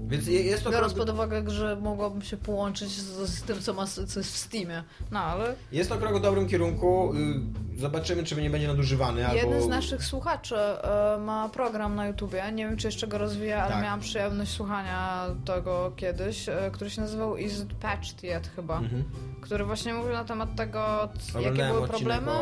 Więc 0.06 0.26
je- 0.26 0.42
jest 0.42 0.64
to 0.64 0.70
Biorąc 0.70 0.92
krok, 0.94 1.06
pod 1.06 1.14
uwagę, 1.14 1.50
że 1.50 1.76
mogłabym 1.76 2.22
się 2.22 2.36
połączyć 2.36 2.88
z, 2.90 3.30
z 3.30 3.42
tym, 3.42 3.60
co, 3.60 3.74
ma, 3.74 3.86
co 3.86 4.00
jest 4.20 4.32
w 4.32 4.36
Steamie. 4.36 4.84
No, 5.10 5.20
ale 5.20 5.54
jest 5.72 5.90
to 5.90 5.96
krok 5.96 6.18
w 6.18 6.20
dobrym 6.20 6.48
kierunku. 6.48 7.12
Y, 7.14 7.76
Zobaczymy, 7.80 8.24
czy 8.24 8.42
nie 8.42 8.50
będzie 8.50 8.68
nadużywany. 8.68 9.20
jeden 9.20 9.52
albo... 9.52 9.64
z 9.66 9.68
naszych 9.68 10.04
słuchaczy 10.04 10.56
e, 10.56 11.18
ma 11.20 11.48
program 11.48 11.94
na 11.94 12.06
YouTubie. 12.06 12.44
Nie 12.52 12.66
wiem, 12.68 12.76
czy 12.76 12.86
jeszcze 12.88 13.06
go 13.06 13.18
rozwija, 13.18 13.62
ale 13.62 13.72
Tak. 13.72 13.82
miałam 13.82 14.00
przyjemność 14.00 14.50
słuchania 14.52 15.26
tego 15.44 15.92
kiedyś, 15.96 16.48
e, 16.48 16.70
który 16.72 16.90
się 16.90 17.00
nazywał 17.00 17.36
Is 17.36 17.60
It 17.62 17.74
Patched 17.74 18.24
Yet 18.24 18.50
chyba. 18.56 18.78
Mhm. 18.78 19.04
Który 19.40 19.64
właśnie 19.64 19.94
mówił 19.94 20.12
na 20.12 20.24
temat 20.24 20.56
tego, 20.56 21.08
c- 21.32 21.42
jakie 21.42 21.64
były 21.64 21.88
problemy. 21.88 22.32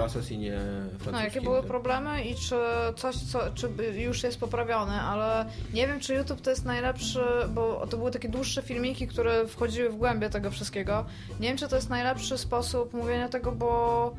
No, 1.12 1.20
jakie 1.20 1.40
były 1.40 1.58
tak. 1.58 1.66
problemy 1.66 2.24
i 2.24 2.34
czy 2.34 2.54
coś, 2.96 3.16
co, 3.16 3.40
czy 3.54 3.68
już 3.96 4.22
jest 4.22 4.40
poprawione, 4.40 5.02
ale 5.02 5.46
nie 5.72 5.86
wiem, 5.86 6.00
czy 6.00 6.14
YouTube 6.14 6.40
to 6.40 6.50
jest 6.50 6.64
najlepszy, 6.64 7.20
bo 7.55 7.86
to 7.86 7.96
były 7.96 8.11
takie 8.11 8.28
dłuższe 8.28 8.62
filmiki, 8.62 9.07
które 9.09 9.46
wchodziły 9.48 9.90
w 9.90 9.96
głębie 9.96 10.30
tego 10.30 10.50
wszystkiego. 10.50 11.05
Nie 11.40 11.48
wiem, 11.48 11.57
czy 11.57 11.68
to 11.68 11.76
jest 11.76 11.90
najlepszy 11.90 12.38
sposób 12.38 12.92
mówienia 12.92 13.28
tego, 13.28 13.52
bo 13.52 14.14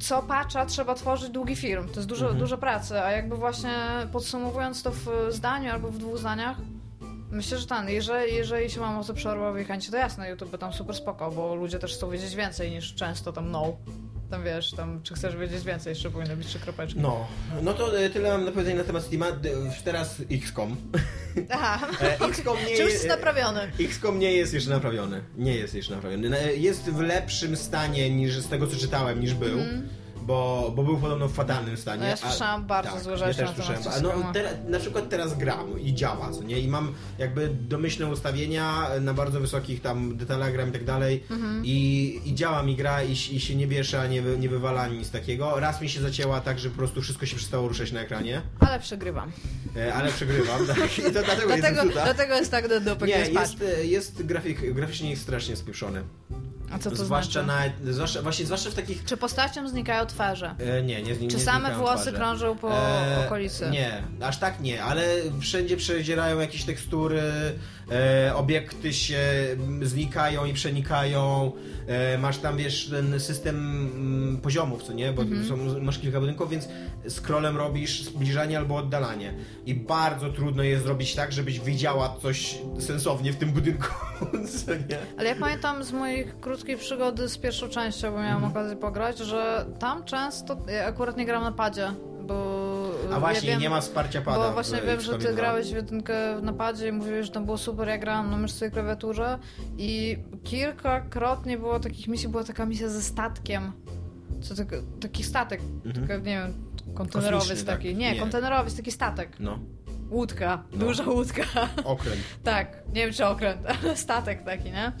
co 0.00 0.22
patcha 0.22 0.66
trzeba 0.66 0.94
tworzyć 0.94 1.30
długi 1.30 1.56
film. 1.56 1.88
To 1.88 1.96
jest 1.96 2.08
dużo, 2.08 2.24
Mhm. 2.24 2.40
dużo 2.40 2.58
pracy, 2.58 3.00
a 3.02 3.10
jakby 3.10 3.36
właśnie 3.36 3.74
podsumowując 4.12 4.82
to 4.82 4.90
w 4.90 5.06
zdaniu 5.28 5.72
albo 5.72 5.88
w 5.88 5.98
dwóch 5.98 6.18
zdaniach, 6.18 6.56
Myślę, 7.30 7.58
że 7.58 7.66
ten, 7.66 7.88
jeżeli, 7.88 8.34
jeżeli 8.34 8.70
się 8.70 8.80
mam 8.80 8.98
o 8.98 9.04
co 9.04 9.14
przerwowej 9.14 9.64
chęci, 9.64 9.90
to 9.90 9.96
jasne, 9.96 10.30
YouTube 10.30 10.58
tam 10.58 10.72
super 10.72 10.96
spoko, 10.96 11.30
bo 11.30 11.54
ludzie 11.54 11.78
też 11.78 11.94
chcą 11.94 12.10
wiedzieć 12.10 12.34
więcej 12.36 12.70
niż 12.70 12.94
często 12.94 13.32
tam 13.32 13.50
no. 13.50 13.76
Tam 14.32 14.44
wiesz, 14.44 14.70
tam 14.70 15.00
czy 15.02 15.14
chcesz 15.14 15.36
wiedzieć 15.36 15.64
więcej, 15.64 15.90
jeszcze 15.90 16.10
powinno 16.10 16.36
być 16.36 16.46
trzy 16.46 16.58
kropeczki. 16.58 17.00
No, 17.00 17.26
no 17.62 17.74
to 17.74 17.98
e, 18.00 18.10
tyle 18.10 18.30
mam 18.30 18.44
do 18.44 18.52
powiedzenia 18.52 18.76
na 18.78 18.84
temat 18.84 19.02
Steama. 19.04 19.32
D- 19.32 19.50
Teraz 19.84 20.16
XCOM. 20.30 20.76
Aha, 21.50 21.88
E, 22.00 22.18
XCOM 22.28 22.56
nie 22.58 22.64
czy 22.64 22.70
już 22.70 22.78
jest... 22.80 22.92
jest 22.92 23.08
naprawiony? 23.08 23.60
XCOM 23.80 24.18
nie 24.18 24.32
jest 24.32 24.54
jeszcze 24.54 24.70
naprawiony. 24.70 25.20
Nie 25.38 25.54
jest 25.56 25.74
jeszcze 25.74 25.94
naprawiony. 25.94 26.28
Na- 26.30 26.38
Jest 26.38 26.82
w 26.90 27.00
lepszym 27.00 27.56
stanie 27.56 28.10
niż 28.10 28.38
z 28.38 28.48
tego, 28.48 28.66
co 28.66 28.76
czytałem, 28.76 29.20
niż 29.20 29.34
był. 29.34 29.58
Bo, 30.26 30.72
bo 30.76 30.82
był 30.84 30.96
podobno 30.98 31.28
w 31.28 31.32
fatalnym 31.34 31.76
stanie. 31.76 32.00
No 32.00 32.06
ja 32.06 32.12
a- 32.12 32.16
słyszałam 32.16 32.66
bardzo 32.66 33.00
złe 33.00 33.18
rzeczy 33.18 33.40
ja 33.40 33.46
na 33.46 33.52
też 33.52 33.66
słyszałem. 33.66 33.80
XCOMa. 33.96 34.26
No, 34.26 34.32
teraz, 34.32 34.52
na 34.68 34.78
przykład 34.78 35.08
teraz 35.08 35.38
gram 35.38 35.80
i 35.80 35.94
działa, 35.94 36.30
co 36.30 36.42
nie? 36.42 36.60
I 36.60 36.68
mam 36.68 36.92
jakby 37.18 37.48
domyślne 37.48 38.06
ustawienia 38.12 38.86
na 39.00 39.14
bardzo 39.14 39.40
wysokich 39.40 39.80
tam 39.82 40.16
detalach 40.16 40.52
gram 40.52 40.68
i 40.68 40.72
tak 40.72 40.84
dalej. 40.84 41.24
Mhm. 41.30 41.62
I, 41.66 42.20
I 42.24 42.34
działa 42.34 42.62
mi 42.62 42.76
gra 42.76 43.02
i, 43.02 43.12
i 43.12 43.40
się 43.40 43.54
nie 43.54 43.66
wiesza, 43.66 44.06
nie, 44.06 44.22
wy- 44.22 44.38
nie 44.38 44.48
wywala 44.48 44.80
ani 44.82 44.98
nic 44.98 45.10
takiego. 45.10 45.60
Raz 45.60 45.80
mi 45.80 45.88
się 45.88 46.00
zacięła 46.00 46.40
tak, 46.40 46.58
że 46.58 46.70
po 46.70 46.76
prostu 46.76 47.02
wszystko 47.02 47.26
się 47.26 47.36
przestało 47.36 47.68
ruszać 47.68 47.92
na 47.92 48.00
ekranie. 48.00 48.42
Ale 48.60 48.80
przegrywam. 48.80 49.32
E, 49.76 49.94
ale 49.94 50.12
przegrywam, 50.12 50.66
tak. 50.66 50.98
I 50.98 51.02
to 51.02 51.10
dlatego 51.10 51.32
jest 51.50 51.60
Dlatego, 51.62 51.82
zepsuta. 51.82 52.04
dlatego 52.04 52.34
jest 52.34 52.50
tak 52.50 52.68
do 52.68 52.80
dupy, 52.80 53.06
Nie, 53.06 53.18
jest, 53.18 53.32
jest, 53.32 53.64
jest 53.82 54.22
grafik, 54.26 54.72
graficznie 54.74 55.10
jest 55.10 55.22
strasznie 55.22 55.56
spieprzony. 55.56 56.02
A 56.72 56.78
co 56.78 56.90
to 56.90 56.96
zwłaszcza 56.96 57.44
znaczy? 57.44 57.70
na, 57.84 57.92
zwłaszcza, 57.92 58.22
właśnie 58.22 58.44
zwłaszcza 58.44 58.70
w 58.70 58.74
takich... 58.74 59.04
Czy 59.04 59.16
postacią 59.16 59.68
znikają 59.68 60.06
twarze? 60.06 60.54
E, 60.58 60.82
nie, 60.82 61.02
nie, 61.02 61.16
nie 61.16 61.28
Czy 61.28 61.38
same 61.40 61.74
włosy 61.74 62.02
twarze. 62.02 62.16
krążą 62.16 62.56
po 62.56 62.72
E, 62.72 63.24
okolicy? 63.26 63.70
Nie, 63.70 64.02
aż 64.20 64.38
tak 64.38 64.60
nie, 64.60 64.84
ale 64.84 65.02
wszędzie 65.40 65.76
przezierają 65.76 66.38
jakieś 66.40 66.64
tekstury, 66.64 67.22
e, 67.90 68.32
obiekty 68.34 68.92
się 68.92 69.18
mm, 69.52 69.86
znikają 69.86 70.44
i 70.44 70.52
przenikają. 70.52 71.52
E, 71.86 72.18
masz 72.18 72.38
tam, 72.38 72.56
wiesz, 72.56 72.88
ten 72.90 73.20
system 73.20 73.56
mm, 73.56 74.36
poziomów, 74.40 74.82
co 74.82 74.92
nie? 74.92 75.12
Bo 75.12 75.22
Mhm. 75.22 75.44
są, 75.48 75.80
masz 75.80 75.98
kilka 75.98 76.20
budynków, 76.20 76.50
więc 76.50 76.68
scrollem 77.08 77.56
robisz 77.56 78.02
zbliżanie 78.02 78.58
albo 78.58 78.76
oddalanie. 78.76 79.34
I 79.66 79.74
bardzo 79.74 80.28
trudno 80.30 80.62
jest 80.62 80.84
zrobić 80.84 81.14
tak, 81.14 81.32
żebyś 81.32 81.60
widziała 81.60 82.16
coś 82.22 82.58
sensownie 82.78 83.32
w 83.32 83.36
tym 83.36 83.50
budynku, 83.50 83.86
co 84.66 84.74
nie? 84.74 84.98
Ale 85.18 85.28
ja 85.28 85.34
pamiętam 85.40 85.84
z 85.84 85.92
moich 85.92 86.40
krótkiej 86.40 86.76
przygody 86.76 87.28
z 87.28 87.38
pierwszą 87.38 87.68
częścią, 87.68 88.10
bo 88.12 88.18
miałam 88.18 88.34
Mhm. 88.44 88.52
okazję 88.52 88.76
pograć, 88.76 89.18
że 89.18 89.66
tam 89.78 90.04
często, 90.04 90.56
ja 90.68 90.86
akurat 90.86 91.16
nie 91.16 91.26
gram 91.26 91.42
na 91.42 91.52
padzie, 91.52 91.88
bo... 92.22 92.71
A 93.16 93.20
właśnie, 93.20 93.48
ja 93.48 93.54
wiem, 93.54 93.62
nie 93.62 93.70
ma 93.70 93.80
wsparcia 93.80 94.22
pada. 94.22 94.38
Bo 94.38 94.52
właśnie 94.52 94.82
wiem, 94.86 95.00
że 95.00 95.12
ty 95.12 95.18
2. 95.18 95.32
grałeś 95.32 95.72
w 95.72 95.74
jedynkę 95.76 96.36
w 96.38 96.42
napadzie 96.42 96.88
i 96.88 96.92
mówiłeś, 96.92 97.26
że 97.26 97.32
to 97.32 97.40
było 97.40 97.58
super, 97.58 97.88
ja 97.88 97.98
grałam 97.98 98.30
na 98.30 98.36
myszce 98.36 98.66
i 98.66 98.70
klawiaturze 98.70 99.38
i 99.78 100.18
kilkakrotnie 100.44 101.58
było 101.58 101.80
takich 101.80 102.08
misji, 102.08 102.28
była 102.28 102.44
taka 102.44 102.66
misja 102.66 102.88
ze 102.88 103.02
statkiem. 103.02 103.72
Co 104.42 104.54
to, 104.54 104.62
taki 105.00 105.24
statek, 105.24 105.60
Mhm. 105.86 106.06
taka, 106.08 106.16
nie 106.18 106.24
wiem, 106.24 106.54
kontenerowiec 106.94 107.48
Kosmiczny, 107.48 107.66
taki. 107.66 107.88
tak. 107.88 107.98
Nie, 107.98 108.12
Nie. 108.12 108.20
kontenerowiec, 108.20 108.76
taki 108.76 108.90
statek. 108.92 109.36
No, 109.40 109.58
Łódka, 110.12 110.62
No. 110.72 110.78
duża 110.78 111.04
łódka. 111.04 111.42
okręt. 111.84 112.20
tak, 112.44 112.76
nie 112.88 113.04
wiem 113.04 113.12
czy 113.12 113.26
okręt, 113.26 113.60
ale 113.84 113.96
statek 113.96 114.44
taki, 114.44 114.70
nie? 114.70 114.92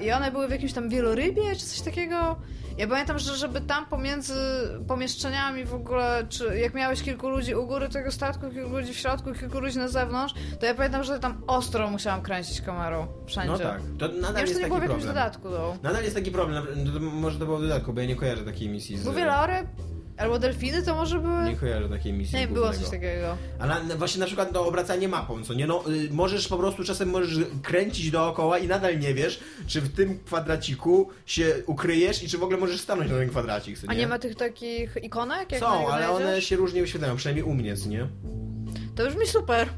I 0.00 0.12
one 0.12 0.30
były 0.30 0.48
w 0.48 0.50
jakimś 0.50 0.72
tam 0.72 0.88
wielorybie 0.88 1.56
czy 1.56 1.66
coś 1.66 1.80
takiego. 1.80 2.36
Ja 2.78 2.86
pamiętam, 2.86 3.18
że 3.18 3.36
żeby 3.36 3.60
tam 3.60 3.86
pomiędzy 3.86 4.34
pomieszczeniami 4.88 5.64
w 5.64 5.74
ogóle, 5.74 6.26
czy 6.28 6.58
jak 6.58 6.74
miałeś 6.74 7.02
kilku 7.02 7.28
ludzi 7.28 7.54
u 7.54 7.66
góry 7.66 7.88
tego 7.88 8.12
statku, 8.12 8.50
kilku 8.50 8.70
ludzi 8.70 8.94
w 8.94 8.96
środku, 8.98 9.32
kilku 9.32 9.60
ludzi 9.60 9.78
na 9.78 9.88
zewnątrz, 9.88 10.34
to 10.60 10.66
ja 10.66 10.74
pamiętam, 10.74 11.04
że 11.04 11.18
tam 11.20 11.42
ostro 11.46 11.90
musiałam 11.90 12.22
kręcić 12.22 12.60
kamerą 12.60 13.06
wszędzie. 13.26 13.50
No 13.52 13.58
tak, 13.58 13.80
to 13.98 14.08
nadal 14.08 14.34
czy 14.34 14.40
jest 14.40 14.54
to 14.54 14.60
nie 14.60 14.66
było 14.66 14.80
taki 14.80 14.88
w 14.88 14.90
jakimś 14.90 15.04
problem. 15.04 15.14
dodatku, 15.14 15.48
no. 15.50 15.76
Nadal 15.82 16.02
jest 16.04 16.14
taki 16.16 16.30
problem, 16.30 16.64
no 16.92 17.00
może 17.00 17.38
to 17.38 17.44
było 17.44 17.58
w 17.58 17.62
dodatku, 17.62 17.92
bo 17.92 18.00
ja 18.00 18.06
nie 18.06 18.16
kojarzę 18.16 18.44
takiej 18.44 18.68
misji 18.68 18.98
z... 18.98 19.04
Bo 19.04 19.12
wieloryb 19.12 19.66
albo 20.16 20.38
delfiny 20.38 20.82
to 20.82 20.94
może 20.94 21.18
były... 21.18 21.44
Nie 21.44 21.56
kojarzę 21.56 21.88
takiej 21.88 22.12
misji 22.12 22.38
Nie, 22.38 22.48
było 22.48 22.66
coś 22.68 22.78
głównego. 22.78 23.06
takiego. 23.06 23.36
Ale 23.58 23.84
na- 23.84 23.96
właśnie 23.96 24.20
na 24.20 24.26
przykład 24.26 24.52
to 24.52 24.66
obracanie 24.66 25.08
mapą, 25.08 25.44
co 25.44 25.54
nie? 25.54 25.66
No, 25.66 25.84
y, 25.90 26.08
możesz 26.10 26.48
po 26.48 26.56
prostu 26.56 26.84
czasem 26.84 27.10
możesz 27.10 27.44
kręcić 27.62 28.10
dookoła 28.10 28.58
i 28.58 28.68
nadal 28.68 28.98
nie 28.98 29.14
wiesz, 29.14 29.40
czy 29.66 29.80
w 29.80 29.92
tym 29.94 30.18
kwadraciku 30.24 31.08
się 31.26 31.54
ukryjesz 31.66 32.22
i 32.22 32.28
czy 32.28 32.38
w 32.38 32.42
ogóle 32.42 32.58
możesz 32.58 32.80
stanąć 32.80 33.10
na 33.10 33.16
ten 33.18 33.28
kwadracik, 33.28 33.78
co 33.78 33.86
nie? 33.86 33.90
A 33.90 33.94
nie 33.94 34.06
ma 34.06 34.18
tych 34.18 34.34
takich 34.36 34.96
ikonek? 35.02 35.52
Jak 35.52 35.60
Są, 35.60 35.88
ale 35.92 36.10
one 36.10 36.24
najedziesz? 36.24 36.48
się 36.48 36.56
różnie 36.56 36.80
wyświetlają, 36.80 37.16
przynajmniej 37.16 37.44
u 37.44 37.54
mnie, 37.54 37.76
co 37.76 37.88
nie? 37.88 38.06
To 38.96 39.06
brzmi 39.06 39.26
super. 39.26 39.68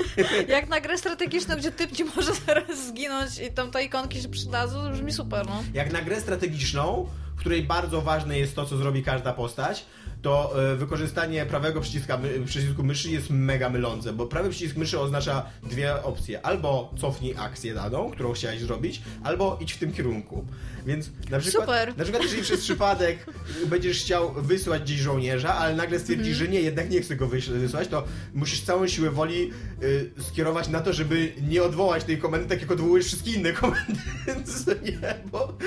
Jak 0.48 0.68
na 0.68 0.80
grę 0.80 0.98
strategiczną, 0.98 1.56
gdzie 1.56 1.72
typ 1.72 1.92
ci 1.92 2.04
może 2.16 2.32
zaraz 2.46 2.86
zginąć 2.86 3.38
i 3.38 3.52
tam 3.52 3.70
te 3.70 3.84
ikonki 3.84 4.22
się 4.22 4.28
przydadzą, 4.28 4.82
to 4.84 4.90
brzmi 4.90 5.12
super, 5.12 5.46
no. 5.46 5.62
Jak 5.74 5.92
na 5.92 6.02
grę 6.02 6.20
strategiczną, 6.20 7.06
której 7.44 7.62
bardzo 7.62 8.00
ważne 8.02 8.38
jest 8.38 8.54
to, 8.56 8.66
co 8.66 8.76
zrobi 8.76 9.02
każda 9.02 9.32
postać, 9.32 9.86
to 10.22 10.62
e, 10.72 10.76
wykorzystanie 10.76 11.46
prawego 11.46 11.80
przyciska, 11.80 12.18
przycisku 12.46 12.82
myszy 12.82 13.10
jest 13.10 13.30
mega 13.30 13.70
mylące, 13.70 14.12
bo 14.12 14.26
prawy 14.26 14.50
przycisk 14.50 14.76
myszy 14.76 15.00
oznacza 15.00 15.46
dwie 15.62 16.02
opcje. 16.02 16.46
Albo 16.46 16.94
cofnij 17.00 17.34
akcję 17.38 17.74
daną, 17.74 18.10
którą 18.10 18.32
chciałeś 18.32 18.60
zrobić, 18.60 19.02
albo 19.22 19.58
idź 19.60 19.72
w 19.72 19.78
tym 19.78 19.92
kierunku. 19.92 20.44
Więc 20.86 21.10
na 21.30 21.38
przykład, 21.38 21.64
Super. 21.64 21.96
na 21.96 22.02
przykład 22.04 22.22
jeżeli 22.22 22.42
przez 22.42 22.60
przypadek 22.60 23.26
będziesz 23.66 24.00
chciał 24.00 24.34
wysłać 24.42 24.82
gdzieś 24.82 24.98
żołnierza, 24.98 25.54
ale 25.54 25.76
nagle 25.76 25.98
stwierdzisz, 25.98 26.32
Mhm. 26.32 26.46
że 26.46 26.52
nie, 26.52 26.60
jednak 26.60 26.90
nie 26.90 27.00
chcę 27.00 27.16
go 27.16 27.26
wysłać, 27.28 27.88
to 27.88 28.04
musisz 28.34 28.60
całą 28.60 28.88
siłę 28.88 29.10
woli 29.10 29.50
y, 29.82 30.10
skierować 30.18 30.68
na 30.68 30.80
to, 30.80 30.92
żeby 30.92 31.32
nie 31.48 31.62
odwołać 31.62 32.04
tej 32.04 32.18
komendy, 32.18 32.48
tak 32.48 32.60
jak 32.60 32.70
odwołujesz 32.70 33.06
wszystkie 33.06 33.32
inne 33.32 33.52
komendy, 33.52 34.00
nie, 34.84 35.14
bo... 35.32 35.58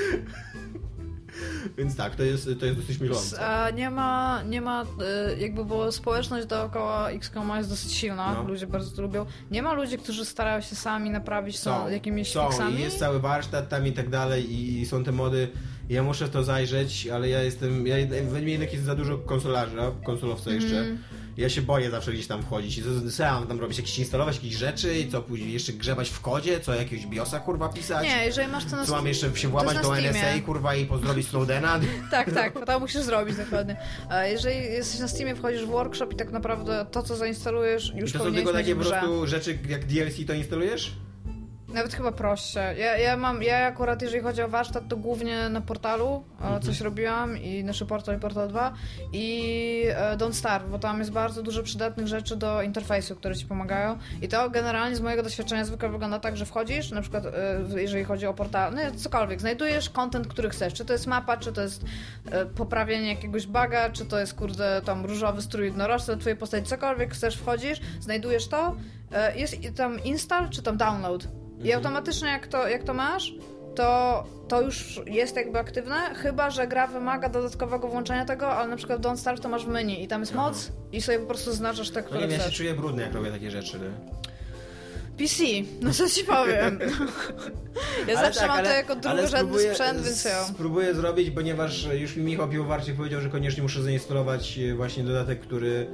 Więc 1.78 1.96
tak, 1.96 2.16
to 2.16 2.22
jest, 2.22 2.48
to 2.60 2.66
jest 2.66 2.78
dosyć 2.80 2.98
mylące. 3.00 3.46
A 3.46 3.70
nie 3.70 3.90
ma, 3.90 4.42
nie 4.42 4.60
ma, 4.60 4.82
y, 4.82 5.38
jakby 5.38 5.64
było 5.64 5.92
społeczność 5.92 6.46
dookoła 6.46 7.10
XCOM 7.10 7.56
jest 7.56 7.70
dosyć 7.70 7.92
silna, 7.92 8.34
No. 8.34 8.42
ludzie 8.48 8.66
bardzo 8.66 8.96
to 8.96 9.02
lubią. 9.02 9.26
Nie 9.50 9.62
ma 9.62 9.72
ludzi, 9.72 9.98
którzy 9.98 10.24
starają 10.24 10.60
się 10.60 10.76
sami 10.76 11.10
naprawić 11.10 11.56
to 11.60 11.62
Są, 11.62 11.88
jakimiś 11.88 12.32
są 12.32 12.48
fixami. 12.48 12.76
i 12.76 12.80
jest 12.80 12.98
cały 12.98 13.20
warsztat 13.20 13.68
tam 13.68 13.86
i 13.86 13.92
tak 13.92 14.08
dalej 14.08 14.54
i 14.80 14.86
są 14.86 15.04
te 15.04 15.12
mody. 15.12 15.48
Ja 15.88 16.02
muszę 16.02 16.26
w 16.26 16.30
to 16.30 16.44
zajrzeć, 16.44 17.06
ale 17.08 17.28
ja 17.28 17.42
jestem, 17.42 17.86
ja 17.86 17.96
we 18.30 18.40
mnie 18.40 18.52
jednak 18.52 18.72
jest 18.72 18.84
za 18.84 18.94
dużo 18.94 19.18
konsolarza, 19.18 19.92
konsolowca 20.04 20.50
jeszcze. 20.50 20.78
Mhm. 20.78 20.98
Ja 21.38 21.48
się 21.48 21.62
boję 21.62 21.90
zawsze 21.90 22.12
gdzieś 22.12 22.26
tam 22.26 22.42
wchodzić 22.42 22.78
i 22.78 22.82
mam 23.20 23.46
tam 23.46 23.60
robić? 23.60 23.78
Jakieś 23.78 23.98
instalować 23.98 24.36
jakieś 24.36 24.54
rzeczy 24.54 24.98
i 24.98 25.10
co 25.10 25.22
później 25.22 25.52
jeszcze 25.52 25.72
grzebać 25.72 26.10
w 26.10 26.20
kodzie? 26.20 26.60
Co 26.60 26.74
jakiegoś 26.74 27.06
biosa 27.06 27.40
kurwa 27.40 27.68
pisać? 27.68 28.04
Nie, 28.04 28.24
jeżeli 28.24 28.48
masz 28.48 28.64
to 28.64 28.76
na 28.76 28.86
Co 28.86 28.92
mam 28.92 29.06
jeszcze 29.06 29.36
się 29.36 29.48
włamać 29.48 29.78
do 29.78 29.98
NSA 29.98 30.40
kurwa 30.46 30.74
i 30.74 30.86
pozdrowić 30.86 31.28
Snowdena? 31.28 31.80
Tak, 32.10 32.32
tak, 32.32 32.64
to 32.66 32.80
musisz 32.80 33.02
zrobić 33.02 33.36
dokładnie. 33.36 33.76
A 34.08 34.24
jeżeli 34.24 34.56
jesteś 34.56 35.00
na 35.00 35.08
Steamie, 35.08 35.36
wchodzisz 35.36 35.64
w 35.64 35.68
workshop 35.68 36.12
i 36.12 36.16
tak 36.16 36.30
naprawdę 36.30 36.86
to, 36.90 37.02
co 37.02 37.16
zainstalujesz, 37.16 37.92
już 37.94 38.10
I 38.10 38.12
to 38.12 38.24
są 38.24 38.34
tylko 38.34 38.52
takie 38.52 38.76
po 38.76 38.84
prostu 38.84 39.26
rzeczy 39.26 39.58
jak 39.68 39.84
DLC 39.84 40.26
to 40.26 40.34
instalujesz? 40.34 40.92
Nawet 41.68 41.94
chyba 41.94 42.12
proście. 42.12 42.60
Ja, 42.60 42.98
ja 42.98 43.16
mam, 43.16 43.42
ja 43.42 43.66
akurat 43.66 44.02
jeżeli 44.02 44.22
chodzi 44.22 44.42
o 44.42 44.48
warsztat, 44.48 44.88
to 44.88 44.96
głównie 44.96 45.48
na 45.48 45.60
portalu 45.60 46.24
mhm. 46.40 46.62
coś 46.62 46.80
robiłam 46.80 47.38
i 47.38 47.64
nasze 47.64 47.86
portal 47.86 48.16
i 48.16 48.20
portal 48.20 48.48
2 48.48 48.72
i 49.12 49.84
e, 49.88 50.16
Don't 50.16 50.32
Starve, 50.32 50.70
bo 50.70 50.78
tam 50.78 50.98
jest 50.98 51.10
bardzo 51.10 51.42
dużo 51.42 51.62
przydatnych 51.62 52.06
rzeczy 52.06 52.36
do 52.36 52.62
interfejsu, 52.62 53.16
które 53.16 53.36
ci 53.36 53.46
pomagają 53.46 53.98
i 54.22 54.28
to 54.28 54.50
generalnie 54.50 54.96
z 54.96 55.00
mojego 55.00 55.22
doświadczenia 55.22 55.64
zwykle 55.64 55.88
wygląda 55.88 56.18
tak, 56.18 56.36
że 56.36 56.46
wchodzisz, 56.46 56.90
na 56.90 57.00
przykład 57.02 57.26
e, 57.26 57.30
jeżeli 57.76 58.04
chodzi 58.04 58.26
o 58.26 58.34
portal, 58.34 58.74
no 58.74 58.80
cokolwiek, 58.96 59.40
znajdujesz 59.40 59.90
content, 59.90 60.26
który 60.26 60.50
chcesz, 60.50 60.74
czy 60.74 60.84
to 60.84 60.92
jest 60.92 61.06
mapa, 61.06 61.36
czy 61.36 61.52
to 61.52 61.62
jest 61.62 61.84
e, 62.30 62.46
poprawienie 62.46 63.08
jakiegoś 63.08 63.46
baga, 63.46 63.90
czy 63.90 64.06
to 64.06 64.20
jest 64.20 64.34
kurde 64.34 64.82
tam 64.84 65.06
różowy 65.06 65.42
strój 65.42 65.66
jednorożca 65.66 66.16
twojej 66.16 66.38
postaci, 66.38 66.66
cokolwiek 66.66 67.14
chcesz, 67.14 67.36
wchodzisz, 67.36 67.80
znajdujesz 68.00 68.48
to, 68.48 68.76
e, 69.12 69.38
jest 69.38 69.56
tam 69.76 70.04
install, 70.04 70.48
czy 70.48 70.62
tam 70.62 70.76
download 70.76 71.28
i 71.58 71.60
mhm. 71.60 71.76
automatycznie 71.76 72.28
jak 72.28 72.46
to, 72.46 72.68
jak 72.68 72.82
to 72.82 72.94
masz, 72.94 73.34
to, 73.74 74.24
to 74.48 74.62
już 74.62 75.00
jest 75.06 75.36
jakby 75.36 75.58
aktywne, 75.58 75.96
chyba 76.14 76.50
że 76.50 76.66
gra 76.66 76.86
wymaga 76.86 77.28
dodatkowego 77.28 77.88
włączenia 77.88 78.24
tego, 78.24 78.48
ale 78.48 78.68
na 78.68 78.76
przykład 78.76 79.00
Don't 79.00 79.16
Start 79.16 79.42
to 79.42 79.48
masz 79.48 79.66
w 79.66 79.68
menu 79.68 80.04
i 80.04 80.08
tam 80.08 80.20
jest 80.20 80.34
moc 80.34 80.72
i 80.92 81.02
sobie 81.02 81.18
po 81.18 81.26
prostu 81.26 81.50
zaznaczasz 81.50 81.90
te, 81.90 82.02
które 82.02 82.20
no 82.20 82.26
nie, 82.26 82.32
chcesz. 82.32 82.46
Ja 82.46 82.50
się 82.50 82.56
czuję 82.56 82.74
brudny, 82.74 83.02
jak 83.02 83.14
robię 83.14 83.30
takie 83.30 83.50
rzeczy. 83.50 83.78
Nie? 83.78 84.18
PC, 85.18 85.44
no 85.80 85.92
co 85.92 86.08
ci 86.08 86.24
powiem. 86.24 86.78
Ja 88.08 88.18
ale 88.18 88.26
zawsze 88.26 88.40
tak, 88.40 88.48
mam 88.48 88.58
ale, 88.58 88.68
to 88.68 88.74
jako 88.74 88.96
drugorzędny 88.96 89.60
sprzęt, 89.60 90.02
więc 90.02 90.24
ja. 90.24 90.44
Spróbuję 90.44 90.94
zrobić, 90.94 91.30
ponieważ 91.30 91.88
już 91.92 92.16
mi 92.16 92.22
Michał 92.22 92.48
Piłowarczyk 92.48 92.96
powiedział, 92.96 93.20
że 93.20 93.28
koniecznie 93.28 93.62
muszę 93.62 93.82
zainstalować 93.82 94.58
właśnie 94.76 95.04
dodatek, 95.04 95.40
który 95.40 95.86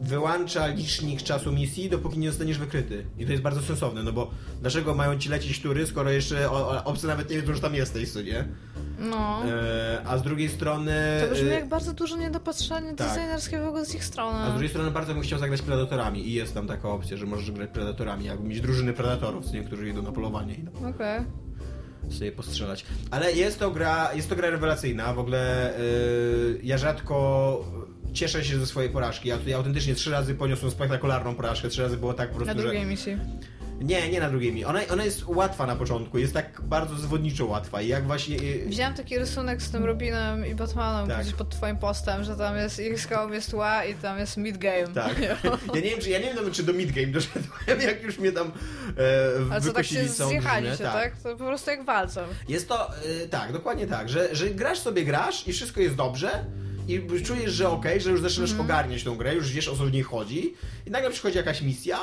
wyłącza 0.00 0.66
licznik 0.66 1.22
czasu 1.22 1.52
misji, 1.52 1.90
dopóki 1.90 2.18
nie 2.18 2.30
zostaniesz 2.30 2.58
wykryty. 2.58 3.06
I 3.18 3.26
to 3.26 3.32
jest 3.32 3.42
bardzo 3.42 3.62
sensowne, 3.62 4.02
no 4.02 4.12
bo 4.12 4.30
dlaczego 4.60 4.94
mają 4.94 5.18
ci 5.18 5.28
lecieć 5.28 5.62
tury, 5.62 5.86
skoro 5.86 6.10
jeszcze 6.10 6.50
obcy 6.84 7.06
nawet 7.06 7.30
nie 7.30 7.36
wiedzą, 7.36 7.54
że 7.54 7.60
tam 7.60 7.74
jesteś, 7.74 8.12
co 8.12 8.22
nie? 8.22 8.44
No. 8.98 9.42
E, 9.44 10.02
a 10.06 10.18
z 10.18 10.22
drugiej 10.22 10.48
strony... 10.48 10.92
To 11.28 11.34
brzmi 11.34 11.48
e, 11.48 11.54
jak 11.54 11.68
bardzo 11.68 11.92
duże 11.92 12.18
niedopatrzenie 12.18 12.94
tak. 12.94 13.08
designerskie 13.08 13.60
w 13.60 13.66
ogóle 13.66 13.84
z 13.84 13.94
ich 13.94 14.04
strony. 14.04 14.38
A 14.38 14.46
z 14.46 14.52
drugiej 14.52 14.68
strony 14.68 14.90
bardzo 14.90 15.14
bym 15.14 15.22
chciał 15.22 15.38
zagrać 15.38 15.62
predatorami 15.62 16.28
i 16.28 16.32
jest 16.32 16.54
tam 16.54 16.66
taka 16.66 16.88
opcja, 16.88 17.16
że 17.16 17.26
możesz 17.26 17.50
grać 17.50 17.70
predatorami, 17.70 18.24
jakby 18.24 18.48
mieć 18.48 18.60
drużyny 18.60 18.92
predatorów, 18.92 19.52
nie? 19.52 19.64
którzy 19.64 19.88
idą 19.88 20.02
na 20.02 20.12
polowanie. 20.12 20.56
Okej. 20.78 20.90
Okay 20.90 21.24
sobie 22.10 22.32
postrzelać. 22.32 22.84
Ale 23.10 23.32
jest 23.32 23.58
to 23.58 23.70
gra, 23.70 24.14
jest 24.14 24.28
to 24.28 24.36
gra 24.36 24.50
rewelacyjna. 24.50 25.14
W 25.14 25.18
ogóle 25.18 25.72
yy, 25.78 26.60
ja 26.62 26.78
rzadko 26.78 27.86
cieszę 28.12 28.44
się 28.44 28.58
ze 28.58 28.66
swojej 28.66 28.90
porażki. 28.90 29.28
Ja 29.28 29.38
tutaj 29.38 29.54
autentycznie 29.54 29.94
trzy 29.94 30.10
razy 30.10 30.34
poniosłem 30.34 30.70
spektakularną 30.70 31.34
porażkę, 31.34 31.68
trzy 31.68 31.82
razy 31.82 31.96
było 31.96 32.14
tak 32.14 32.28
po 32.30 32.36
prostu, 32.36 32.54
Na 32.54 32.62
drugiej 32.62 32.82
że... 32.82 32.86
misji. 32.88 33.16
Nie, 33.80 34.10
nie 34.10 34.20
na 34.20 34.30
drugiej 34.30 34.52
misji. 34.52 34.64
Ona, 34.64 34.80
ona 34.92 35.04
jest 35.04 35.26
łatwa 35.26 35.66
na 35.66 35.76
początku, 35.76 36.18
jest 36.18 36.34
tak 36.34 36.60
bardzo 36.60 36.94
zwodniczo 36.94 37.46
łatwa 37.46 37.82
i 37.82 37.88
jak 37.88 38.06
właśnie... 38.06 38.38
Widziałam 38.66 38.94
taki 38.94 39.18
rysunek 39.18 39.62
z 39.62 39.70
tym 39.70 39.84
Robinem 39.84 40.46
i 40.46 40.54
Batmanem 40.54 41.08
tak. 41.08 41.22
gdzieś 41.22 41.34
pod 41.34 41.50
twoim 41.50 41.76
postem, 41.76 42.24
że 42.24 42.36
tam 42.36 42.56
jest 42.56 42.80
XCOM 42.80 43.32
jest 43.32 43.54
ła 43.54 43.84
i 43.84 43.94
tam 43.94 44.18
jest 44.18 44.36
midgame. 44.36 44.88
Tak. 44.94 45.16
Ja 45.74 45.80
nie 45.80 45.90
wiem, 45.90 46.00
czy, 46.00 46.10
ja 46.10 46.18
nie 46.18 46.34
wiem 46.34 46.50
czy 46.52 46.62
do 46.62 46.72
midgame 46.72 47.06
doszedłem, 47.06 47.80
jak 47.80 48.02
już 48.02 48.18
mnie 48.18 48.32
tam 48.32 48.52
e, 48.98 49.52
Ale 49.52 49.60
co, 49.60 49.72
tak 49.72 49.86
się 49.86 50.08
zjechali 50.08 50.70
się, 50.70 50.84
tak. 50.84 50.92
tak? 50.92 51.16
To 51.22 51.36
po 51.36 51.44
prostu 51.44 51.70
jak 51.70 51.84
walcą. 51.84 52.20
Jest 52.48 52.68
to, 52.68 52.90
e, 52.94 53.28
tak, 53.28 53.52
dokładnie 53.52 53.86
tak, 53.86 54.08
że, 54.08 54.34
że 54.34 54.50
grasz 54.50 54.78
sobie 54.78 55.04
grasz 55.04 55.48
i 55.48 55.52
wszystko 55.52 55.80
jest 55.80 55.94
dobrze, 55.94 56.44
i 56.88 57.22
czujesz, 57.24 57.52
że 57.52 57.68
okej, 57.68 57.92
okay, 57.92 58.00
że 58.00 58.10
już 58.10 58.20
zaczynasz 58.20 58.50
mm. 58.50 58.60
ogarniać 58.60 59.04
tą 59.04 59.16
grę, 59.16 59.34
już 59.34 59.52
wiesz 59.52 59.68
o 59.68 59.76
co 59.76 59.84
w 59.84 59.92
niej 59.92 60.02
chodzi 60.02 60.54
i 60.86 60.90
nagle 60.90 61.10
przychodzi 61.10 61.36
jakaś 61.36 61.62
misja, 61.62 61.98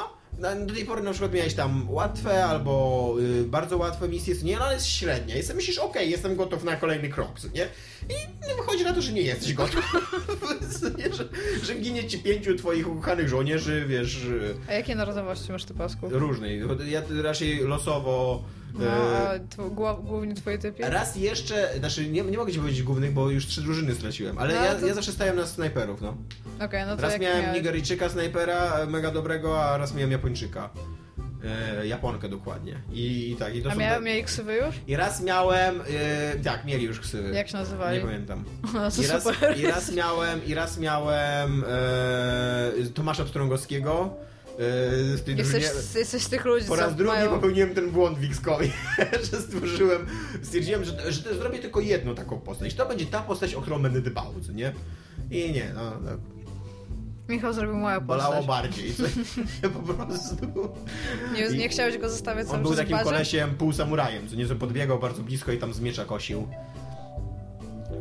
do 0.66 0.74
tej 0.74 0.86
pory 0.86 1.04
na 1.04 1.12
przykład 1.12 1.34
miałeś 1.34 1.54
tam 1.54 1.86
łatwe 1.90 2.46
albo 2.46 3.16
y, 3.20 3.44
bardzo 3.44 3.78
łatwe 3.78 4.10
misje, 4.10 4.36
nie, 4.44 4.58
no 4.58 4.66
ale 4.66 4.74
jest 4.74 4.88
średnia. 4.88 5.44
Sobie 5.44 5.56
myślisz, 5.56 5.78
okej, 5.78 5.90
okay, 5.90 6.06
jestem 6.06 6.36
gotów 6.36 6.64
na 6.64 6.76
kolejny 6.76 7.10
krok, 7.10 7.32
nie? 7.56 7.68
I 8.10 8.56
wychodzi 8.58 8.84
na 8.84 8.94
to, 8.94 9.02
że 9.02 9.14
nie 9.14 9.22
jesteś 9.22 9.54
gotów. 9.54 9.94
nie, 10.98 11.14
że, 11.14 11.26
że 11.64 11.76
ginie 11.76 12.08
ci 12.08 12.20
pięciu 12.20 12.56
twoich 12.56 12.88
ukochanych 12.92 13.30
żołnierzy, 13.30 13.86
wiesz... 13.88 14.28
A 14.70 14.74
jakie 14.74 14.96
narodowości 14.96 15.52
masz 15.52 15.66
ty, 15.66 15.74
Pasku? 15.74 16.10
Różnej. 16.10 16.62
Ja 16.86 17.02
raczej 17.22 17.60
losowo 17.60 18.44
no, 18.74 18.86
a 19.88 19.94
głównie 19.94 20.36
twoje 20.36 20.58
typy? 20.58 20.90
Raz 20.90 21.16
jeszcze, 21.16 21.70
znaczy 21.80 22.10
nie, 22.10 22.22
nie 22.22 22.38
mogę 22.38 22.52
ci 22.52 22.60
powiedzieć 22.60 22.84
głównych, 22.84 23.14
bo 23.14 23.30
już 23.30 23.48
trzy 23.48 23.62
drużyny 23.62 23.96
straciłem, 23.96 24.38
ale 24.38 24.56
no, 24.56 24.64
ja, 24.64 24.76
to... 24.76 24.88
ja 24.88 24.94
zawsze 24.94 25.12
stałem 25.12 25.36
na 25.36 25.46
snajperów, 25.46 26.02
no. 26.02 26.18
Okay, 26.66 26.86
no 26.86 26.96
to 26.96 27.02
raz 27.02 27.20
miałem 27.20 27.42
miałeś... 27.42 27.58
Nigeryjczyka 27.58 28.10
snajpera, 28.10 28.86
mega 28.88 29.12
dobrego, 29.12 29.64
a 29.64 29.78
raz 29.78 29.96
miałem 29.96 30.12
Japończyka. 30.12 30.23
E, 31.44 31.88
Japonkę 31.88 32.30
dokładnie. 32.30 32.80
I, 32.92 33.32
i 33.32 33.36
tak, 33.36 33.56
i 33.56 33.62
to 33.62 33.72
A 33.72 33.76
miałem, 33.76 34.04
mieli 34.04 34.24
ksywy 34.24 34.56
już? 34.56 34.76
I 34.88 34.96
raz 34.96 35.22
miałem, 35.22 35.82
e, 35.82 36.40
tak, 36.44 36.66
mieli 36.66 36.86
już 36.86 37.00
ksywy. 37.00 37.36
Jak 37.36 37.48
się 37.48 37.58
nazywali? 37.58 37.98
Nie 37.98 38.06
pamiętam. 38.06 38.44
No, 38.74 38.80
I, 39.04 39.08
raz, 39.08 39.28
I 39.58 39.68
raz 39.68 39.96
miałem, 39.96 40.46
i 40.46 40.54
raz 40.54 40.80
miałem 40.80 41.64
e, 41.68 42.72
Tomasza 42.94 43.26
Pstrągowskiego, 43.26 44.16
Yy, 44.60 45.18
z 45.18 45.24
tej 45.24 45.38
jesteś, 45.38 45.64
jesteś 45.96 46.24
z 46.24 46.30
tych 46.30 46.46
ludzi, 46.46 46.66
Po 46.68 46.76
raz 46.76 46.96
drugi 46.96 47.12
mają... 47.12 47.30
popełniłem 47.30 47.76
ten 47.76 47.92
błąd 47.92 48.20
w 48.20 48.24
XCOMie, 48.24 48.68
że 49.32 49.42
stworzyłem, 49.42 50.08
stwierdziłem, 50.44 50.84
że, 50.84 51.12
że 51.12 51.24
to 51.24 51.36
zrobię 51.36 51.60
tylko 51.60 51.80
jedną 51.80 52.16
taką 52.16 52.40
postać. 52.40 52.74
To 52.74 52.86
będzie 52.86 53.06
ta 53.06 53.22
postać, 53.22 53.54
o 53.54 53.62
którą 53.62 53.82
będę 53.82 54.02
dbał, 54.02 54.34
co 54.48 54.52
nie? 54.52 54.74
I 55.32 55.52
nie, 55.52 55.72
no... 55.76 55.92
no. 56.02 56.12
Michał 57.30 57.54
zrobił 57.54 57.76
moją 57.76 58.02
postać. 58.02 58.26
Bolało 58.28 58.44
bardziej, 58.44 58.94
po 59.88 59.94
prostu. 59.94 60.36
Nie, 61.34 61.58
nie 61.58 61.70
chciałeś 61.70 61.98
go 61.98 62.10
zostawiać 62.10 62.48
On 62.50 62.64
był 62.64 62.76
takim 62.76 62.98
kolesiem 63.00 63.56
pół 63.56 63.74
samurajem, 63.74 64.30
co 64.30 64.36
nieco 64.36 64.56
podbiegał 64.56 65.00
bardzo 65.00 65.24
blisko 65.24 65.52
i 65.52 65.58
tam 65.58 65.74
z 65.74 65.80
miecza 65.80 66.06
kosił. 66.06 66.48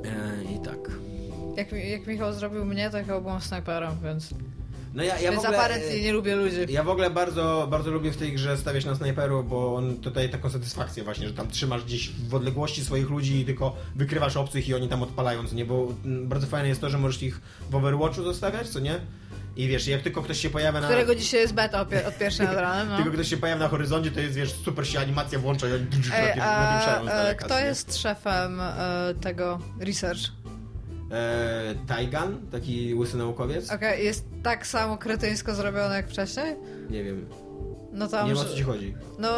E, 0.05 0.45
I 0.45 0.59
tak. 0.59 0.79
Jak, 1.57 1.73
jak 1.73 2.07
Michał 2.07 2.33
zrobił 2.33 2.65
mnie, 2.65 2.91
to 2.91 2.99
chyba 2.99 3.21
byłem 3.21 3.41
snajperem, 3.41 3.93
więc... 4.05 4.35
No 4.95 5.03
ja, 5.03 5.21
ja 5.21 5.33
w 5.33 5.39
ogóle, 5.39 5.59
aparatnie 5.59 6.03
nie 6.03 6.13
lubię 6.13 6.37
ludzi. 6.37 6.57
Ja 6.69 6.83
w 6.83 6.89
ogóle 6.89 7.11
bardzo, 7.11 7.67
bardzo 7.71 7.91
lubię 7.91 8.13
w 8.13 8.17
tej 8.17 8.33
grze 8.33 8.57
stawiać 8.57 8.85
na 8.85 8.95
snajperu, 8.95 9.45
bo 9.45 9.75
on 9.75 9.97
tutaj 9.97 10.31
taką 10.31 10.51
satysfakcję 10.51 11.05
właśnie, 11.05 11.29
że 11.29 11.35
tam 11.35 11.49
trzymasz 11.49 11.85
gdzieś 11.85 12.11
w 12.29 12.35
odległości 12.35 12.85
swoich 12.85 13.11
ludzi 13.11 13.41
i 13.41 13.45
tylko 13.45 13.77
wykrywasz 13.97 14.37
obcych 14.37 14.69
i 14.69 14.75
oni 14.75 14.89
tam 14.89 15.03
odpalają, 15.03 15.47
co 15.47 15.55
nie? 15.55 15.65
Bo 15.65 15.89
mm, 16.05 16.29
bardzo 16.29 16.47
fajne 16.47 16.69
jest 16.69 16.81
to, 16.81 16.91
że 16.91 16.99
możesz 16.99 17.23
ich 17.23 17.41
w 17.71 17.75
Overwatchu 17.75 18.23
zostawiać, 18.23 18.69
co 18.69 18.81
nie? 18.81 19.01
I 19.57 19.69
wiesz, 19.69 19.87
jak 19.87 20.03
tylko 20.03 20.23
ktoś 20.23 20.39
się 20.39 20.51
pojawia 20.51 20.81
na... 20.81 20.87
Którego 20.87 21.15
dzisiaj 21.15 21.41
jest 21.41 21.55
beta 21.55 21.81
od 21.81 22.19
pierwszej 22.19 22.47
nad 22.53 22.57
ranem, 22.57 22.89
no. 22.89 22.97
tylko 22.97 23.11
ktoś 23.11 23.29
się 23.29 23.37
pojawia 23.37 23.61
na 23.61 23.69
horyzoncie, 23.69 24.11
to 24.11 24.21
jest, 24.21 24.35
wiesz, 24.35 24.55
super 24.65 24.89
się 24.89 25.01
animacja 25.01 25.39
włącza 25.39 25.69
i 25.69 25.73
oni 25.73 25.87
Ej, 26.15 26.41
a, 26.41 27.01
a, 27.01 27.35
Kto 27.35 27.59
jest 27.59 27.99
szefem 27.99 28.61
e, 28.61 29.15
tego 29.21 29.59
research? 29.81 30.42
E, 31.13 31.75
Taigan, 31.87 32.41
taki 32.51 32.95
łysy 32.95 33.17
naukowiec. 33.17 33.73
Okej, 33.73 33.77
okay, 33.77 34.05
jest 34.05 34.25
tak 34.43 34.67
samo 34.67 34.99
kretyńsko 34.99 35.55
zrobione 35.55 35.95
jak 35.95 36.09
wcześniej? 36.09 36.57
Nie 36.91 37.05
wiem. 37.05 37.27
No 37.93 38.09
tam, 38.09 38.29
nie 38.29 38.35
wiem 38.35 38.43
o 38.43 38.45
co 38.45 38.57
ci 38.57 38.63
chodzi. 38.63 38.95
No 39.19 39.29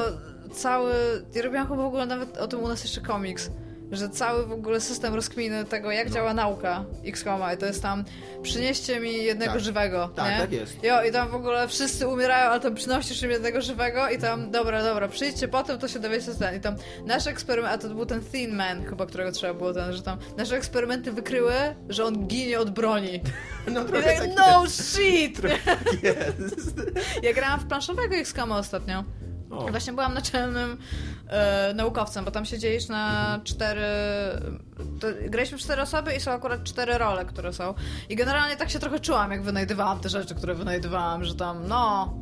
cały... 0.52 0.92
Ja 1.34 1.42
robiłam 1.42 1.68
chyba 1.68 1.82
w 1.82 1.86
ogóle 1.86 2.06
nawet 2.06 2.38
o 2.38 2.48
tym 2.48 2.60
u 2.60 2.68
nas 2.68 2.82
jeszcze 2.82 3.00
komiks 3.00 3.50
że 3.96 4.08
cały 4.08 4.46
w 4.46 4.52
ogóle 4.52 4.80
system 4.80 5.14
rozkminy 5.14 5.64
tego, 5.64 5.90
jak 5.90 6.08
no. 6.08 6.14
działa 6.14 6.34
nauka 6.34 6.84
XCOMa 7.04 7.52
i 7.52 7.56
to 7.56 7.66
jest 7.66 7.82
tam 7.82 8.04
przynieście 8.42 9.00
mi 9.00 9.24
jednego 9.24 9.52
tak. 9.52 9.60
żywego, 9.60 10.08
tak, 10.16 10.32
nie? 10.32 10.38
tak 10.38 10.52
jest. 10.52 10.84
Jo, 10.84 11.04
i 11.04 11.12
tam 11.12 11.28
w 11.28 11.34
ogóle 11.34 11.68
wszyscy 11.68 12.08
umierają, 12.08 12.50
ale 12.50 12.60
tam 12.60 12.74
przynosisz 12.74 13.22
im 13.22 13.30
jednego 13.30 13.60
żywego 13.60 14.08
i 14.08 14.18
tam, 14.18 14.50
dobra, 14.50 14.82
dobra, 14.82 15.08
przyjdźcie 15.08 15.48
potem, 15.48 15.78
to 15.78 15.88
się 15.88 15.98
dowiecie 15.98 16.34
ten. 16.34 16.56
I 16.56 16.60
tam 16.60 16.76
nasze 17.06 17.30
eksperymenty, 17.30 17.86
a 17.86 17.88
to 17.88 17.94
był 17.94 18.06
ten 18.06 18.20
Thin 18.20 18.56
Man 18.56 18.84
chyba, 18.84 19.06
którego 19.06 19.32
trzeba 19.32 19.54
było 19.54 19.72
ten, 19.72 19.92
że 19.92 20.02
tam 20.02 20.18
nasze 20.36 20.56
eksperymenty 20.56 21.12
wykryły, 21.12 21.54
że 21.88 22.04
on 22.04 22.26
ginie 22.26 22.60
od 22.60 22.70
broni. 22.70 23.20
No 23.72 23.84
trochę 23.84 24.14
I 24.14 24.18
tak, 24.18 24.26
tak 24.26 24.36
No 24.36 24.62
jest. 24.64 24.94
shit! 24.94 25.40
Tak 25.64 26.02
jest. 26.02 26.80
ja 27.22 27.32
grałam 27.32 27.60
w 27.60 27.66
planszowego 27.66 28.14
XCOMa 28.14 28.58
ostatnio. 28.58 29.04
O. 29.50 29.70
Właśnie 29.70 29.92
byłam 29.92 30.14
naczelnym 30.14 30.76
e, 31.28 31.74
naukowcem, 31.74 32.24
bo 32.24 32.30
tam 32.30 32.44
siedzieliś 32.44 32.88
na 32.88 33.40
cztery... 33.44 33.86
To, 35.00 35.06
graliśmy 35.28 35.58
cztery 35.58 35.82
osoby 35.82 36.14
i 36.14 36.20
są 36.20 36.30
akurat 36.30 36.64
cztery 36.64 36.98
role, 36.98 37.24
które 37.24 37.52
są. 37.52 37.74
I 38.08 38.16
generalnie 38.16 38.56
tak 38.56 38.70
się 38.70 38.78
trochę 38.78 39.00
czułam, 39.00 39.30
jak 39.30 39.42
wynajdywałam 39.42 40.00
te 40.00 40.08
rzeczy, 40.08 40.34
które 40.34 40.54
wynajdywałam, 40.54 41.24
że 41.24 41.34
tam, 41.34 41.68
no... 41.68 42.14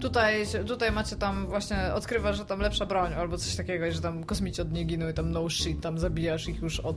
Tutaj, 0.00 0.46
tutaj 0.66 0.92
macie 0.92 1.16
tam 1.16 1.46
właśnie, 1.46 1.94
odkrywa, 1.94 2.32
że 2.32 2.44
tam 2.44 2.60
lepsza 2.60 2.86
broń 2.86 3.14
albo 3.14 3.38
coś 3.38 3.56
takiego, 3.56 3.92
że 3.92 4.00
tam 4.00 4.24
kosmici 4.24 4.62
od 4.62 4.72
niej 4.72 4.86
giną 4.86 5.08
i 5.08 5.14
tam 5.14 5.30
no 5.30 5.50
shit, 5.50 5.80
tam 5.80 5.98
zabijasz 5.98 6.48
ich 6.48 6.62
już 6.62 6.80
od 6.80 6.96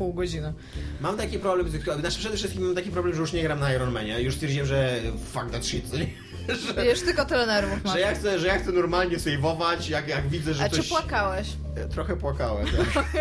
pół 0.00 0.12
godziny. 0.12 0.52
Mam 1.00 1.16
taki 1.16 1.38
problem, 1.38 1.68
znaczy 2.00 2.18
przede 2.18 2.36
wszystkim 2.36 2.64
mam 2.66 2.74
taki 2.74 2.90
problem, 2.90 3.14
że 3.14 3.20
już 3.20 3.32
nie 3.32 3.42
gram 3.42 3.60
na 3.60 3.74
Ironmanie. 3.74 4.20
Już 4.20 4.34
stwierdziłem, 4.34 4.66
że 4.66 5.00
fuck 5.32 5.50
that 5.50 5.66
shit. 5.66 5.84
że, 6.66 6.84
Wiesz, 6.84 7.00
tylko 7.00 7.24
tyle 7.24 7.46
nerwów 7.46 7.84
masz. 7.84 7.92
Że 7.92 8.00
ja 8.00 8.14
chcę, 8.14 8.38
że 8.38 8.46
ja 8.46 8.58
chcę 8.58 8.72
normalnie 8.72 9.18
sejwować, 9.18 9.88
jak, 9.88 10.08
jak 10.08 10.28
widzę, 10.28 10.54
że 10.54 10.64
A 10.64 10.68
coś... 10.68 10.80
czy 10.80 10.88
płakałeś? 10.88 11.48
E, 11.76 11.88
Trochę 11.88 12.16
płakałem, 12.16 12.66
tak. 12.94 13.14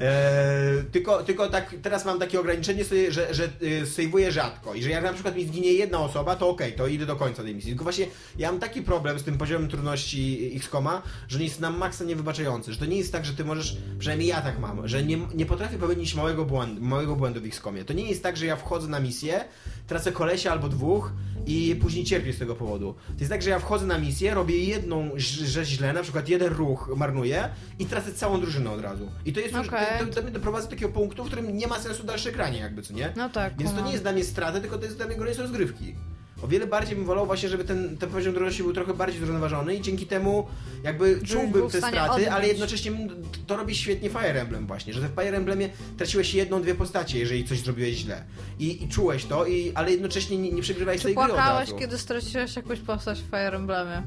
e, 0.00 0.82
tylko, 0.92 1.22
tylko 1.22 1.48
tak, 1.48 1.74
teraz 1.82 2.04
mam 2.04 2.18
takie 2.18 2.40
ograniczenie, 2.40 2.84
sobie, 2.84 3.12
że, 3.12 3.34
że 3.34 3.48
y, 3.62 3.86
sejwuję 3.86 4.32
rzadko 4.32 4.74
i 4.74 4.82
że 4.82 4.90
jak 4.90 5.04
na 5.04 5.12
przykład 5.12 5.36
mi 5.36 5.46
zginie 5.46 5.72
jedna 5.72 5.98
osoba, 5.98 6.36
to 6.36 6.48
okej, 6.48 6.72
to 6.72 6.86
idę 6.86 7.06
do 7.06 7.16
końca 7.16 7.42
tej 7.42 7.54
misji. 7.54 7.70
Tylko 7.70 7.84
właśnie 7.84 8.06
ja 8.38 8.50
mam 8.50 8.60
taki 8.60 8.82
problem 8.82 9.18
z 9.18 9.22
tym 9.22 9.38
poziomem 9.38 9.68
trudności 9.68 10.52
XCOMa, 10.56 11.02
że 11.28 11.38
nie 11.38 11.44
jest 11.44 11.60
na 11.60 11.70
maksa 11.70 12.04
niewybaczający, 12.04 12.72
że 12.72 12.78
to 12.78 12.86
nie 12.86 12.96
jest 12.96 13.12
tak, 13.12 13.24
że 13.24 13.32
ty 13.32 13.44
możesz, 13.44 13.76
przynajmniej 13.98 14.28
ja 14.28 14.40
tak 14.40 14.58
mam, 14.58 14.88
że 14.88 15.02
nie, 15.02 15.18
nie 15.34 15.46
potrafię 15.46 15.78
popełnić 15.78 16.14
małego 16.14 16.44
błędu, 16.44 16.82
małego 16.82 17.16
błędu 17.16 17.40
w 17.40 17.46
XCOMie. 17.46 17.84
To 17.84 17.92
nie 17.92 18.08
jest 18.08 18.22
tak, 18.22 18.36
że 18.36 18.46
ja 18.46 18.56
wchodzę 18.56 18.88
na 18.88 19.00
misję, 19.00 19.44
tracę 19.86 20.12
kolesia 20.12 20.52
albo 20.52 20.68
dwóch 20.68 21.12
i 21.46 21.76
później 21.80 22.04
cierpię 22.04 22.32
z 22.32 22.38
tego 22.38 22.54
powodu. 22.54 22.94
To 23.06 23.18
jest 23.18 23.30
tak, 23.30 23.42
że 23.42 23.50
ja 23.50 23.58
wchodzę 23.58 23.86
na 23.86 23.98
misję, 23.98 24.34
robię 24.34 24.64
jedną 24.64 25.10
rzecz 25.44 25.68
źle, 25.68 25.92
na 25.92 26.02
przykład 26.02 26.28
jeden 26.28 26.52
ruch 26.52 26.90
i 27.78 27.86
tracę 27.86 28.12
całą 28.12 28.40
drużynę 28.40 28.70
od 28.70 28.80
razu. 28.80 29.10
I 29.24 29.32
to 29.32 29.40
jest 29.40 29.54
już, 29.54 29.68
to, 29.68 30.06
to, 30.06 30.14
to 30.14 30.22
mnie 30.22 30.30
doprowadza 30.30 30.66
do 30.66 30.70
takiego 30.70 30.92
punktu, 30.92 31.24
w 31.24 31.26
którym 31.26 31.56
nie 31.56 31.66
ma 31.66 31.78
sensu 31.78 32.04
dalsze 32.04 32.32
granie 32.32 32.58
jakby, 32.58 32.82
co 32.82 32.94
nie? 32.94 33.12
No 33.16 33.28
tak. 33.28 33.56
Więc 33.58 33.74
to 33.74 33.80
nie 33.80 33.92
jest 33.92 34.04
dla 34.04 34.12
mnie 34.12 34.24
strata, 34.24 34.60
tylko 34.60 34.78
to 34.78 34.84
jest 34.84 34.96
dla 34.96 35.06
mnie 35.06 35.16
koniec 35.16 35.38
rozgrywki. 35.38 35.94
O 36.42 36.48
wiele 36.48 36.66
bardziej 36.66 36.96
bym 36.96 37.04
wolał 37.04 37.26
właśnie, 37.26 37.48
żeby 37.48 37.64
ten, 37.64 37.96
ten 37.96 38.10
poziom 38.10 38.34
trudności 38.34 38.62
był 38.62 38.72
trochę 38.72 38.94
bardziej 38.94 39.20
zrównoważony 39.20 39.74
i 39.74 39.80
dzięki 39.80 40.06
temu 40.06 40.46
jakby 40.82 41.20
czułbym 41.26 41.70
te 41.70 41.78
straty, 41.78 42.10
odbić. 42.10 42.28
ale 42.28 42.48
jednocześnie 42.48 42.92
to 43.46 43.56
robi 43.56 43.74
świetnie 43.74 44.10
Fire 44.10 44.40
Emblem 44.40 44.66
właśnie, 44.66 44.92
że 44.92 45.08
w 45.08 45.14
Fire 45.14 45.36
Emblemie 45.36 45.68
traciłeś 45.96 46.34
jedną, 46.34 46.62
dwie 46.62 46.74
postacie, 46.74 47.18
jeżeli 47.18 47.44
coś 47.44 47.60
zrobiłeś 47.60 47.96
źle. 47.96 48.24
I, 48.58 48.84
i 48.84 48.88
czułeś 48.88 49.24
to, 49.24 49.46
i, 49.46 49.72
ale 49.74 49.90
jednocześnie 49.90 50.38
nie, 50.38 50.52
nie 50.52 50.62
przegrywałeś 50.62 51.02
tej 51.02 51.14
gry 51.14 51.24
od 51.24 51.30
płakałeś, 51.30 51.70
kiedy 51.78 51.98
straciłeś 51.98 52.56
jakąś 52.56 52.80
postać 52.80 53.20
w 53.20 53.30
Fire 53.30 53.56
Emblemie? 53.56 54.02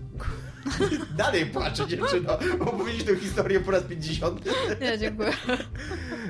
Dalej 1.17 1.45
płaczę 1.45 1.87
dziewczyno, 1.87 2.39
opowiedzieć 2.59 3.03
tę 3.03 3.15
historię 3.15 3.59
po 3.59 3.71
raz 3.71 3.83
50. 3.83 4.45
Nie, 4.81 4.97
dziękuję. 4.97 5.31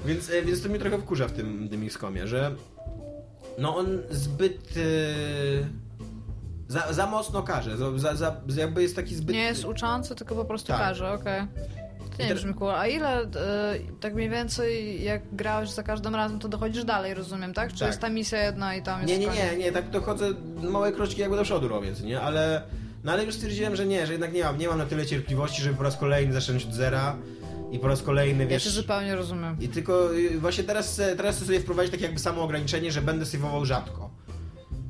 Więc, 0.06 0.30
e, 0.30 0.42
więc 0.42 0.62
to 0.62 0.70
mnie 0.70 0.80
trochę 0.80 0.98
wkurza 0.98 1.28
w 1.28 1.32
tym, 1.32 1.70
tym 1.70 1.86
XCOMie, 1.86 2.28
że 2.28 2.56
no 3.58 3.78
on 3.78 3.88
zbyt 4.10 4.78
e, 4.78 5.87
za, 6.68 6.94
za 6.94 7.06
mocno 7.06 7.44
każe, 7.44 7.78
za, 7.78 8.16
za, 8.16 8.36
jakby 8.56 8.82
jest 8.82 8.96
taki 8.96 9.16
zbyt... 9.16 9.36
Nie 9.36 9.44
jest 9.44 9.66
uczący, 9.66 10.16
tylko 10.16 10.36
po 10.36 10.46
prostu 10.46 10.68
Tak. 10.68 10.80
każe, 10.80 11.12
okej. 11.14 11.42
To 12.18 12.24
nie 12.24 12.26
I 12.26 12.28
te- 12.30 12.36
brzmi 12.36 12.54
cool. 12.54 12.72
A 12.76 12.88
ile, 12.88 13.22
e, 13.22 13.28
tak 14.00 14.16
mniej 14.16 14.30
więcej, 14.30 15.04
jak 15.04 15.22
grałeś 15.36 15.70
za 15.70 15.84
każdym 15.84 16.16
razem, 16.16 16.40
to 16.40 16.48
dochodzisz 16.48 16.84
dalej, 16.84 17.14
rozumiem, 17.14 17.54
tak? 17.54 17.74
Czy 17.74 17.80
Tak. 17.80 17.88
jest 17.88 18.00
ta 18.00 18.10
misja 18.10 18.44
jedna 18.44 18.76
i 18.76 18.84
tam 18.84 19.02
jest 19.02 19.14
Nie, 19.14 19.20
nie, 19.20 19.32
nie, 19.34 19.58
nie, 19.58 19.72
tak 19.72 19.90
dochodzę 19.90 20.30
małe 20.72 20.92
kroczki 20.92 21.22
jakby 21.22 21.36
do 21.38 21.44
przodu 21.44 21.68
robię, 21.68 21.92
nie, 22.04 22.22
ale... 22.22 22.62
No 23.04 23.12
ale 23.12 23.24
już 23.26 23.36
stwierdziłem, 23.36 23.76
że 23.76 23.86
nie, 23.86 24.06
że 24.08 24.12
jednak 24.12 24.34
nie 24.34 24.44
mam, 24.44 24.58
nie 24.58 24.68
mam 24.68 24.78
na 24.78 24.86
tyle 24.86 25.06
cierpliwości, 25.06 25.62
żeby 25.62 25.76
po 25.78 25.84
raz 25.84 25.98
kolejny 25.98 26.34
zacząć 26.34 26.66
od 26.66 26.74
zera 26.74 27.16
i 27.72 27.80
po 27.80 27.88
raz 27.88 28.02
kolejny, 28.04 28.44
Ja 28.44 28.50
wiesz... 28.50 28.64
cię 28.64 28.70
zupełnie 28.70 29.16
rozumiem. 29.16 29.58
I 29.62 29.68
tylko 29.68 30.14
y, 30.16 30.40
właśnie 30.40 30.64
teraz, 30.64 31.02
teraz 31.18 31.36
chcę 31.36 31.46
sobie 31.46 31.60
wprowadzić 31.60 31.92
takie 31.92 32.04
jakby 32.04 32.20
samo 32.20 32.42
ograniczenie, 32.42 32.92
że 32.92 33.02
będę 33.02 33.26
sejwował 33.26 33.66
rzadko. 33.66 34.10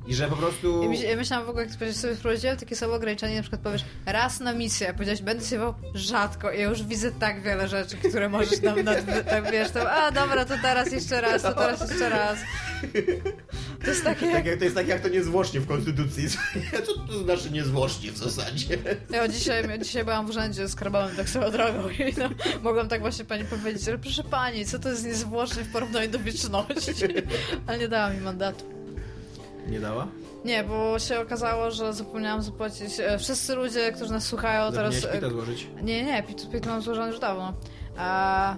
I 0.07 0.15
że 0.15 0.27
po 0.27 0.35
prostu... 0.35 0.83
Ja, 0.83 0.89
myśl, 0.89 1.03
ja 1.03 1.15
myślałam 1.15 1.45
w 1.45 1.49
ogóle, 1.49 1.65
jak 1.65 1.93
sobie 1.93 2.15
wprowadziłem 2.15 2.57
takie 2.57 2.75
samo 2.75 2.93
ograniczenie, 2.93 3.35
na 3.35 3.41
przykład 3.41 3.61
powiesz 3.61 3.85
raz 4.05 4.39
na 4.39 4.53
misję, 4.53 4.89
a 4.89 4.93
powiedziałeś, 4.93 5.21
będę 5.21 5.45
się 5.45 5.59
wał 5.59 5.73
rzadko 5.93 6.51
i 6.51 6.59
ja 6.59 6.69
już 6.69 6.83
widzę 6.83 7.11
tak 7.11 7.41
wiele 7.41 7.67
rzeczy, 7.67 7.97
które 7.97 8.29
możesz 8.29 8.61
nam, 8.61 8.83
nad, 8.83 9.25
tak 9.29 9.51
wiesz, 9.51 9.71
tam, 9.71 9.87
a 9.87 10.11
dobra, 10.11 10.45
to 10.45 10.53
teraz 10.61 10.91
jeszcze 10.91 11.21
raz, 11.21 11.41
to 11.41 11.53
teraz 11.53 11.89
jeszcze 11.89 12.09
raz. 12.09 12.39
To 13.83 13.89
jest 13.89 14.03
takie, 14.03 14.31
Tak 14.31 14.45
jak, 14.45 14.57
to 14.57 14.63
jest 14.63 14.75
tak 14.75 14.87
jak 14.87 15.01
to 15.01 15.07
niezwłocznie 15.07 15.59
w 15.59 15.67
konstytucji. 15.67 16.29
Co 16.85 16.93
to 17.07 17.19
znaczy 17.23 17.51
niezwłocznie 17.51 18.11
w 18.11 18.17
zasadzie? 18.17 18.77
Ja 19.09 19.27
dzisiaj, 19.27 19.79
dzisiaj 19.79 20.03
byłam 20.03 20.25
w 20.25 20.29
urzędzie, 20.29 20.69
skrobałem 20.69 21.15
tak 21.15 21.29
swoją 21.29 21.51
drogą 21.51 21.89
i 21.89 22.13
no, 22.17 22.29
mogłam 22.63 22.87
tak 22.87 23.01
właśnie 23.01 23.25
pani 23.25 23.45
powiedzieć, 23.45 23.83
że 23.83 23.97
proszę 23.97 24.23
pani, 24.23 24.65
co 24.65 24.79
to 24.79 24.89
jest 24.89 25.05
niezwłocznie 25.05 25.63
w 25.63 25.71
porównaniu 25.71 26.09
do 26.09 26.19
wieczności? 26.19 26.91
Ale 27.67 27.77
nie 27.77 27.87
dała 27.87 28.09
mi 28.09 28.21
mandatu. 28.21 28.76
Nie 29.67 29.79
dała? 29.79 30.07
Nie, 30.45 30.63
bo 30.63 30.99
się 30.99 31.19
okazało, 31.19 31.71
że 31.71 31.93
zapomniałam 31.93 32.41
zapłacić. 32.41 32.99
e, 32.99 33.17
Wszyscy 33.19 33.55
ludzie, 33.55 33.91
którzy 33.91 34.11
nas 34.11 34.23
słuchają 34.25 34.71
teraz... 34.71 34.95
Zapomniałeś 34.95 35.05
e, 35.05 35.21
pita 35.21 35.29
złożyć? 35.29 35.67
Nie, 35.83 36.03
nie, 36.03 36.23
PIT, 36.23 36.49
PIT 36.51 36.65
mam 36.65 36.81
złożony 36.81 37.07
już 37.11 37.19
dawno. 37.19 37.53
A 37.97 38.55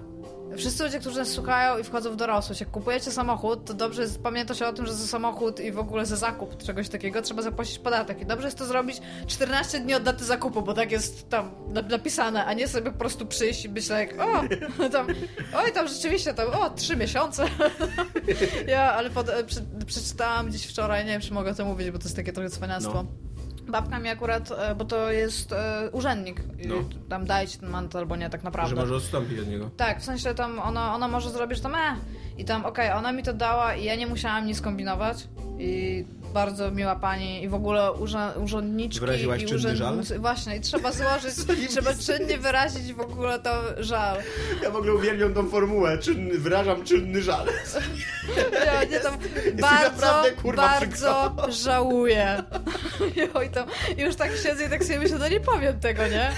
wszyscy 0.57 0.83
ludzie, 0.83 0.99
którzy 0.99 1.19
nas 1.19 1.27
słuchają 1.27 1.77
i 1.77 1.83
wchodzą 1.83 2.11
w 2.11 2.15
dorosłość, 2.15 2.61
jak 2.61 2.71
kupujecie 2.71 3.11
samochód, 3.11 3.65
to 3.65 3.73
dobrze 3.73 4.01
jest 4.01 4.23
pamiętać 4.23 4.61
o 4.61 4.73
tym, 4.73 4.85
że 4.85 4.93
za 4.93 5.07
samochód 5.07 5.59
i 5.59 5.71
w 5.71 5.79
ogóle 5.79 6.05
za 6.05 6.15
zakup 6.15 6.57
czegoś 6.63 6.89
takiego 6.89 7.21
trzeba 7.21 7.41
zapłacić 7.41 7.79
podatek. 7.79 8.21
I 8.21 8.25
dobrze 8.25 8.47
jest 8.47 8.57
to 8.57 8.65
zrobić 8.65 9.01
14 9.27 9.79
dni 9.79 9.93
od 9.93 10.03
daty 10.03 10.25
zakupu, 10.25 10.61
bo 10.61 10.73
tak 10.73 10.91
jest 10.91 11.29
tam 11.29 11.51
na- 11.67 11.81
napisane, 11.81 12.45
a 12.45 12.53
nie 12.53 12.67
sobie 12.67 12.91
po 12.91 12.97
prostu 12.97 13.25
przyjść 13.25 13.65
i 13.65 13.69
być 13.69 13.89
jak, 13.89 14.09
o, 14.19 14.43
tam, 14.91 15.07
oj, 15.55 15.71
tam 15.73 15.87
rzeczywiście 15.87 16.33
tam, 16.33 16.47
o, 16.47 16.69
trzy 16.69 16.95
miesiące. 16.95 17.45
ja, 18.67 18.93
ale 18.93 19.09
pod, 19.09 19.27
przeczytałam 19.87 20.47
gdzieś 20.47 20.65
wczoraj, 20.65 21.05
nie 21.05 21.11
wiem, 21.11 21.21
czy 21.21 21.33
mogę 21.33 21.51
o 21.51 21.53
tym 21.53 21.67
mówić, 21.67 21.91
bo 21.91 21.97
to 21.97 22.03
jest 22.03 22.15
takie 22.15 22.33
trochę 22.33 22.49
cwaniactwo. 22.49 22.93
No. 22.93 23.28
Babka 23.71 23.99
mi 23.99 24.09
akurat, 24.09 24.51
e, 24.51 24.75
bo 24.75 24.85
to 24.85 25.11
jest 25.11 25.51
e, 25.53 25.89
urzędnik, 25.91 26.41
i 26.63 26.67
No. 26.67 26.75
tam 27.09 27.25
daje 27.25 27.47
ci 27.47 27.57
ten 27.59 27.69
mandat 27.69 27.95
albo 27.95 28.15
nie, 28.15 28.29
tak 28.29 28.43
naprawdę. 28.43 28.69
Że 28.69 28.75
może 28.81 28.95
odstąpić 28.95 29.39
od 29.39 29.47
niego. 29.47 29.69
Tak, 29.77 29.99
w 30.01 30.03
sensie 30.03 30.33
tam 30.35 30.59
ona, 30.59 30.95
ona 30.95 31.07
może 31.07 31.29
zrobić 31.29 31.57
że 31.57 31.63
tam 31.63 31.75
e 31.75 31.95
i 32.37 32.45
tam 32.45 32.65
okej, 32.65 32.91
ona 32.91 33.11
mi 33.11 33.23
to 33.23 33.33
dała 33.33 33.75
i 33.75 33.83
ja 33.83 33.95
nie 33.95 34.07
musiałam 34.07 34.45
nic 34.45 34.61
kombinować 34.61 35.27
i 35.59 36.05
bardzo 36.33 36.71
miła 36.71 36.95
pani 36.95 37.43
i 37.43 37.49
w 37.49 37.53
ogóle 37.53 37.91
urza, 37.91 38.33
urzędniczki 38.43 38.99
Wyraziłaś 38.99 39.43
i 39.43 39.45
czynny 39.45 39.75
żal? 39.75 40.01
Właśnie, 40.19 40.55
i 40.55 40.61
trzeba 40.61 40.91
złożyć, 40.91 41.35
trzeba 41.69 41.93
czynnie 41.93 42.37
wyrazić 42.37 42.93
w 42.93 42.99
ogóle 42.99 43.39
to 43.39 43.83
żal. 43.83 44.17
Ja 44.63 44.71
w 44.71 44.75
ogóle 44.75 44.93
uwielbiam 44.93 45.33
tą 45.33 45.49
formułę. 45.49 45.97
Czynny, 45.97 46.37
wyrażam 46.37 46.83
czynny 46.83 47.21
żal. 47.21 47.47
Ja 48.65 48.83
nie 48.83 48.99
tam 48.99 49.13
naprawdę, 49.13 49.61
bardzo, 49.61 50.41
kurwa, 50.41 50.61
bardzo 50.61 51.31
przykro. 51.35 51.51
żałuję. 51.51 52.43
I 53.97 54.01
już 54.01 54.15
tak 54.15 54.31
siedzę 54.43 54.65
i 54.65 54.69
tak 54.69 54.83
sobie 54.83 54.99
myślę, 54.99 55.17
no 55.19 55.29
nie 55.29 55.39
powiem 55.39 55.79
tego, 55.79 56.07
nie? 56.07 56.31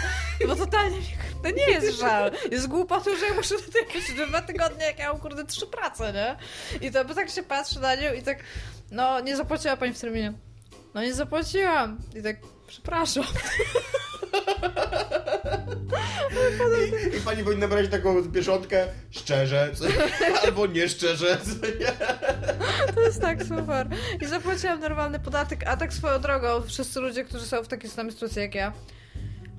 Bo 0.48 0.56
totalnie 0.56 0.98
to 1.44 1.50
nie 1.50 1.64
jest 1.64 2.00
żal. 2.00 2.32
Jest 2.52 2.68
głupotą, 2.68 3.16
że 3.20 3.26
ja 3.26 3.34
muszę 3.34 3.56
tutaj 3.56 3.82
być 3.94 4.28
dwa 4.28 4.42
tygodnie, 4.42 4.86
jak 4.86 5.00
ja 5.00 5.10
mam 5.10 5.22
kurde 5.22 5.46
trzy 5.46 5.68
prace, 5.68 6.14
nie? 6.14 6.36
I 6.88 6.92
to 6.92 7.06
bo 7.06 7.16
tak 7.16 7.30
się 7.30 7.44
patrzy 7.44 7.80
na 7.80 7.96
nią 7.96 8.14
i 8.14 8.22
tak, 8.22 8.38
no 8.92 9.20
nie 9.20 9.38
zapłaciła 9.38 9.78
pani 9.78 9.94
w 9.94 10.00
terminie. 10.00 10.34
No 10.94 11.02
nie 11.02 11.14
zapłaciłam. 11.14 11.98
I 12.16 12.22
tak, 12.24 12.38
przepraszam. 12.68 13.24
I, 17.14 17.18
I 17.18 17.22
pani 17.22 17.44
powinna 17.44 17.68
brać 17.68 17.90
taką 17.90 18.32
pieszotkę 18.32 18.88
szczerze, 19.12 19.72
co, 19.74 19.86
albo 20.46 20.68
nieszczerze. 20.68 21.38
co 21.38 21.66
nie? 21.66 21.92
To 22.96 23.02
jest 23.02 23.22
tak 23.22 23.44
super. 23.44 23.88
I 24.22 24.26
zapłaciłam 24.26 24.80
normalny 24.80 25.20
podatek, 25.20 25.68
a 25.68 25.78
tak 25.78 25.94
swoją 25.94 26.20
drogą, 26.20 26.62
wszyscy 26.62 27.00
ludzie, 27.00 27.24
którzy 27.24 27.46
są 27.46 27.64
w 27.64 27.68
takiej 27.68 27.90
samej 27.90 28.12
sytuacji 28.12 28.42
jak 28.42 28.56
ja, 28.56 28.74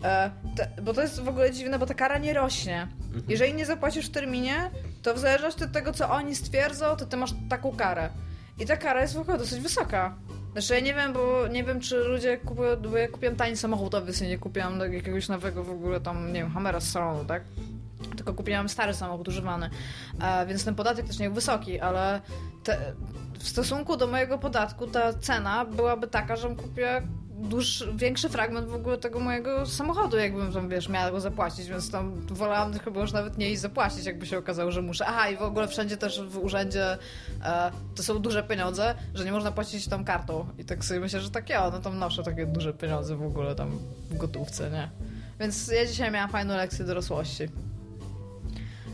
e, 0.04 0.30
te, 0.56 0.68
bo 0.82 0.94
to 0.94 1.02
jest 1.02 1.20
w 1.20 1.28
ogóle 1.28 1.52
dziwne, 1.52 1.78
bo 1.78 1.86
ta 1.86 1.94
kara 1.94 2.18
nie 2.18 2.34
rośnie. 2.34 2.88
Jeżeli 3.28 3.54
nie 3.54 3.66
zapłacisz 3.66 4.06
w 4.06 4.10
terminie, 4.10 4.70
to 5.02 5.14
w 5.14 5.18
zależności 5.18 5.64
od 5.64 5.72
tego, 5.72 5.92
co 5.92 6.10
oni 6.10 6.34
stwierdzą, 6.34 6.96
to 6.96 7.06
ty 7.06 7.16
masz 7.16 7.34
taką 7.48 7.76
karę. 7.76 8.10
I 8.58 8.66
ta 8.66 8.76
kara 8.76 9.02
jest 9.02 9.14
w 9.14 9.18
ogóle 9.18 9.38
dosyć 9.38 9.60
wysoka. 9.60 10.14
Znaczy 10.52 10.74
ja 10.74 10.80
nie 10.80 10.94
wiem, 10.94 11.12
bo 11.12 11.48
nie 11.48 11.64
wiem, 11.64 11.80
czy 11.80 11.96
ludzie 11.96 12.38
kupują, 12.38 12.76
bo 12.76 12.96
ja 12.96 13.08
kupiłam 13.08 13.36
tani 13.36 13.56
samochód, 13.56 13.94
obecnie 13.94 14.28
nie 14.28 14.38
kupiłam 14.38 14.80
jakiegoś 14.92 15.28
nowego 15.28 15.64
w 15.64 15.70
ogóle 15.70 16.00
tam, 16.00 16.32
nie 16.32 16.40
wiem, 16.40 16.50
Hammera 16.50 16.80
z 16.80 16.90
salonu, 16.90 17.24
tak? 17.24 17.42
Tylko 18.16 18.34
kupiłam 18.34 18.68
stary 18.68 18.94
samochód 18.94 19.28
używany, 19.28 19.70
e, 20.22 20.46
więc 20.46 20.64
ten 20.64 20.74
podatek 20.74 21.06
też 21.06 21.18
nie 21.18 21.26
był 21.26 21.34
wysoki, 21.34 21.80
ale 21.80 22.20
te, 22.64 22.94
w 23.38 23.48
stosunku 23.48 23.96
do 23.96 24.06
mojego 24.06 24.38
podatku 24.38 24.86
ta 24.86 25.12
cena 25.12 25.64
byłaby 25.64 26.08
taka, 26.08 26.36
żebym 26.36 26.56
kupiła 26.56 27.00
dłuższy, 27.42 27.92
większy 27.96 28.28
fragment 28.28 28.68
w 28.68 28.74
ogóle 28.74 28.98
tego 28.98 29.20
mojego 29.20 29.66
samochodu, 29.66 30.16
jakbym 30.16 30.52
tam, 30.52 30.68
wiesz, 30.68 30.88
miała 30.88 31.10
go 31.10 31.20
zapłacić, 31.20 31.68
więc 31.68 31.90
tam 31.90 32.26
wolałam 32.26 32.78
chyba 32.78 33.00
już 33.00 33.12
nawet 33.12 33.38
nie 33.38 33.50
iść 33.50 33.60
zapłacić, 33.60 34.06
jakby 34.06 34.26
się 34.26 34.38
okazało, 34.38 34.70
że 34.70 34.82
muszę. 34.82 35.06
Aha, 35.06 35.28
i 35.28 35.36
w 35.36 35.42
ogóle 35.42 35.68
wszędzie 35.68 35.96
też 35.96 36.22
w 36.22 36.38
urzędzie 36.38 36.98
e, 37.44 37.72
to 37.94 38.02
są 38.02 38.18
duże 38.18 38.42
pieniądze, 38.42 38.94
że 39.14 39.24
nie 39.24 39.32
można 39.32 39.52
płacić 39.52 39.88
tam 39.88 40.04
kartą. 40.04 40.46
I 40.58 40.64
tak 40.64 40.84
sobie 40.84 41.00
myślę, 41.00 41.20
że 41.20 41.30
tak 41.30 41.48
ja, 41.48 41.70
no 41.70 41.78
tam 41.78 41.98
noszę 41.98 42.22
takie 42.22 42.46
duże 42.46 42.74
pieniądze 42.74 43.16
w 43.16 43.22
ogóle 43.22 43.54
tam 43.54 43.78
w 44.10 44.16
gotówce, 44.16 44.70
nie? 44.70 44.90
Więc 45.40 45.68
ja 45.68 45.86
dzisiaj 45.86 46.10
miałam 46.10 46.30
fajną 46.30 46.56
lekcję 46.56 46.84
dorosłości. 46.84 47.48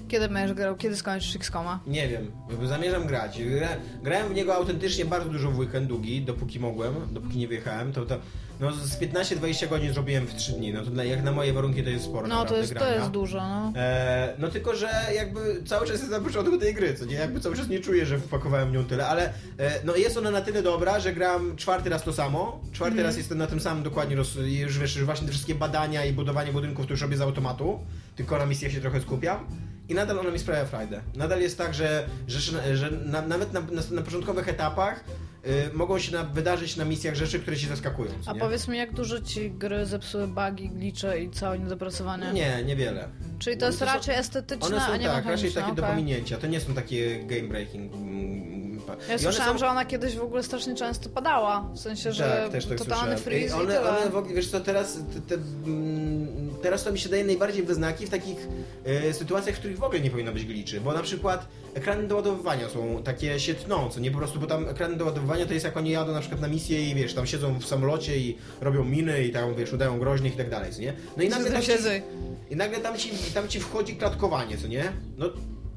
Kiedy 0.08 0.28
będziesz 0.28 0.56
grał? 0.56 0.76
Kiedy 0.76 0.96
skończysz 0.96 1.36
X-Koma? 1.36 1.80
Nie 1.86 2.08
wiem, 2.08 2.32
zamierzam 2.64 3.06
grać. 3.06 3.42
Gra, 3.42 3.68
grałem 4.02 4.28
w 4.28 4.34
niego 4.34 4.54
autentycznie 4.54 5.04
bardzo 5.04 5.28
dużo 5.30 5.50
w 5.50 5.58
weekend 5.58 5.86
długi, 5.86 6.22
dopóki 6.22 6.60
mogłem, 6.60 6.94
dopóki 7.10 7.38
nie 7.38 7.48
wyjechałem, 7.48 7.92
to, 7.92 8.06
to 8.06 8.18
no 8.60 8.72
z 8.72 9.00
15-20 9.00 9.68
godzin 9.68 9.92
zrobiłem 9.92 10.26
w 10.26 10.34
3 10.34 10.52
dni, 10.52 10.72
no 10.72 10.84
to 10.84 10.90
dla, 10.90 11.04
jak 11.04 11.22
na 11.24 11.32
moje 11.32 11.52
warunki 11.52 11.82
to 11.82 11.90
jest 11.90 12.04
sporo 12.04 12.26
No 12.26 12.44
to 12.44 12.56
jest, 12.56 12.74
to 12.74 12.92
jest 12.92 13.10
dużo, 13.10 13.38
no. 13.38 13.72
E, 13.76 14.34
no 14.38 14.48
tylko, 14.48 14.76
że 14.76 14.88
jakby 15.14 15.62
cały 15.66 15.86
czas 15.86 15.98
jest 15.98 16.10
na 16.10 16.20
początku 16.20 16.58
tej 16.58 16.74
gry, 16.74 16.94
co 16.94 17.04
nie? 17.04 17.14
Jakby 17.14 17.40
cały 17.40 17.56
czas 17.56 17.68
nie 17.68 17.80
czuję, 17.80 18.06
że 18.06 18.18
wpakowałem 18.18 18.70
w 18.70 18.72
nią 18.72 18.84
tyle, 18.84 19.06
ale 19.06 19.32
e, 19.58 19.80
no 19.84 19.96
jest 19.96 20.16
ona 20.16 20.30
na 20.30 20.40
tyle 20.40 20.62
dobra, 20.62 21.00
że 21.00 21.12
gram 21.12 21.56
czwarty 21.56 21.90
raz 21.90 22.02
to 22.02 22.12
samo, 22.12 22.60
czwarty 22.72 22.92
Mhm. 22.92 23.06
raz 23.06 23.16
jestem 23.16 23.38
na 23.38 23.46
tym 23.46 23.60
samym 23.60 23.82
dokładnie, 23.82 24.16
roz, 24.16 24.34
już 24.46 24.78
wiesz, 24.78 24.96
już 24.96 25.04
właśnie 25.04 25.26
te 25.26 25.32
wszystkie 25.32 25.54
badania 25.54 26.04
i 26.04 26.12
budowanie 26.12 26.52
budynków 26.52 26.86
to 26.86 26.92
już 26.92 27.00
robię 27.02 27.16
z 27.16 27.20
automatu, 27.20 27.80
tylko 28.16 28.38
na 28.38 28.46
misjach 28.46 28.72
się 28.72 28.80
trochę 28.80 29.00
skupiam. 29.00 29.46
I 29.88 29.94
nadal 29.94 30.18
ona 30.18 30.30
mi 30.30 30.38
sprawia 30.38 30.64
frajdę. 30.64 31.00
Nadal 31.16 31.40
jest 31.40 31.58
tak, 31.58 31.74
że, 31.74 32.06
że, 32.26 32.76
że 32.76 32.90
na, 32.90 33.22
nawet 33.22 33.52
na, 33.52 33.60
na, 33.60 33.82
na 33.90 34.02
początkowych 34.02 34.48
etapach 34.48 35.04
y, 35.46 35.70
mogą 35.74 35.98
się 35.98 36.12
na, 36.12 36.24
wydarzyć 36.24 36.76
na 36.76 36.84
misjach 36.84 37.14
rzeczy, 37.14 37.40
które 37.40 37.56
się 37.56 37.68
zaskakują. 37.68 38.10
A 38.26 38.32
nie? 38.32 38.40
powiedz 38.40 38.68
mi, 38.68 38.78
jak 38.78 38.92
dużo 38.94 39.20
ci 39.20 39.50
gry 39.50 39.86
zepsuły 39.86 40.26
bugi, 40.28 40.70
glitche 40.70 41.20
i 41.22 41.30
całe 41.30 41.58
niedopracowanie? 41.58 42.32
Nie, 42.32 42.64
niewiele. 42.64 43.08
Czyli 43.38 43.56
to 43.56 43.66
jest 43.66 43.78
to 43.78 43.86
są- 43.86 43.92
raczej 43.92 44.14
estetyczne, 44.14 44.66
One 44.66 44.80
są 44.80 44.92
a 44.92 44.96
nie 44.96 45.06
tak, 45.06 45.24
raczej 45.24 45.52
takie 45.52 45.74
do 45.74 45.82
okej. 45.82 45.94
pominięcia. 45.94 46.36
To 46.38 46.46
nie 46.46 46.60
są 46.60 46.74
takie 46.74 47.24
game 47.26 47.48
breaking. 47.48 47.92
Ja 49.08 49.18
słyszałam, 49.18 49.52
są- 49.52 49.58
że 49.58 49.68
ona 49.68 49.84
kiedyś 49.84 50.16
w 50.16 50.22
ogóle 50.22 50.42
strasznie 50.42 50.74
często 50.74 51.08
padała. 51.08 51.68
W 51.74 51.78
sensie, 51.78 52.12
że 52.12 52.40
tak, 52.42 52.52
też 52.52 52.66
tak 52.66 52.78
totalny 52.78 53.16
freeze 53.16 53.56
i 53.56 53.60
one, 53.60 53.74
tyle. 53.74 53.90
one 53.98 54.10
w 54.10 54.16
ogóle, 54.16 54.34
wiesz 54.34 54.50
co, 54.50 54.60
teraz, 54.60 54.98
te, 55.14 55.20
te, 55.36 55.42
mm, 55.66 56.50
teraz 56.62 56.84
to 56.84 56.92
mi 56.92 56.98
się 56.98 57.08
daje 57.08 57.24
najbardziej 57.24 57.62
wyznaki 57.62 58.06
w 58.06 58.10
takich 58.10 58.48
e, 58.84 59.12
sytuacjach, 59.12 59.56
w 59.56 59.58
których 59.58 59.78
w 59.78 59.82
ogóle 59.82 60.00
nie 60.00 60.10
powinno 60.10 60.32
być 60.32 60.44
gliczy, 60.44 60.80
bo 60.80 60.92
na 60.92 61.02
przykład 61.02 61.48
ekrany 61.74 62.08
doładowywania 62.08 62.68
są 62.68 63.02
takie 63.04 63.40
się 63.40 63.54
tną, 63.54 63.90
co 63.90 64.00
nie 64.00 64.10
po 64.10 64.18
prostu, 64.18 64.40
bo 64.40 64.46
tam 64.46 64.68
ekrany 64.68 64.96
doładowywania 64.96 65.46
to 65.46 65.52
jest 65.52 65.64
jak 65.64 65.76
oni 65.76 65.90
jadą 65.90 66.12
na 66.12 66.20
przykład 66.20 66.40
na 66.40 66.48
misję 66.48 66.90
i 66.90 66.94
wiesz, 66.94 67.14
tam 67.14 67.26
siedzą 67.26 67.58
w 67.58 67.66
samolocie 67.66 68.16
i 68.18 68.36
robią 68.60 68.84
miny 68.84 69.24
i 69.24 69.32
tam 69.32 69.54
wiesz, 69.54 69.72
udają 69.72 69.98
groźnych 69.98 70.34
i 70.34 70.36
tak 70.36 70.50
dalej, 70.50 70.72
co 70.72 70.80
nie? 70.80 70.92
No 71.16 71.22
i 71.22 71.28
nagle 71.28 71.50
tam 71.50 71.62
ci, 71.62 71.72
i 72.50 72.56
nagle 72.56 72.78
tam 72.78 72.96
ci, 72.98 73.10
tam 73.34 73.48
ci 73.48 73.60
wchodzi 73.60 73.96
klatkowanie, 73.96 74.58
co 74.58 74.66
nie? 74.66 74.92
No 75.18 75.26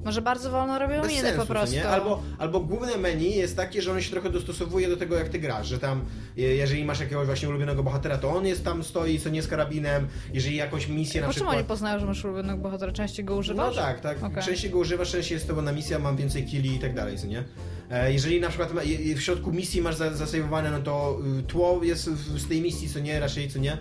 Może 0.05 0.21
bardzo 0.21 0.51
wolno 0.51 0.79
robią 0.79 1.01
bez 1.01 1.11
miny 1.11 1.33
po 1.33 1.45
prostu. 1.45 1.75
Nie? 1.75 1.87
Albo, 1.89 2.21
albo 2.37 2.59
główne 2.59 2.97
menu 2.97 3.35
jest 3.35 3.55
takie, 3.55 3.81
że 3.81 3.91
ono 3.91 4.01
się 4.01 4.11
trochę 4.11 4.29
dostosowuje 4.29 4.87
do 4.89 4.97
tego, 4.97 5.15
jak 5.15 5.29
ty 5.29 5.39
grasz, 5.39 5.67
że 5.67 5.79
tam, 5.79 6.05
jeżeli 6.37 6.85
masz 6.85 6.99
jakiegoś 6.99 7.25
właśnie 7.25 7.49
ulubionego 7.49 7.83
bohatera, 7.83 8.17
to 8.17 8.29
on 8.35 8.45
jest 8.47 8.63
tam, 8.63 8.83
stoi, 8.83 9.19
co 9.19 9.29
nie 9.29 9.41
z 9.43 9.47
karabinem, 9.47 10.07
jeżeli 10.33 10.55
jakąś 10.55 10.87
misję 10.87 11.21
na 11.21 11.27
Po 11.27 11.33
czym 11.33 11.39
przykład... 11.39 11.55
oni 11.57 11.65
poznają, 11.65 11.99
że 11.99 12.05
masz 12.05 12.25
ulubionego 12.25 12.57
bohatera? 12.63 12.91
Częściej 12.91 13.25
go 13.25 13.33
No 13.33 13.39
używasz? 13.39 13.75
tak, 13.75 13.99
tak. 13.99 14.23
Okej. 14.23 14.43
Częściej 14.43 14.71
go 14.71 14.77
używasz, 14.79 15.11
częściej 15.11 15.35
jest 15.35 15.47
to 15.47 15.53
bo 15.53 15.61
na 15.61 15.71
misja, 15.71 15.99
mam 15.99 16.15
więcej 16.17 16.45
killi 16.45 16.75
i 16.75 16.79
tak 16.79 16.95
dalej, 16.95 17.17
co 17.17 17.27
nie? 17.27 17.43
E, 17.91 18.13
Jeżeli 18.13 18.41
na 18.41 18.49
przykład 18.49 18.71
w 19.15 19.21
środku 19.21 19.51
misji 19.51 19.81
masz 19.81 19.95
za- 19.95 20.13
zasejwowane, 20.13 20.71
no 20.71 20.79
to 20.81 21.19
y, 21.39 21.43
tło 21.43 21.79
jest 21.83 22.03
z 22.39 22.47
tej 22.47 22.61
misji, 22.61 22.89
co 22.89 22.99
nie, 22.99 23.19
raczej, 23.19 23.49
co 23.49 23.59
nie? 23.59 23.77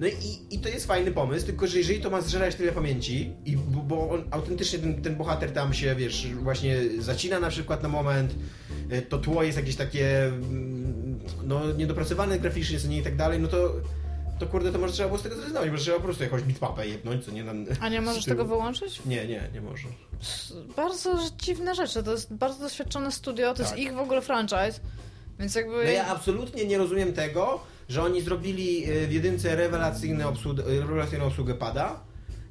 No 0.00 0.06
i, 0.06 0.54
i 0.54 0.58
to 0.58 0.68
jest 0.68 0.86
fajny 0.86 1.12
pomysł, 1.12 1.46
tylko 1.46 1.66
że 1.66 1.78
jeżeli 1.78 2.00
to 2.00 2.10
ma 2.10 2.20
zżerać 2.20 2.54
tyle 2.54 2.72
pamięci, 2.72 3.32
i, 3.44 3.56
bo, 3.56 3.80
bo 3.80 4.10
on 4.10 4.24
autentycznie 4.30 4.78
ten, 4.78 5.02
ten 5.02 5.16
bohater 5.16 5.52
tam 5.52 5.74
się, 5.74 5.94
wiesz, 5.94 6.26
właśnie 6.34 6.76
zacina 6.98 7.40
na 7.40 7.48
przykład 7.48 7.82
na 7.82 7.88
moment, 7.88 8.34
y, 8.92 9.02
to 9.02 9.18
tło 9.18 9.42
jest 9.42 9.58
jakieś 9.58 9.76
takie, 9.76 10.24
mm, 10.24 11.18
no, 11.44 11.72
niedopracowane 11.72 12.38
graficznie, 12.38 12.80
co 12.80 12.88
nie, 12.88 12.98
i 12.98 13.02
tak 13.02 13.16
dalej, 13.16 13.40
no 13.40 13.48
to, 13.48 13.72
to 14.38 14.46
kurde, 14.46 14.72
to 14.72 14.78
może 14.78 14.92
trzeba 14.92 15.08
było 15.08 15.18
z 15.18 15.22
tego 15.22 15.36
zrezygnować, 15.36 15.70
może 15.70 15.82
trzeba 15.82 15.96
po 15.96 16.04
prostu 16.04 16.22
jakąś 16.22 16.42
bitmapę 16.42 16.88
jebnąć, 16.88 17.24
co 17.24 17.30
nie? 17.30 17.44
Na, 17.44 17.52
A 17.80 17.88
nie 17.88 18.00
możesz 18.00 18.24
tego 18.24 18.44
wyłączyć? 18.44 19.00
Nie, 19.06 19.26
nie, 19.26 19.48
nie 19.54 19.60
może. 19.60 19.88
Bardzo 20.76 21.18
dziwne 21.38 21.74
rzeczy. 21.74 22.02
To 22.02 22.12
jest 22.12 22.34
bardzo 22.34 22.60
doświadczone 22.60 23.12
studio, 23.12 23.48
to 23.54 23.54
Tak. 23.54 23.66
jest 23.66 23.78
ich 23.78 23.94
w 23.94 23.98
ogóle 23.98 24.22
franchise. 24.22 24.80
Więc 25.38 25.54
jakby. 25.54 25.72
No 25.76 25.82
ja 25.90 26.06
absolutnie 26.06 26.64
nie 26.64 26.78
rozumiem 26.78 27.12
tego, 27.12 27.60
że 27.90 28.02
oni 28.02 28.22
zrobili 28.22 28.90
y, 28.90 29.06
w 29.06 29.12
jedynce 29.12 29.56
rewelacyjną 29.56 30.28
obsługę, 30.28 30.62
rewelacyjną 30.66 31.24
obsługę 31.24 31.54
pada. 31.54 32.00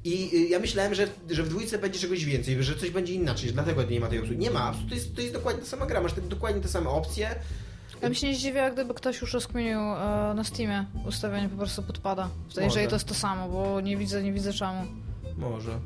I 0.04 0.30
y, 0.34 0.48
ja 0.48 0.58
myślałem, 0.58 0.94
że, 0.94 1.08
że 1.30 1.42
w 1.42 1.48
dwójce 1.48 1.78
będzie 1.78 1.98
czegoś 1.98 2.24
więcej, 2.24 2.62
że 2.62 2.76
coś 2.76 2.90
będzie 2.90 3.14
inaczej, 3.14 3.48
że 3.48 3.54
dlatego 3.54 3.82
nie 3.82 4.00
ma 4.00 4.08
tej 4.08 4.18
obsługi. 4.18 4.40
Nie 4.40 4.50
ma, 4.50 4.74
to 4.88 4.94
jest, 4.94 5.14
to 5.14 5.20
jest 5.20 5.34
dokładnie 5.34 5.62
ta 5.62 5.68
sama 5.68 5.86
gra, 5.86 6.00
masz 6.00 6.12
te, 6.12 6.20
dokładnie 6.20 6.60
te 6.60 6.68
same 6.68 6.90
opcje. 6.90 7.34
Ja 8.02 8.08
bym 8.08 8.14
się 8.14 8.26
nie 8.26 8.34
zdziwiła, 8.34 8.70
gdyby 8.70 8.94
ktoś 8.94 9.20
już 9.20 9.32
rozkminił 9.32 9.78
e, 9.78 10.32
na 10.36 10.44
Steamie 10.44 10.84
ustawienie 11.08 11.48
po 11.48 11.56
prostu 11.56 11.82
podpada. 11.82 12.28
Może. 12.48 12.62
Jeżeli 12.62 12.88
to 12.88 12.96
jest 12.96 13.08
to 13.08 13.14
samo, 13.14 13.48
bo 13.48 13.80
nie 13.80 13.96
widzę, 13.96 14.22
nie 14.22 14.32
widzę 14.32 14.52
czemu. 14.52 14.86
Może. 15.36 15.78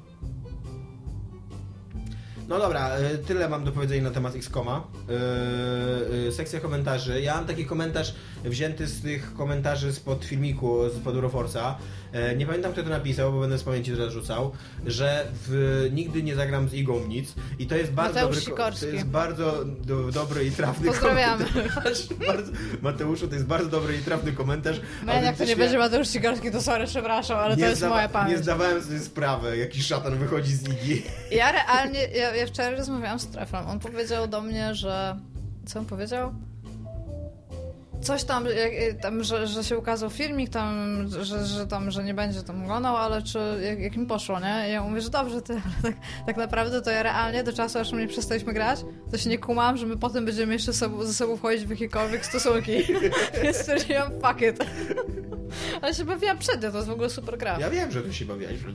No 2.48 2.58
dobra, 2.58 3.00
y, 3.00 3.18
tyle 3.18 3.48
mam 3.48 3.64
do 3.64 3.72
powiedzenia 3.72 4.02
na 4.02 4.10
temat 4.10 4.36
X-Koma. 4.36 4.86
Yy, 5.08 6.24
yy, 6.24 6.32
sekcja 6.32 6.60
komentarzy. 6.60 7.20
Ja 7.20 7.34
mam 7.34 7.46
taki 7.46 7.64
komentarz 7.64 8.14
wzięty 8.44 8.86
z 8.86 9.02
tych 9.02 9.34
komentarzy 9.34 9.92
spod 9.92 10.24
filmiku, 10.24 10.78
spod 10.96 11.14
Euroforce'a. 11.14 11.74
Yy, 12.14 12.36
nie 12.36 12.46
pamiętam 12.46 12.72
kto 12.72 12.82
to 12.82 12.88
napisał, 12.88 13.32
bo 13.32 13.40
będę 13.40 13.58
z 13.58 13.62
pamięci 13.62 13.92
teraz 13.92 14.12
rzucał, 14.12 14.52
że 14.86 15.26
w, 15.46 15.88
nigdy 15.92 16.22
nie 16.22 16.34
zagram 16.34 16.68
z 16.68 16.74
Igą 16.74 17.06
nic. 17.06 17.34
I 17.58 17.66
to 17.66 17.76
jest 17.76 17.92
bardzo 17.92 18.14
Mateusz 18.14 18.44
dobry, 18.44 18.72
to 18.80 18.86
jest 18.86 19.06
bardzo 19.06 19.64
do, 19.64 20.10
dobry 20.12 20.44
i 20.44 20.50
trafny 20.50 20.86
Pozdrawiamy. 20.86 21.44
komentarz. 21.44 21.98
Bardzo, 22.26 22.52
Mateuszu, 22.82 23.28
to 23.28 23.34
jest 23.34 23.46
bardzo 23.46 23.68
dobry 23.68 23.96
i 23.96 23.98
trafny 23.98 24.32
komentarz. 24.32 24.80
Men, 25.04 25.24
jak 25.24 25.36
to 25.36 25.44
nie 25.44 25.56
będzie 25.56 25.78
Mateusz 25.78 26.08
Sikorski, 26.08 26.50
to 26.50 26.62
sorry, 26.62 26.86
przepraszam, 26.86 27.38
ale 27.38 27.56
to 27.56 27.66
jest 27.66 27.82
moja 27.82 28.08
pamięć. 28.08 28.36
Nie 28.36 28.42
zdawałem 28.42 28.82
sobie 28.82 29.00
sprawy, 29.00 29.56
jaki 29.56 29.82
szatan 29.82 30.18
wychodzi 30.18 30.54
z 30.56 30.68
Igi. 30.68 31.02
Ja 31.30 31.52
realnie, 31.66 32.08
ja, 32.08 32.36
ja 32.36 32.46
wczoraj 32.46 32.76
rozmawiałam 32.76 33.18
z 33.18 33.26
Trefem. 33.26 33.66
On 33.66 33.80
powiedział 33.80 34.28
do 34.28 34.40
mnie, 34.40 34.74
że. 34.74 35.16
Co 35.66 35.78
on 35.78 35.86
powiedział? 35.86 36.34
Coś 38.04 38.24
tam, 38.24 38.46
jak, 38.46 39.00
tam 39.00 39.24
że, 39.24 39.46
że 39.46 39.64
się 39.64 39.78
ukazał 39.78 40.10
filmik, 40.10 40.50
tam, 40.50 40.96
że, 41.22 41.46
że 41.46 41.66
tam, 41.66 41.90
że 41.90 42.04
nie 42.04 42.14
będzie 42.14 42.42
tam 42.42 42.62
oglądał, 42.62 42.96
ale 42.96 43.22
czy 43.22 43.38
jak, 43.62 43.80
jak 43.80 43.96
mi 43.96 44.06
poszło, 44.06 44.40
nie? 44.40 44.68
I 44.68 44.72
ja 44.72 44.82
mówię, 44.82 45.00
że 45.00 45.10
dobrze, 45.10 45.42
ty, 45.42 45.52
ale 45.52 45.62
tak, 45.82 45.94
tak 46.26 46.36
naprawdę 46.36 46.82
to 46.82 46.90
ja 46.90 47.02
realnie 47.02 47.44
do 47.44 47.52
czasu, 47.52 47.78
aż 47.78 47.92
my 47.92 48.00
nie 48.00 48.08
przestaliśmy 48.08 48.52
grać, 48.52 48.80
to 49.10 49.18
się 49.18 49.30
nie 49.30 49.38
kumam, 49.38 49.76
że 49.76 49.86
my 49.86 49.96
potem 49.96 50.24
będziemy 50.24 50.52
jeszcze 50.52 50.72
sobą, 50.72 51.04
ze 51.04 51.14
sobą 51.14 51.36
wchodzić 51.36 51.66
w 51.66 51.70
jakiekolwiek 51.70 52.26
stosunki. 52.26 52.72
Więc 53.42 53.56
stwierdziłam, 53.56 54.10
fuck 54.12 54.42
it. 54.42 54.58
Ale 55.82 55.94
się 55.94 56.04
bawiłam 56.04 56.38
przednio, 56.38 56.70
to 56.70 56.76
jest 56.76 56.88
w 56.88 56.92
ogóle 56.92 57.10
super 57.10 57.38
gra. 57.38 57.58
Ja 57.60 57.70
wiem, 57.70 57.90
że 57.90 58.02
tu 58.02 58.12
się 58.12 58.24
bawiłeś. 58.24 58.52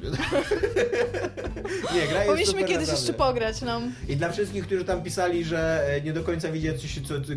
nie, 1.96 2.08
gra 2.08 2.18
jest 2.18 2.28
Powinniśmy 2.28 2.60
kiedyś 2.60 2.70
naprawdę. 2.70 2.92
jeszcze 2.92 3.14
pograć, 3.14 3.62
no. 3.62 3.82
I 4.08 4.16
dla 4.16 4.32
wszystkich, 4.32 4.66
którzy 4.66 4.86
tam 4.86 5.04
pisali, 5.04 5.46
że 5.46 5.88
e, 5.88 6.02
nie 6.02 6.14
do 6.14 6.24
końca 6.24 6.52
widzieli, 6.52 6.78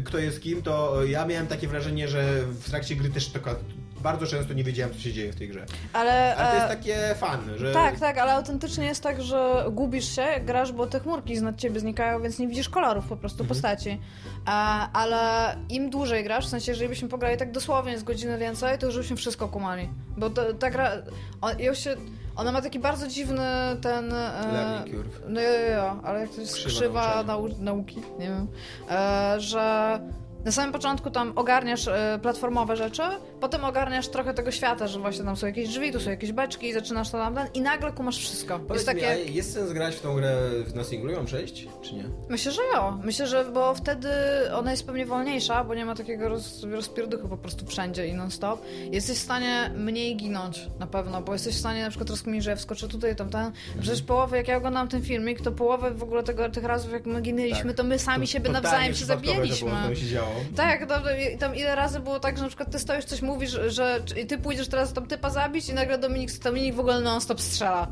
kto 0.05 0.19
jest 0.19 0.41
kim, 0.41 0.63
to 0.63 1.03
e, 1.05 1.09
ja 1.09 1.27
miałem 1.27 1.47
takie 1.47 1.69
wrażenie, 1.69 1.82
że 2.07 2.43
w 2.47 2.71
trakcie 2.71 2.97
gry 2.97 3.09
też 3.09 3.29
taka, 3.29 3.55
bardzo 4.03 4.27
często 4.27 4.55
nie 4.55 4.65
wiedziałem, 4.65 4.95
co 4.95 5.01
się 5.01 5.13
dzieje 5.13 5.33
w 5.33 5.37
tej 5.37 5.49
grze. 5.49 5.67
Ale, 5.93 6.37
Ale 6.37 6.49
to 6.49 6.55
jest 6.55 6.67
e, 6.67 6.77
takie 6.77 7.15
fan, 7.15 7.41
że... 7.57 7.73
Tak, 7.73 8.01
tak, 8.01 8.19
ale 8.19 8.33
autentycznie 8.33 8.87
jest 8.87 9.03
tak, 9.03 9.23
że 9.23 9.65
gubisz 9.71 10.17
się, 10.17 10.27
grasz, 10.45 10.73
bo 10.73 10.87
te 10.87 11.01
chmurki 11.01 11.43
nad 11.43 11.57
ciebie 11.57 11.81
znikają, 11.81 12.23
więc 12.23 12.39
nie 12.39 12.49
widzisz 12.49 12.69
kolorów 12.69 13.09
po 13.09 13.17
prostu 13.17 13.45
postaci. 13.45 14.01
A, 14.45 14.89
ale 14.93 15.55
im 15.69 15.91
dłużej 15.91 16.25
grasz, 16.25 16.47
w 16.47 16.49
sensie, 16.49 16.73
jeżeli 16.73 16.89
byśmy 16.89 17.09
pograli 17.09 17.37
tak 17.37 17.53
dosłownie 17.53 17.99
z 17.99 18.03
godziny 18.03 18.39
więcej, 18.39 18.79
to 18.79 18.87
już 18.87 18.97
byśmy 18.97 19.17
wszystko 19.17 19.49
kumali. 19.49 19.89
Bo 20.17 20.31
to, 20.31 20.55
ta 20.55 20.71
gra, 20.71 20.93
on, 21.41 21.59
ją 21.59 21.75
się, 21.75 21.97
ona 22.37 22.53
ma 22.53 22.63
taki 22.63 22.79
bardzo 22.79 23.09
dziwny 23.09 23.43
ten... 23.83 24.13
E, 24.13 24.53
Learning 24.53 24.97
curve. 24.97 25.21
no 25.29 25.41
jo, 25.41 25.51
jo, 25.77 26.01
ale 26.05 26.21
jak 26.21 26.31
to 26.31 26.41
jest 26.41 26.55
Krzywa 26.55 27.23
krzywa, 27.23 27.39
nauki, 27.59 27.97
nie 28.19 28.29
wiem, 28.29 28.49
e, 28.91 29.41
że 29.41 30.01
na 30.45 30.53
samym 30.53 30.73
początku 30.73 31.11
tam 31.11 31.33
ogarniasz 31.37 31.89
e, 31.89 32.19
platformowe 32.23 32.77
rzeczy, 32.77 33.03
potem 33.41 33.65
ogarniasz 33.65 34.09
trochę 34.09 34.35
tego 34.35 34.51
świata, 34.51 34.87
że 34.87 34.99
właśnie 34.99 35.25
tam 35.25 35.37
są 35.37 35.47
jakieś 35.47 35.69
drzwi, 35.69 35.93
tu 35.93 36.01
są 36.01 36.11
jakieś 36.11 36.33
beczki 36.33 36.69
i 36.69 36.73
zaczynasz 36.73 37.11
to 37.11 37.19
tam, 37.19 37.37
i 37.55 37.61
nagle 37.61 37.93
kumasz 37.93 38.19
wszystko. 38.19 38.59
Powiedz 38.59 38.87
jest 38.87 38.97
mi, 38.97 39.03
takie... 39.03 39.33
jest 39.33 39.53
sens 39.53 39.73
grać 39.73 39.95
w 39.95 40.01
tą 40.01 40.15
grę 40.15 40.37
na 40.75 40.85
singlu? 40.85 41.13
Ją 41.13 41.25
przejść, 41.25 41.69
czy 41.83 41.95
nie? 41.95 42.05
Myślę, 42.29 42.53
że 42.53 42.61
jo. 42.75 42.99
Myślę, 43.05 43.27
że 43.27 43.45
bo 43.45 43.75
wtedy 43.75 44.09
ona 44.55 44.71
jest 44.71 44.87
pewnie 44.87 45.07
wolniejsza, 45.07 45.65
bo 45.65 45.75
nie 45.75 45.85
ma 45.85 45.95
takiego 45.95 46.29
roz, 46.29 46.63
rozpierduchu 46.63 47.29
po 47.29 47.37
prostu 47.37 47.67
wszędzie 47.67 48.07
i 48.07 48.15
non-stop. 48.15 48.63
Jesteś 48.91 49.19
w 49.19 49.23
stanie 49.23 49.71
mniej 49.77 50.17
ginąć 50.17 50.69
na 50.79 50.87
pewno, 50.87 51.23
bo 51.23 51.33
jesteś 51.33 51.55
w 51.55 51.59
stanie 51.59 51.83
na 51.83 51.89
przykład 51.89 52.11
rozkminić, 52.11 52.45
że 52.45 52.51
ja 52.51 52.57
wskoczę 52.57 52.89
tutaj, 52.89 53.17
tam, 53.17 53.31
tam. 53.31 53.53
Przecież 53.81 54.03
połowę, 54.03 54.37
jak 54.37 54.49
ja 54.49 54.57
oglądam 54.57 54.89
ten 54.89 55.03
filmik, 55.03 55.41
to 55.41 55.53
połowę 55.53 55.91
w 55.91 56.03
ogóle 56.03 56.23
tego, 56.23 56.49
tych 56.49 56.65
razów, 56.65 56.93
jak 56.93 57.07
my 57.07 57.21
ginęliśmy, 57.21 57.71
Tak. 57.71 57.77
to 57.77 57.85
my 57.85 57.99
sami 57.99 58.27
To 58.27 58.33
siebie 58.33 58.51
nawzajem 58.51 58.95
się 58.95 58.95
przypadkowe 58.95 59.49
to 59.89 59.95
się 59.95 60.07
działo. 60.07 60.32
Tak, 60.57 60.89
no, 60.89 60.97
i 61.35 61.39
tam 61.39 61.57
ile 61.57 61.75
razy 61.75 62.01
było 62.01 62.21
tak, 62.21 62.37
że 62.37 62.43
na 62.43 62.49
przykład 62.49 62.71
ty 62.71 62.79
stoisz, 62.79 63.05
coś 63.05 63.23
mówisz, 63.23 63.59
że 63.67 64.01
i 64.23 64.27
ty 64.27 64.39
pójdziesz 64.39 64.69
teraz 64.69 64.93
tam 64.93 65.07
typa 65.07 65.31
zabić 65.31 65.69
i 65.69 65.75
nagle 65.75 65.99
Dominik, 65.99 66.39
Dominik 66.39 66.75
w 66.75 66.81
ogóle 66.81 67.01
non-stop 67.01 67.41
strzela. 67.41 67.89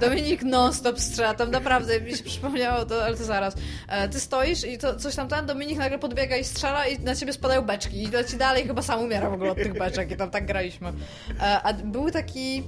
Dominik 0.00 0.42
non-stop 0.42 1.00
strzela, 1.00 1.34
tam 1.34 1.50
naprawdę 1.50 2.00
mi 2.00 2.16
się 2.16 2.24
przypomniało 2.24 2.84
to, 2.84 3.04
ale 3.04 3.16
to 3.16 3.24
zaraz. 3.24 3.54
E, 3.88 4.08
ty 4.08 4.20
stoisz 4.20 4.64
i 4.64 4.78
to 4.78 4.96
coś 4.96 5.14
tam 5.14 5.28
ten, 5.28 5.46
Dominik 5.46 5.78
nagle 5.78 5.98
podbiega 5.98 6.36
i 6.36 6.44
strzela 6.44 6.86
i 6.86 6.98
na 6.98 7.14
ciebie 7.14 7.32
spadają 7.32 7.62
beczki 7.62 8.02
i 8.02 8.06
leci 8.06 8.36
dalej 8.36 8.66
chyba 8.66 8.82
sam 8.82 9.00
umiera 9.00 9.30
w 9.30 9.32
ogóle 9.32 9.50
od 9.50 9.58
tych 9.58 9.78
beczek 9.78 10.10
i 10.10 10.16
tam 10.16 10.30
tak 10.30 10.46
graliśmy. 10.46 10.92
E, 11.40 11.62
a 11.62 11.72
był 11.72 12.10
taki 12.10 12.62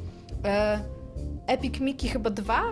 e, 0.44 0.80
Epic 1.46 1.80
Mickey 1.80 2.11
chyba 2.11 2.30
dwa 2.30 2.62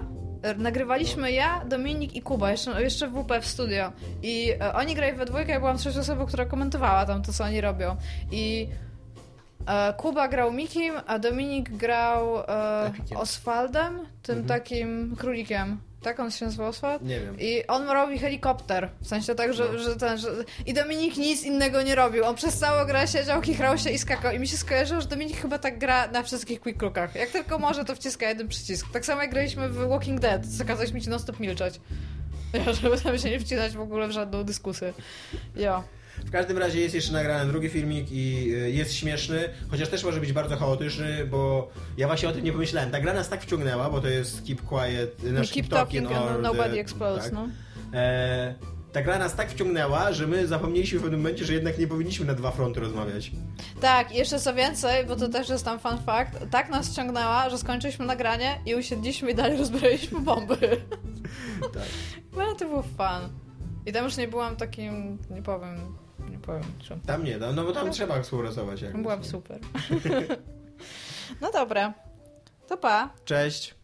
nagrywaliśmy 0.57 1.32
ja, 1.32 1.64
Dominik 1.64 2.16
i 2.16 2.22
Kuba, 2.22 2.51
jeszcze, 2.51 2.82
jeszcze 2.82 3.09
w 3.09 3.12
WP 3.12 3.41
w 3.41 3.47
studio. 3.47 3.93
I 4.22 4.51
e, 4.61 4.74
oni 4.74 4.95
grali 4.95 5.16
we 5.16 5.26
dwójkę, 5.26 5.53
ja 5.53 5.59
byłam 5.61 5.78
trzecią 5.78 6.01
osobą, 6.01 6.26
która 6.26 6.45
komentowała 6.45 7.07
tam 7.07 7.22
to, 7.22 7.32
co 7.32 7.45
oni 7.45 7.61
robią. 7.61 7.97
I 8.32 8.68
e, 9.66 9.93
Kuba 9.93 10.28
grał 10.28 10.53
Mikim, 10.53 10.95
a 11.07 11.18
Dominik 11.18 11.70
grał 11.70 12.39
e. 12.41 12.91
Oswaldem, 13.16 13.99
tym 14.22 14.39
Mhm. 14.39 14.47
takim 14.49 15.16
królikiem. 15.18 15.78
Tak 16.09 16.21
on 16.21 16.31
się 16.31 16.45
nazywa 16.45 16.69
Oswald? 16.69 17.03
Nie 17.03 17.21
wiem. 17.21 17.37
I 17.41 17.67
on 17.67 17.89
robi 17.89 18.19
helikopter. 18.19 18.89
W 19.01 19.07
sensie 19.09 19.35
tak, 19.35 19.53
że, 19.55 19.69
No. 19.73 19.79
że 19.79 19.97
ten. 19.97 20.19
Że... 20.19 20.29
I 20.67 20.75
Dominik 20.75 21.17
nic 21.17 21.43
innego 21.43 21.83
nie 21.83 21.95
robił. 21.95 22.25
On 22.25 22.35
przez 22.35 22.59
całą 22.59 22.85
grę 22.87 23.09
siedział, 23.09 23.41
kichrał 23.41 23.79
się 23.79 23.91
i 23.91 23.99
skakał. 23.99 24.33
I 24.33 24.39
mi 24.39 24.49
się 24.49 24.57
skojarzyło, 24.57 25.01
że 25.01 25.07
Dominik 25.09 25.37
chyba 25.41 25.59
tak 25.59 25.79
gra 25.79 26.09
na 26.09 26.23
wszystkich 26.23 26.61
quick 26.61 26.83
lookach. 26.83 27.15
Jak 27.15 27.31
tylko 27.31 27.59
może, 27.59 27.85
to 27.85 27.95
wciska 27.95 28.29
jeden 28.29 28.49
przycisk. 28.49 28.87
Tak 28.93 29.07
samo 29.07 29.23
jak 29.23 29.31
graliśmy 29.31 29.69
w 29.69 29.89
Walking 29.89 30.21
Dead. 30.21 30.47
Zakazaliśmy 30.47 31.01
ci 31.01 31.09
non 31.09 31.19
stop 31.19 31.41
milczeć. 31.41 31.81
Ja, 32.53 32.73
żeby 32.73 33.01
tam 33.01 33.19
się 33.19 33.31
nie 33.31 33.41
wcinać 33.41 33.73
w 33.73 33.81
ogóle 33.81 34.09
w 34.09 34.11
żadną 34.11 34.45
dyskusję. 34.45 34.93
Jo. 35.57 35.85
W 36.27 36.31
każdym 36.31 36.59
razie 36.59 36.81
jest 36.81 36.95
jeszcze 36.95 37.12
nagrany 37.12 37.51
drugi 37.51 37.69
filmik 37.69 38.07
i 38.12 38.53
y, 38.55 38.71
jest 38.71 38.95
śmieszny, 38.95 39.49
chociaż 39.71 39.89
też 39.89 40.05
może 40.05 40.21
być 40.21 40.33
bardzo 40.33 40.57
chaotyczny, 40.57 41.27
bo 41.27 41.71
ja 41.97 42.07
właśnie 42.07 42.29
o 42.29 42.33
tym 42.33 42.45
nie 42.45 42.53
pomyślałem. 42.53 42.91
Ta 42.91 43.01
gra 43.01 43.14
nas 43.14 43.29
tak 43.29 43.43
wciągnęła, 43.43 43.91
bo 43.91 44.01
to 44.01 44.09
jest 44.09 44.47
Keep 44.47 44.62
Quiet, 44.62 45.25
I 45.25 45.27
nasz 45.33 45.53
keep 45.53 45.69
talking 45.69 46.11
or 46.11 46.16
and 46.16 46.43
nobody 46.43 46.71
the- 46.75 46.81
explodes, 46.81 47.25
tak. 47.25 47.33
no. 47.33 47.49
E, 47.95 48.55
ta 48.93 49.03
gra 49.03 49.19
nas 49.19 49.35
tak 49.35 49.51
wciągnęła, 49.51 50.12
że 50.12 50.27
my 50.27 50.47
zapomnieliśmy 50.47 50.99
w 50.99 51.03
pewnym 51.03 51.21
momencie, 51.21 51.45
że 51.45 51.53
jednak 51.55 51.79
nie 51.79 51.87
powinniśmy 51.87 52.27
na 52.27 52.35
dwa 52.35 52.51
fronty 52.51 52.81
rozmawiać. 52.81 53.31
Tak, 53.81 54.12
i 54.14 54.16
jeszcze 54.19 54.39
co 54.41 54.55
więcej, 54.55 55.07
bo 55.07 55.16
to 55.16 55.29
też 55.29 55.49
jest 55.49 55.64
tam 55.64 55.79
fun 55.79 55.99
fact, 56.07 56.33
tak 56.51 56.71
nas 56.71 56.93
ściągnęła, 56.93 57.51
że 57.51 57.59
skończyliśmy 57.59 58.07
nagranie 58.07 58.61
i 58.66 58.75
usiedliśmy 58.75 59.31
i 59.31 59.35
dalej 59.35 59.59
rozbraliśmy 59.59 60.21
bomby. 60.21 60.59
Tak. 61.75 61.83
No 62.37 62.55
to 62.55 62.64
był 62.69 62.83
fan. 62.83 63.29
I 63.87 63.93
tam 63.93 64.05
już 64.05 64.16
nie 64.16 64.29
byłam 64.29 64.57
takim, 64.57 65.19
nie 65.31 65.43
powiem, 65.43 65.98
powiem. 66.49 67.01
Tam 67.07 67.25
nie, 67.25 67.39
no, 67.39 67.53
no 67.53 67.65
bo 67.65 67.73
tam 67.73 67.91
trzeba 67.91 68.23
współpracować. 68.23 68.85
Byłam 68.85 69.21
nie? 69.21 69.29
super. 69.29 69.61
no 71.41 71.53
dobra. 71.53 71.95
To 72.69 72.77
pa. 72.77 73.11
Cześć. 73.25 73.78